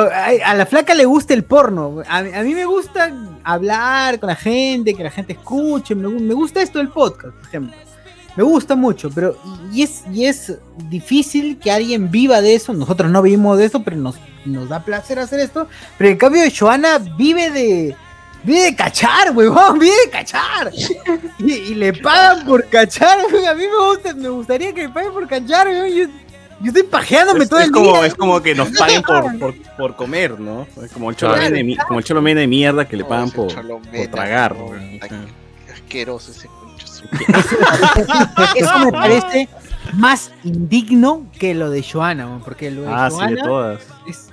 [0.46, 2.02] a, la flaca le gusta el porno.
[2.08, 3.14] A, mí- a mí me gusta
[3.44, 5.94] hablar con la gente, que la gente escuche.
[5.96, 7.76] Me, me gusta esto del podcast, por ejemplo.
[8.36, 9.38] Me gusta mucho, pero
[9.72, 10.54] y es, y es
[10.90, 12.74] difícil que alguien viva de eso.
[12.74, 14.16] Nosotros no vivimos de eso, pero nos,
[14.46, 15.68] nos da placer hacer esto.
[15.98, 17.96] Pero en cambio, Joana vive de.
[18.46, 20.72] Vive de cachar, huevón, vive de cachar.
[21.40, 23.20] Y, y le pagan por cachar.
[23.20, 25.90] A mí me gusta, me gustaría que me paguen por cachar, huevón.
[25.96, 26.04] Yo,
[26.62, 28.06] yo estoy pajeándome Es, todo es el como, día.
[28.08, 30.66] es como que nos paguen por, por, por comer, ¿no?
[30.84, 33.06] Es como el cholo Claro, de mi- como el cholo mene de mierda que le
[33.06, 34.56] pagan por, por tragar.
[35.02, 35.10] ay,
[35.74, 36.48] Asqueroso ese
[38.56, 39.50] Eso me parece
[39.94, 43.82] más indigno que lo de Joana, porque lo de Ah, sí, de Joana todas.
[44.08, 44.30] es-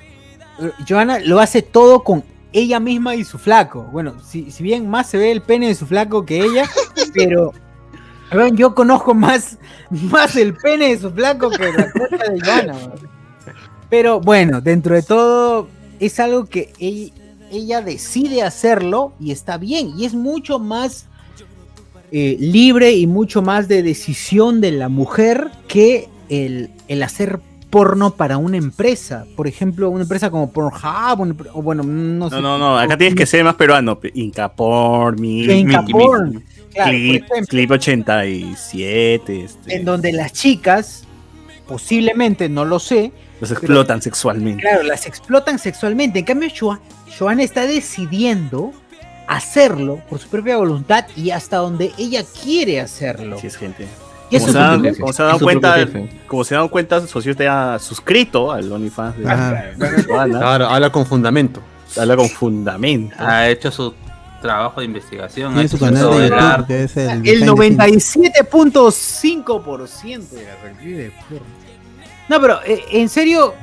[0.89, 2.23] Joana lo hace todo con
[2.53, 3.83] ella misma y su flaco.
[3.93, 6.69] Bueno, si, si bien más se ve el pene de su flaco que ella,
[7.15, 7.53] pero
[8.33, 9.59] weón, yo conozco más,
[9.91, 12.75] más el pene de su flaco que la cosa de Joana.
[13.89, 15.69] Pero bueno, dentro de todo
[15.99, 17.13] es algo que ella,
[17.51, 19.93] ella decide hacerlo y está bien.
[19.99, 21.07] Y es mucho más
[22.13, 28.15] eh, libre y mucho más de decisión de la mujer que el, el hacer porno
[28.17, 29.27] para una empresa.
[29.37, 32.35] Por ejemplo, una empresa como Pornhub, una o bueno, no sé.
[32.37, 33.99] No, no, no, acá tienes que ser más peruano.
[34.01, 36.43] pe- Incaporn, mi, Incaporn, mi-
[36.73, 37.47] claro, clip, ejemplo.
[37.49, 39.45] clip 87.
[39.45, 41.05] Este, En donde las chicas,
[41.67, 44.61] posiblemente, no lo sé, los explotan sexualmente.
[44.63, 46.19] Claro, las explotan sexualmente.
[46.19, 46.81] En cambio, Joan,
[47.19, 48.73] Joan está decidiendo
[49.37, 53.37] hacerlo por su propia voluntad y hasta donde ella quiere hacerlo.
[53.39, 53.87] Así es, gente.
[54.31, 55.77] Y Como se, dan, un- como se dan es su cuenta,
[56.27, 60.39] como se dan cuenta, Socio está suscrito al OnlyFans de de Joana.
[60.39, 61.61] Claro, habla con fundamento.
[61.99, 63.15] Habla con fundamento.
[63.19, 63.93] Ha hecho su
[64.41, 65.53] trabajo de investigación.
[65.53, 67.11] ha Tiene hecho su canal de el YouTube, que es el.
[67.11, 67.21] El
[67.55, 68.33] behind the scenes.
[68.53, 71.47] 97.5% de la review de porno.
[72.29, 73.55] No, pero eh, en serio,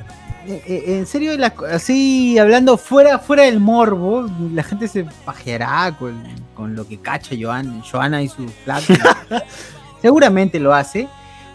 [0.48, 6.24] en serio, co- así hablando fuera, fuera del morbo, la gente se pajeará con,
[6.56, 8.94] con lo que cacha Joan, Joana y su flaco.
[10.02, 11.08] Seguramente lo hace,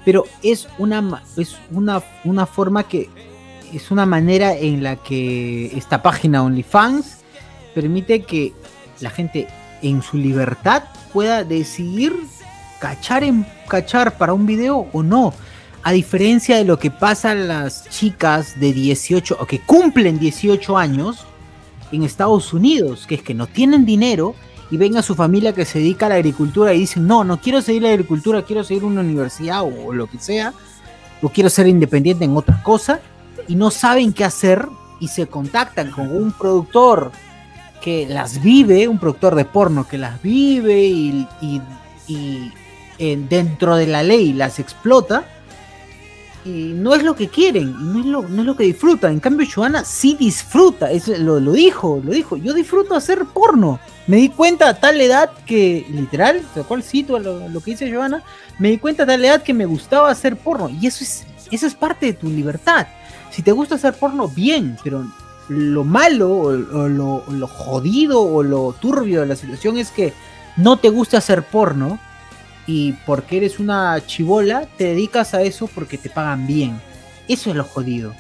[0.05, 3.09] pero es una, es una, una forma que
[3.73, 7.19] es una manera en la que esta página OnlyFans
[7.75, 8.53] permite que
[9.01, 9.49] la gente
[9.81, 12.15] en su libertad pueda decidir
[12.81, 15.33] cachar en cachar para un video o no.
[15.85, 20.79] A diferencia de lo que pasa a las chicas de 18 o que cumplen 18
[20.79, 21.27] años
[21.91, 24.35] en Estados Unidos, que es que no tienen dinero
[24.71, 27.41] y ven a su familia que se dedica a la agricultura y dicen, no, no
[27.41, 30.55] quiero seguir la agricultura, quiero seguir una universidad o, lo que sea,
[31.21, 33.01] o quiero ser independiente en otra cosa,
[33.49, 34.67] y no saben qué hacer
[35.01, 37.11] y se contactan con un productor
[37.83, 41.61] que las vive, un productor de porno que las vive y, y-
[42.07, 42.53] y,
[42.99, 45.25] eh, dentro de la ley las explota
[46.45, 49.13] y no es lo que quieren, no es lo, no es lo que disfrutan.
[49.13, 52.37] En cambio, Joana sí disfruta, es, lo, lo dijo, lo dijo.
[52.37, 53.79] Yo disfruto hacer porno.
[54.09, 57.93] Me di cuenta a tal edad que, literal, tal cual cito lo, lo que dice
[57.93, 58.25] Joana,
[58.59, 60.69] me di cuenta a tal edad que me gustaba hacer porno.
[60.69, 62.89] Y eso es, eso es parte de tu libertad.
[63.31, 65.07] Si te gusta hacer porno, bien, pero
[65.49, 70.13] lo malo o, o lo, lo jodido o lo turbio de la situación es que
[70.57, 71.99] no te gusta hacer porno
[72.67, 76.81] y porque eres una chivola te dedicas a eso porque te pagan bien.
[77.29, 78.15] Eso es lo jodido.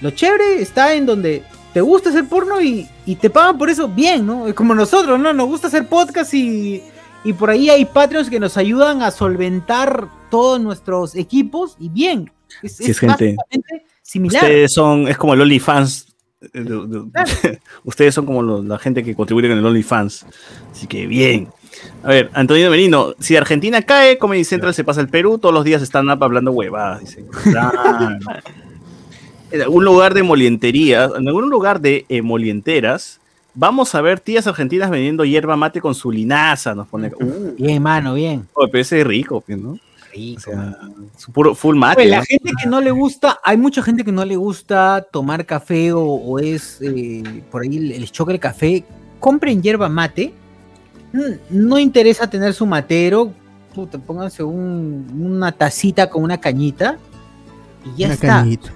[0.00, 1.42] Lo chévere está en donde
[1.72, 4.54] te gusta hacer porno y, y te pagan por eso bien, ¿no?
[4.54, 5.32] Como nosotros, ¿no?
[5.32, 6.82] Nos gusta hacer podcast y,
[7.24, 12.30] y por ahí hay Patreons que nos ayudan a solventar todos nuestros equipos y bien.
[12.62, 13.36] Es, Sí, es gente.
[14.02, 14.42] similar.
[14.42, 16.06] Ustedes son, es como el OnlyFans.
[16.42, 20.26] eh, de- Ustedes son como la gente que contribuye con el OnlyFans.
[20.72, 21.48] Así que bien.
[22.02, 25.64] A ver, Antonio Merino, si Argentina cae, Comedy Central se pasa al Perú, todos los
[25.64, 27.00] días están up hablando huevadas.
[27.00, 27.24] Dice.
[27.44, 27.78] Claro.
[29.50, 33.20] en algún lugar de molienterías, en algún lugar de eh, molienteras,
[33.54, 36.74] vamos a ver tías argentinas vendiendo hierba mate con su linaza.
[36.74, 37.08] Nos pone.
[37.20, 38.46] Uh, Bien, mano, bien.
[38.54, 39.78] oh, pero ese es rico, pues, ¿no?
[40.12, 40.38] Rico.
[40.38, 40.78] O sea,
[41.16, 41.96] su puro full mate.
[41.96, 42.24] Pues la ¿no?
[42.24, 46.02] gente que no le gusta, hay mucha gente que no le gusta tomar café o,
[46.02, 48.84] o es eh, por ahí les choca el café.
[49.20, 50.32] Compren hierba mate.
[51.50, 53.32] No interesa tener su matero.
[53.74, 56.98] Puta, pónganse un- una tacita con una cañita.
[57.84, 58.26] Y ya Una está.
[58.28, 58.72] cañita.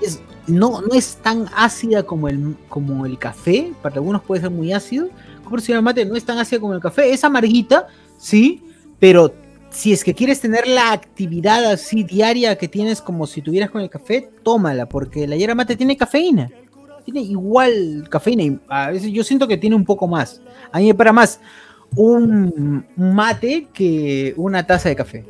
[0.00, 3.72] Es- no, no es tan ácida como el, como el café.
[3.82, 5.08] Para algunos puede ser muy ácido.
[5.44, 7.12] Como si la mate no es tan ácida como el café.
[7.12, 7.86] Es amarguita,
[8.18, 8.62] sí,
[8.98, 9.32] pero
[9.70, 13.80] si es que quieres tener la actividad así diaria que tienes como si tuvieras con
[13.80, 16.50] el café, tómala, porque la hierba mate tiene cafeína.
[17.04, 20.40] Tiene igual cafeína y a veces yo siento que tiene un poco más.
[20.70, 21.40] A mí me para más
[21.96, 25.24] un mate que una taza de café.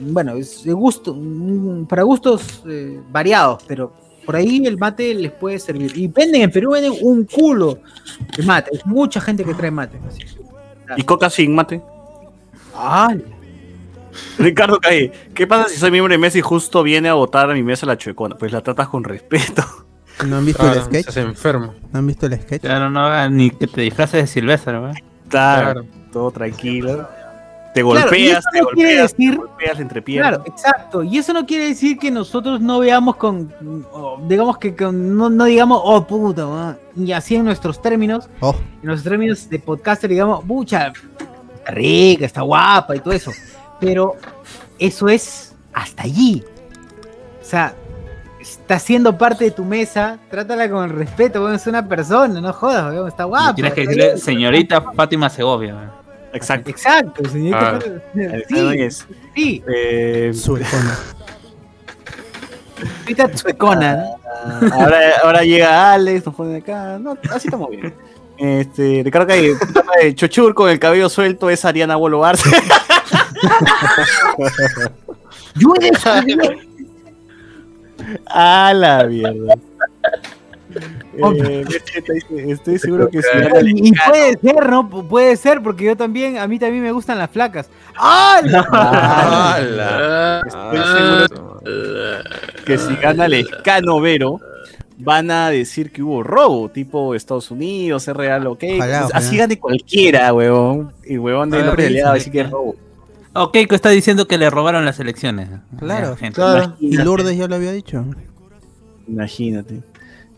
[0.00, 3.92] Bueno, es de gusto, mm, para gustos eh, variados, pero
[4.24, 5.92] por ahí el mate les puede servir.
[5.96, 7.78] Y venden en Perú, venden un culo
[8.36, 8.70] de mate.
[8.74, 9.98] Es mucha gente que trae mate.
[10.08, 10.22] así.
[10.96, 11.80] Y coca sin mate.
[12.74, 13.14] Ah,
[14.38, 17.54] Ricardo Calle, ¿qué pasa si soy miembro de mesa y justo viene a votar a
[17.54, 18.36] mi mesa la chuecona?
[18.36, 19.62] Pues la tratas con respeto.
[20.26, 21.10] ¿No han visto Claro, el sketch?
[21.10, 21.74] se enfermo.
[21.92, 22.62] ¿No han visto el sketch?
[22.62, 24.94] Claro, no ni que te disfraces de Silvestre, ¿verdad?
[25.30, 25.86] Claro, Claro.
[26.12, 27.08] todo tranquilo.
[27.72, 30.28] Te golpeas, te no golpeas, te decir- golpeas la entrepierna.
[30.30, 31.02] Claro, exacto.
[31.04, 33.54] Y eso no quiere decir que nosotros no veamos con,
[34.26, 38.56] digamos que con- no, no digamos, oh puta, ma", y así en nuestros términos, Oh,
[38.82, 40.88] en nuestros términos de podcaster, digamos, mucha,
[41.58, 43.30] está rica, está guapa y todo eso.
[43.78, 44.16] Pero
[44.78, 46.42] eso es hasta allí.
[47.40, 47.72] O sea,
[48.40, 53.08] está siendo parte de tu mesa, trátala con respeto, es una persona, no jodas, weón,
[53.08, 53.54] está guapa.
[53.54, 55.90] Tienes que decirle señorita Fátima Segovia.
[56.32, 56.70] Exacto.
[56.70, 57.78] Exacto, señorita.
[57.78, 57.80] Ah.
[58.48, 60.98] Sí, Es, sí, eh, suecona.
[63.02, 64.74] ahorita suecona, ¿no?
[64.74, 66.98] ahora, ahora llega Alex, nos pone acá.
[66.98, 67.94] No, así estamos bien.
[68.38, 69.54] Este, Ricardo Calle,
[69.84, 72.48] madre, Chochur con el cabello suelto es Ariana Bolo Arce.
[75.56, 76.69] Yo he descubierto-
[78.26, 79.54] A la mierda.
[81.18, 81.64] Eh,
[82.46, 84.88] estoy seguro que si gana el Y puede ser, ¿no?
[84.88, 87.68] Pu- Puede ser, porque yo también, a mí también me gustan las flacas.
[87.96, 88.60] ¡Hala!
[88.70, 90.42] ¡Hala!
[90.46, 91.60] Estoy seguro
[92.64, 94.40] que si gana el escano Vero,
[94.98, 98.64] van a decir que hubo robo, tipo Estados Unidos, es real, ok.
[98.76, 99.18] Ojalá, ojalá.
[99.18, 100.92] así gane cualquiera, huevón.
[101.04, 102.18] Y huevón de la realidad va a sí.
[102.20, 102.76] decir que es robo.
[103.34, 105.48] Ok, que está diciendo que le robaron las elecciones.
[105.78, 106.16] Claro.
[106.16, 106.34] Gente.
[106.36, 106.74] Claro.
[106.80, 108.04] Y Lourdes ya lo había dicho.
[109.06, 109.82] Imagínate.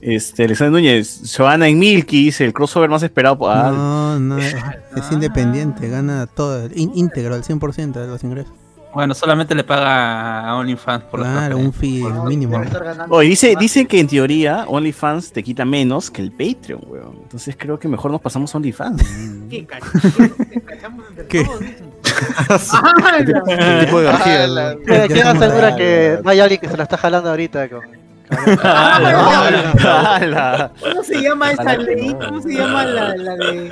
[0.01, 3.39] Este, Alexander Núñez, Joana en Milky dice el crossover más esperado.
[3.39, 4.55] por- Ah, No, no, es,
[4.97, 8.53] es independiente, gana todo, in- íntegro, al 100% de los ingresos.
[8.93, 12.61] Bueno, solamente le paga a OnlyFans por Claro, un fee mínimo.
[13.09, 17.17] Oye, dice, dicen que en teoría OnlyFans te quita menos que el Patreon, weón.
[17.23, 19.03] Entonces creo que mejor nos pasamos a OnlyFans.
[19.51, 20.33] ¿Qué cachamos?
[20.67, 21.47] cachamos entre ¿Qué?
[23.47, 24.47] ¿Qué tipo de orgía?
[24.47, 27.81] la- ¿Quién quién asegura que no hay alguien que se la está jalando ahorita con...
[30.81, 32.15] ¿Cómo se llama esa ley?
[32.15, 33.71] ¿Cómo se llama la, la de.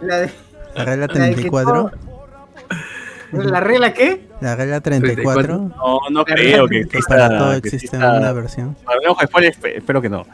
[0.00, 0.30] La de.
[0.74, 1.90] La regla La de que 34,
[3.32, 4.26] ¿La regla qué?
[4.40, 7.60] la regla 34, No, no creo que que para todo exista.
[7.62, 10.26] que existe exista- una versión Hablemos de spoilers, espe- espero que no.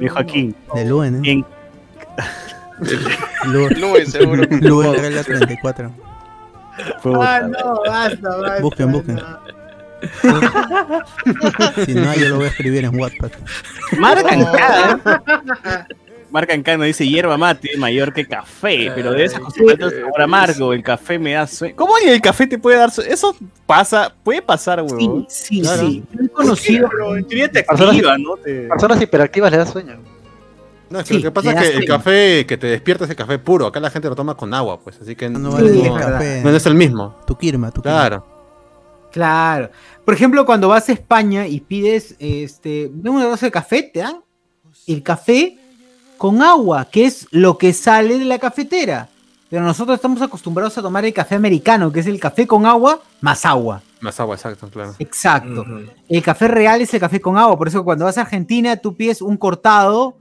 [0.00, 0.54] Dijo aquí.
[0.74, 1.30] de Luen, ¿eh?
[1.30, 1.44] En,
[3.52, 4.42] Lu- Nube, seguro.
[4.60, 5.92] Luen, regla 34.
[6.78, 8.60] Ah, no, basta, basta.
[8.62, 9.20] Busquen, busquen.
[11.86, 13.30] Si no, yo lo voy a escribir en Wattpad.
[13.98, 15.86] Marca en cada.
[16.30, 20.72] Marca en cada dice hierba mate mayor que café, pero de esas cosas sabor amargo,
[20.72, 21.76] el café me da sueño.
[21.76, 23.12] ¿Cómo ni el café te puede dar sueño?
[23.12, 23.36] Eso
[23.66, 25.26] pasa, puede pasar, Sí, huevón.
[25.28, 25.86] sí, Claro.
[25.88, 26.02] sí.
[26.24, 26.88] He conocido.
[26.90, 28.36] Pero en teoría te Personas- ¿no?
[28.36, 29.96] Te- Personas hiperactivas les da sueño.
[30.94, 33.10] No, es que Sí, lo que pasa es que el café que te despierta es
[33.10, 33.66] el café puro.
[33.66, 35.00] Acá la gente lo toma con agua, pues.
[35.00, 36.40] Así que No, no, no vale es el café.
[36.44, 37.16] no es el mismo.
[37.26, 37.98] Tu kirma, tu kirma.
[37.98, 38.26] Claro.
[39.10, 39.70] Claro.
[40.04, 44.20] Por ejemplo, cuando vas a España y pides este, una taza de café, te dan
[44.86, 45.58] el café
[46.16, 49.08] con agua, que es lo que sale de la cafetera.
[49.50, 53.00] Pero nosotros estamos acostumbrados a tomar el café americano, que es el café con agua
[53.20, 53.82] más agua.
[54.00, 54.94] Más agua, exacto, claro.
[54.98, 55.64] Exacto.
[56.08, 57.56] El café real es el café con agua.
[57.56, 60.16] Por eso cuando vas a Argentina, tú pides un cortado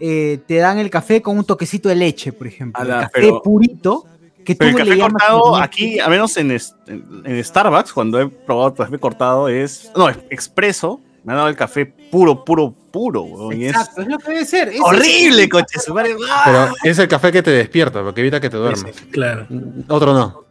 [0.00, 2.80] eh, te dan el café con un toquecito de leche, por ejemplo.
[2.82, 4.04] Ala, el café pero- purito,
[4.44, 7.42] que tú Pero el le café llamas cortado aquí, al menos en, es- en- en
[7.44, 9.90] Starbucks, cuando he probado café cortado, es.
[9.96, 11.00] No, es expreso.
[11.24, 13.60] Me han dado el café puro, puro, puro, weón.
[13.60, 14.68] y es Exacto, es lo que debe ser.
[14.68, 15.78] es- horrible, es- coche.
[15.92, 16.14] madre.
[16.44, 18.92] Pero es el café que te despierta, porque evita que te duermas.
[19.10, 19.48] Claro.
[19.88, 20.44] Otro no.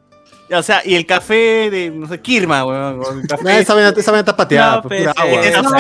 [0.54, 3.00] O sea, y el café de, no sé, Kirma, weón.
[3.00, 5.42] o el café- Ah, esa vaina está pateada, No, pues, pura agua.
[5.64, 5.72] No,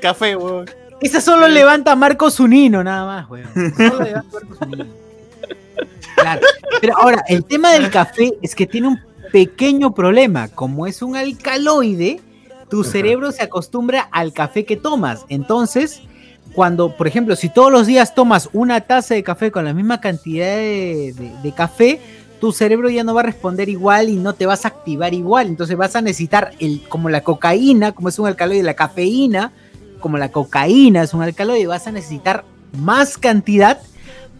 [0.00, 0.66] café, weón.
[1.04, 3.48] Esa solo levanta Marco Zunino, nada más, weón.
[3.76, 4.84] Solo levanta Marco Zunino.
[6.16, 6.40] Claro.
[6.80, 9.00] Pero ahora, el tema del café es que tiene un
[9.32, 10.48] pequeño problema.
[10.48, 12.20] Como es un alcaloide,
[12.70, 15.24] tu cerebro se acostumbra al café que tomas.
[15.28, 16.00] Entonces,
[16.54, 20.00] cuando, por ejemplo, si todos los días tomas una taza de café con la misma
[20.00, 22.00] cantidad de, de- de café,
[22.40, 25.48] tu cerebro ya no va a responder igual y no te vas a activar igual.
[25.48, 29.52] Entonces vas a necesitar el, como la cocaína, como es un alcaloide, la cafeína,
[30.00, 32.44] como la cocaína es un alcaloide, vas a necesitar
[32.76, 33.80] más cantidad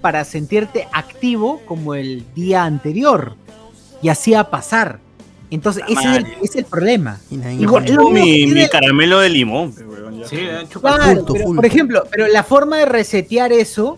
[0.01, 3.37] para sentirte activo como el día anterior.
[4.03, 5.01] Y así va a pasar.
[5.51, 7.19] Entonces, ese es, el, ese es el problema.
[7.31, 9.75] Igual, que mi, caramelo de limón.
[9.87, 10.65] weón, ya.
[10.69, 13.97] Claro, pero, por ejemplo, pero la forma de resetear eso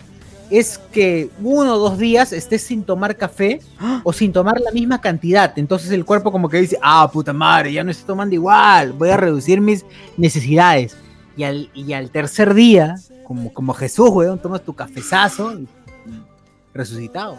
[0.51, 3.61] es que uno o dos días estés sin tomar café
[4.05, 5.53] o sin tomar la misma cantidad.
[5.57, 9.11] Entonces el cuerpo como que dice, ah, puta madre, ya no estoy tomando igual, voy
[9.11, 9.85] a reducir mis
[10.17, 10.97] necesidades.
[11.37, 12.95] Y al, y al tercer día,
[13.25, 16.23] como, como Jesús, weón, tomas tu cafezazo y, y
[16.73, 17.37] resucitado.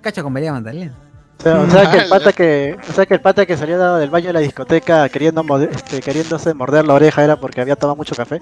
[0.00, 0.94] Cacha con María Magdalena.
[1.38, 3.78] O sea, o sea que el pata que, o sea que el pata que salió
[3.78, 7.76] dado del baño de la discoteca queriendo este, queriéndose morder la oreja era porque había
[7.76, 8.40] tomado mucho café.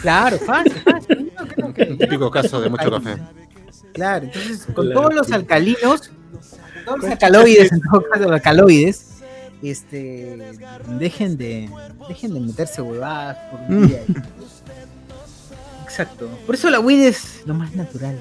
[0.00, 1.32] Claro, fácil, fácil.
[1.74, 3.16] Que- Típico caso de mucho café.
[3.92, 6.10] Claro, entonces con todos los alcalinos,
[6.84, 9.11] todos los alcaloides, en todo caso, los alcaloides,
[9.70, 10.52] este,
[10.98, 11.70] dejen de,
[12.08, 13.86] dejen de meterse huevadas por un Mm.
[13.86, 14.02] día.
[15.84, 16.28] Exacto.
[16.46, 18.20] Por eso la weed es lo más natural.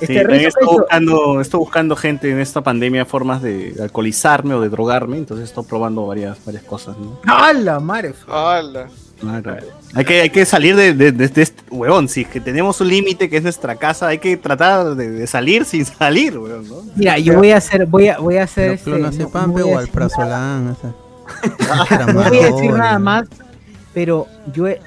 [0.00, 4.68] Sí, Este, estoy buscando, estoy buscando gente en esta pandemia formas de alcoholizarme o de
[4.68, 6.96] drogarme, entonces estoy probando varias, varias cosas.
[6.98, 7.20] ¿no?
[7.26, 8.12] ¡Ah, la madre!
[8.26, 8.88] ¡Hala!
[9.94, 12.80] Hay que, hay que salir de, de- de- de este huevón, si es que tenemos
[12.80, 16.68] un límite que es nuestra casa, hay que tratar de, de salir sin salir, huevón,
[16.68, 16.82] ¿no?
[16.96, 19.62] Mira, yo voy a hacer, voy a, voy a hacer Pero este, no- no pe,
[19.62, 19.74] voy a
[20.72, 20.94] o sea.
[22.12, 23.28] No voy a decir nada más,
[23.94, 24.80] pero yo he-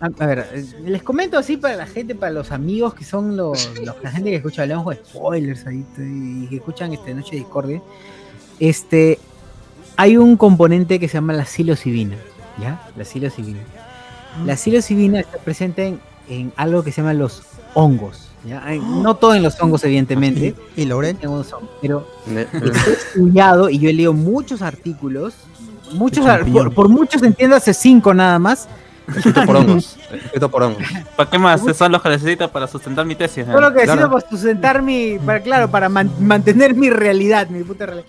[0.00, 3.70] a, ver, eh, les comento así para la gente, para los amigos que son los,
[3.84, 7.36] los- la gente que escucha, hablamos de spoilers ahí y que escuchan este Noche de
[7.38, 7.80] Discordia.
[8.58, 9.20] Este,
[9.96, 12.16] hay un componente que se llama la psilocibina,
[12.60, 12.80] ¿ya?
[12.96, 13.60] La psilocibina.
[14.46, 17.42] La psilocibina está presente en, en algo que se llama los
[17.74, 18.60] hongos, ¿ya?
[18.80, 20.54] No todo en los hongos, evidentemente.
[20.76, 21.16] ¿Y Laurel?
[21.20, 25.34] en unos hongos, pero Está estudiado y yo he leído muchos artículos,
[25.92, 28.68] muchos, por, por muchos entiéndase cinco nada más.
[29.16, 29.96] Escrito por hongos.
[30.12, 30.82] Escrito por hongos.
[31.16, 31.60] ¿Para qué más?
[31.76, 33.38] Son los que necesito para sustentar mi tesis.
[33.38, 33.50] ¿eh?
[33.50, 34.08] Todo lo que Claro.
[34.10, 38.06] para sustentar mi, para, claro, para man- mantener mi realidad, mi puta realidad.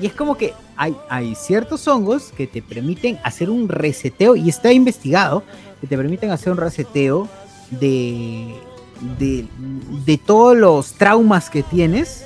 [0.00, 4.48] Y es como que hay, hay ciertos hongos que te permiten hacer un reseteo, y
[4.48, 5.42] está investigado,
[5.80, 7.28] que te permiten hacer un reseteo
[7.70, 8.54] de,
[9.18, 9.46] de,
[10.04, 12.24] de todos los traumas que tienes.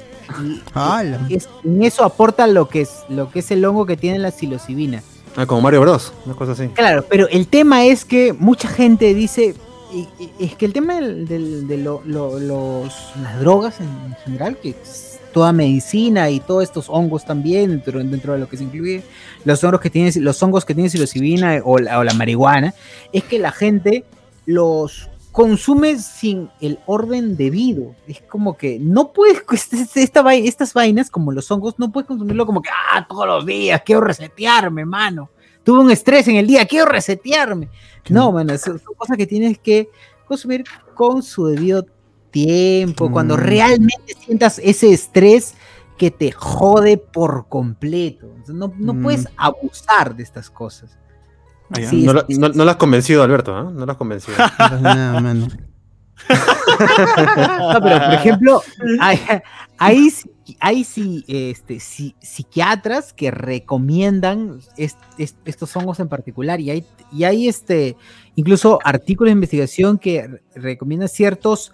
[1.29, 4.31] Y en eso aporta lo que es, lo que es el hongo que tiene la
[4.31, 5.03] psilocibina.
[5.37, 6.13] Ah, como Mario Bros.
[6.27, 6.69] Una cosa así.
[6.69, 9.55] Claro, pero el tema es que mucha gente dice,
[9.93, 12.93] y- y- es que el tema del- del- de lo- lo- los,
[13.23, 14.75] las drogas en, en general, que
[15.33, 19.03] toda medicina y todos estos hongos también, dentro, dentro de lo que se incluye,
[19.45, 22.75] los hongos que tienen, los hongos que tienen psilocibina o la, o la marihuana,
[23.13, 24.05] es que la gente
[24.47, 27.95] los consume sin el orden debido.
[28.07, 29.43] Es como que no puedes,
[29.73, 33.47] este- esta, estas vainas como los hongos, no puedes consumirlo como que, ah, todos los
[33.47, 35.31] días, quiero resetearme, mano.
[35.63, 37.69] Tuve un estrés en el día, quiero resetearme.
[38.09, 39.91] No, mano, son, son cosas que tienes que
[40.27, 41.85] consumir con su debido
[42.31, 43.41] tiempo, cuando Mm.
[43.41, 45.55] realmente sientas ese estrés
[45.99, 48.35] que te jode por completo.
[48.49, 49.03] No, no Mm.
[49.03, 50.97] puedes abusar de estas cosas.
[51.73, 53.71] Ah, no, es, lo- es- no, no lo has convencido, Alberto, ¿ah?
[53.73, 54.37] No lo has convencido.
[54.39, 55.49] No pasa nada, mano.
[56.81, 58.63] No, pero por ejemplo,
[59.01, 59.19] hay,
[59.79, 60.09] hay,
[60.61, 66.87] hay sí, este, psi- psiquiatras que recomiendan est- est- estos hongos en particular y hay,
[67.13, 67.97] y hay este,
[68.35, 71.73] incluso artículos de investigación que re- recomiendan ciertos,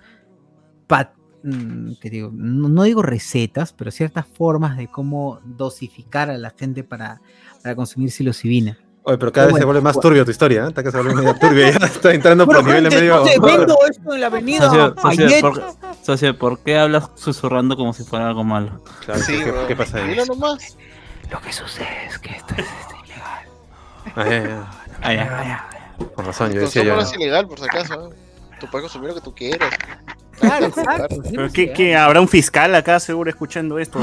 [2.01, 6.83] que digo, no, no digo recetas, pero ciertas formas de cómo dosificar a la gente
[6.83, 7.21] para,
[7.63, 8.79] para consumir psilocibina.
[9.09, 10.09] Oye, pero cada vez se vuelve más bueno.
[10.09, 10.69] turbio tu historia, ¿eh?
[10.69, 11.71] Está que se vuelve medio turbio.
[11.71, 13.25] Ya está entrando por niveles medio.
[13.25, 15.41] entonces, vendo esto en la avenida Socio, socio, Fayette.
[15.41, 15.63] ¿por,
[16.03, 18.83] socio, ¿por qué hablas susurrando como si fuera algo malo?
[19.05, 20.17] Claro, Sí, ¿qué, pasa ahí?
[20.27, 20.77] Nomás.
[21.31, 22.67] Lo que sucede es que esto es
[23.05, 23.47] ilegal.
[24.17, 24.67] Ah, ya, ya.
[25.03, 26.07] Ah, ya, ah, ya.
[26.17, 26.97] Con razón, yo decía yo.
[26.97, 28.11] no es ilegal, por si acaso.
[28.11, 28.17] ¿eh?
[28.59, 29.71] Tú puedes consumir lo que tú quieras.
[30.41, 31.17] Claro, exacto.
[31.31, 31.97] Pero ¿qué, qué?
[31.97, 33.99] habrá un fiscal acá seguro escuchando esto.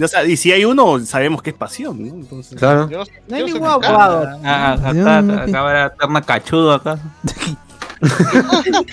[0.00, 2.14] O sea, y si hay uno, sabemos que es pasión, ¿no?
[2.14, 2.88] Entonces, Claro.
[2.90, 4.38] Yo no, hay ningún abogado.
[4.44, 6.98] Ah, acá, no- acá habrá eterna cachudo acá.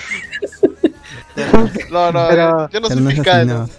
[1.91, 3.47] No, no, Pero- yo no soy fiscal.
[3.47, 3.69] no.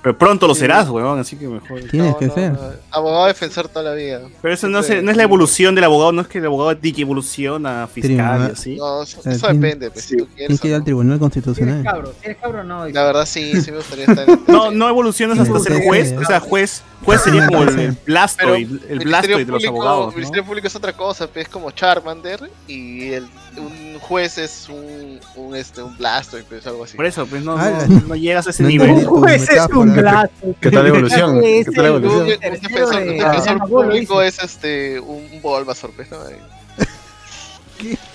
[0.00, 1.80] Pero pronto lo serás, weón, así que mejor.
[1.90, 2.52] Tienes No, que no, ser.
[2.52, 2.60] no.
[2.92, 4.20] Abogado defensor toda la vida.
[4.40, 4.92] Pero eso no, Sí.
[4.92, 7.86] se- no es la evolución del abogado, no es que el abogado dique evoluciona a
[7.88, 8.76] fiscal así.
[8.76, 10.36] No, eso, eso depende, pues, si tú quieres.
[10.36, 10.84] Tienes que ir al no.
[10.84, 11.82] Tribunal Si eres Constitucional.
[11.84, 12.86] cabro, si eres cabro, no.
[12.88, 15.82] La verdad sí, sí me gustaría estar en No, no evolucionas hasta Sí, ser sí,
[15.84, 16.08] juez.
[16.10, 16.14] sí.
[16.16, 19.44] O sea, juez, juez sería como el, el blasto, Pero y- el Ministerio blasto de
[19.44, 20.06] los Público- abogados.
[20.06, 20.12] ¿no?
[20.12, 25.18] Ministerio Público es otra cosa, pues, es como Charmander y el, un juez es un,
[25.36, 26.96] un, este, un Blastoise, pues, algo así.
[26.96, 29.04] Por eso, pues no, Ah, no, no llegas a ese no nivel.
[29.04, 30.30] tu Pues es un blato.
[30.60, 31.40] ¿Qué tal la evolución?
[31.42, 32.22] ¿Qué tal la Un, evolución?
[32.22, 32.28] un
[32.60, 36.18] defensor, un defensor público es este, un, un Bulbasaur, pues, ¿no?
[36.28, 36.36] Ahí.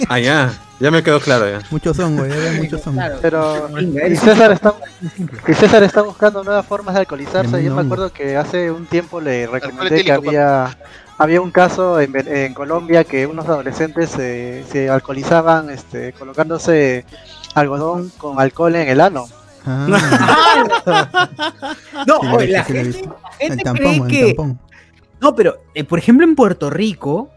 [0.09, 0.53] Ah, ya.
[0.83, 1.61] Ya me quedó claro ya.
[1.71, 2.29] Muchos son, güey.
[2.29, 2.95] ya Muchos son.
[2.95, 3.17] Claro.
[3.21, 4.73] Pero y César está
[5.47, 7.63] y César está buscando nuevas formas de alcoholizarse.
[7.63, 10.77] Yo me acuerdo que hace un tiempo le recomendé que había
[11.17, 17.05] había un caso en, Colombia que unos adolescentes se, se alcoholizaban este, colocándose
[17.55, 19.27] algodón con alcohol en el ano.
[19.65, 19.87] Ah,
[22.05, 24.33] No, sí, oye, la gente, El tampón, cree el que.
[24.33, 24.59] tampón.
[25.21, 27.29] No, pero eh, por ejemplo en Puerto Rico,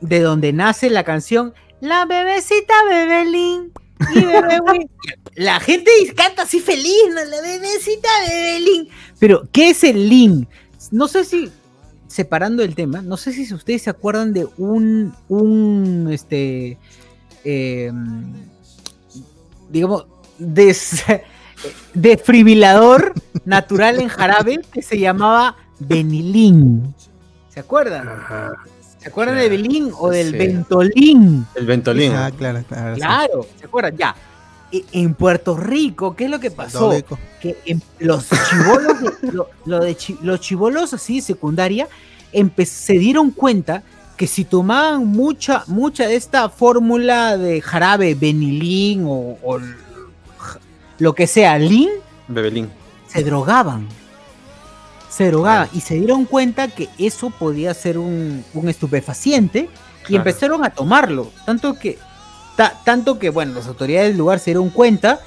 [0.00, 1.52] de donde nace la canción
[1.84, 3.70] La bebecita Bebelín
[4.14, 4.90] y Bebé Win",
[5.34, 7.22] La gente canta así feliz, ¿no?
[7.22, 8.88] La bebecita Bebelín.
[9.18, 10.48] Pero, ¿qué es el lin?
[10.90, 11.52] No sé si,
[12.06, 16.78] separando el tema, no sé si ustedes se acuerdan de un, un, este,
[17.44, 17.92] eh,
[19.68, 20.06] digamos,
[20.38, 21.04] des,
[21.92, 23.12] desfibrilador
[23.44, 26.94] natural en jarabe que se llamaba Benilín.
[27.50, 28.08] ¿Se acuerdan?
[29.04, 30.38] ¿Se acuerdan de Belín o del Sí.
[30.38, 31.46] Ventolín?
[31.54, 32.12] El Ventolín.
[32.14, 32.94] Ah, claro, claro.
[32.94, 33.00] sí.
[33.02, 33.96] Claro, ¿se acuerdan?
[33.98, 34.16] Ya.
[34.72, 36.90] E- En Puerto Rico, ¿qué es lo que pasó?
[37.38, 41.86] Que en- los chivolos, de- lo- lo de chi- los chivolos así de secundaria,
[42.32, 43.82] empe- se dieron cuenta
[44.16, 49.36] que si tomaban mucha, mucha de esta fórmula de jarabe, benilín o,
[50.98, 51.90] lo que sea, lin,
[52.28, 52.70] Bebelín.
[53.06, 53.86] se drogaban.
[55.14, 59.68] Se drogaban y se dieron cuenta que eso podía ser un, un estupefaciente
[60.08, 61.30] y empezaron a tomarlo.
[61.46, 61.98] Tanto que,
[62.56, 65.20] ta- tanto que, bueno, las autoridades del lugar se dieron cuenta.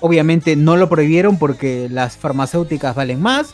[0.00, 3.48] Obviamente no lo prohibieron porque las farmacéuticas valen más.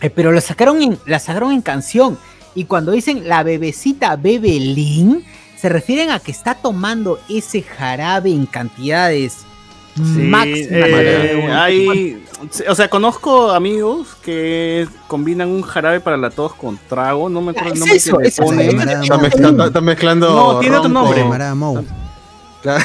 [0.00, 2.18] eh, pero la sacaron, en, la sacaron en canción.
[2.54, 5.24] Y cuando dicen la bebecita Bebelín,
[5.56, 9.38] se refieren a que está tomando ese jarabe en cantidades
[9.94, 10.30] Sí,
[10.70, 12.24] eh, hay,
[12.68, 17.50] o sea, conozco amigos que combinan un jarabe para la tos con trago, no me
[17.50, 18.44] acuerdo el Es nombre eso, que le es eso.
[18.44, 18.70] ponen.
[18.70, 21.24] Camarada Está mezclando, está mezclando No, tiene otro nombre.
[22.62, 22.84] Claro.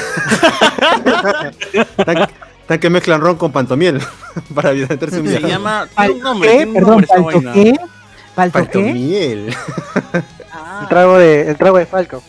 [1.98, 2.28] Están-
[2.60, 4.00] están que mezclan ron con pantomiel
[4.54, 6.66] para meterse un Se llama, tiene un ¿Palto nombre, qué?
[6.66, 7.74] Perdón, ¿palto qué?
[8.34, 8.64] ¿Palto qué?
[8.64, 9.56] Pantomiel.
[10.52, 12.22] Ah, El trago de el trago de Falco.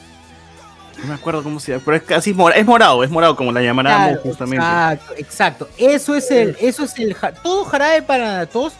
[1.01, 3.51] No me acuerdo cómo se llama, pero es casi mora- es morado, es morado como
[3.51, 4.65] la llamará claro, justamente.
[4.65, 5.69] Exacto, exacto.
[5.77, 8.73] Eso es el, eso es el, todo jarabe para la tos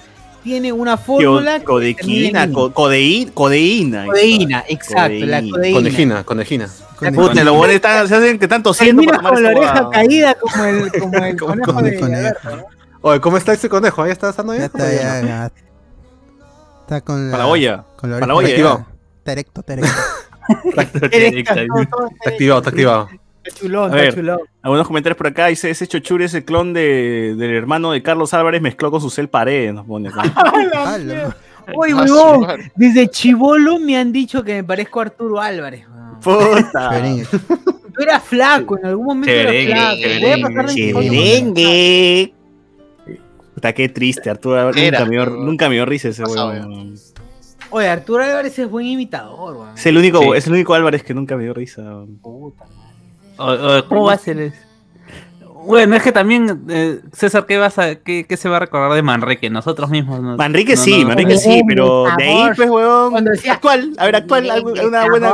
[0.44, 1.62] tiene una fórmula.
[1.64, 4.06] Codequina, co- codeí- codeína.
[4.06, 5.52] Codeína, exacto, la Codeína.
[5.52, 5.78] codeína.
[5.80, 6.70] Conejina, conejina.
[6.98, 9.74] Con Puta, lo bueno están, se hacen que están tosiendo para tomar con la oreja
[9.74, 9.90] huevada.
[9.90, 12.16] caída como el, como el Como conejo de conejo.
[12.18, 12.64] Alberto, ¿no?
[13.02, 14.06] Oye, ¿cómo está ese conejo?
[14.06, 14.66] ¿Ya está Ya ya?
[14.66, 15.52] está, ya, ya.
[16.82, 17.32] Está con la.
[17.32, 17.84] Para la olla.
[17.96, 18.86] Con la Para la oreja olla.
[19.20, 19.92] Está erecto, está erecto.
[20.66, 20.82] Está
[22.30, 23.10] activado, está activado.
[23.44, 24.14] Está chulón, A está ver.
[24.16, 24.40] chulón.
[24.62, 25.48] Algunos comentarios por acá.
[25.48, 29.10] Dice, ese chochuri es el clon de, del hermano de Carlos Álvarez mezcló con su
[29.10, 29.72] cel pared.
[29.74, 30.10] Nos pone.
[30.76, 31.36] Ala.
[31.76, 35.86] Uy, Ah, huevón, desde chivolo me han dicho que me parezco a Arturo Álvarez.
[35.88, 36.20] weón.
[36.20, 37.00] Puta.
[37.08, 41.00] Yo era flaco, en algún momento Cheverengue, era flaco.
[43.54, 44.30] Puta, qué triste.
[44.30, 44.94] Arturo Álvarez
[45.32, 46.96] nunca me dio, risa ese huevón.
[47.72, 49.76] Oye, Arturo Álvarez es buen imitador, weón.
[49.78, 50.30] Es el único, Sí.
[50.36, 51.84] es el único Álvarez que nunca me dio risa.
[52.22, 52.66] Puta
[53.38, 53.84] madre.
[53.88, 54.58] ¿Cómo va a ser eso?
[55.66, 58.94] Bueno, es que también, eh, César, ¿qué, vas a, qué, qué se va a recordar
[58.94, 59.50] de Manrique?
[59.50, 60.22] Nosotros mismos.
[60.22, 62.70] no- Manrique no, sí, no- Manrique sí, pero de ahí, pues.
[62.70, 65.30] Cuando decía- Actual, a ver, actual, algo- una buena,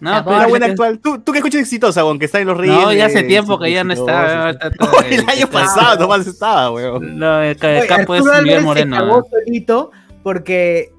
[0.00, 0.98] No, pero una buena que- actual.
[0.98, 2.74] ¿Tú, tú qué escuchas exitosa, aunque está en los ríos.
[2.82, 4.50] No, ya hace tiempo que ya no está.
[4.50, 7.18] está- está- el año está- pasado nomás estaba, weón.
[7.18, 8.96] No, el, campo es Arturo Miguel Álvarez Moreno.
[8.96, 9.90] se cagó solito
[10.24, 10.92] porque,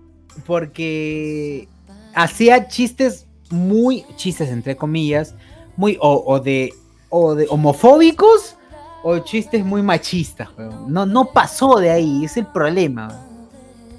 [0.46, 1.68] porque
[2.14, 5.36] hacía chistes muy, chistes entre comillas,
[5.76, 6.74] muy o, o de,
[7.10, 8.56] o de homofóbicos
[9.04, 10.50] o chistes muy machistas.
[10.58, 10.92] weón.
[10.92, 13.10] No, no pasó de ahí, es el problema.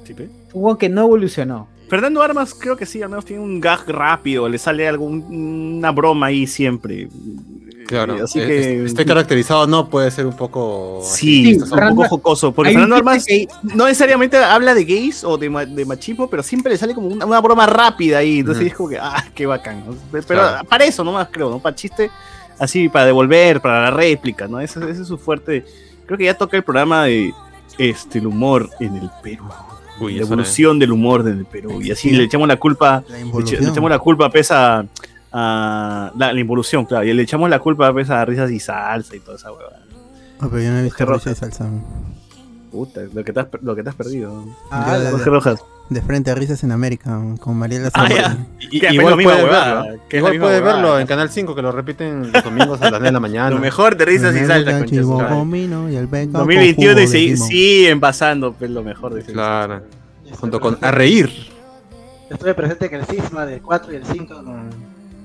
[0.04, 0.14] Sí.
[0.52, 1.68] Hubo que no evolucionó.
[1.88, 6.26] Fernando Armas creo que sí, al menos tiene un gag rápido, le sale alguna broma
[6.26, 7.08] ahí siempre.
[7.86, 11.00] Claro, así eh, que esté caracterizado o no, puede ser un poco.
[11.04, 12.52] Sí, es un poco jocoso.
[12.52, 13.26] Porque Fernando Armas
[13.62, 17.08] no necesariamente habla de gays o de, ma- de machismo, pero siempre le sale como
[17.08, 18.38] una, una broma rápida ahí.
[18.40, 18.70] Entonces Ujú.
[18.70, 19.84] es como que, ah, qué bacán.
[20.10, 20.64] Pero Claro.
[20.68, 21.58] para eso nomás creo, ¿no?
[21.58, 22.10] Para chiste,
[22.58, 24.60] así, para devolver, para la réplica, ¿no?
[24.60, 25.64] Ese, ese es su fuerte.
[26.06, 27.32] Creo que ya toca el programa de
[27.78, 29.44] este, el humor en el Perú.
[30.00, 31.80] Uy, la evolución del humor en el Perú.
[31.82, 33.04] Y así le echamos la culpa.
[33.20, 33.62] Involución.
[33.62, 34.86] le echamos la culpa pesa a
[35.32, 37.04] la, la involución, claro.
[37.04, 39.80] Y le echamos la culpa pesa a risas y salsa y toda esa huevada.
[40.40, 41.70] Ah, pero yo no he visto Jorge Risa y Salsa.
[42.70, 44.44] Puta, lo que te has, lo que te has perdido.
[44.70, 45.64] Ah, Ya, de- Jorge Rojas.
[45.90, 48.14] De frente a Risas en América, con Mariela Ah, Zamora.
[48.16, 48.46] ya.
[48.70, 50.00] Y- Que es igual huevada, verlo.
[50.08, 50.60] que Igual huevada.
[50.60, 53.50] verlo en Canal 5, que lo repiten los domingos a las 9 de la mañana.
[53.50, 55.34] Lo mejor de risas y El salsa, Beca, concha su Chivo madre.
[55.36, 57.48] Comino y el Beca 2021 y limón.
[57.48, 59.82] siguen pasando, pues lo mejor de Claro.
[60.40, 61.30] Junto con A Reír.
[62.30, 64.70] Estuve presente en el cisma del 4 y el 5 con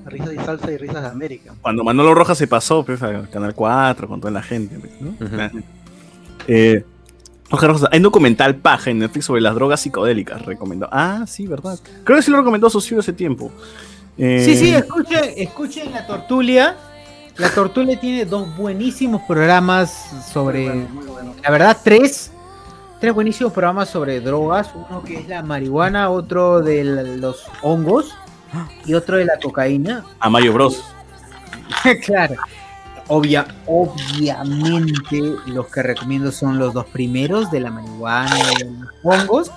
[0.10, 1.54] Risas y Salsa y Risas de América.
[1.62, 4.78] Cuando Manolo Rojas se pasó, pues, a Canal 4, con toda la gente.
[4.80, 5.14] pues, ¿no?
[6.48, 6.84] Eh,
[7.50, 10.90] Rojas, hay un documental paja en Netflix sobre las drogas psicodélicas, recomendó.
[10.92, 11.80] Ah, sí, verdad.
[12.04, 13.52] Creo que sí lo recomendó Socio hace tiempo.
[14.18, 16.76] Eh, Sí, sí, escuchen, escuchen la tortulia.
[17.38, 20.88] La tortulia tiene dos buenísimos programas sobre.
[21.44, 22.32] La verdad, tres.
[23.00, 24.70] Tres buenísimos programas sobre drogas.
[24.90, 28.16] Uno que es la marihuana, otro de los hongos
[28.86, 30.06] y otro de la cocaína.
[30.20, 30.84] A Mario Bros.
[32.06, 32.36] claro.
[33.10, 38.90] Obvia, obviamente los que recomiendo son los dos primeros de la marihuana y de los
[39.04, 39.52] hongos.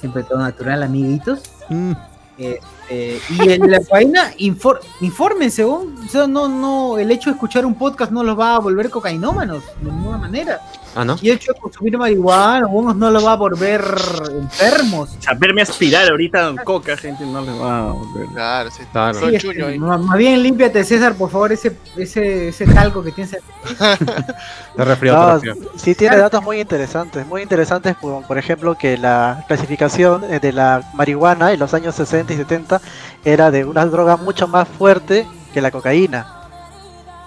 [0.00, 1.40] Siempre todo natural, amiguitos.
[1.70, 1.92] Mm.
[2.36, 5.86] Este, y el de la cocaína, infor, infórmense, ¿no?
[6.04, 8.90] O sea, no, no, el hecho de escuchar un podcast no los va a volver
[8.90, 10.60] cocainómanos de ninguna manera.
[10.96, 11.16] Ah, ¿no?
[11.20, 13.84] Y el hecho de consumir marihuana o hongos no los va a volver
[14.30, 15.16] enfermos.
[15.18, 18.26] O sea, verme aspirar ahorita en coca, gente, no le va a volver.
[18.28, 18.82] Claro, sí.
[18.92, 19.18] Claro.
[19.18, 19.78] Sí, chuño este, ahí.
[19.78, 23.34] más bien límpiate, César, por favor, ese, ese, ese talco que tienes.
[23.64, 29.44] Está resfriado, No, sí tiene datos muy interesantes, muy interesantes, por, por ejemplo, que la
[29.48, 32.80] clasificación eh, de la marihuana en los años 60 y 70
[33.24, 36.43] era de una droga mucho más fuerte que la cocaína,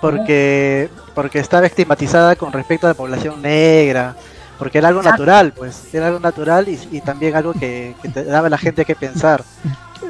[0.02, 4.16] porque, porque estaba estigmatizada con respecto a la población negra,
[4.58, 8.24] porque era algo natural, pues, era algo natural y, y también algo que, que te
[8.24, 9.44] daba a la gente que pensar.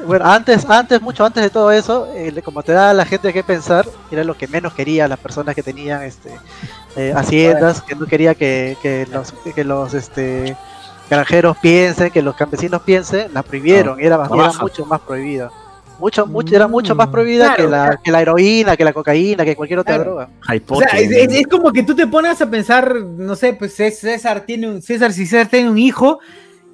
[0.06, 3.32] Bueno, antes, antes, mucho antes de todo eso, eh, como te daba a la gente
[3.32, 6.30] que pensar, era lo que menos quería las personas que tenían este
[6.96, 10.56] eh, haciendas, que no quería que, que los, que los este,
[11.10, 15.50] granjeros piensen, que los campesinos piensen, la prohibieron, era, era mucho más prohibida.
[15.98, 18.00] Mucho, mucho, era mucho más prohibida Claro, que, la, claro.
[18.04, 20.10] que la heroína, que la cocaína, que cualquier otra Claro.
[20.10, 20.30] droga.
[20.68, 23.78] O sea, es, es- es como que tú te pones a pensar, no sé, pues
[23.78, 26.20] Cés- César tiene un, César, si César tiene un hijo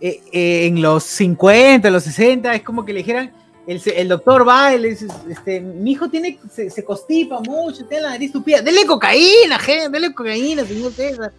[0.00, 3.32] eh, eh, en los 50, los 60, es como que le dijeran,
[3.66, 7.86] el, el doctor va y le dice, este, mi hijo tiene, se, se constipa mucho,
[7.86, 11.32] tiene la nariz tupida, dele cocaína, gente, dele cocaína, señor César.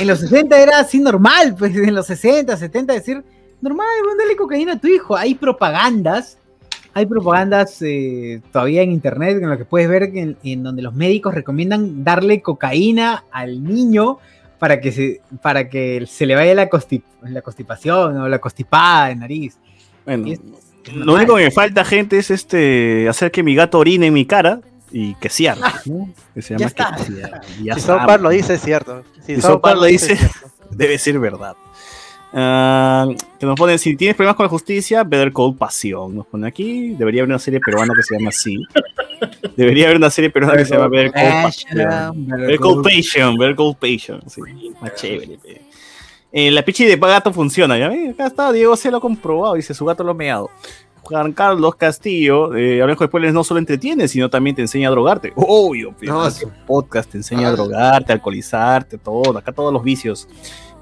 [0.00, 3.22] En los 60 era así normal, pues en los 60, 70 decir,
[3.60, 5.16] normal, bueno, dale cocaína a tu hijo.
[5.16, 6.36] Hay propagandas,
[6.94, 10.94] hay propagandas eh, todavía en internet en lo que puedes ver en, en donde los
[10.94, 14.18] médicos recomiendan darle cocaína al niño
[14.58, 19.08] para que se, para que se le vaya la, constip- la constipación o la constipada
[19.08, 19.56] de nariz.
[20.04, 20.40] Bueno, Y es-
[20.86, 24.14] es lo único que me falta, gente, es este hacer que mi gato orine en
[24.14, 24.60] mi cara
[24.90, 25.60] y que cierre.
[25.86, 26.08] ¿no?
[26.34, 26.96] Que se Ya está.
[26.96, 29.04] que si Park lo dice, es cierto.
[29.24, 30.18] Si Si Park lo dice,
[30.70, 31.54] debe ser verdad.
[32.32, 36.14] Ah, que nos ponen, si tienes problemas con la justicia, Better Call Pasión.
[36.14, 38.56] Nos pone aquí, debería haber una serie peruana que se llama así.
[39.56, 42.26] Debería haber una serie peruana que se llama Better Call Pasión.
[42.26, 44.22] Better Call Passion, Better Call Passion.
[44.28, 44.40] Sí,
[44.80, 45.38] más chévere.
[46.32, 48.10] Eh, la pichi de gato funciona, ¿ya ven?
[48.10, 50.50] Acá está, Diego se lo ha comprobado, dice su gato lo ha meado.
[51.02, 54.90] Juan Carlos Castillo, eh, Hablando de Spoilers no solo entretiene, sino también te enseña a
[54.92, 55.32] drogarte.
[55.34, 60.28] Obvio, No, este podcast te enseña a drogarte, a alcoholizarte, todo, acá todos los vicios.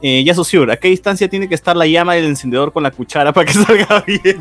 [0.00, 2.90] Eh, ya Susur, ¿a qué distancia tiene que estar la llama del encendedor con la
[2.90, 4.40] cuchara para que salga bien?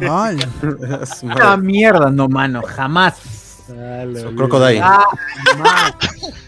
[1.40, 3.64] Ah, mierda, no, mano, jamás.
[4.36, 4.80] Crocodile.
[4.82, 5.94] Jamás,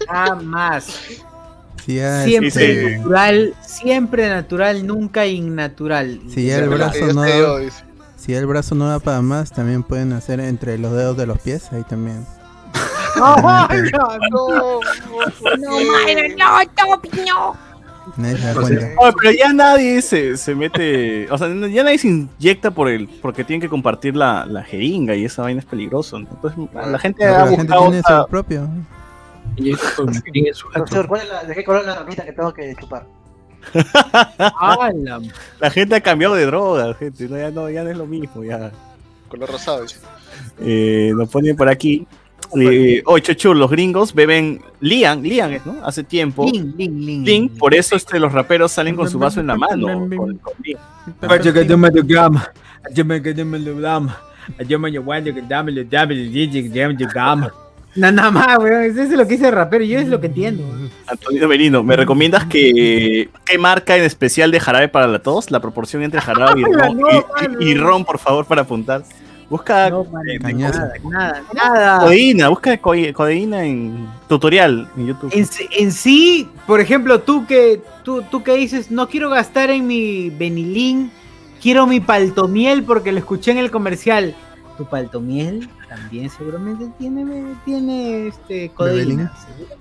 [0.08, 1.00] jamás.
[1.86, 6.22] Si ya, Siempre este, natural, siempre natural, nunca innatural.
[6.30, 7.62] si ya el brazo no da,
[8.16, 11.40] si el brazo no da para más, también pueden hacer entre los dedos de los
[11.40, 12.26] pies, ahí también.
[13.22, 14.80] Ay, no, no,
[15.58, 17.69] No, madre, no, no,
[18.18, 19.02] Nadie se da O sea, cuenta.
[19.02, 23.08] oye, pero ya nadie se, se mete, o sea, ya nadie se inyecta por el,
[23.08, 26.20] porque tienen que compartir la, la jeringa y esa vaina es peligroso.
[26.20, 26.28] ¿no?
[26.32, 28.70] Entonces la gente Pero ha la gente tiene otra- su propio.
[30.74, 33.06] Profesor, ¿cuál es la- ¿de qué color es la ramita que tengo que chupar?
[35.60, 38.44] La gente ha cambiado de droga, gente, no, ya, no, ya no es lo mismo,
[38.44, 38.72] ya.
[39.28, 39.82] Color rosado.
[39.84, 39.98] dice.
[40.62, 42.08] Eh, nos ponen por aquí.
[42.56, 45.78] Eh, Oye, Chochur, los gringos beben Lian, Lian ¿no?
[45.84, 46.46] Hace tiempo.
[46.52, 47.26] Lin, lin, lin.
[47.26, 50.08] Lin, por eso este, los raperos salen con su vaso en la mano.
[57.96, 58.84] nada más, weón.
[58.84, 59.84] Eso es lo que dice el rapero.
[59.84, 60.64] Yo es lo que entiendo.
[61.08, 65.52] Antonio Merino, ¿me recomiendas que qué marca en especial de jarabe para la tos?
[65.52, 67.00] La proporción entre jarabe y ron,
[67.60, 69.04] y ron, por favor, para apuntar.
[69.50, 72.00] Busca No, eh, nada, nada, nada.
[72.02, 75.32] codeína, busca co- codeína en tutorial en YouTube.
[75.34, 79.72] En, sí- en sí, por ejemplo, tú que, tú, tú que dices, no quiero gastar
[79.72, 81.12] en mi Benilín,
[81.62, 84.36] quiero mi paltomiel porque lo escuché en el comercial.
[84.78, 89.34] Tu paltomiel también seguramente tiene, tiene este, codeína.
[89.58, 89.76] seguro.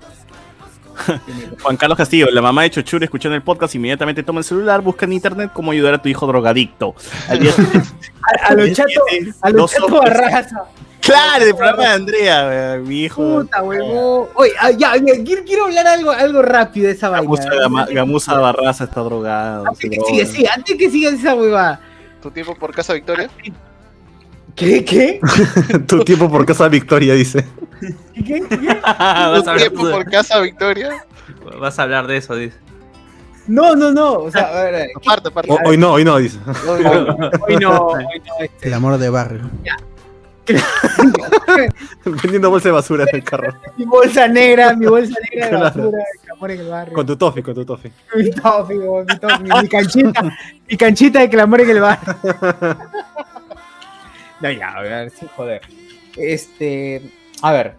[1.63, 5.05] Juan Carlos Castillo, la mamá de Chochur escuchando el podcast, inmediatamente toma el celular, busca
[5.05, 6.95] en internet cómo ayudar a tu hijo drogadicto.
[7.27, 7.51] Al día
[8.43, 8.93] A, los chatos,
[9.41, 10.63] a barraza.
[11.01, 13.41] Claro, el programa de Andrea, mi hijo.
[13.41, 14.27] Puta, huevón.
[14.35, 17.23] Oye, ah, ya, ya, quiero, quiero hablar algo, algo rápido de esa vaina.
[17.23, 19.63] Gamuza, Gama- Gamuza Barraza está drogado.
[19.75, 21.79] se Antes que siga, sí, antes que siga esa huevada.
[22.21, 23.29] ¿Tu tiempo por Casa Victoria?
[24.59, 24.83] ¿Qué?
[24.83, 25.19] ¿Qué?
[25.87, 27.45] tu tiempo por casa Victoria, dice.
[28.13, 28.23] ¿Qué?
[28.23, 28.41] ¿Qué?
[28.41, 31.05] ¿Tu vas, a tiempo hablar, por Casa Victoria?
[31.59, 32.57] vas a hablar de eso, dice.
[33.47, 34.13] No, no, no.
[34.19, 35.49] O sea, a ver, Aparte, aparte.
[35.65, 36.37] Hoy no, hoy no, dice.
[36.67, 37.97] hoy no, hoy no, hoy no,
[38.41, 39.49] este, El amor de barrio.
[42.05, 43.53] Vendiendo bolsa de basura en el carro.
[43.77, 45.63] mi bolsa negra, mi bolsa negra de Claro.
[45.63, 46.93] basura, el amor en el barrio.
[46.95, 47.91] Con tu tofi, con tu tofi.
[48.15, 50.21] Mi tofi, mi, tofi, mi, mi canchita,
[50.67, 52.15] mi canchita de clamor en el barrio.
[54.41, 55.61] No, ya, a ver, sin joder.
[56.15, 57.01] Este,
[57.41, 57.75] a ver.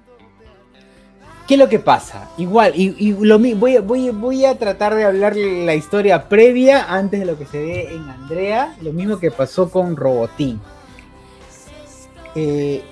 [1.47, 2.31] ¿Qué es lo que pasa?
[2.39, 7.27] Igual, y, lo voy, voy, voy a tratar de hablar la historia previa antes de
[7.27, 10.61] lo que se ve en Andrea, lo mismo que pasó con Robotín.
[12.37, 12.85] Eh,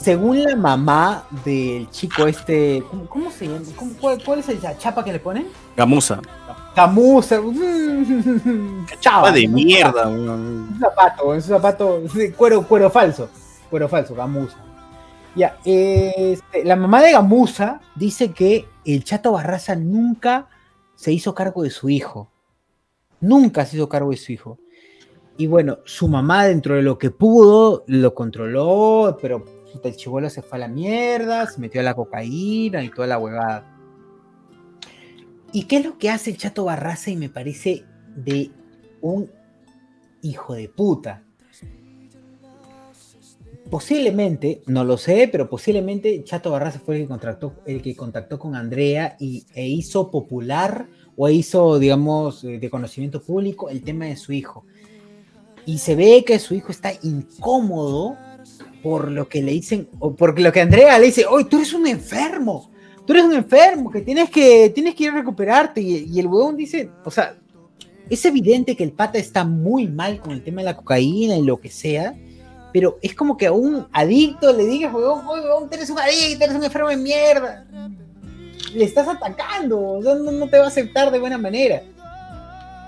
[0.00, 3.60] según la mamá del chico este, ¿cómo, se llama?
[3.76, 5.48] ¿Cómo- cuál, cuál es la chapa que le ponen?
[5.76, 6.22] Gamuza.
[6.74, 7.40] Camusa.
[9.00, 9.28] Chava.
[9.28, 10.08] Ah, de mierda.
[10.08, 13.28] Un zapato, un zapato, sí, cuero, cuero falso.
[13.70, 14.56] Cuero falso, gamuza.
[15.34, 20.48] Ya, este, la mamá de Gamuza dice que el Chato Barraza nunca
[20.96, 22.32] se hizo cargo de su hijo.
[23.20, 24.58] Nunca se hizo cargo de su hijo.
[25.36, 29.44] Y bueno, su mamá dentro de lo que pudo, lo controló, pero
[29.84, 33.18] el chivolo se fue a la mierda, se metió a la cocaína y toda la
[33.18, 33.77] huevada.
[35.52, 37.10] ¿Y qué es lo que hace el Chato Barraza?
[37.10, 37.84] Y me parece
[38.16, 38.50] de
[39.00, 39.30] un
[40.22, 41.22] hijo de puta.
[43.70, 48.38] Posiblemente, no lo sé, pero posiblemente Chato Barraza fue el que contactó, el que contactó
[48.38, 50.86] con Andrea y, e hizo popular
[51.16, 54.64] o hizo, digamos, eh, de conocimiento público el tema de su hijo.
[55.66, 58.16] Y se ve que su hijo está incómodo
[58.82, 61.74] por lo que le dicen, o porque lo que Andrea le dice, oye, tú eres
[61.74, 62.70] un enfermo,
[63.08, 65.80] tú eres un enfermo, que tienes que, tienes que ir a recuperarte.
[65.80, 67.34] Y, el huevón dice, o sea,
[68.10, 71.42] es evidente que el pata está muy mal con el tema de la cocaína y
[71.42, 72.14] lo que sea,
[72.70, 76.56] pero es como que a un adicto le digas, huevón, huevón, eres un adicto, eres
[76.56, 77.66] un enfermo de mierda.
[78.74, 81.82] Le estás atacando, no, te va a aceptar de buena manera.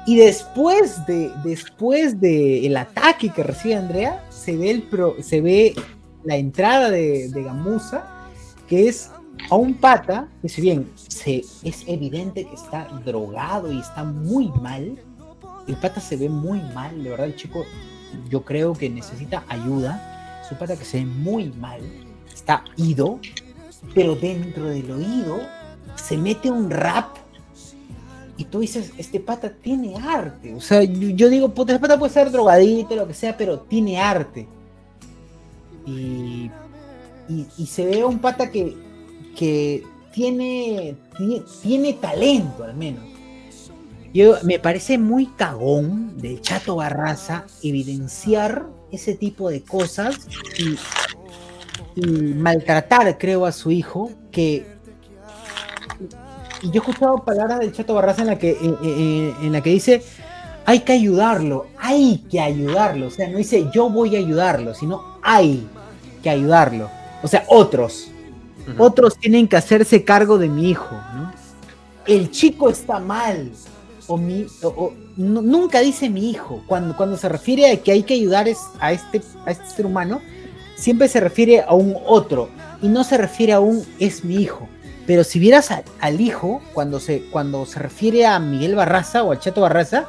[0.07, 5.41] Y después de después de el ataque que recibe Andrea, se ve el pro- se
[5.41, 5.75] ve
[6.25, 8.05] la entrada de, Gamuza,
[8.69, 9.11] que es
[9.49, 14.49] a un pata, que si bien se, es evidente que está drogado y está muy
[14.61, 14.99] mal,
[15.67, 17.65] el pata se ve muy mal, de verdad el chico
[18.29, 21.81] yo creo que necesita ayuda, es un pata que se ve muy mal,
[22.33, 23.21] está ido,
[23.95, 25.41] pero dentro del oído
[25.97, 27.17] se mete un rap
[28.37, 30.55] y tú dices, este pata tiene arte.
[30.55, 34.01] O sea, yo, yo digo, este pata puede ser drogadito, lo que sea, pero tiene
[34.01, 34.49] arte.
[35.85, 36.51] Y,
[37.29, 38.75] y, y se ve un pata que,
[39.37, 40.97] que tiene,
[41.63, 43.05] tiene, talento, al menos.
[44.13, 50.17] Yo, me parece muy cagón del Chato Barraza evidenciar ese tipo de cosas
[50.59, 50.77] y,
[52.35, 54.67] maltratar, creo, a su hijo, que
[56.63, 59.63] y yo he escuchado palabras del Chato Barraza en la que, en, en- en la
[59.63, 60.03] que dice,
[60.67, 63.07] hay que ayudarlo, hay que ayudarlo.
[63.07, 65.67] O sea, no dice yo voy a ayudarlo, sino hay
[66.23, 66.91] que ayudarlo.
[67.23, 68.09] O sea, otros.
[68.79, 71.33] Otros tienen que hacerse cargo de mi hijo, ¿no?
[72.07, 73.51] El chico está mal.
[74.07, 76.63] O mi, o- o- nu- nunca dice mi hijo.
[76.67, 79.87] Cuando, cuando se refiere a que hay que ayudar es- a, este, a este ser
[79.87, 80.21] humano,
[80.77, 82.49] siempre se refiere a un otro.
[82.83, 84.69] Y no se refiere a un es mi hijo.
[85.07, 89.31] Pero si vieras a- al hijo, cuando se, cuando se refiere a Miguel Barraza o
[89.33, 90.09] al Chato Barraza,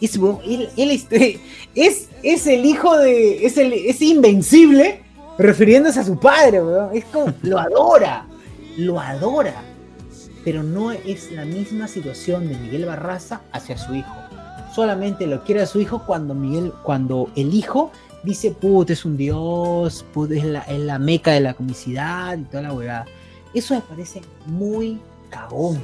[0.00, 1.40] es, él, él este,
[1.74, 3.46] es, es el hijo de.
[3.46, 5.02] Es, el, es invencible,
[5.38, 6.90] refiriéndose a su padre, weón.
[6.94, 8.26] Es como, lo adora,
[8.76, 9.54] lo adora.
[10.44, 14.14] Pero no es la misma situación de Miguel Barraza hacia su hijo.
[14.74, 17.90] Solamente lo quiere a su hijo cuando Miguel, cuando el hijo
[18.22, 22.42] dice, puta, es un dios, puta, es la, es la meca de la comicidad y
[22.44, 23.06] toda la huevada.
[23.54, 25.00] Eso me parece muy
[25.30, 25.78] cagón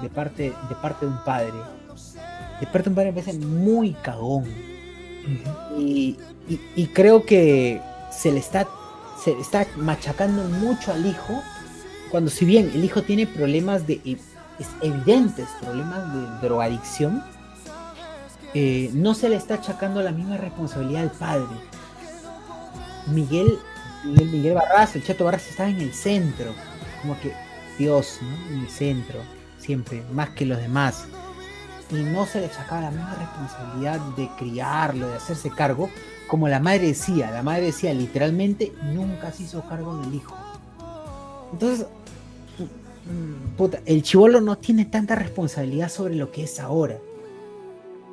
[0.00, 1.52] de parte, de parte de un padre.
[2.60, 4.44] De parte de un padre me parece muy cagón.
[5.76, 6.16] Y,
[6.48, 8.66] y- y creo que se le está,
[9.22, 11.42] se está machacando mucho al hijo,
[12.10, 14.18] cuando si bien el hijo tiene problemas de e-
[14.58, 17.22] es evidentes problemas de drogadicción,
[18.54, 21.56] eh, no se le está achacando la misma responsabilidad al padre.
[23.08, 23.58] Miguel,
[24.04, 26.54] Miguel, Miguel Barraza, el Chato Barraza estaba en el centro,
[27.00, 27.32] como que
[27.78, 28.54] Dios, ¿no?
[28.54, 29.20] En el centro,
[29.58, 31.04] siempre, más que los demás.
[31.90, 35.88] Y no se le achacaba la misma responsabilidad de criarlo, de hacerse cargo,
[36.28, 37.30] como la madre decía.
[37.32, 40.36] La madre decía literalmente, nunca se hizo cargo del hijo.
[41.52, 41.86] Entonces,
[43.56, 46.98] puta, el chivolo no tiene tanta responsabilidad sobre lo que es ahora.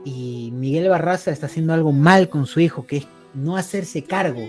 [0.03, 4.41] Y Miguel Barraza está haciendo algo mal con su hijo, que es no hacerse cargo.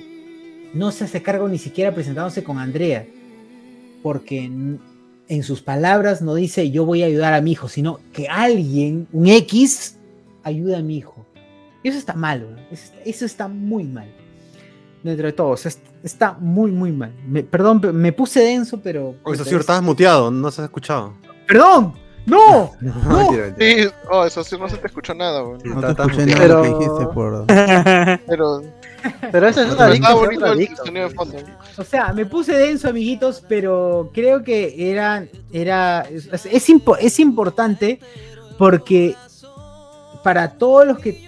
[0.72, 3.06] No se hace cargo ni siquiera presentándose con Andrea.
[4.02, 8.28] Porque en sus palabras no dice yo voy a ayudar a mi hijo, sino que
[8.28, 9.96] alguien, un X,
[10.42, 11.26] ayuda a mi hijo.
[11.82, 12.58] Y eso está mal, weón.
[13.04, 14.08] eso, está- muy mal.
[15.02, 17.12] Dentro de todo, o sea, est- está muy, muy mal.
[17.26, 19.14] Me- perdón, pe- me puse denso, pero...
[19.22, 21.12] Oye, es- estabas muteado, no se ha escuchado.
[21.46, 21.94] ¡Perdón!
[22.26, 22.72] ¡No!
[22.80, 23.82] No, mentira, mentira.
[23.88, 25.60] Sí, oh, eso sí no se te escuchó nada, weón.
[25.64, 27.46] No Está- te escuché nada Pero- lo que dijiste por...
[28.26, 28.62] Pero,
[29.30, 30.86] Pero eso es una estaba adicción, bonito una el adicción.
[30.86, 31.36] sonido de fondo.
[31.78, 37.20] O sea, me puse denso, amiguitos, pero creo que era, era, es, es impo- es
[37.20, 38.00] importante
[38.58, 39.14] porque
[40.24, 41.25] para todos los que,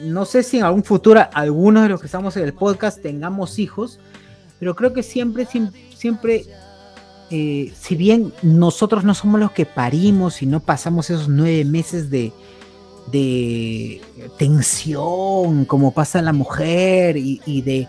[0.00, 3.58] no sé si en algún futuro algunos de los que estamos en el podcast tengamos
[3.58, 3.98] hijos,
[4.58, 6.44] pero creo que siempre, siem- siempre,
[7.30, 12.10] eh, si bien nosotros no somos los que parimos y no pasamos esos nueve meses
[12.10, 12.32] de,
[14.38, 17.88] tensión, como pasa la mujer, y, de,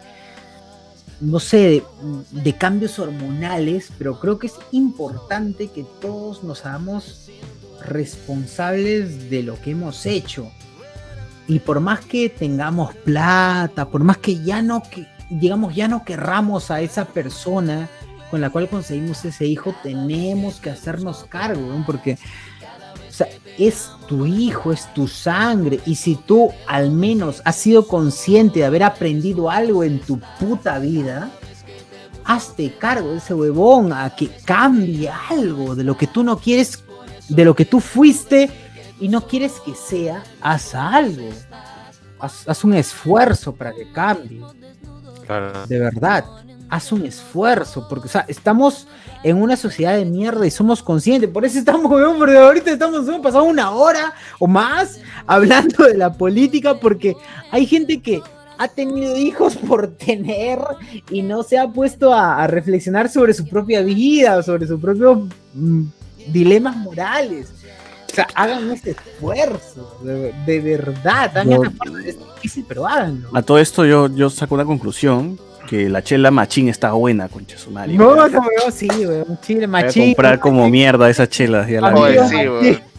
[1.20, 1.84] no sé,
[2.32, 7.30] de cambios hormonales, pero creo que es importante que todos nos hagamos
[7.86, 10.50] responsables de lo que hemos hecho.
[11.50, 16.06] Y por más que tengamos plata, por más que ya no, que, digamos, ya no
[16.06, 17.90] querramos a esa persona
[18.30, 21.84] con la cual conseguimos ese hijo, tenemos que hacernos cargo, ¿no?
[21.88, 22.20] porque
[23.10, 25.80] o sea, es tu hijo, es tu sangre.
[25.88, 30.78] Y si tú al menos has sido consciente de haber aprendido algo en tu puta
[30.78, 31.32] vida,
[32.26, 36.84] hazte cargo de ese huevón a que cambie algo de lo que tú no quieres,
[37.28, 38.52] de lo que tú fuiste
[39.00, 41.30] y no quieres que sea, haz algo.
[42.20, 44.42] Haz, haz un esfuerzo para que cambie
[45.26, 45.66] Claro.
[45.68, 46.26] de verdad,
[46.70, 48.88] haz un esfuerzo, porque o sea, estamos
[49.24, 53.22] en una sociedad de mierda y somos conscientes, por eso estamos, porque ahorita estamos, hemos
[53.22, 57.16] pasado una hora o más hablando de la política, porque
[57.52, 58.22] hay gente que
[58.58, 60.60] ha tenido hijos por tener
[61.10, 65.30] y no se ha puesto a, a reflexionar sobre su propia vida, sobre sus propios
[65.54, 65.84] mm,
[66.32, 67.54] dilemas morales.
[68.12, 71.98] O sea, hagan ese esfuerzo, de, de verdad, hagan Yo- ese esfuerzo.
[72.00, 73.30] Es difícil, pero háganlo.
[73.34, 77.58] A todo esto yo, yo saco una conclusión, que la chela machín está buena, concha
[77.58, 77.94] su madre.
[77.94, 80.06] No, no, weón, sí, weón, chile, Voy a machín.
[80.14, 81.70] comprar como mierda esas chelas.
[81.70, 82.62] Ya la sí, weón.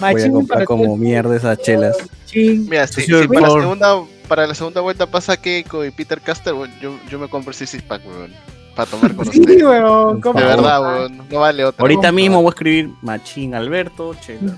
[0.00, 1.96] Voy a Machín comprar como mierda esas chelas.
[2.20, 2.68] machín.
[2.68, 3.94] Mira, si, si para, la segunda,
[4.28, 7.82] para la segunda vuelta pasa Keiko y Peter Caster, yo, yo me compro ese six
[7.82, 8.32] pack, weón.
[8.74, 10.50] Para tomar con Sí, weón, ¿cómo De no?
[10.56, 11.18] verdad, weón.
[11.30, 11.82] No vale otra.
[11.82, 14.56] Ahorita mismo voy a escribir machín Alberto, chela.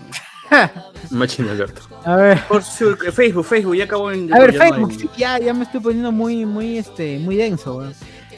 [1.10, 1.82] Machín Alberto.
[2.04, 4.32] A ver, Por su- Facebook, Facebook, ya acabó en.
[4.32, 7.76] a ver, no Facebook, sí, ya, ya me estoy poniendo muy, muy, este, muy denso,
[7.78, 7.94] weón.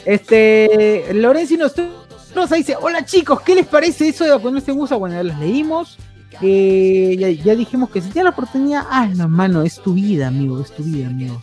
[0.07, 4.97] Este, Lorenzo Nostroza dice, hola chicos, ¿qué les parece eso de vacunarse en USA?
[4.97, 5.99] Bueno, ya los leímos.
[6.41, 10.61] Eh, ya, ya dijimos que si tienes la oportunidad, hazlo, mano, es tu vida, amigo,
[10.61, 11.43] es tu vida, amigo.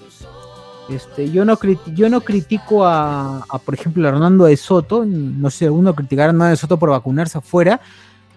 [0.89, 1.57] Este, yo no
[1.95, 6.27] yo no critico a, a, por ejemplo, a Hernando de Soto, no sé, uno criticar
[6.27, 7.81] a Hernando de Soto por vacunarse afuera.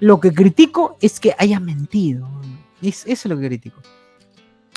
[0.01, 2.29] Lo que critico es que haya mentido.
[2.81, 3.81] Es, eso es lo que critico.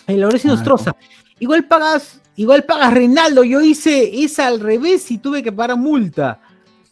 [0.07, 0.55] El Lorenzo Claro.
[0.57, 0.95] Nostroza.
[1.39, 3.43] Igual pagas, igual pagas Reinaldo.
[3.43, 6.41] Yo hice esa al revés y tuve que pagar multa.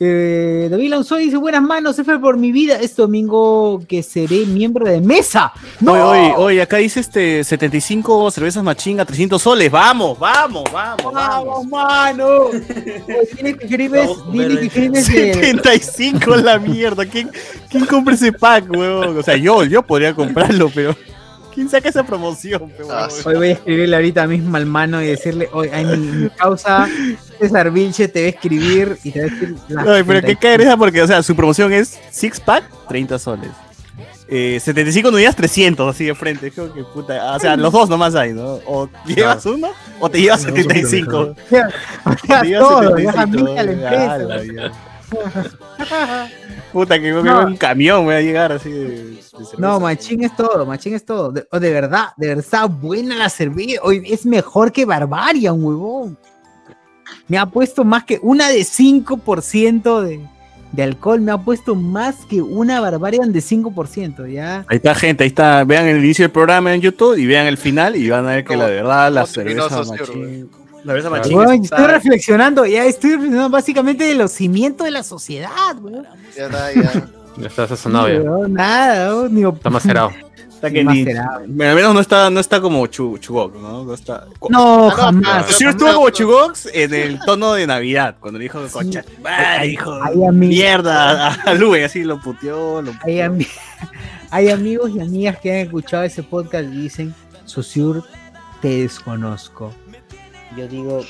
[0.02, 2.78] Eh, David Lanzó dice: Buenas manos, F por mi vida.
[2.80, 5.52] Este domingo que seré miembro de mesa.
[5.82, 5.92] ¡No!
[5.92, 9.70] Oye, oye, oye, acá dice este 75 cervezas machín a 300 soles.
[9.70, 11.68] Vamos, vamos, vamos, ¡Vamos, vamos.
[11.68, 12.26] mano!
[12.46, 17.06] Oye, Dile que escribes, dile que escribes de- 75 la mierda.
[17.06, 17.30] ¿Quién,
[17.70, 19.18] ¿Quién compra ese pack, weón?
[19.18, 20.96] O sea, yo, yo podría comprarlo, pero.
[21.60, 22.72] ¿Quién saca esa promoción?
[22.80, 23.10] huevón?
[23.26, 26.88] Hoy voy a escribirle ahorita mismo al mano y decirle, hoy ay, mi, mi causa
[27.38, 30.40] César Vilche te va a escribir y te va a decir Ay, pero qué 35.
[30.40, 33.50] cae risa porque, o sea, su promoción es six pack, 30 soles.
[34.30, 36.48] Eh, 75 unidades, 300, así de frente.
[36.48, 37.36] Es como que puta.
[37.36, 38.62] O sea, los dos nomás hay, ¿no?
[38.66, 39.68] O llevas uno
[40.00, 41.36] o te llevas 75.
[41.52, 41.68] Ya,
[42.42, 44.72] Te llevas todo, 75, ya mí a la empresa.
[46.72, 47.48] Puta, que, No.
[47.48, 48.90] un camión voy a llegar así de.
[48.90, 49.56] de cerveza.
[49.58, 51.32] No, machín es todo, machín es todo.
[51.32, 53.82] De, o de verdad, de verdad, está buena la cerveza.
[53.84, 56.18] Hoy es mejor que Barbarian, huevón.
[57.28, 60.20] Me ha puesto más que una de 5% de,
[60.72, 61.22] de alcohol.
[61.22, 64.64] Me ha puesto más que una Barbarian de 5%, ya.
[64.68, 65.64] Ahí está, gente, ahí está.
[65.64, 68.46] Vean el inicio del programa en YouTube y vean el final y van a ver
[68.46, 70.50] que la verdad, la ¿Cómo terminó cerveza machín.
[70.84, 71.52] La cerveza Claro.
[71.52, 76.08] está- estoy reflexionando, ya estoy reflexionando básicamente de los cimientos de la sociedad, huevón.
[76.36, 77.08] Ya está, ya.
[77.38, 78.48] Ya está sazonado ya.
[78.48, 80.12] Nada, op- Está macerado.
[80.50, 83.86] Está que ni- al menos no está, no está como Chu- Chugok, ¿no?
[83.86, 84.26] No está.
[84.50, 85.46] No, Ah, no, jamás.
[85.46, 89.98] pero- Sí estuvo como Chugox en el tono de Navidad, cuando dijo concha, madre, hijo
[90.34, 93.48] mierda, a, a Lue, así lo puteó, lo Hay, ami-
[94.32, 98.04] hay amigos y amigas que han escuchado ese podcast y dicen, Susur,
[98.62, 99.74] te desconozco.
[100.58, 101.02] Yo digo,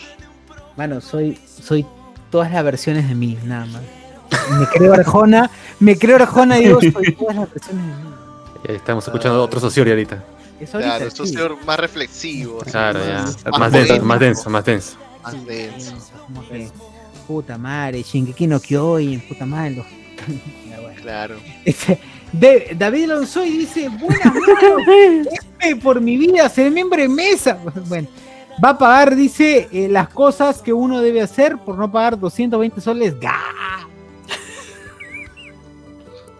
[0.75, 1.85] bueno, soy, soy
[2.31, 3.81] todas las versiones de mí, nada más.
[4.59, 8.09] Me creo Arjona, me creo Arjona y digo, soy todas las versiones de mí.
[8.67, 10.23] Ahí estamos escuchando otro socio ahorita.
[10.59, 11.35] Es ahorita, Claro, sí.
[11.35, 12.59] es más reflexivo.
[12.59, 13.23] Claro, ya.
[13.23, 14.97] más Más denso, más denso, más denso.
[15.23, 15.95] Más denso.
[16.27, 16.69] Como que,
[17.27, 19.75] puta madre, Shingeki no Kyojin, puta madre.
[19.77, 19.85] los-
[20.69, 21.01] Ya, bueno.
[21.01, 21.35] Claro.
[21.63, 21.97] Este,
[22.33, 27.57] de- David Alonsoy dice, buenas manos, por mi vida, ser miembro de mesa.
[27.87, 28.07] Bueno,
[28.63, 32.81] va a pagar, dice, eh, las cosas que uno debe hacer por no pagar 220
[32.81, 33.19] soles.
[33.19, 33.35] ¡Ga!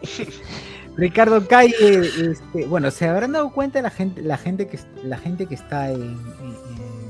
[0.98, 1.74] Ricardo Calle,
[2.32, 5.90] este, bueno, se habrán dado cuenta la gente, la gente que la gente que está
[5.92, 6.18] en, en-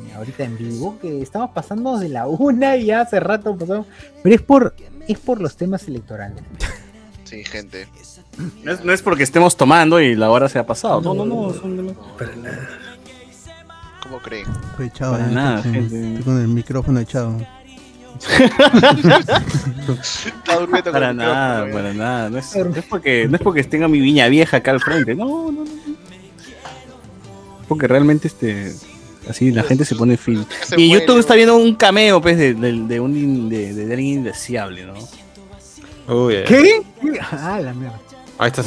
[0.10, 3.88] en- ahorita en vivo, que estamos pasando de la una y ya hace rato pasamos,
[4.22, 4.76] pero es por,
[5.08, 6.44] es por los temas electorales.
[7.24, 7.88] Sí, gente.
[8.64, 11.02] No es, no es porque estemos tomando y la hora se ha pasado.
[11.02, 11.54] No, no, no.
[11.54, 11.96] son de-
[14.10, 14.48] ¿Cómo creen?
[14.72, 16.08] Estoy echado, Para eh, nada, estoy, gente.
[16.08, 17.38] estoy con el micrófono echado.
[19.88, 22.30] Está Para nada, micrófono, para nada.
[22.32, 25.14] No es, no es porque, no es porque tenga mi viña vieja acá al frente.
[25.14, 25.72] No, no, no.
[27.68, 28.74] Porque realmente este.
[29.30, 30.44] Así la gente se pone fin.
[30.76, 34.20] Y muere, YouTube está viendo un cameo, pues, de, de, de un de, de alguien
[34.20, 34.96] indeseable, ¿no?
[36.12, 36.46] Uy, eh.
[36.48, 36.82] ¿Qué?
[37.32, 38.00] Ah, la mierda.
[38.40, 38.64] Ahí está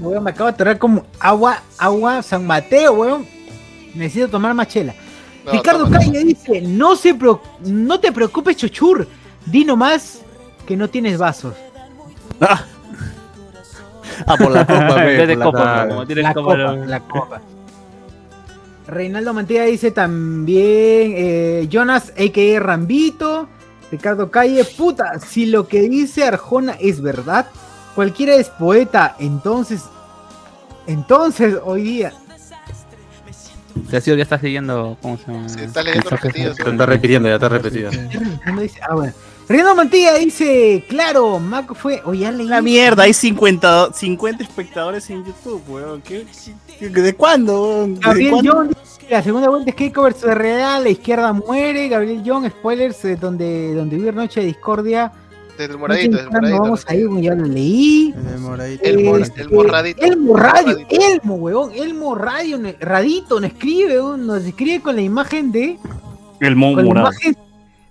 [0.00, 3.37] weón, me acabo de atorar como agua, agua San Mateo, weón.
[3.98, 4.94] Necesito tomar más chela.
[5.44, 9.06] No, Ricardo Calle dice, no, se preo- no te preocupes, Chochur.
[9.46, 10.20] Di nomás
[10.66, 11.54] que no tienes vasos.
[12.40, 12.64] Ah,
[14.26, 15.88] Ah, por la copa, En vez de por la copa, copa.
[15.88, 17.40] como tiene La copa, copa, lo- la copa.
[18.88, 22.60] Reinaldo Mantilla dice también, eh, Jonas, a.k.a.
[22.60, 23.48] Rambito.
[23.90, 27.46] Ricardo Calle, puta, si lo que dice Arjona es verdad,
[27.94, 29.82] cualquiera es poeta, entonces,
[30.86, 32.12] entonces hoy día,
[33.90, 35.48] Ya estás leyendo, ¿cómo se llama?
[35.48, 37.90] Sí, está leyendo repetido, Te está repitiendo, ya está repetido.
[38.88, 39.12] Ah, bueno.
[39.48, 42.46] Ricardo Mantilla dice, claro, Mac fue, o ya leí.
[42.46, 46.02] La mierda, hay 50, 50 espectadores en YouTube, weón.
[46.02, 46.26] ¿Qué,
[46.78, 47.86] qué- ¿De cuándo?
[47.98, 48.52] Gabriel cuándo?
[48.54, 52.46] John dice, la segunda vuelta es que covers de real, la izquierda muere, Gabriel John,
[52.50, 55.10] spoilers, eh, donde, donde vivir Noche de Discordia.
[55.58, 56.62] Desde el moradito, desde el moradito.
[56.62, 58.14] vamos a ir, güey, ya lo leí.
[58.32, 58.84] El moradito.
[58.84, 60.02] El mor- Este, el morradito.
[60.04, 61.04] Elmo Radio, Morradito.
[61.04, 65.78] Elmo, weón, Elmo Radio, ne- Radito, nos escribe, weón, nos escribe con la imagen de,
[66.40, 67.08] El mon con la morado.
[67.12, 67.36] imagen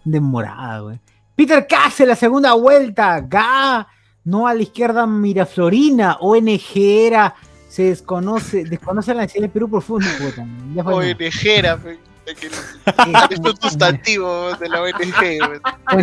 [0.05, 0.99] de morada, güey.
[1.35, 3.87] Peter Case, la segunda vuelta, Ga,
[4.23, 7.35] no a la izquierda Miraflorina, ONG era,
[7.67, 10.07] se desconoce, desconoce la necesidad del Perú profundo,
[10.73, 10.81] no.
[10.95, 11.29] ONG, pe,
[12.35, 15.21] que- es un sustantivo de la ONG.
[15.21, 15.61] weón.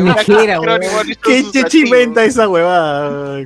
[0.09, 0.81] ONG era, weón.
[0.81, 0.89] ¿Qué
[1.43, 1.53] sustantivo.
[1.53, 3.41] cheche inventa esa huevada?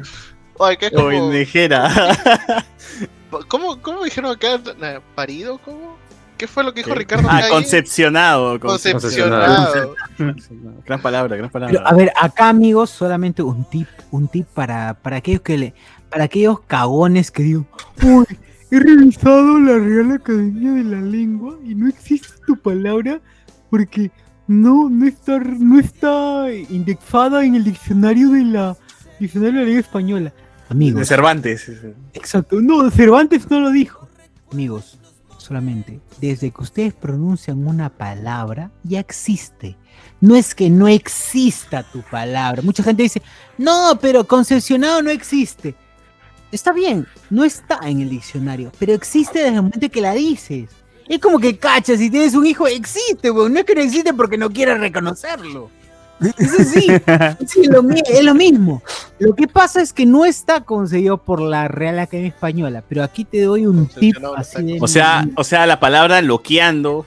[0.59, 1.11] Oye, que es como-.
[3.49, 4.61] ¿Cómo, ¿Cómo dijeron acá?
[5.15, 5.59] ¿Parido?
[5.59, 5.97] ¿Cómo?
[6.37, 7.49] ¿Qué fue lo que dijo Ricardo Ah, Calle?
[7.51, 8.61] concepcionado.
[8.61, 9.95] Concepcionado.
[10.87, 11.83] Gran palabra, gran Pero, palabra.
[11.85, 15.75] a ver, acá amigos, solamente un tip, un tip para, para aquellos que le,
[16.09, 17.67] para aquellos cagones que digo,
[18.03, 18.25] uy,
[18.71, 23.21] he revisado la Real Academia de la Lengua y no existe tu palabra
[23.71, 24.11] porque
[24.47, 28.77] no, no está, no está indexada en el diccionario de la
[29.19, 30.31] diccionario de la lengua española.
[30.31, 31.71] De Amigos, Cervantes.
[32.13, 34.07] exacto, no, Cervantes no lo dijo.
[34.53, 34.99] Amigos,
[35.39, 39.77] solamente desde que ustedes pronuncian una palabra, ya existe.
[40.21, 42.63] No es que no exista tu palabra.
[42.63, 43.23] Mucha gente dice,
[43.57, 45.75] no, pero concesionado no existe.
[46.53, 50.71] Está bien, no está en el diccionario, pero existe desde el momento que la dices.
[51.09, 53.55] Es como que cachas, si tienes un hijo, existe, weón.
[53.55, 55.71] No es que no existe porque no quieras reconocerlo.
[56.37, 56.87] Eso sí,
[57.47, 58.83] sí, lo mi- es lo mismo.
[59.19, 63.25] Lo que pasa es que no está conseguido por la Real Academia Española, pero aquí
[63.25, 64.79] te doy un tip así de...
[64.81, 67.07] O sea, o sea, la palabra loqueando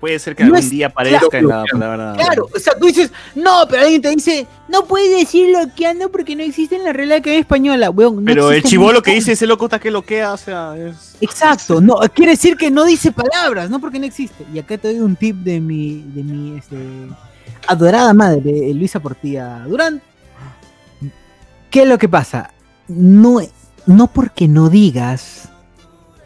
[0.00, 2.14] puede ser que No algún es- día aparezca claro, en la palabra.
[2.16, 6.34] Claro, o sea, tú dices, no, pero alguien te dice, no puedes decir loqueando porque
[6.34, 8.16] no existe en la Real Academia Española, weón.
[8.16, 11.16] no Pero el chivolo que dice ese loco está que loquea, o sea, es.
[11.20, 14.44] Exacto, no, quiere decir que no dice palabras, no porque no existe.
[14.54, 16.78] Y acá te doy un tip de mi, de mi este,
[17.66, 20.00] adorada madre, Luisa Portilla Durán.
[21.70, 22.50] ¿Qué es lo que pasa?
[22.88, 23.38] No,
[23.86, 25.49] no porque no digas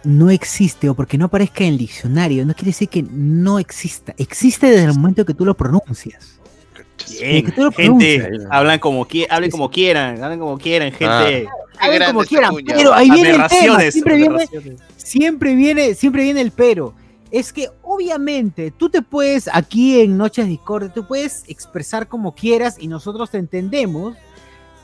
[0.04, 4.14] no existe o porque no aparezca en el diccionario, no quiere decir que no exista.
[4.18, 6.38] Existe desde el momento que tú lo pronuncias.
[7.20, 8.46] Bien, que tú lo gente, pronuncias.
[8.50, 11.46] hablan como qui- hablen como quieran, hablen como quieran, gente.
[11.78, 14.48] Hagan como quieran, pero ahí viene el tema, siempre viene,
[14.96, 16.94] siempre viene, siempre viene el pero.
[17.30, 22.76] Es que obviamente tú te puedes, aquí en Noches Discord, tú puedes expresar como quieras
[22.78, 24.16] y nosotros te entendemos,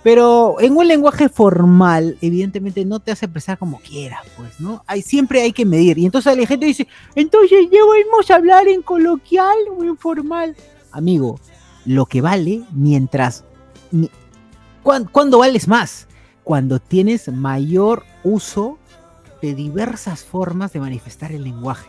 [0.02, 4.82] pero en un lenguaje formal, evidentemente no te hace expresar como quieras, pues, ¿no?
[4.86, 5.98] Hay, siempre hay que medir.
[5.98, 10.56] Y entonces la gente dice, entonces debemos hablar en coloquial o en formal.
[10.92, 11.38] Amigo,
[11.84, 13.44] lo que vale mientras...
[13.90, 14.10] mi-
[14.82, 16.06] ¿cuán- ¿Cuándo vales más?
[16.44, 18.78] Cuando tienes mayor uso
[19.42, 21.88] de diversas formas de manifestar el lenguaje.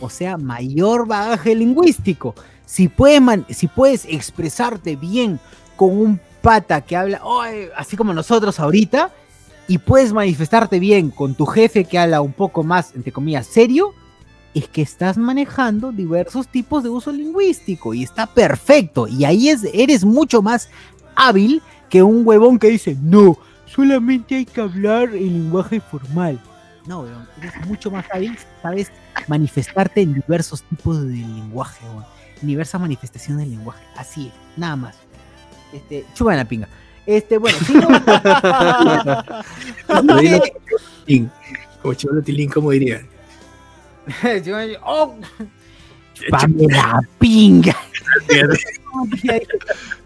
[0.00, 2.34] O sea, mayor bagaje lingüístico.
[2.66, 5.40] Si puedes, man- si puedes expresarte bien
[5.76, 7.20] con un pata que habla
[7.76, 9.12] así como nosotros ahorita,
[9.66, 13.92] y puedes manifestarte bien con tu jefe que habla un poco más, entre comillas, serio,
[14.54, 19.06] es que estás manejando diversos tipos de uso lingüístico y está perfecto.
[19.06, 20.70] Y ahí es, eres mucho más
[21.14, 23.36] hábil que un huevón que dice, no,
[23.66, 26.40] solamente hay que hablar en lenguaje formal.
[26.86, 28.90] No, weón, eres mucho más hábil, sabes
[29.26, 32.04] manifestarte en diversos tipos de lenguaje, weón.
[32.40, 33.84] En diversas manifestaciones del lenguaje.
[33.96, 34.96] Así es, nada más.
[35.72, 36.68] Este, chupa la pinga.
[37.06, 37.88] Este, bueno, si no-
[41.06, 41.30] Tilín.
[41.80, 43.02] Como chivolo tilín, como diría.
[44.84, 45.14] oh,
[46.14, 47.76] Chupame la pinga.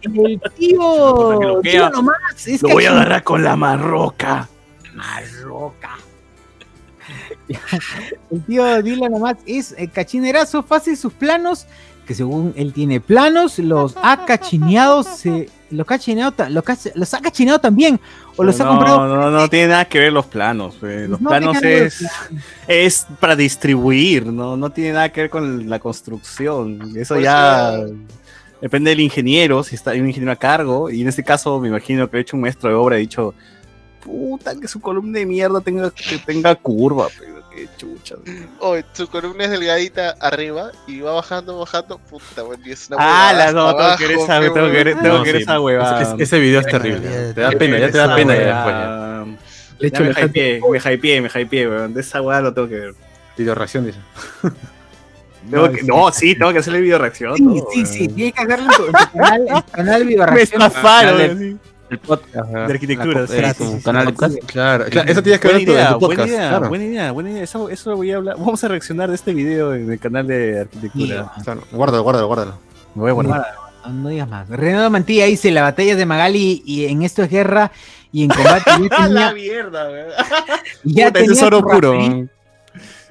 [0.02, 4.48] El tío, lo tío nomás, es Lo voy a agarrar con la marroca.
[4.94, 5.96] Marroca.
[8.30, 11.66] El tío Dilo nomás es eh, cachinerazo, fácil sus planos,
[12.12, 17.20] que según él tiene planos, los ha cachineado, se, los, cachineado los, cach- los ha
[17.20, 17.98] cachineado también,
[18.36, 19.08] o los ha no, comprado.
[19.08, 20.76] No, no tiene nada que ver los planos.
[20.78, 21.08] pues.
[21.08, 22.04] Los No planos es,
[22.68, 24.56] es para distribuir, ¿no?
[24.58, 26.92] no tiene nada que ver con la construcción.
[26.96, 27.94] Eso Por ya eso-
[28.60, 30.90] depende del ingeniero, si está hay un ingeniero a cargo.
[30.90, 33.00] Y en este caso me imagino que ha hecho un maestro de obra y ha
[33.00, 33.34] dicho,
[34.04, 38.14] puta, que su columna de mierda tenga, que tenga curva, pero qué chucha.
[38.60, 41.98] Oh, su columna es delgadita arriba y va bajando, bajando.
[41.98, 44.60] Puta, bueno, es una Ah, huevada la no, tengo abajo, que ver esa, tengo que
[44.70, 45.02] ver, huevada.
[45.02, 45.42] tengo No, que ver sí.
[45.42, 46.02] esa huevada.
[46.02, 47.08] Ese- ese video es terrible.
[47.34, 49.24] Te da pena, ya te da pena ya huevada.
[49.24, 49.42] después ya.
[49.78, 51.94] Le Ya echo me hypeé, me hypeé, me hypeé, weón.
[51.94, 52.94] De esa weá lo tengo que ver.
[53.36, 53.98] Video reacción dice.
[55.50, 57.36] Tengo que- no, sí, tengo que hacerle video reacción.
[57.36, 60.62] Sí, sí, sí, tienes que en tu, tu canal, en tu canal video Me reacción.
[60.62, 61.60] estafaron.
[61.92, 62.48] El podcast.
[62.50, 63.82] De arquitectura, sí, Eh, sí, tu sí, sí.
[63.84, 64.34] canal de podcast.
[64.46, 66.28] Claro, claro, eso tienes que Buena ver idea, tu buena podcast.
[66.28, 66.68] idea, claro.
[66.68, 67.42] buena idea, buena idea.
[67.42, 68.36] Eso, eso voy a hablar.
[68.38, 71.32] Vamos a reaccionar de este video en el canal de arquitectura.
[71.44, 72.54] Claro, Guárdalo, guárdalo, guárdalo.
[72.94, 73.46] Me voy a guardar.
[73.86, 74.48] No, no digas más.
[74.48, 77.70] Renato Mantilla dice la batalla de Magali y en esto es guerra
[78.10, 80.08] y en combate ya la tenía, mierda, weón.
[80.84, 81.98] ya Puta, ese tenía es oro puro.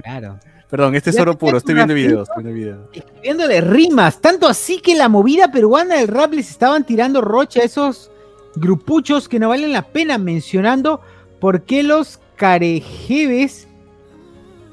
[0.03, 0.39] Claro.
[0.69, 1.57] Perdón, este es oro tenía puro.
[1.57, 2.89] Estoy viendo videos, estoy viendo videos.
[2.93, 7.63] escribiéndole rimas, tanto así que la movida peruana del rap les estaban tirando rocha a
[7.63, 8.10] esos
[8.55, 11.01] grupuchos que no valen la pena mencionando
[11.39, 13.67] por qué los carejebes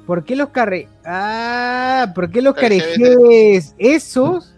[0.09, 0.89] ¿Por qué los carre...
[1.05, 4.55] Ah, ¿por qué los carejeves esos?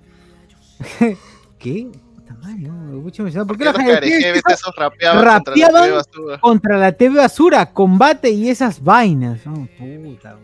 [1.58, 1.88] ¿Qué?
[2.14, 3.48] Puta madre, no, me escucho mencionar.
[3.48, 6.38] ¿Por qué los Los carejeves carejeves esos rapeaban, rapeaban contra la TV basura.
[6.38, 9.40] contra la TV basura, combate y esas vainas?
[9.44, 10.38] Oh, puta.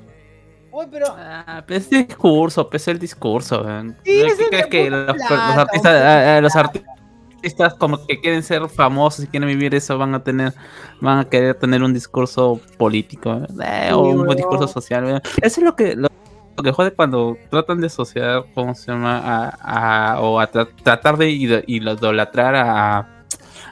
[0.72, 3.62] Uy, pero Ah, pero es discurso, pues el discurso.
[3.62, 3.96] weón.
[4.04, 6.95] Sí, ¿Qué es el crees de que los, plata, los artistas, ah, ah, los artistas
[7.78, 10.52] como que quieren ser famosos y quieren vivir eso van a tener,
[11.00, 15.04] van a querer tener un discurso político eh, o un discurso social.
[15.04, 15.20] weón.
[15.42, 16.08] Eso es lo que lo,
[16.56, 19.18] lo que jode cuando tratan de asociar, ¿cómo se llama?
[19.18, 23.24] A, a- o a tra- tratar de ido- idolatrar a,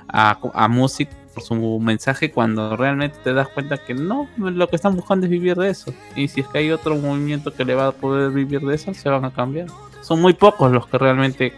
[0.09, 4.77] a, a música por su mensaje cuando realmente te das cuenta que no, lo que
[4.77, 5.93] están buscando es vivir de eso.
[6.15, 8.95] Y si es que hay otro movimiento que le va a poder vivir de eso,
[8.95, 9.67] se van a cambiar.
[10.01, 11.55] Son muy pocos los que realmente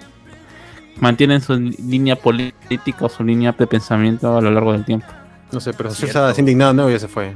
[1.00, 5.06] mantienen su línea política o su línea de pensamiento a lo largo del tiempo.
[5.52, 5.90] No sé, pero.
[5.90, 7.32] César está indignado, no, ya se fue.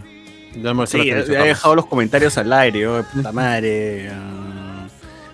[0.60, 4.10] Ya molestó Sí, televisión, dejado los comentarios al aire, oh, puta madre.
[4.12, 4.86] ah.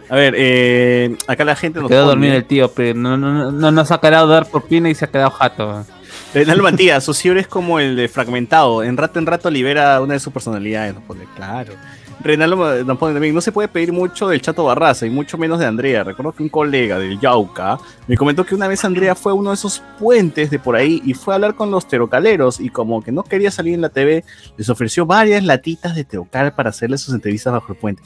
[0.09, 3.33] A ver, eh, acá la gente nos Quedó pone- dormido el tío, pero no, no,
[3.33, 5.85] no, no nos ha quedado dar por pina y se ha quedado jato.
[6.33, 8.85] Reinaldo Matías, su es como el de fragmentado.
[8.85, 10.95] En rato en rato libera una de sus personalidades.
[10.95, 11.73] Nos pone, claro.
[12.21, 15.59] Reinaldo nos pone también, no se puede pedir mucho del Chato Barraza y mucho menos
[15.59, 16.03] de Andrea.
[16.03, 17.79] Recuerdo que un colega del Yauca
[18.09, 21.03] me comentó que una vez Andrea fue a uno de esos puentes de por ahí
[21.05, 23.91] y fue a hablar con los terocaleros y como que no quería salir en la
[23.91, 24.25] TV,
[24.57, 28.03] les ofreció varias latitas de terocal para hacerle sus entrevistas bajo el puente.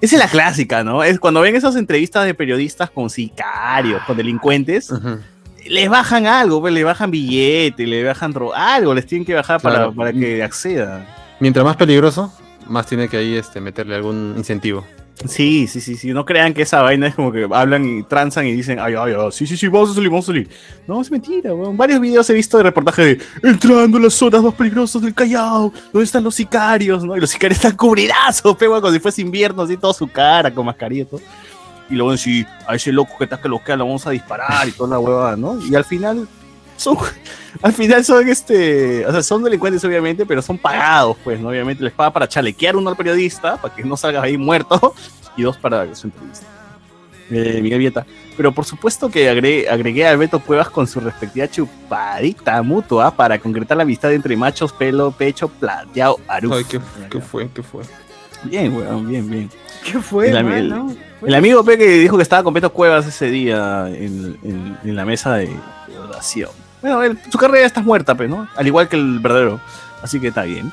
[0.00, 1.02] Esa es la clásica, ¿no?
[1.02, 4.92] Es cuando ven esas entrevistas de periodistas con sicarios, con delincuentes,
[5.66, 9.76] les bajan algo, pues, le bajan billete, le bajan algo, les tienen que bajar para,
[9.76, 9.94] Claro.
[9.94, 11.06] para que acceda.
[11.40, 12.30] Mientras más peligroso,
[12.66, 14.84] más tiene que ahí este, meterle algún incentivo.
[15.26, 16.12] Sí, sí, sí, sí.
[16.12, 19.14] No crean que esa vaina es como que hablan y transan y dicen, ay, ay,
[19.18, 20.48] ay, sí, sí, sí, vamos a salir, vamos a salir.
[20.86, 21.76] No, es mentira, weón.
[21.76, 25.72] Varios videos he visto de reportaje de entrando a las zonas más peligrosas del Callao,
[25.92, 27.04] ¿dónde están los sicarios?
[27.04, 27.16] ¿no?
[27.16, 30.52] Y los sicarios están cubridazos, pe, weón, como si fuese invierno, así, toda su cara,
[30.52, 31.20] con mascarilla y todo.
[31.88, 34.66] Y luego sí, a ese loco que está que lo queda lo vamos a disparar
[34.66, 35.58] y toda la huevada, ¿no?
[35.64, 36.26] Y al final
[36.76, 36.96] son,
[37.62, 41.48] al final son este, o sea, son delincuentes obviamente, pero son pagados, pues, ¿no?
[41.48, 44.94] Obviamente les paga para chalequear uno al periodista, para que no salga ahí muerto,
[45.36, 46.46] y dos para su entrevista.
[47.30, 48.04] Eh, Miguel Vieta.
[48.36, 53.38] Pero por supuesto que agregué, agregué a Alberto Cuevas con su respectiva chupadita mutua para
[53.38, 56.52] concretar la amistad entre machos, pelo, pecho, plateado, aruf.
[56.52, 56.80] Ay, ¿qué,
[57.10, 57.48] qué fue?
[57.54, 57.82] ¿Qué fue?
[58.42, 59.50] Bien, weón, bien, bien.
[59.84, 64.38] ¿Qué fue, El, amigo P que dijo que estaba con Beto Cuevas ese día en,
[64.42, 65.48] en- en la mesa de
[66.06, 66.50] oración.
[66.84, 68.46] Bueno, él- su carrera ya está muerta, pues, ¿no?
[68.54, 69.58] Al igual que el verdadero.
[70.02, 70.70] Así que está bien.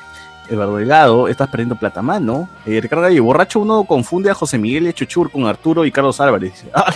[0.49, 2.49] Eduardo Delgado, estás perdiendo plata mano.
[2.65, 6.65] Eh, Ricardo Gallo, borracho uno confunde a José Miguel Echuchur con Arturo y Carlos Álvarez.
[6.73, 6.93] "Ah".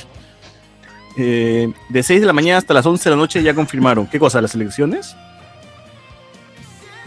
[1.18, 4.06] Eh, de 6 de la mañana hasta las 11 de la noche ya confirmaron.
[4.06, 4.42] ¿Qué cosa?
[4.42, 5.16] ¿Las elecciones?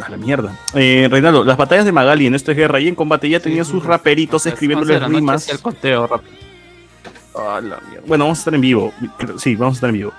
[0.02, 0.58] A la mierda.
[0.72, 3.84] Eh, Reinaldo, las batallas de Magali en esta guerra y en combate ya tenían sus
[3.84, 5.46] raperitos escribiéndoles rimas.
[5.50, 6.32] El conteo rápido.
[7.34, 8.06] Ah, la mierda.
[8.06, 8.94] Bueno, vamos a estar en vivo.
[9.36, 10.12] Sí, vamos a estar en vivo.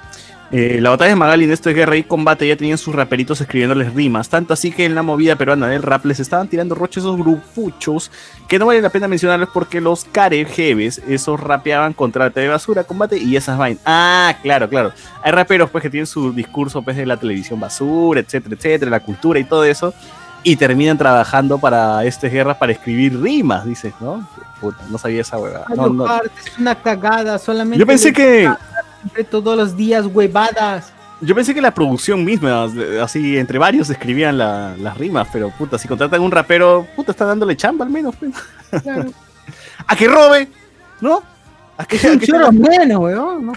[0.52, 3.40] Eh, la batalla de Magali en esto de guerra y combate ya tenían sus raperitos
[3.40, 4.30] escribiéndoles rimas.
[4.30, 8.10] Tanto así que en la movida peruana del rap les estaban tirando roches esos grupuchos
[8.48, 12.84] que no vale la pena mencionarlos porque los carejeves, esos rapeaban contra la TV basura,
[12.84, 13.84] combate y esas vainas.
[13.86, 14.92] Ah, claro, claro.
[15.22, 19.02] Hay raperos pues que tienen su discurso pues de la televisión basura, etcétera, etcétera, la
[19.02, 19.94] cultura y todo eso.
[20.42, 24.28] Y terminan trabajando para estas guerras para escribir rimas, dices, ¿no?
[24.62, 25.66] Puta, no sabía esa huevada.
[25.76, 26.06] No, no.
[26.24, 27.78] Es una cagada, solamente.
[27.78, 28.50] Yo pensé que-
[29.02, 30.94] Siempre todos los días, huevadas.
[31.22, 32.68] Yo pensé que la producción misma,
[33.02, 37.26] así entre varios escribían la- las rimas, pero puta, si contratan un rapero, puta, está
[37.26, 38.16] dándole chamba al menos.
[38.16, 38.32] pues.
[38.84, 39.12] Claro.
[39.88, 40.48] a que robe,
[41.02, 41.22] ¿no?
[41.78, 43.46] A que, Es un a que- chorro menos, weón.
[43.48, 43.54] No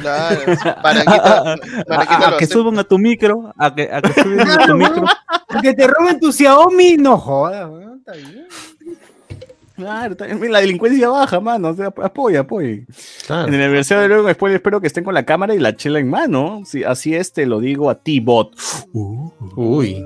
[0.00, 0.40] Claro,
[0.82, 1.56] Maranguita,
[1.88, 2.52] Maranguita a, lo que hace.
[2.52, 5.02] suban a tu micro, a que, a que suban a tu Claro, micro.
[5.04, 5.62] weón.
[5.62, 7.98] Que te roben tu Xiaomi, no jodas, weón.
[7.98, 8.46] Está bien.
[9.76, 10.14] Claro,
[10.48, 11.70] la delincuencia baja, mano.
[11.70, 12.78] o sea, apoya, apoya.
[13.26, 13.48] Claro.
[13.48, 15.98] En el aniversario de luego, spoiler, espero que estén con la cámara y la chela
[15.98, 16.62] en mano.
[16.64, 18.54] Sí, así es, te lo digo a ti, bot.
[18.92, 20.04] Uy.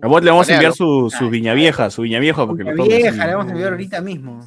[0.00, 2.88] A bot le vamos a enviar su, su viña vieja, su viña vieja, porque tome,
[2.88, 4.40] vieja, la vamos a enviar ahorita mismo.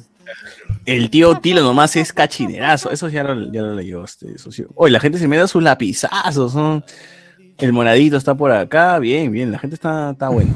[0.84, 2.90] El tío Tilo nomás es cachinerazo.
[2.90, 4.68] Eso ya lo, ya lo leyó este socio.
[4.74, 6.54] Oye, la gente se me da sus lapizazos.
[6.54, 6.82] ¿no?
[7.58, 8.98] El moradito está por acá.
[8.98, 9.52] Bien, bien.
[9.52, 10.52] La gente está, está bueno.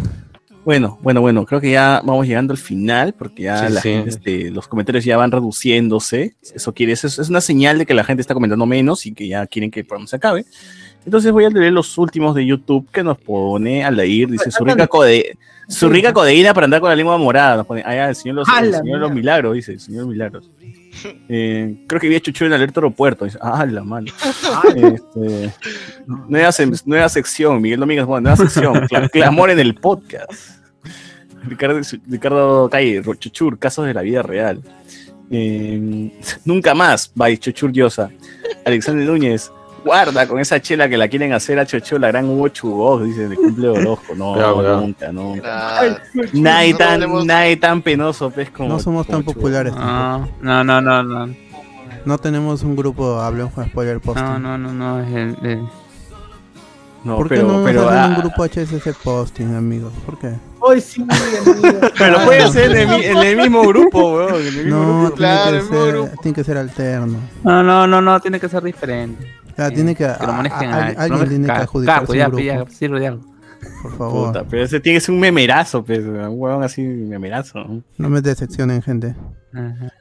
[0.64, 1.44] Bueno, bueno, bueno.
[1.44, 3.88] Creo que ya vamos llegando al final porque ya Sí, la sí.
[3.88, 6.34] gente, este, los comentarios ya van reduciéndose.
[6.54, 9.12] Eso quiere, eso es, es una señal de que la gente está comentando menos y
[9.12, 10.44] que ya quieren que el programa se acabe.
[11.04, 14.28] Entonces voy a leer los últimos de YouTube que nos pone Aldair.
[14.30, 15.36] Dice su rica, code,
[15.68, 17.56] su rica codeína para andar con la lengua morada.
[17.56, 20.48] Nos pone, ah, el señor, los, A el señor los milagros, dice, el señor milagros.
[21.28, 23.24] Eh, creo que vi a Chuchu en alerta aeropuerto.
[23.24, 24.12] Dice, ah, la mano.
[24.76, 25.52] Este,
[26.06, 26.50] nueva,
[26.84, 28.74] nueva sección, Miguel Domínguez, bueno, nueva sección.
[28.88, 30.32] cla- clamor en el podcast.
[31.44, 34.62] Ricardo, Ricardo Calle, Chuchur, casos de la vida real.
[35.30, 36.12] Eh,
[36.44, 38.10] nunca más, by Chuchur Llosa.
[38.64, 39.50] Alexander Núñez,
[39.84, 43.28] guarda con esa chela que la quieren hacer a Chocho, la gran Hugo Chugos, dice,
[43.28, 44.14] de cumple Orozco.
[44.14, 44.36] No,
[45.12, 45.40] nunca.
[45.40, 45.96] Claro.
[46.32, 48.68] Nadie No tan, hablemos- nadie tan penoso, pues, como.
[48.68, 49.34] No somos tan Chugos.
[49.34, 49.74] populares.
[49.74, 51.34] No, no, no, no, no.
[52.04, 54.24] No tenemos un grupo Hablemos con Spoiler Posting.
[54.24, 55.00] No, no, no, no.
[55.00, 55.68] es el- el-
[57.04, 59.92] No, ¿Por qué pero, no nos pero, hacen ah, un grupo HSC Posting, amigos?
[60.06, 60.32] ¿Por qué?
[60.60, 61.80] Hoy sí, amigo.
[61.98, 64.34] pero puede hacer en el, en el mismo grupo, weón.
[64.40, 65.16] En el mismo No, grupo.
[65.16, 66.22] tiene, Claro, que el mismo ser, grupo.
[66.22, 67.18] tiene que ser alterno.
[67.42, 69.41] No, no, no, no, tiene que ser diferente.
[69.56, 72.54] Sí, tiene que, que lo a- manejen a- a- alguien tiene que adjudicarse Capo, ya,
[72.64, 73.24] ya, sirve de algo.
[73.82, 74.26] por favor.
[74.28, 77.64] Puta, pero ese tiene que ser un memerazo, pues, un huevón así, memerazo.
[77.98, 78.08] ¿no?
[78.08, 79.14] Me decepcionen, gente.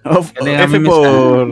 [0.06, 1.52] Of- F por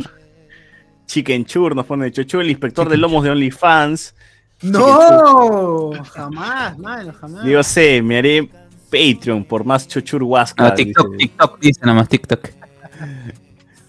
[1.06, 4.16] Chicken Chur nos pone Chocho, el inspector de lomos de OnlyFans.
[4.61, 7.44] No, jamás, mano, jamás.
[7.45, 8.50] Digo, sé, me haré
[8.92, 10.64] Patreon por más chochur huasca.
[10.69, 11.18] No, TikTok, dice.
[11.18, 12.50] TikTok, dice nomás TikTok.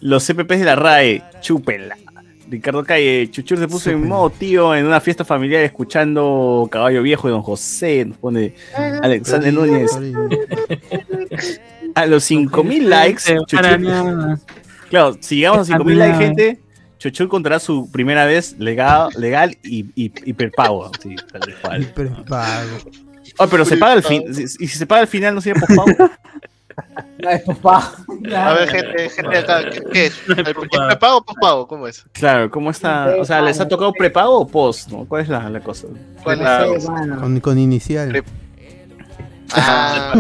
[0.01, 1.97] Los CPPs de la RAE, chúpenla.
[2.51, 7.29] Ricardo Calle, Chuchur se puso en modo tío en una fiesta familiar escuchando Caballo Viejo
[7.29, 8.05] de Don José.
[8.05, 8.55] Nos pone
[9.03, 9.91] Alexander Núñez.
[11.95, 14.39] A los 5000 likes, Chuchur-
[14.89, 16.61] Claro, si llegamos a 5000 likes, gente,
[16.99, 20.91] Chuchur contará su primera vez legal, legal y, y, y prepago.
[21.01, 21.87] Sí, tal cual.
[21.95, 22.70] Prepago.
[23.39, 24.25] Oh, pero se paga al fin.
[24.29, 25.87] Y si se paga al final, no sería pospago.
[27.19, 27.93] No, es papá.
[28.35, 30.21] A ver, gente, gente ¿qué, qué es?
[30.29, 30.55] ¿El ¿Es
[30.89, 31.67] prepago o pospago?
[31.69, 32.05] ¿Cómo es?
[32.13, 33.15] Claro, ¿cómo está?
[33.19, 34.91] O sea, ¿les ha tocado prepago o post?
[34.91, 35.05] ¿no?
[35.07, 35.89] ¿Cuál es la, la cosa?
[36.23, 36.89] ¿Cuál es?
[36.89, 37.21] mano.
[37.21, 38.23] Con, con inicial.
[39.53, 40.15] Ah,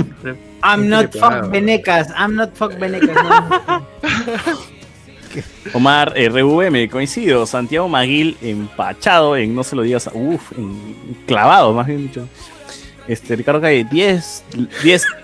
[0.64, 3.14] I'm not fuck venecas, I'm not fuck venecas.
[3.14, 3.86] no.
[5.74, 7.46] Omar RVM, coincido.
[7.46, 10.08] Santiago Maguil empachado en No se lo digas.
[10.08, 12.28] a- Uf, en- clavado, más bien dicho.
[13.10, 14.44] Este, Ricardo Calle, 10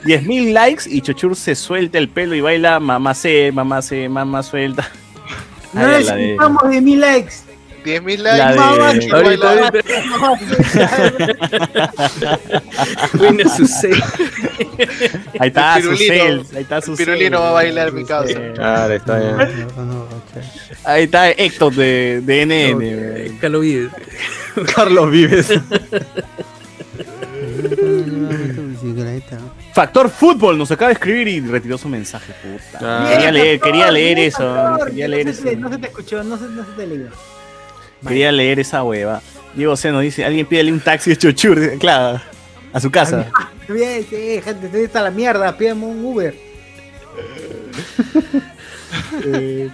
[0.04, 4.08] 10 mil likes y Chochur se suelta el pelo y baila mamá se, mamá se,
[4.08, 4.90] mamá suelta.
[5.72, 7.34] No de- necesitamos de mil likes.
[7.84, 8.52] 10.000 La likes.
[8.52, 8.88] de- mamá,
[13.20, 14.04] Ahorita, su sello.
[15.38, 18.34] Ahí está su ahí está su pirulino cel, va a bailar, mi causa.
[18.54, 19.68] Claro, está bien.
[20.84, 23.38] Ahí está Héctor de, de NN.
[23.38, 23.92] Carlos Vives.
[24.74, 25.52] Carlos Vives.
[29.72, 32.78] Factor Fútbol nos acaba de escribir y retiró su mensaje, puta.
[32.80, 33.08] Ah.
[33.10, 35.60] Quería leer, Factor, quería leer eso, Factor, quería no leer se eso.
[35.60, 37.08] No se te escuchó, no se, no se te leyó.
[38.06, 39.22] Quería leer esa hueva.
[39.54, 42.20] Diego Seno dice, alguien pídele un taxi de Chochur, claro,
[42.72, 43.30] a su casa.
[43.68, 46.34] Bien, sí, gente, estoy hasta la mierda, pídame un Uber.
[49.24, 49.70] Eh,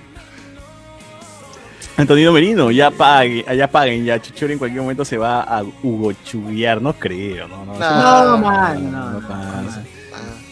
[2.03, 6.13] Antonio Merino, ya pague, ya paguen, ya Chochur en cualquier momento se va a Hugo
[6.25, 7.73] Chuguear, no creo, no, no.
[7.75, 9.11] eso No, man, no.
[9.13, 9.83] no pasa.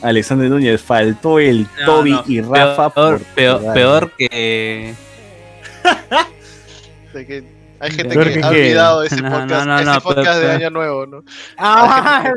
[0.03, 4.95] Alexander Núñez, faltó el No, Toby no, y Rafa peor, peor, que.
[7.83, 10.27] Hay gente Peor que, que ha olvidado ese No, podcast, no, no, ese no, podcast
[10.29, 10.53] peor- de.
[10.53, 11.25] Año Nuevo, ¿no?
[11.57, 12.31] Ah,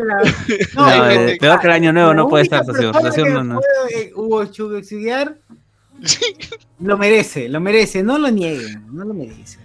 [0.75, 2.91] No, gente- peor que el año nuevo no puede estar, socio.
[3.29, 3.59] no, no.
[3.93, 5.35] eh, Hugo Chuguexiar
[6.79, 9.59] lo merece, lo merece, no lo nieguen, no lo merece.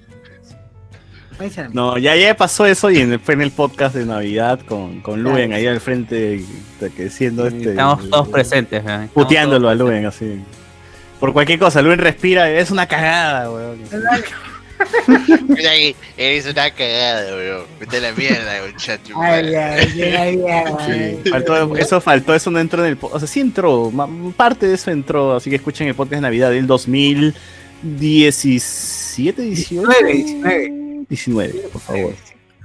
[1.73, 5.23] No, ya, ya pasó eso y en- fue en el podcast de Navidad con, con
[5.23, 6.45] Luen ahí al frente,
[6.97, 7.71] que siendo este.
[7.71, 8.81] Estamos todos presentes.
[8.81, 8.85] eh.
[8.87, 10.41] Estamos Puteándolo a Luen así.
[11.21, 13.79] Por cualquier cosa, Luen respira, es una cagada, weón.
[15.49, 17.67] Mira ahí, eres una cagada, bro.
[17.81, 18.61] Vete a la mierda, ay,
[19.57, 21.19] ay.
[21.23, 23.17] Sí, faltó- eso faltó, eso no entró en el podcast.
[23.17, 23.93] O sea, sí entró,
[24.37, 29.89] parte de eso entró, así que escuchen el podcast de Navidad del 2017, 18.
[30.07, 32.13] 19, 19, por favor.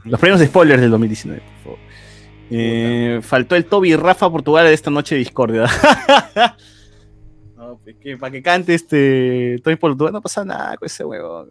[0.06, 1.80] Los premios de spoilers del 2019, por favor.
[2.52, 5.64] Eh, faltó el Toby Rafa Portugal de esta noche de discordia.
[7.58, 11.48] no, pues, que, para que cante este Toby Portugal no pasa nada con ese huevo.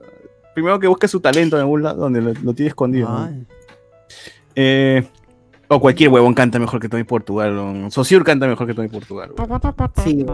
[0.55, 3.29] Primero que busque su talento en algún lado donde lo, lo tiene escondido.
[4.55, 5.07] Eh,
[5.69, 7.59] o cualquier huevón canta mejor que Tony Portugal.
[7.59, 9.33] o Sociur canta mejor que Tony Portugal.
[9.37, 9.61] huevón.
[10.05, 10.27] Sí,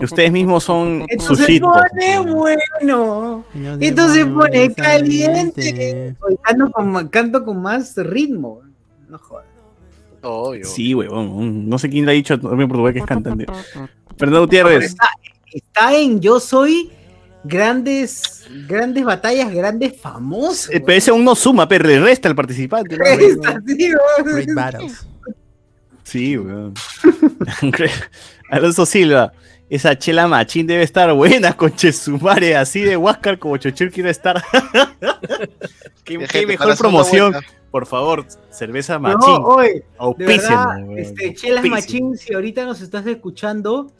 [0.00, 3.44] Ustedes mismos son Esto se pone bueno.
[3.80, 6.14] Esto se pone caliente.
[6.42, 8.62] Canto con, canto con más ritmo.
[9.08, 9.46] No jodas.
[10.22, 10.64] Obvio.
[10.64, 11.68] Sí, huevón.
[11.68, 13.46] No sé quién le ha dicho a Tony Portugal que es cantante.
[14.16, 14.84] Fernando Gutiérrez.
[14.84, 15.08] Está,
[15.52, 16.92] está en Yo Soy
[17.44, 20.70] grandes, grandes batallas, grandes famosos.
[20.70, 22.96] Eh, Pero ese aún no suma, pero le resta al participante.
[22.96, 23.04] ¿no?
[23.04, 24.34] Resta, sí, weón.
[24.34, 25.06] Great Battles.
[26.04, 26.74] Sí, weón.
[28.50, 29.32] Alonso Silva.
[29.70, 34.42] Esa chela machín debe estar buena con Chesumare, así de Huáscar como Chochur quiere estar.
[36.04, 37.34] qué, mejor promoción.
[37.70, 39.36] Por favor, cerveza No, machín.
[39.44, 39.84] oye,
[40.18, 40.98] de verdad, weón.
[40.98, 41.64] este, Chelas.
[41.64, 43.90] Machín, si ahorita nos estás escuchando,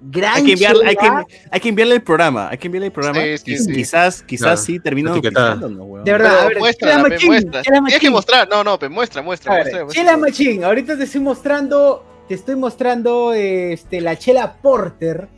[0.00, 1.10] gran Hay que, enviarle, hay, que,
[1.50, 2.48] hay que enviarle el programa.
[2.50, 3.20] Hay que enviarle el programa.
[3.20, 3.72] Sí, sí, sí.
[3.72, 4.56] Quizás, quizás Claro.
[4.58, 6.04] sí termino weón.
[6.04, 7.62] De verdad, a ver, muestra, Machín, muestra.
[7.62, 9.84] Chela Tienes que mostrar, no, no, muestra, muestra, A ver, muestra.
[9.84, 10.02] muestra.
[10.02, 15.28] Chela Machín, ahorita te estoy mostrando, te estoy mostrando este, la chela Porter,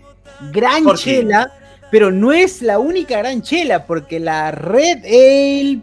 [0.53, 1.53] gran chela,
[1.91, 5.81] pero no es la única gran chela, porque la Red Ale,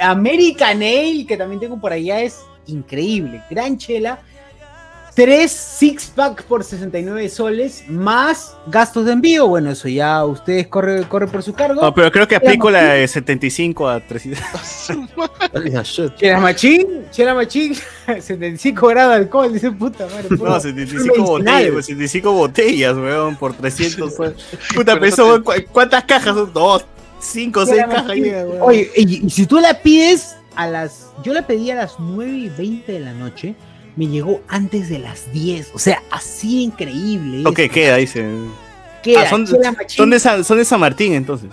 [0.00, 4.20] American Ale, que también tengo por allá, es increíble, gran chela.
[5.14, 9.48] Tres six pack por 69 soles, más gastos de envío.
[9.48, 11.80] Bueno, eso ya ustedes corre, corre por su cargo.
[11.82, 14.40] No, pero creo que aplico la de 75 a 300.
[16.16, 17.74] Chela Machín, Chela Machín,
[18.20, 20.26] 75 grados de alcohol, dice puta madre.
[20.30, 21.72] No, puro- 75 puro botellas, medicinal.
[21.72, 24.18] pues, 75 botellas, weón, por 300.
[24.18, 24.34] weón.
[24.34, 26.52] Puta, Pero pero eso eso, ¿cu- ¿cuántas cajas son?
[26.52, 26.84] Dos,
[27.20, 28.58] Cinco seis cajas weón.
[28.62, 31.08] Oye, y, y si tú la pides a las.
[31.22, 33.54] Yo la pedí a las 9 y 20 de la noche.
[33.96, 35.70] Me llegó antes de las 10.
[35.74, 37.48] O sea, así de increíble.
[37.48, 38.24] Ok, queda, dice.
[39.02, 39.96] Queda, Ah, son, Chela Machín.
[39.96, 41.50] son de San, son de San Martín, entonces.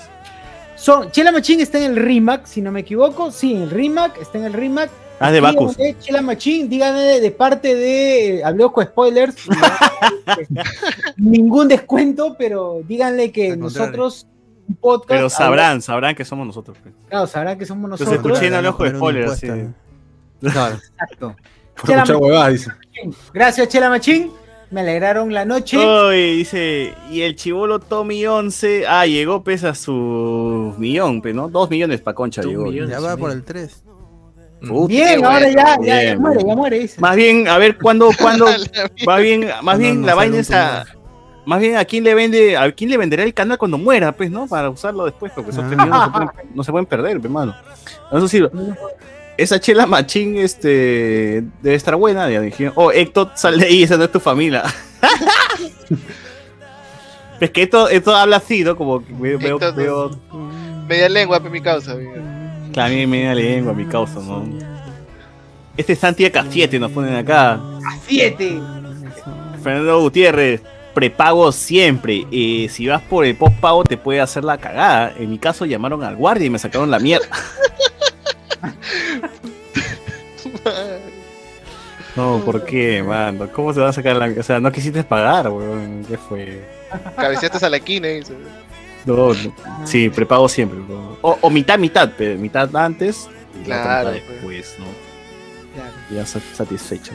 [0.75, 3.31] Son, Chela Machín está en el RIMAC, si no me equivoco.
[3.31, 4.89] Sí, en el RIMAC, está en el RIMAC.
[5.19, 5.75] Ah, de Bacus.
[5.99, 9.35] Chela Machín, díganle de, de parte de Hablemos con Spoilers.
[11.17, 13.87] Ningún descuento, pero díganle que Al contrario.
[13.87, 14.27] nosotros,
[14.67, 15.09] un podcast.
[15.09, 16.77] Pero sabrán, sabrán que somos nosotros.
[16.83, 16.93] pues.
[17.09, 18.33] Claro, sabrán que somos Entonces nosotros.
[18.37, 19.47] escuché en el ojo de spoiler, así.
[20.41, 20.75] Claro.
[20.75, 21.35] Exacto.
[21.81, 22.71] Por escuchar huevadas, dice.
[23.33, 24.31] Gracias, Chela Machín.
[24.69, 25.77] Me alegraron la noche.
[26.11, 31.47] Dice, y el chivolo Tommy 11, ah, llegó, pesa su millón, pe, ¿no?
[31.47, 32.69] Dos millones pa' concha llegó.
[32.71, 33.83] Ya va por el 3.
[34.67, 36.47] Puta, Bien, qué ahora bueno, ya, ya, ya bien, muere, bien.
[36.49, 36.79] ya muere.
[36.79, 36.99] dice.
[36.99, 38.47] Más bien, a ver, ¿cuándo, cuándo,
[39.05, 40.85] más bien, más No, bien, no la sale vaina es a,
[41.45, 44.31] más bien, ¿a quién le vende, a quién le venderá el canal cuando muera, pues,
[44.31, 44.47] no?
[44.47, 45.67] Para usarlo después, porque esos Ah.
[45.67, 47.55] millones no se pueden, no se pueden perder, pe, mano.
[48.11, 48.41] Eso sí,
[49.37, 53.97] esa chela machín, este, debe estar buena, ya dijeron, oh, Héctor, sal de ahí, esa
[53.97, 54.63] no es tu familia.
[57.39, 58.75] es que esto, esto habla así, ¿no?
[58.75, 60.11] Como que veo, veo, Héctor, veo
[60.87, 61.91] Media lengua, mi causa.
[61.91, 62.13] amigo.
[62.71, 64.47] Claro, a mí me da lengua, mi causa, ¿no?
[65.75, 67.59] Este es Santi K7 nos ponen acá.
[68.07, 68.59] Siete.
[69.61, 70.61] Fernando Gutiérrez,
[70.93, 72.25] prepago siempre.
[72.31, 75.13] Eh, si vas por el postpago te puede hacer la cagada.
[75.17, 77.27] En mi caso llamaron al guardia y me sacaron la mierda.
[82.17, 83.47] No, ¿por qué, mano?
[83.53, 84.25] ¿Cómo se va a sacar la?
[84.39, 86.03] O sea, no quisiste pagar, weón.
[86.07, 86.67] ¿Qué fue?
[87.15, 88.07] Cabeceaste a la esquina.
[88.09, 88.33] dice.
[89.05, 89.85] No, no.
[89.85, 90.79] Sí, prepago siempre.
[90.79, 91.17] weón.
[91.21, 93.29] O, o mitad, mitad, pero mitad antes
[93.63, 94.67] y la otra Claro, mitad pues.
[94.67, 96.15] después, ¿no?
[96.15, 97.13] Ya sa- satisfecho.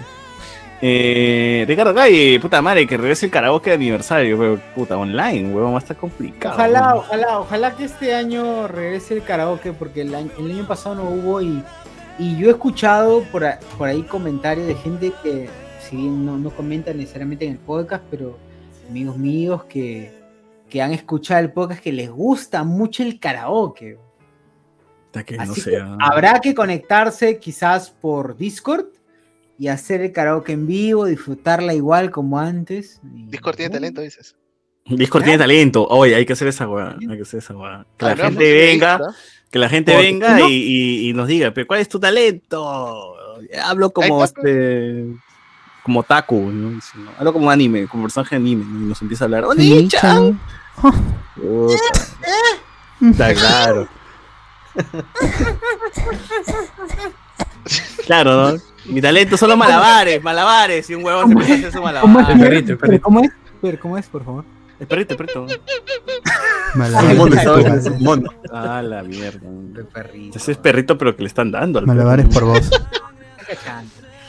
[0.84, 4.62] Eh, Ricardo Calle, puta madre, que regrese el karaoke de aniversario, weón.
[4.74, 6.55] Puta, online, weón, va a estar complicado.
[6.55, 6.97] Ojalá, weón.
[6.98, 11.05] ojalá, ojalá que este año regrese el karaoke, porque el año, el año pasado no
[11.05, 11.62] hubo y,
[12.18, 15.49] y yo he escuchado por, a- por ahí comentarios de gente que,
[15.89, 18.39] si bien no, no comenta necesariamente en el podcast, pero
[18.89, 20.12] amigos míos que,
[20.68, 23.99] que han escuchado el podcast que les gusta mucho el karaoke.
[25.07, 25.84] Hasta que no Así sea.
[25.84, 28.86] que habrá que conectarse quizás por Discord
[29.58, 33.00] y hacer el karaoke en vivo, disfrutarla igual como antes.
[33.15, 34.36] y- Discord tiene talento, dices.
[34.86, 35.86] Discord tiene talento.
[35.89, 36.97] Oye, hay que hacer esa weá.
[36.99, 37.86] Hay que hacer esa weá.
[37.97, 39.00] Que la Ah, gente venga.
[39.52, 42.00] Que la gente Porque venga no- y, y- y nos diga, pero ¿cuál es tu
[42.00, 43.14] talento?
[43.64, 45.05] Hablo como este.
[45.82, 46.81] Como Taku, ¿no?
[47.18, 48.81] Hablo como anime, como personaje anime, ¿no?
[48.81, 49.44] Y nos empieza a hablar.
[49.44, 50.40] ¡Oni-chan!
[53.02, 53.89] Está claro.
[58.06, 58.58] Claro, ¿no?
[58.86, 60.89] Mi talento son los malabares, malabares.
[60.90, 63.00] Y un huevón se empieza a hacer su ¿Cómo es?
[63.02, 63.78] ¿Cómo es?
[63.81, 64.44] ¿Cómo es, por favor?
[64.82, 65.46] El perrito, el perrito.
[66.74, 68.30] Malabares, Mono.
[68.52, 69.40] Ah, la mierda.
[69.76, 70.36] El perrito.
[70.38, 72.68] Ese es perrito, pero que le están dando al Malabares por voz.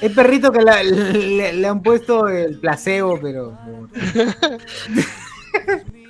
[0.02, 3.58] El perrito que la- le, le han puesto el placebo, pero.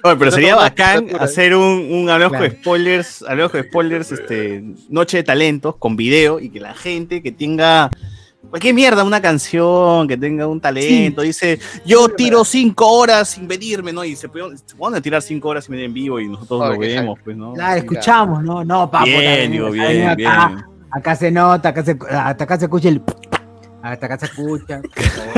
[0.05, 2.29] Oye, pero sería bacán hacer un, un Claro.
[2.29, 7.31] con spoilers, con spoilers, este, noche de talentos con video y que la gente que
[7.31, 7.89] tenga
[8.53, 11.57] cualquier mierda, una canción, que tenga un talento, dice,
[11.87, 14.05] yo tiro cinco horas sin venirme, ¿no?
[14.05, 14.55] Y se, pueden-
[14.95, 17.55] a tirar cinco horas sin venir en vivo y nosotros Oye, lo vemos, pues, ¿no?
[17.55, 18.63] La escuchamos, ¿no?
[18.63, 19.05] No, papo.
[19.05, 20.65] Bien, también, digo, bien, acá, bien.
[20.91, 23.01] Acá se nota, acá se, hasta acá se escucha el.
[23.81, 24.81] Hasta acá se escucha.
[24.81, 25.33] por favor.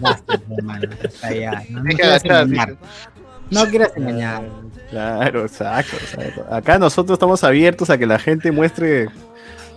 [0.00, 1.62] Basta, hermano, hasta allá.
[1.68, 2.68] No, no Hay que quieras agachar, engañar.
[2.70, 2.80] dice.
[3.50, 4.42] No quieras engañar.
[4.88, 6.46] Claro, exacto, exacto.
[6.50, 9.08] Acá nosotros estamos abiertos a que la gente muestre,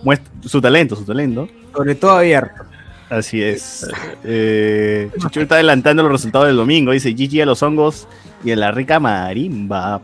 [0.02, 1.46] muestre su talento, su talento.
[1.74, 2.64] Sobre todo abierto.
[3.10, 3.88] Así es.
[4.22, 6.92] Eh, Chuchu está adelantando los resultados del domingo.
[6.92, 8.06] Dice GG a los hongos
[8.44, 10.00] y a la rica marimba.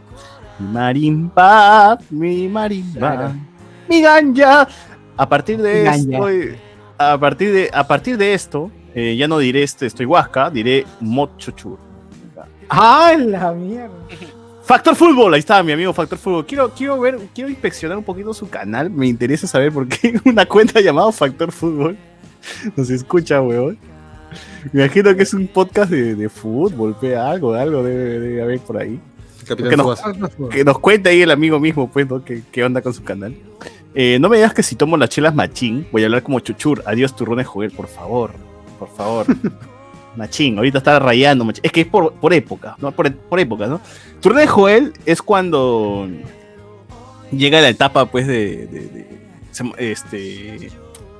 [0.58, 3.34] Marimba, mi marimba,
[3.88, 4.66] mi ganja.
[5.16, 6.28] A partir de esto,
[6.98, 10.86] a partir de, a partir de esto, eh, ya no diré este estoy huasca, diré
[11.00, 11.78] mochuchur.
[12.68, 13.94] ¡Ah, la mierda!
[14.66, 16.44] Factor Fútbol, ahí está mi amigo Factor Fútbol.
[16.44, 18.90] Quiero, quiero ver, quiero inspeccionar un poquito su canal.
[18.90, 21.96] Me interesa saber por qué una cuenta llamada Factor Fútbol
[22.76, 23.78] nos escucha, weón.
[24.72, 28.58] Me imagino que es un podcast de, de fútbol, pe, algo, algo debe, debe haber
[28.60, 29.00] por ahí.
[29.46, 30.12] Capitán Que no- Subasa.
[30.50, 32.24] Que nos cuente ahí el amigo mismo, pues, ¿no?
[32.24, 33.36] ¿Qué, qué onda con su canal?
[33.94, 36.82] Eh, no me digas que si tomo las chelas machín, voy a hablar como chuchur.
[36.86, 38.32] Adiós, turrones Joel, por favor.
[38.80, 39.26] Por favor.
[40.16, 41.44] machín, ahorita está rayando.
[41.44, 41.60] machín.
[41.64, 42.92] Es que es por, por época, ¿no?
[42.92, 43.80] Por, por época, ¿no?
[44.20, 46.08] Turrones Joel es cuando
[47.30, 48.66] llega la etapa, pues, de.
[48.66, 49.06] de- de-
[49.78, 50.70] este.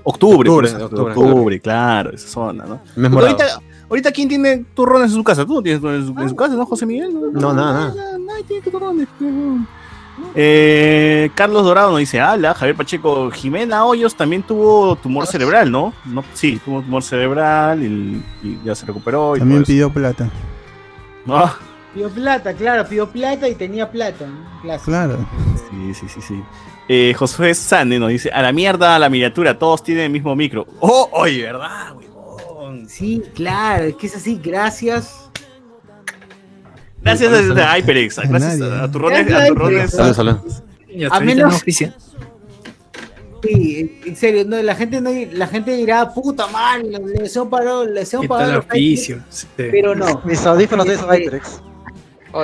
[0.09, 2.81] Octubre, Octubre, pues, octubre, octubre, claro, esa zona, ¿no?
[3.19, 3.45] Ahorita,
[3.89, 5.45] ahorita, ¿quién tiene turrones en su casa?
[5.45, 7.13] Tú no tienes turrones en su, en su casa, ¿no, José Miguel?
[7.33, 8.19] No, nada, nada.
[8.19, 9.09] Nadie tiene turrones.
[9.19, 9.67] pero-
[10.35, 15.93] Eh, Carlos Dorado nos dice, ala, Javier Pacheco, Jimena Hoyos también tuvo tumor cerebral, ¿no?
[16.05, 19.37] no sí, tuvo tumor cerebral y, y ya se recuperó.
[19.37, 19.67] Y También eso.
[19.69, 20.29] pidió plata.
[21.29, 21.57] Ah,
[21.95, 24.27] Pidió plata, claro, pidió plata y tenía plata.
[24.85, 25.27] Claro.
[25.71, 26.43] sí, sí, sí, sí.
[26.89, 30.37] Eh, Josué Sane nos dice, a la mierda, a la miniatura, todos tienen el mismo
[30.37, 30.67] micro.
[30.81, 31.95] Oh, oye, ¿verdad?
[31.97, 32.89] huevón?
[32.89, 35.26] Sí, claro, es que es así, gracias.
[37.07, 39.95] Gracias a, a HyperX, gracias a turrones, a a turrones.
[40.89, 41.63] Y hasta A menos-.
[43.43, 47.85] Sí, en serio, no, la gente no, la gente dirá, puta madre, le deseo paro,
[47.85, 48.23] le deseo.
[49.29, 49.47] Sí.
[49.57, 50.21] pero no.
[50.25, 51.63] Mis audífonos de HyperX.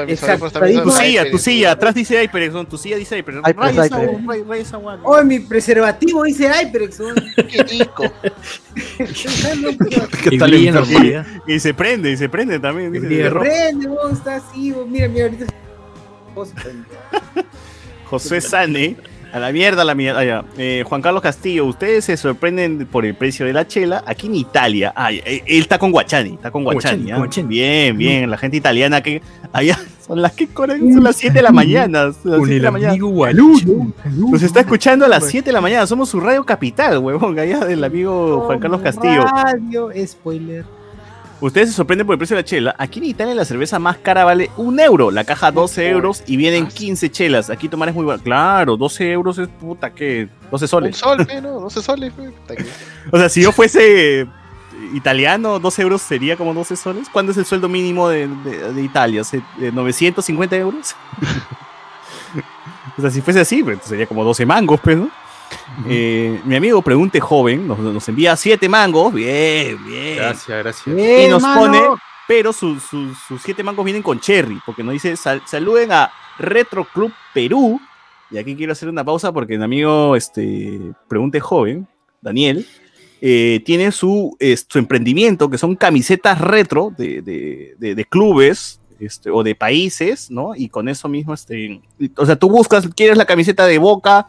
[0.07, 2.67] Mis Exacto, Tu silla, tu silla, atrás dice HyperX, ¿no?
[2.67, 3.25] tu silla dice
[4.59, 4.99] esa hueá.
[5.03, 7.01] Oh, mi preservativo dice HyperX.
[7.01, 7.15] weón.
[7.51, 8.05] Qué rico.
[10.23, 10.55] ¿Qué tal.
[11.47, 12.93] Y se prende, y se prende también.
[13.31, 13.45] rojo.
[13.45, 14.91] Prende, weón, está así, weón.
[14.91, 15.47] mira, mira, ahorita.
[18.07, 18.97] José Sane,
[19.33, 20.21] a la mierda, a la mierda.
[20.21, 20.45] ah, ya.
[20.59, 24.03] Eh, Juan Carlos Castillo, ustedes se sorprenden por el precio de la chela.
[24.07, 26.97] Aquí en Italia, ah, él está con Guachani, está con Guachani.
[27.05, 27.17] Guachani, ¿ah?
[27.19, 27.49] Guachani.
[27.49, 31.43] Bien, bien, la gente italiana que allá son las que corren, son las 7 de
[31.43, 32.13] la mañana.
[32.13, 32.91] son las Con 7 de el la mañana.
[32.93, 33.67] amigo Gualucho.
[34.17, 37.65] Nos está escuchando a las 7 de la mañana, somos su radio capital, huevón, allá
[37.65, 39.25] del amigo Juan Carlos Castillo.
[39.25, 40.65] Radio, spoiler.
[41.43, 42.75] Ustedes se sorprenden por el precio de la chela.
[42.79, 45.11] Aquí en Italia la cerveza más cara vale un euro.
[45.11, 47.51] La caja 12 euros y vienen 15 chelas.
[47.51, 48.23] Aquí tomar es muy barato.
[48.25, 50.97] Claro, 12 euros es puta que 12 Un soles.
[50.97, 51.61] sol, pe, ¿no?
[51.61, 52.13] 12 soles.
[52.13, 52.65] Puta que-
[53.13, 54.27] O sea, si yo fuese
[54.95, 57.09] italiano, 12 euros sería como 12 soles.
[57.13, 59.25] ¿Cuándo es el sueldo mínimo de, de- de Italia?
[59.25, 60.95] ¿Se- de ¿950 euros?
[62.99, 65.11] o sea, si fuese así, pues sería como 12 mangos, pues, ¿no?
[65.89, 69.13] Eh, mi amigo Pregunte Joven nos, nos envía 7 mangos.
[69.13, 70.17] Bien, bien.
[70.17, 70.87] Gracias, gracias.
[70.97, 71.61] Y nos mano.
[71.61, 71.81] pone,
[72.29, 76.11] pero sus sus- sus siete mangos vienen con cherry, porque nos dice, "Sal- saluden a
[76.39, 77.81] Retro Club Perú.
[78.31, 81.87] Y aquí quiero hacer una pausa porque mi amigo, este, pregunte joven,
[82.23, 82.67] Daniel,
[83.21, 88.81] eh, tiene su, eh, su emprendimiento, que son camisetas retro de, de- de- de clubes
[88.99, 90.55] este, o de países, ¿no?
[90.55, 91.81] Y con eso mismo, este,
[92.17, 94.27] o sea, tú buscas, quieres la camiseta de Boca,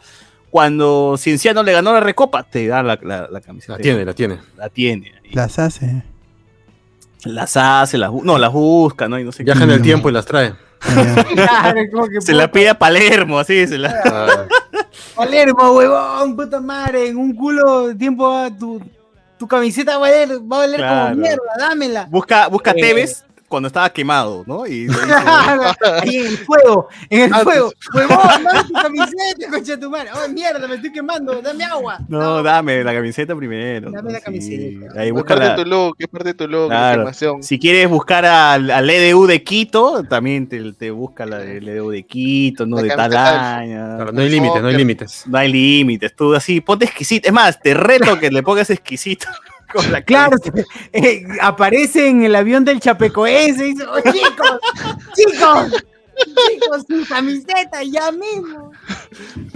[0.54, 3.72] cuando Cienciano le ganó la recopa, te da la, la- la camiseta.
[3.72, 4.38] La tiene, la tiene.
[4.56, 5.12] La tiene.
[5.32, 6.04] Las hace.
[7.24, 9.18] Las hace, las no, las busca, ¿no?
[9.18, 10.54] Y no sé Viaja en el tiempo y las trae.
[10.78, 11.80] Claro,
[12.12, 14.00] que Se la pide a Palermo, así se la.
[14.04, 14.46] Ah,
[15.16, 18.80] Palermo, huevón, puta madre, en un culo de tiempo ah, tu,
[19.36, 21.08] tu camiseta va a valer, va a valer Claro.
[21.10, 22.06] como mierda, dámela.
[22.08, 22.80] Busca, busca Eh.
[22.80, 23.24] Tevez
[23.54, 24.66] cuando estaba quemado, ¿no?
[24.66, 24.86] Y
[26.02, 27.72] Ahí en el fuego, en el Ah, fuego.
[27.94, 30.10] Huevón, dame tu camiseta, concha de tu madre.
[30.14, 31.98] Oh, mierda, me estoy quemando, dame agua.
[32.08, 33.90] no, dame la camiseta primero.
[33.90, 35.00] Dame la Sí, camiseta.
[35.00, 36.92] Ahí busca la- tu look, es parte de tu la Claro.
[37.02, 37.42] información.
[37.42, 41.90] Si quieres buscar al, al EDU de Quito, también te, te busca la del EDU
[41.90, 42.76] de Quito, ¿no?
[42.76, 43.96] La de camiseta tal del- año.
[43.96, 45.24] claro, no hay límites, no hay límites.
[45.26, 47.28] No hay límites, tú así, ponte exquisito.
[47.28, 49.26] Es más, te reto que le pongas exquisito.
[49.74, 50.36] Con la Claro,
[50.92, 54.60] eh, aparece en el avión del Chapecoense y dice, oh, chicos,
[55.16, 55.82] chicos,
[56.16, 58.70] chicos, su camiseta, ya mismo.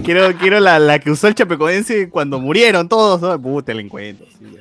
[0.05, 3.41] Quiero, quiero la, la que usó el chapecoense cuando murieron todos, ¿no?
[3.41, 4.27] Puta, la encuentro.
[4.39, 4.57] sí.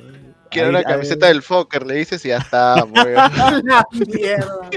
[0.50, 3.14] Quiero la camiseta del Fokker, le dices y ya está, weón.
[3.64, 4.70] La mierda.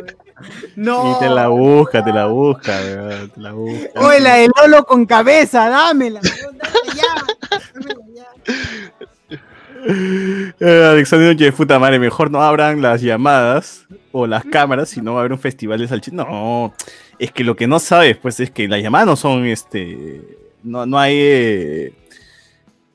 [0.75, 1.15] No.
[1.15, 3.99] Y te la busca, te la busca, weón, te la busca.
[4.01, 7.13] Oye, la del Lolo con cabeza, dámela ya.
[7.49, 8.27] dámela ya.
[10.59, 15.13] Eh, Alexander Noche, puta madre, mejor no abran las llamadas o las cámaras si no
[15.13, 16.13] va a haber un festival de salchichas.
[16.17, 16.73] No,
[17.17, 20.21] es que lo que no sabes, pues, es que las llamadas no son, este,
[20.63, 21.93] no, no hay, eh,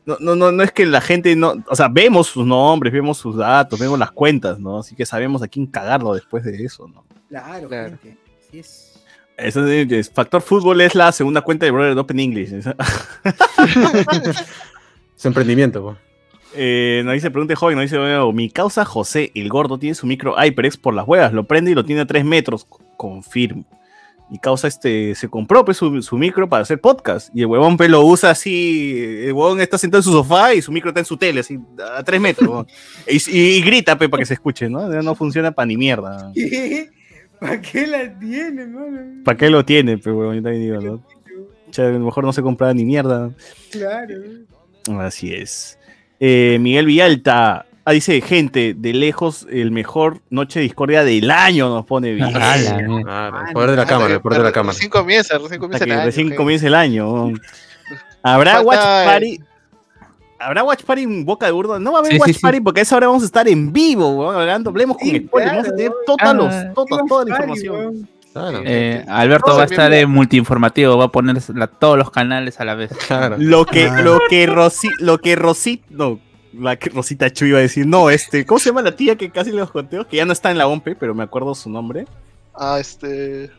[0.05, 3.19] no, no, no, no es que la gente no, o sea, vemos sus nombres, vemos
[3.19, 4.79] sus datos, vemos las cuentas, ¿no?
[4.79, 7.05] Así que sabemos a quién cagarlo después de eso, ¿no?
[7.29, 7.99] Claro, Claro.
[8.01, 8.17] gente.
[8.51, 8.93] Sí es.
[9.37, 12.53] Eso es- es- Factor Fútbol es la segunda cuenta de Brother Open English.
[15.17, 15.97] Es emprendimiento, po.
[16.57, 20.07] Eh, nos dice, pregunte joven, nos dice, "Bueno, mi causa José, el gordo, tiene su
[20.07, 22.67] micro HyperX por las huevas, lo prende y lo tiene a 3 metros.
[22.97, 23.65] Confirmo.
[24.29, 27.29] Mi causa este, se compró pues, su, su micro para hacer podcast.
[27.33, 29.21] Y el huevón pues, lo usa así.
[29.25, 31.59] El huevón está sentado en su sofá y su micro está en su tele, así,
[31.97, 32.67] a 3 metros.
[33.09, 34.89] y, y grita pues, para que se escuche, ¿no?
[34.89, 36.33] No funciona para ni mierda.
[37.39, 39.23] ¿Para qué la tiene, mano?
[39.25, 40.37] ¿Para qué lo tiene, pues, huevón?
[40.37, 41.03] Yo también digo, ¿no?
[41.77, 43.31] A lo mejor no se compraba ni mierda.
[43.71, 44.15] Claro.
[44.99, 45.79] Así es.
[46.21, 47.67] Eh, Miguel Villalta.
[47.89, 52.33] Ah, dice, gente, de lejos, el mejor Noche de Discordia del año nos pone bien.
[52.33, 52.99] Claro,
[53.47, 54.73] el poder de la cámara, el poder de la cámara.
[54.73, 56.35] Recién comienza, recién comienza el año, recién pe.
[56.35, 57.33] comienza el año.
[58.25, 59.41] ¿Habrá Falta Watch el- Party?
[60.41, 61.79] ¿Habrá Watch Party en Boca de Burdo?
[61.79, 62.41] No va a haber Sí, Watch sí, sí.
[62.41, 65.25] Party porque a esa hora vamos a estar en vivo, weón, hablando, hablemos con Sí,
[65.25, 67.75] spoilers, vamos a tener todos Ah, los, todos- Watch toda la Party, información.
[67.77, 68.09] weón.
[68.41, 68.63] Claro.
[68.65, 72.61] Eh, Alberto No, va a estar en multiinformativo, va a poner la- todos los canales
[72.61, 72.91] a la vez.
[73.07, 73.37] Claro.
[73.39, 74.01] Lo que, Ah.
[74.03, 76.21] lo que Rosi, lo que Rosita, no,
[76.53, 79.31] la que Rosita Chu iba a decir, no, este, ¿cómo se llama la tía que
[79.31, 80.07] casi los conteos?
[80.07, 82.07] Que ya no está en la OMPE, pero me acuerdo su nombre.
[82.55, 83.51] Ah, este.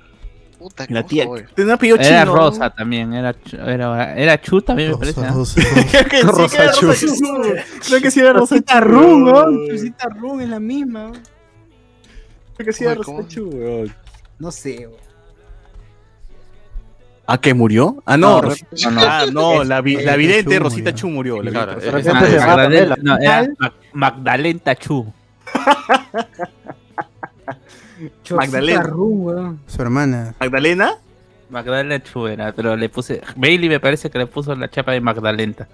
[0.58, 2.26] Puta, La ¿cómo tía, tenía apellido Era.
[2.26, 5.22] Rosa también, era, Chu- era, era Chu también me parece.
[5.30, 5.62] Rosa.
[5.92, 6.88] Creo que sí, Rosa Chu.
[6.88, 7.54] Rosa Chu.
[7.88, 9.26] Creo que sí era Rosa Rosita Chu, Run.
[9.26, 9.44] ¿no?
[9.72, 11.12] Rosita Run es la misma.
[12.56, 13.28] Creo que sí era Rosa.
[13.28, 13.94] Chu, weón.
[14.40, 15.08] No sé, weón.
[17.30, 18.02] ¿Ah, que murió?
[18.06, 19.02] Ah, no, No, Rosita no, no.
[19.02, 21.02] Ah, no, la, vi- la Rosita vidente Chu Rosita murió.
[21.02, 21.44] Chu murió.
[21.44, 21.92] la Claro, eh,
[22.40, 25.14] Magdalena, no, era Mag- Magdalena Chu.
[28.36, 28.84] Magdalena.
[29.66, 30.36] Su hermana.
[30.40, 30.94] ¿Magdalena?
[31.50, 33.22] Magdalena Chu era, pero le puse.
[33.36, 35.68] Bailey me parece que le puso la chapa de Magdalena.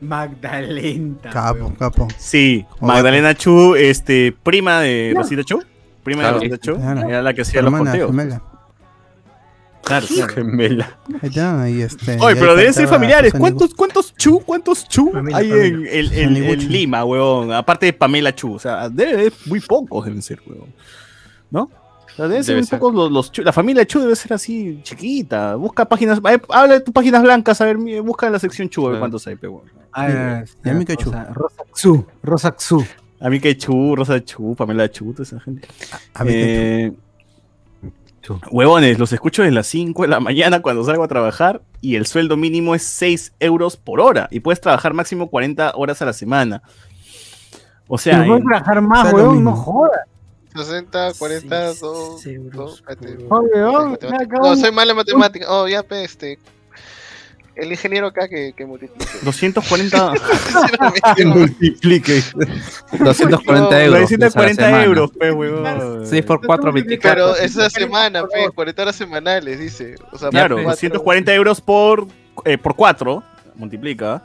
[0.00, 1.30] Magdalenta.
[1.30, 1.74] Capo, weón.
[1.76, 2.08] capo.
[2.18, 2.64] Sí.
[2.80, 5.62] Magdalena Chu, este, prima de Rosita Chu.
[6.04, 6.40] Prima Claro.
[6.40, 6.76] de Chu.
[6.76, 7.08] Claro.
[7.08, 8.10] Era la que hacía los conteos.
[8.10, 8.42] gemela.
[9.82, 10.32] Claro, claro.
[10.32, 10.98] Gemela.
[11.20, 12.16] Ahí está, este.
[12.18, 13.34] Oye, y pero deben ser familiares.
[13.38, 15.92] ¿Cuántos, cuántos Chu, cuántos Chu Familia, hay familia.
[15.92, 16.68] en, el- en.
[16.72, 17.52] Lima, weón?
[17.52, 18.54] Aparte de Pamela Chu.
[18.54, 20.72] O sea, debe, muy pocos deben ser, weón.
[21.50, 21.64] ¿No?
[21.64, 23.42] O sea, deben ser Debe muy pocos los, los Chu.
[23.42, 25.54] La familia Chu debe ser así, chiquita.
[25.56, 26.18] Busca páginas.
[26.30, 28.98] eh, habla de tus páginas blancas, a ver, busca en la sección Chu, a ver
[29.00, 29.62] cuántos hay, weón.
[29.92, 31.12] Ah, Y- y a mí que Chu.
[31.12, 32.06] Rosa- Rosa Xu.
[32.22, 32.82] Rosa Xu.
[33.24, 35.66] A mí que Chu, Rosa Chu, Pamela Chu, toda esa gente.
[36.12, 36.92] A ver, Eh,
[38.50, 42.06] Huevones, los escucho desde las 5 de la mañana cuando salgo a trabajar y el
[42.06, 46.12] sueldo mínimo es 6 euros por hora y puedes trabajar máximo 40 horas a la
[46.14, 46.62] semana.
[47.86, 49.34] O sea, puedes en- trabajar más, mismo.
[49.34, 50.00] no jodas.
[50.54, 52.26] 60, 40, Seis 2.
[52.26, 53.14] euros espérate.
[53.24, 54.24] por- Oh, weón, Matemática.
[54.24, 55.46] acá No, un- soy mala en matemática.
[55.50, 56.38] Oh, ya, pues, este.
[57.56, 59.12] El ingeniero acá que, que multiplique.
[59.22, 60.12] 240,
[61.16, 62.22] Que multiplique.
[62.98, 64.00] 240 No, euros.
[64.10, 66.06] 940 euros, pe, huevón.
[66.06, 67.14] 6 por 4, 24.
[67.32, 69.94] Pero esa semana, pe, 40 horas semanales, dice.
[70.12, 72.08] O sea, Claro, por cuatro, 240 euros por,
[72.44, 73.22] eh, por 4,
[73.54, 74.22] multiplica,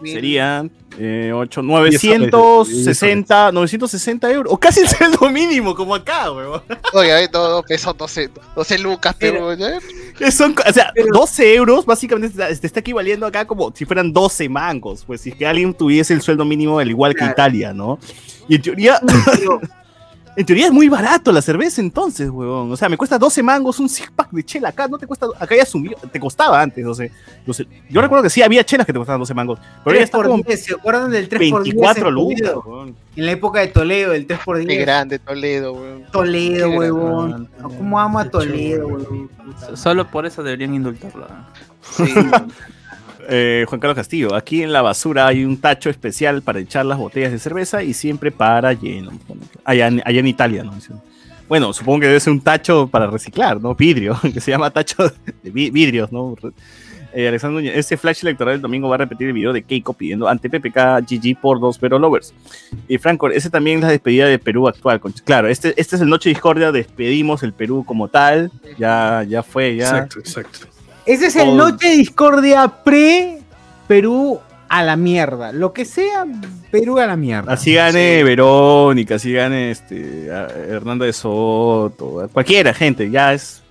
[0.00, 0.12] mil.
[0.12, 6.32] serían eh, 8, Diez soles, 960, 960 euros, o casi el sueldo mínimo, como acá,
[6.32, 6.62] huevón.
[6.92, 9.56] Oye, a ver, no, no, peso 12, 12 lucas, pero.
[10.18, 14.48] Que Son, o sea, 12 euros básicamente te está, equivaliendo acá como si fueran 12
[14.48, 15.04] mangos.
[15.04, 17.32] Pues si es que alguien tuviese el sueldo mínimo al igual que Claro.
[17.32, 17.98] Italia, ¿no?
[18.48, 19.00] Y en teoría,
[20.38, 22.70] en teoría es muy barato la cerveza entonces, huevón.
[22.70, 25.26] O sea, me cuesta 12 mangos un six pack de chela acá, no te cuesta,
[25.36, 27.10] acá ya subió, te costaba antes, no sé.
[27.44, 27.66] no sé.
[27.90, 30.18] Yo recuerdo que sí había chelas que te costaban 12 mangos, pero ya 3 está
[30.18, 31.74] por como 10, ¿se acuerdan del 3 por 10?
[31.74, 32.96] 24 en lucas, huevón.
[33.16, 34.80] En la época de Toledo, el 3 por Qué 10.
[34.80, 36.04] grande Toledo, weón.
[36.12, 37.30] Toledo, Qué huevón.
[37.30, 37.48] grande.
[37.76, 39.30] ¿Cómo amo a Qué Toledo, huevón?
[39.74, 41.26] Solo por eso deberían indultarlo.
[41.82, 42.04] Sí.
[43.30, 46.96] Eh, Juan Carlos Castillo, aquí en la basura hay un tacho especial para echar las
[46.96, 49.12] botellas de cerveza y siempre para lleno.
[49.64, 50.72] Allá, allá en Italia, ¿no?
[51.46, 53.74] Bueno, supongo que debe ser un tacho para reciclar, ¿no?
[53.74, 56.34] Vidrio, que se llama tacho de vi- vidrios, ¿no?
[57.14, 57.38] Eh,
[57.74, 61.00] este flash electoral del domingo va a repetir el video de Keiko pidiendo ante PPK
[61.08, 62.34] GG por dos pero lovers.
[62.86, 65.00] Y Franco, ese también es la despedida de Perú actual.
[65.00, 65.22] concha.
[65.24, 68.50] Claro, este, este es el Noche Discordia, despedimos el Perú como tal.
[68.78, 69.84] Ya, ya fue, ya.
[69.84, 70.58] Exacto, exacto.
[71.08, 75.52] Ese es el Noche Discordia pre-Perú a la mierda.
[75.52, 76.26] Lo que sea,
[76.70, 77.52] Perú a la mierda.
[77.52, 83.62] Así gane Verónica, así gane este, a- Hernando de Soto, cualquiera, gente, ya es.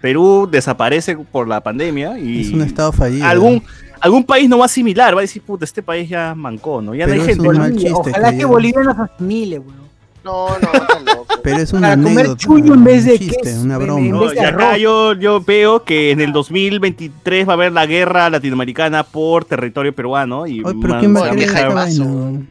[0.00, 3.26] Perú desaparece por la pandemia y Es un estado fallido.
[3.26, 3.62] algún,
[4.00, 6.94] algún país no va a asimilar, va a decir, puta, este país ya mancó, ¿no?
[6.94, 7.46] Ya no hay gente.
[7.48, 7.60] un ¿no?
[7.60, 7.92] mal chiste.
[7.92, 9.83] Ojalá que ya- Bolivia nos asimile, weón.
[10.24, 11.26] No, no, está loco.
[11.42, 14.00] Pero es una Para comer chuño en vez de chiste, queso, una broma.
[14.08, 18.30] No, y acá yo, yo veo que en el 2023 va a haber la guerra
[18.30, 20.46] latinoamericana por territorio peruano.
[20.46, 22.48] Y Oye, pero ¿quién va a querer weón.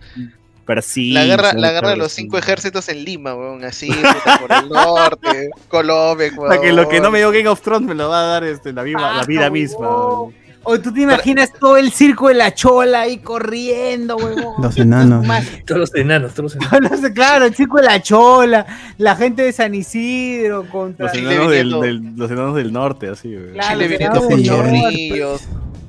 [0.65, 1.13] Brasil.
[1.13, 3.63] La guerra, la guerra de los cinco ejércitos en Lima, weón.
[3.65, 7.49] Así, puta, por el norte, Colombia, O sea, que lo que no me dio Game
[7.49, 9.53] of Thrones me lo va a dar este, la, viva- la Ah, vida huevón.
[9.53, 10.42] misma.
[10.65, 14.61] O tú te imaginas todo el circo de la chola ahí corriendo, huevón.
[14.61, 15.25] Los enanos.
[15.25, 17.01] Más- Todos los enanos, todos los enanos.
[17.13, 18.65] claro, el circo de la chola,
[18.97, 21.07] la gente de San Isidro contra.
[21.07, 23.51] Los enanos, del, los enanos del norte, así, güey.
[23.53, 24.21] Claro, Chile viniendo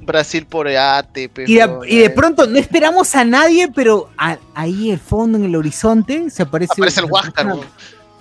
[0.03, 4.91] Brasil por Ate, pe, Y y de pronto no esperamos a nadie, pero a- ahí
[4.91, 6.73] el fondo, en el horizonte, se aparece.
[6.77, 7.55] aparece el Huáscar.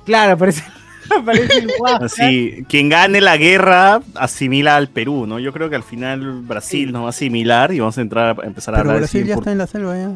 [0.05, 0.63] Claro, aparece.
[2.01, 5.39] Así, quien gane la guerra asimila al Perú, ¿no?
[5.39, 8.45] Yo creo que al final Brasil nos va a asimilar y vamos a entrar a
[8.45, 10.09] empezar a Pero hablar Brasil ya está en la selva ya.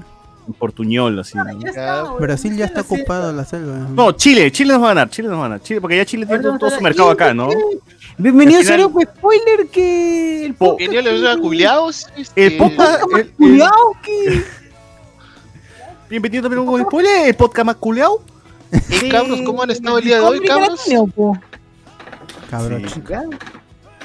[0.45, 1.37] por- portuñol, así.
[1.37, 1.59] ¿no?
[1.61, 2.21] Ya está, Ya, weón.
[2.21, 3.87] Brasil ya está Sí, ocupado la selva.
[3.93, 6.05] No, Chile, Chile nos va a ganar, Chile nos va a ganar, Chile, porque ya
[6.05, 7.49] Chile tiene todo, todo su mercado acá, ¿no?
[8.17, 12.07] Bienvenido, final- señor, pues, spoiler que el Po- Venía los a culiados.
[12.35, 13.03] El podcast,
[13.37, 14.43] culiao que
[16.09, 18.21] bienvenido también a un spoiler, el podcast más culeado.
[18.71, 20.69] Eh, cabros, ¿cómo han estado el día de hoy, cabros?
[20.87, 21.37] Latina, po.
[22.49, 22.85] Cabro Sí.
[22.85, 23.01] chico.
[23.05, 23.29] Claro.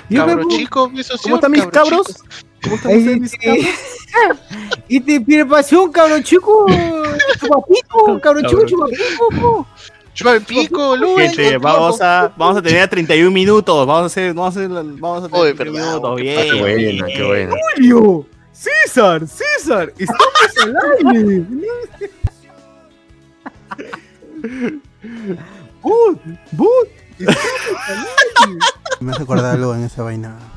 [0.09, 2.23] Yo Cabro me- chico, mi socio, ¿Cómo están mis cabro cabros?
[2.63, 3.39] ¿Cómo están mis sí.
[3.39, 3.65] cabros?
[4.89, 6.67] Y te pide pasión, cabrón chico.
[7.41, 9.29] Chupapito, cabrón chico, chupapito.
[9.41, 9.67] po.
[10.13, 11.35] Chupa el pico, Luis.
[11.35, 13.87] Gente, vamos a, vamos a tener 31 minutos.
[13.87, 16.21] Vamos a hacer, vamos a hacer, vamos a tener Oye, 31 verdad, minutos.
[16.21, 17.07] Bien, Ah, qué buena, bien.
[17.07, 17.55] qué buena.
[17.77, 20.29] Julio, César, César, estamos
[20.63, 20.77] al
[21.15, 21.47] aire.
[25.83, 26.21] Bot,
[26.53, 26.89] bot,
[29.01, 30.37] Me hace acordar algo en esa vaina.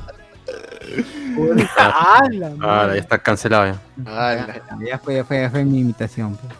[1.76, 2.22] Ah,
[2.62, 3.80] Ah, ya está cancelado ya.
[4.06, 4.62] Ala.
[4.88, 6.36] Ya fue, ya fue, ya fue mi imitación.
[6.36, 6.52] pues.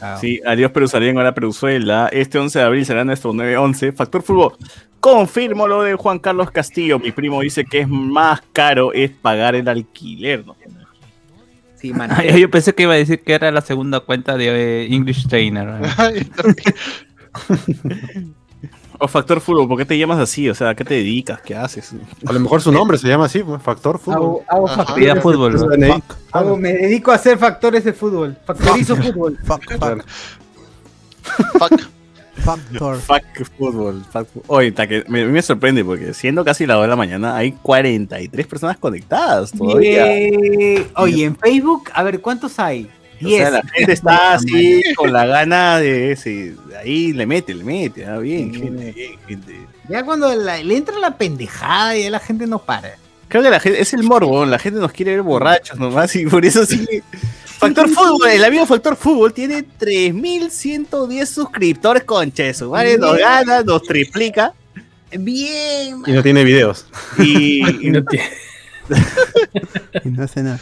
[0.00, 0.18] Ah.
[0.20, 2.08] Sí, adiós Perusalén, ahora Peruzuela.
[2.12, 3.92] Este 11 de abril será nuestro 9-11.
[3.94, 4.56] Factor Fútbol.
[5.00, 6.98] Confirmo lo de Juan Carlos Castillo.
[6.98, 10.46] Mi primo dice que es más caro es pagar el alquiler.
[10.46, 10.54] ¿no?
[11.80, 12.14] Sí, mano.
[12.16, 15.26] Ay, Yo pensé que iba a decir que era la segunda cuenta de eh, English
[15.28, 15.68] Trainer.
[19.02, 20.46] O Factor Fútbol, ¿por qué te llamas así?
[20.50, 21.40] O sea, ¿a qué te dedicas?
[21.40, 21.94] ¿Qué haces?
[22.26, 24.16] A lo mejor su nombre se llama así, Factor Fútbol.
[24.16, 24.76] Hago, hago Ajá.
[24.76, 25.58] factores Vida de fútbol.
[25.58, 25.74] Su ¿no?
[25.74, 26.02] DNI.
[26.32, 28.36] Hago- me dedico a hacer factores de fútbol.
[28.44, 29.38] Factorizo fútbol.
[29.42, 30.04] Fuck, fuck,
[31.58, 31.80] Fuck.
[32.40, 32.98] Factor.
[33.00, 34.04] Fuck Fútbol.
[34.46, 38.46] Oye, que me, me sorprende porque siendo casi la hora de la mañana hay 43
[38.46, 40.06] personas conectadas todavía.
[40.16, 42.90] Eh, oye, en Facebook, a ver, ¿cuántos hay?
[43.22, 43.52] O sea, 10.
[43.52, 48.18] la gente está así con la gana de ese, ahí le mete, le mete, ah,
[48.18, 49.54] bien, gente, bien, gente.
[49.88, 52.94] Ya cuando la- le entra la pendejada, ya la gente no para.
[53.28, 56.26] Creo que la gente, es el morbo, la gente nos quiere ver borrachos nomás y
[56.26, 56.84] por eso sí.
[57.60, 62.96] Factor Fútbol, el amigo Factor Fútbol tiene 3110 suscriptores con Cheso, ¿vale?
[62.96, 64.54] Nos gana, nos triplica
[65.12, 66.02] Bien.
[66.06, 66.86] Y no tiene videos.
[67.18, 68.30] y, Y no tiene-
[70.04, 70.60] Y no hace nada.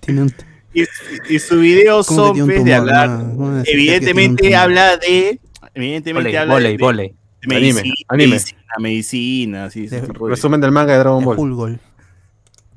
[0.00, 0.34] Tiene un.
[0.74, 0.82] y,
[1.30, 3.08] y su video ¿Cómo que son pues, de hablar.
[3.08, 5.40] No, ¿cómo decir que tiene un Evidentemente habla de.
[5.74, 7.08] Evidentemente Voley, habla voley, de, voley.
[7.46, 8.28] de Anime, medicina, anime.
[8.30, 11.80] medicina, medicina, sí, De- Resumen del manga de Dragon De Ball.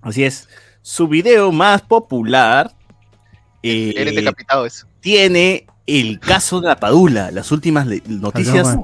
[0.01, 0.47] Así es.
[0.83, 2.71] Su video más popular
[3.63, 4.87] eh, decapitado eso.
[4.99, 8.77] tiene el caso de la Padula, las últimas noticias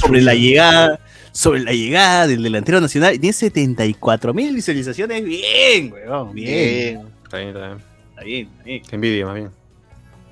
[0.00, 1.00] sobre la llegada,
[1.32, 3.14] sobre la llegada del delantero nacional.
[3.14, 5.24] y Tiene 74 mil visualizaciones.
[5.24, 6.48] Bien, weón, bien.
[6.48, 7.00] Bien.
[7.24, 7.78] Está bien, está bien.
[8.10, 8.82] Está bien, está bien.
[8.88, 9.63] Qué envidia, más bien.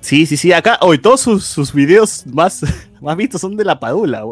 [0.03, 0.51] Sí, sí, sí.
[0.51, 2.61] Acá, hoy todos sus, sus videos más,
[3.01, 4.25] más vistos son de la Padula,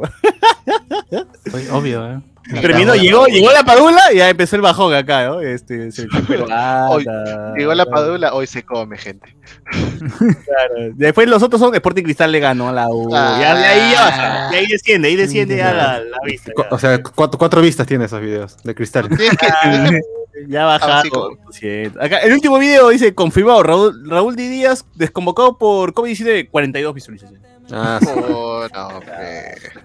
[1.71, 2.19] Obvio, ¿eh?
[2.59, 5.39] Terminó, llegó, llegó la Padula y ya empezó el bajón acá, ¿no?
[5.39, 6.07] Este, se
[6.89, 7.05] Hoy
[7.55, 9.33] Llegó la padula, hoy se come, gente.
[9.69, 10.91] Claro.
[10.95, 13.09] Después los otros son Sporting Cristal le ganó a la U.
[13.11, 14.49] Ya de ahí ya baja.
[14.49, 16.51] De ahí desciende, ahí desciende ya la, la vista.
[16.69, 19.07] O sea, cuatro, cuatro vistas tiene esos videos de cristal.
[20.33, 20.99] Ya, ya baja.
[20.99, 21.37] Así como-
[21.99, 27.41] Acá, el último video dice confirmado, Raúl, Raúl Di Díaz desconvocado por COVID-19, 42 visualizaciones.
[27.73, 27.99] Ah.
[28.29, 28.99] Oh, no.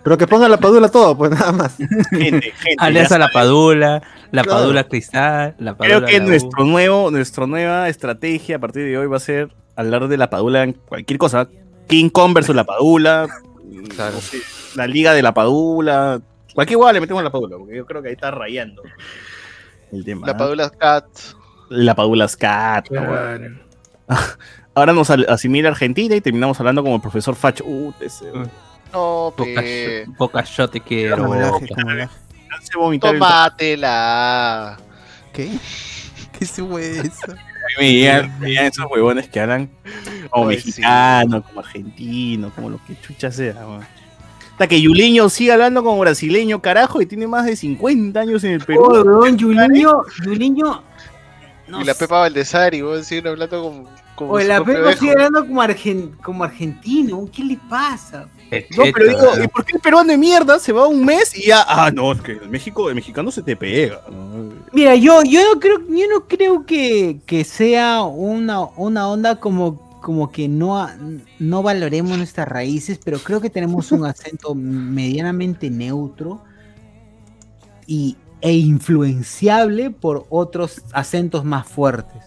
[0.02, 1.76] Pero que ponga la padula todo, pues nada más.
[2.10, 2.74] Gente, gente.
[2.78, 3.28] Alianza la.
[3.28, 4.02] Padula,
[4.32, 4.58] la Claro.
[4.60, 9.06] Padula Cristal, la Padula Creo que nuestro nuevo, nuestra nueva estrategia a partir de hoy
[9.06, 11.48] va a ser hablar de la Padula en cualquier cosa.
[11.86, 13.28] King Kong versus la Padula,
[13.94, 14.16] Claro.
[14.74, 16.20] la Liga de la Padula,
[16.54, 18.82] cualquier hueá le metemos la Padula, porque yo creo que ahí está rayando
[19.92, 20.26] el tema.
[20.26, 21.06] La padula Cat.
[21.68, 22.90] La Padula Scat.
[22.90, 23.04] ¿no?
[23.06, 23.58] Claro.
[24.74, 27.60] Ahora nos asimila Argentina y terminamos hablando como el profesor Fach.
[27.64, 28.26] Uh, ese,
[28.92, 30.04] No, pe.
[30.06, 31.16] yo- Boca yo te quiero.
[31.18, 31.66] Como laje, Boca.
[31.74, 32.14] como laje.
[32.56, 34.76] hace vomitar el- Tómatela.
[35.32, 35.58] ¿Qué?
[36.38, 37.34] ¿Qué se fue eso?
[37.80, 39.70] esos huevones que hablan
[40.30, 40.56] como sí.
[40.56, 43.54] mexicano, como argentino, como lo que chucha sea.
[43.66, 43.86] weón.
[44.56, 48.52] Hasta que Yuliño sigue hablando como brasileño, carajo, y tiene más de 50 años en
[48.52, 48.84] el Perú.
[48.88, 50.82] Oh, weón, Juliño, Juliño.
[51.68, 52.00] No y la sé.
[52.00, 53.88] Pepa Valdesari, vos siguen hablando como.
[54.14, 57.28] como su la Pepa sigue hablando como, argen- como argentino.
[57.30, 58.28] ¿Qué le pasa?
[58.76, 61.48] No, pero digo, ¿y por qué el peruano de mierda se va un mes y
[61.48, 61.64] ya?
[61.68, 64.00] Ah, no, es que el México, el mexicano se te pega.
[64.10, 64.54] ¿no?
[64.72, 69.85] Mira, yo, yo no creo, yo no creo que, que sea una, una onda como,
[70.06, 70.88] como que no,
[71.40, 76.44] no valoremos nuestras raíces, pero creo que tenemos un acento medianamente neutro
[77.88, 82.22] y, e influenciable por otros acentos más fuertes.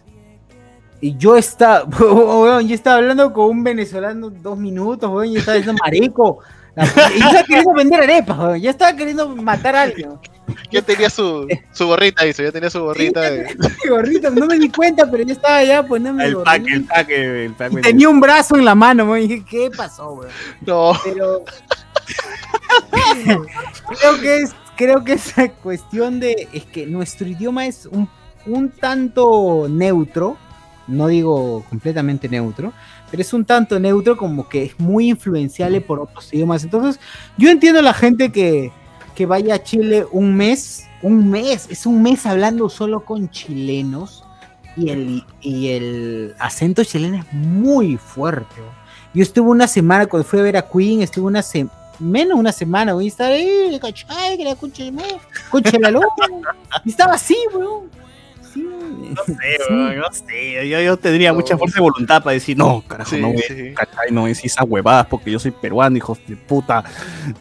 [1.00, 5.56] Y yo estaba, weón, yo estaba hablando con un venezolano dos minutos, weón, y estaba
[5.56, 6.40] diciendo marico.
[6.76, 10.10] La- Y yo estaba queriendo vender arepas, weón, yo estaba queriendo matar a alguien.
[10.72, 12.44] Ya tenía su, su gorrita, dice.
[12.44, 13.22] Ya tenía su gorrita.
[13.22, 16.84] de- Qué gorrito, no me di cuenta, pero yo estaba ya poniendo El pack, el
[16.86, 17.74] pack, el pack.
[17.74, 20.32] Y tenía un brazo en la mano, weón, y dije, ¿qué pasó, weón?
[20.66, 20.94] No.
[21.04, 21.44] Pero
[24.00, 28.10] creo que es, creo que esa cuestión de es que nuestro idioma es un,
[28.46, 30.38] un tanto neutro,
[30.88, 32.74] no digo completamente neutro,
[33.12, 36.64] pero es un tanto neutro como que es muy influenciable por otros idiomas.
[36.64, 37.00] Entonces,
[37.38, 38.72] yo entiendo a la gente que,
[39.20, 44.24] que vaya a Chile un mes, un mes, es un mes hablando solo con chilenos
[44.78, 48.56] y el, y el acento chileno es muy fuerte.
[49.14, 52.54] Yo estuve una semana cuando fui a ver a Queen, estuve una semana, menos una
[52.54, 54.38] semana, weón, y estaba ahí, ¿cachai?
[54.38, 54.56] Que la
[55.92, 56.02] la
[56.86, 57.90] y estaba así, weón.
[59.00, 60.70] Sí, No sé, weón, no sé.
[60.70, 63.70] Yo, yo tendría mucha fuerza de voluntad para decir, no, carajo, Sí, no voy sí.
[63.70, 66.84] a cachai, no decir esas huevadas porque yo soy peruano, hijos de puta.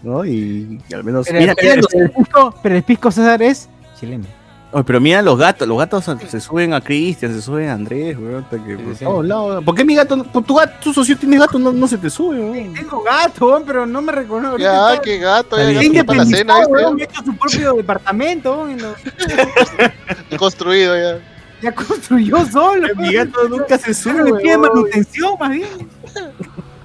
[0.02, 0.24] ¿No?
[0.24, 1.26] Y, y al menos.
[1.26, 4.24] Pero, mira, pero mira el, pisco, pero el pisco César es chileno.
[4.70, 8.18] Oye, pero mira los gatos, los gatos se suben a Cristian, se suben a Andrés,
[8.18, 8.44] weón.
[8.44, 9.04] hasta que, por sí.
[9.04, 9.64] todos lados.
[9.64, 11.96] ¿Por qué mi gato, no- por tu gato, tu socio tiene gato, no, no se
[11.96, 12.74] te sube, weón?
[12.74, 14.58] Tengo gato, weón, pero no me reconozco.
[14.58, 18.78] Ya, qué gato, ya gato para la cena, independizado, weón, hecho su propio departamento, weón,
[18.82, 21.18] lo- construido ya.
[21.62, 22.88] ya construyó solo.
[22.96, 25.68] Mi gato nunca se sube, le pide manutención, más bien.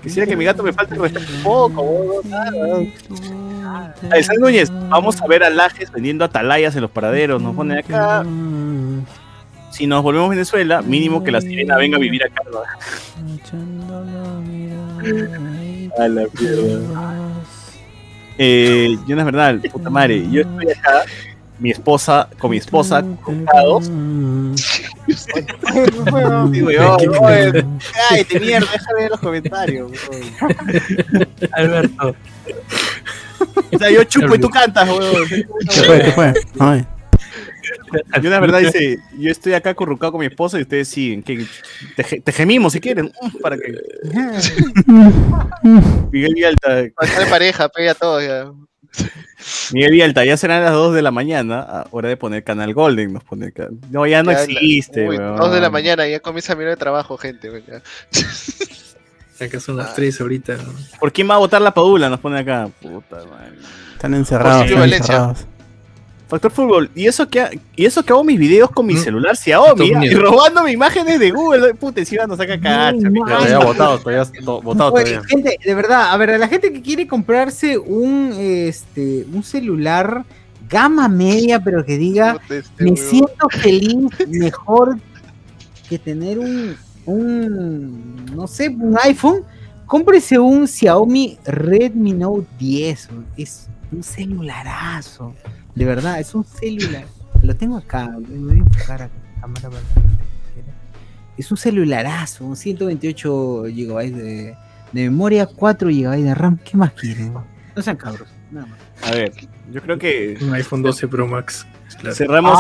[0.04, 2.22] Quisiera que mi gato me falte respeto un poco.
[4.12, 7.42] Alexander Núñez, vamos a ver a Lajes vendiendo atalayas en los paraderos.
[7.42, 8.26] Nos ponen acá.
[9.72, 12.42] Si nos volvemos a Venezuela, mínimo que la sirena venga a vivir acá.
[12.52, 12.60] ¿no?
[15.98, 17.24] A la mierda.
[18.38, 21.04] Eh, Jonas Bernal, puta madre, yo estoy acá,
[21.64, 23.86] mi esposa, con mi esposa, juntados.
[25.16, 25.32] Sí,
[26.12, 27.80] weón, weón.
[28.10, 29.92] Cállate, mierda, déjame ver los comentarios.
[30.10, 31.28] weón.
[31.54, 32.16] Alberto.
[33.72, 35.26] O sea, yo chupo y tú cantas, weón.
[35.30, 35.46] ¿Qué
[35.86, 36.02] fue?
[36.02, 36.34] ¿Qué fue?
[36.60, 36.86] Ay.
[38.22, 41.24] Y una verdad dice, yo estoy acá acurrucado con mi esposa y ustedes siguen.
[41.24, 41.46] Que
[41.96, 43.10] te, te gemimos si quieren.
[43.22, 43.74] mm, Para que.
[46.12, 48.52] Miguel Vialta, Está de pareja, pega todo ya.
[49.72, 53.14] Miguel Vialta, ya serán las 2 de la mañana, a hora de poner Canal Golden.
[53.14, 53.52] Nos pone
[53.90, 55.36] No, ya no Ya, existe, Uy, weón.
[55.36, 57.50] dos de la mañana, ya comienza mi hora de trabajo, gente.
[59.40, 60.58] Acá son las 3 ahorita.
[61.00, 62.10] ¿Por quién va a votar la padula?
[62.10, 62.70] Nos pone acá.
[62.82, 63.58] Puta madre.
[63.94, 65.16] Están encerrados, están Valencia.
[65.16, 65.48] encerrados.
[66.34, 68.98] Factor Fútbol, ¿y eso que, ha- y eso que hago mis videos con mi Mm.
[68.98, 71.76] celular Xiaomi Top y robándome imágenes de Google?
[71.76, 72.92] Puta, encima nos saca cacha.
[72.94, 73.24] no.
[73.26, 75.28] Todavía votado, todavía to- votado Oye, todavía.
[75.30, 80.26] gente, de verdad, a ver, a la gente que quiere comprarse un, este, un celular
[80.68, 83.96] gama media, pero que diga, este me siento feliz,
[84.28, 84.98] mejor
[85.88, 89.44] que tener un, un, no sé, un iPhone,
[89.86, 93.26] cómprese un Xiaomi Redmi Note 10, weón.
[93.38, 95.36] es un celularazo,
[95.76, 97.06] de verdad, es un celular,
[97.44, 99.10] lo tengo acá, me voy a enfocar a
[99.42, 99.82] cámara para
[101.38, 104.56] es un celularazo, un 128 GB de,
[104.92, 107.34] de memoria, 4 GB de RAM, ¿qué más quieren?
[107.76, 108.80] No sean cabros, nada más.
[109.02, 109.34] A ver,
[109.72, 111.66] yo creo que Un iPhone 12 Pro Max.
[112.04, 112.16] Claro.
[112.16, 112.60] cerramos.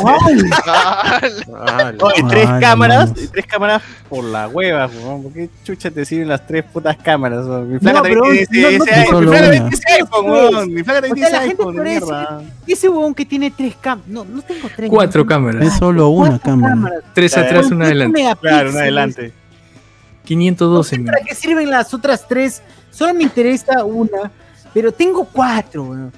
[0.66, 3.32] Ah, Oye, tres Ay, cámaras, manos.
[3.32, 4.88] tres cámaras por la hueva.
[4.88, 7.46] ¿Por qué chucha te sirven las tres putas cámaras?
[7.46, 8.80] Mi flaca No, también ese,
[9.12, 10.30] no- no iPhone.
[10.30, 10.74] Weón.
[10.74, 12.42] Mi flaca también gente iPhone, mierda.
[12.66, 14.90] Ese huevón que tiene tres cámaras, no, no tengo tres.
[14.90, 15.68] Cuatro no, cámaras.
[15.68, 16.92] Es solo una cámara.
[17.14, 18.24] Tres atrás, una adelante.
[18.40, 19.34] Claro, una adelante.
[20.26, 21.06] 512 mil.
[21.08, 22.62] ¿Para qué sirven las otras tres?
[22.92, 24.32] Solo me interesa una,
[24.74, 25.84] pero tengo cuatro.
[25.84, 26.14] weón.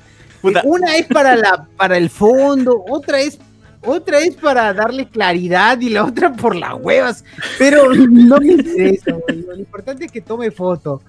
[0.47, 0.61] Puta.
[0.63, 3.39] Una es para la para el fondo, otra es
[3.81, 7.23] otra es para darle claridad y la otra por las huevas.
[7.59, 9.13] Pero no me interesa.
[9.15, 9.45] weón.
[9.47, 11.01] Lo importante es que tome foto.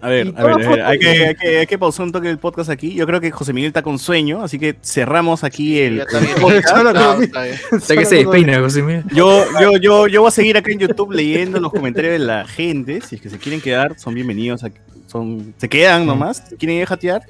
[0.00, 1.28] A ver, a ver, a ver, hay, que, bien.
[1.28, 2.94] hay, que, hay que pausar un toque el podcast aquí.
[2.94, 8.14] Yo creo que José Miguel está con sueño, así que cerramos aquí el, que se
[8.14, 9.02] despeina, José Miguel.
[9.12, 9.44] Yo,
[10.06, 13.00] yo voy a seguir acá en YouTube leyendo los comentarios de la gente.
[13.00, 14.62] Si es que se quieren quedar, son bienvenidos.
[14.62, 14.70] a-
[15.08, 16.44] son, se quedan nomás.
[16.48, 17.22] Si quieren ir a jatear,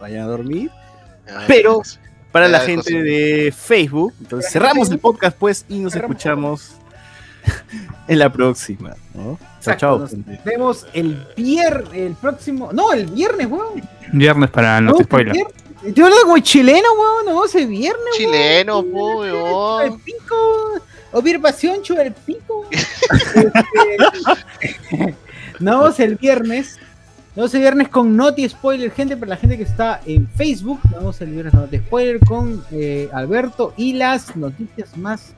[0.00, 0.70] vayan a dormir.
[1.26, 1.82] Ay, Pero
[2.30, 6.72] para la gente de Facebook, entonces cerramos el podcast pues y nos escuchamos
[8.08, 8.94] en la próxima.
[9.14, 9.38] ¿no?
[9.38, 9.98] Chao, Exacto, chao.
[9.98, 10.40] nos gente.
[10.44, 12.70] vemos el viernes, el próximo.
[12.72, 13.82] No, el viernes, weón.
[14.12, 15.34] Viernes para no No, te spoiler.
[15.84, 17.26] Estoy hablando como chileno, weón.
[17.26, 18.16] No, ese viernes, weón.
[18.32, 20.00] Chileno, weón.
[20.00, 20.36] pico.
[21.12, 22.66] Observación, chupa el pico.
[23.34, 25.14] Este,
[25.60, 26.78] Nos vemos el viernes.
[27.34, 30.80] Nos vemos el viernes con Noti Spoiler, gente, para la gente que está en Facebook.
[30.84, 35.32] Nos vemos el viernes con Noti Spoiler con eh, Alberto y las noticias más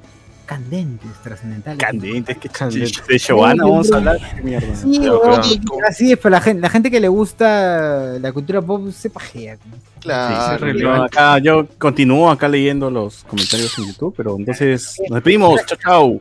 [0.45, 1.79] candentes, trascendentales.
[1.79, 3.07] Candentes, que Candentes.
[3.07, 4.19] De Giovanna vamos a hablar.
[4.19, 5.87] Sí, Claro, weón, claro.
[5.89, 9.57] así es, pero la gente, la gente que le gusta la cultura pop se pajea.
[10.01, 10.73] Claro.
[10.73, 15.61] Yo, acá, yo continúo acá leyendo los comentarios en YouTube, pero entonces nos despedimos.
[15.65, 16.21] Chao, chao.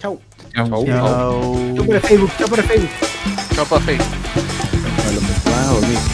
[0.00, 0.20] Chau.
[0.54, 0.84] Chao.
[0.86, 2.90] Chau por el Facebook, chau por el Facebook.
[3.54, 4.59] Chao, pa' Facebook.
[5.82, 6.09] A lo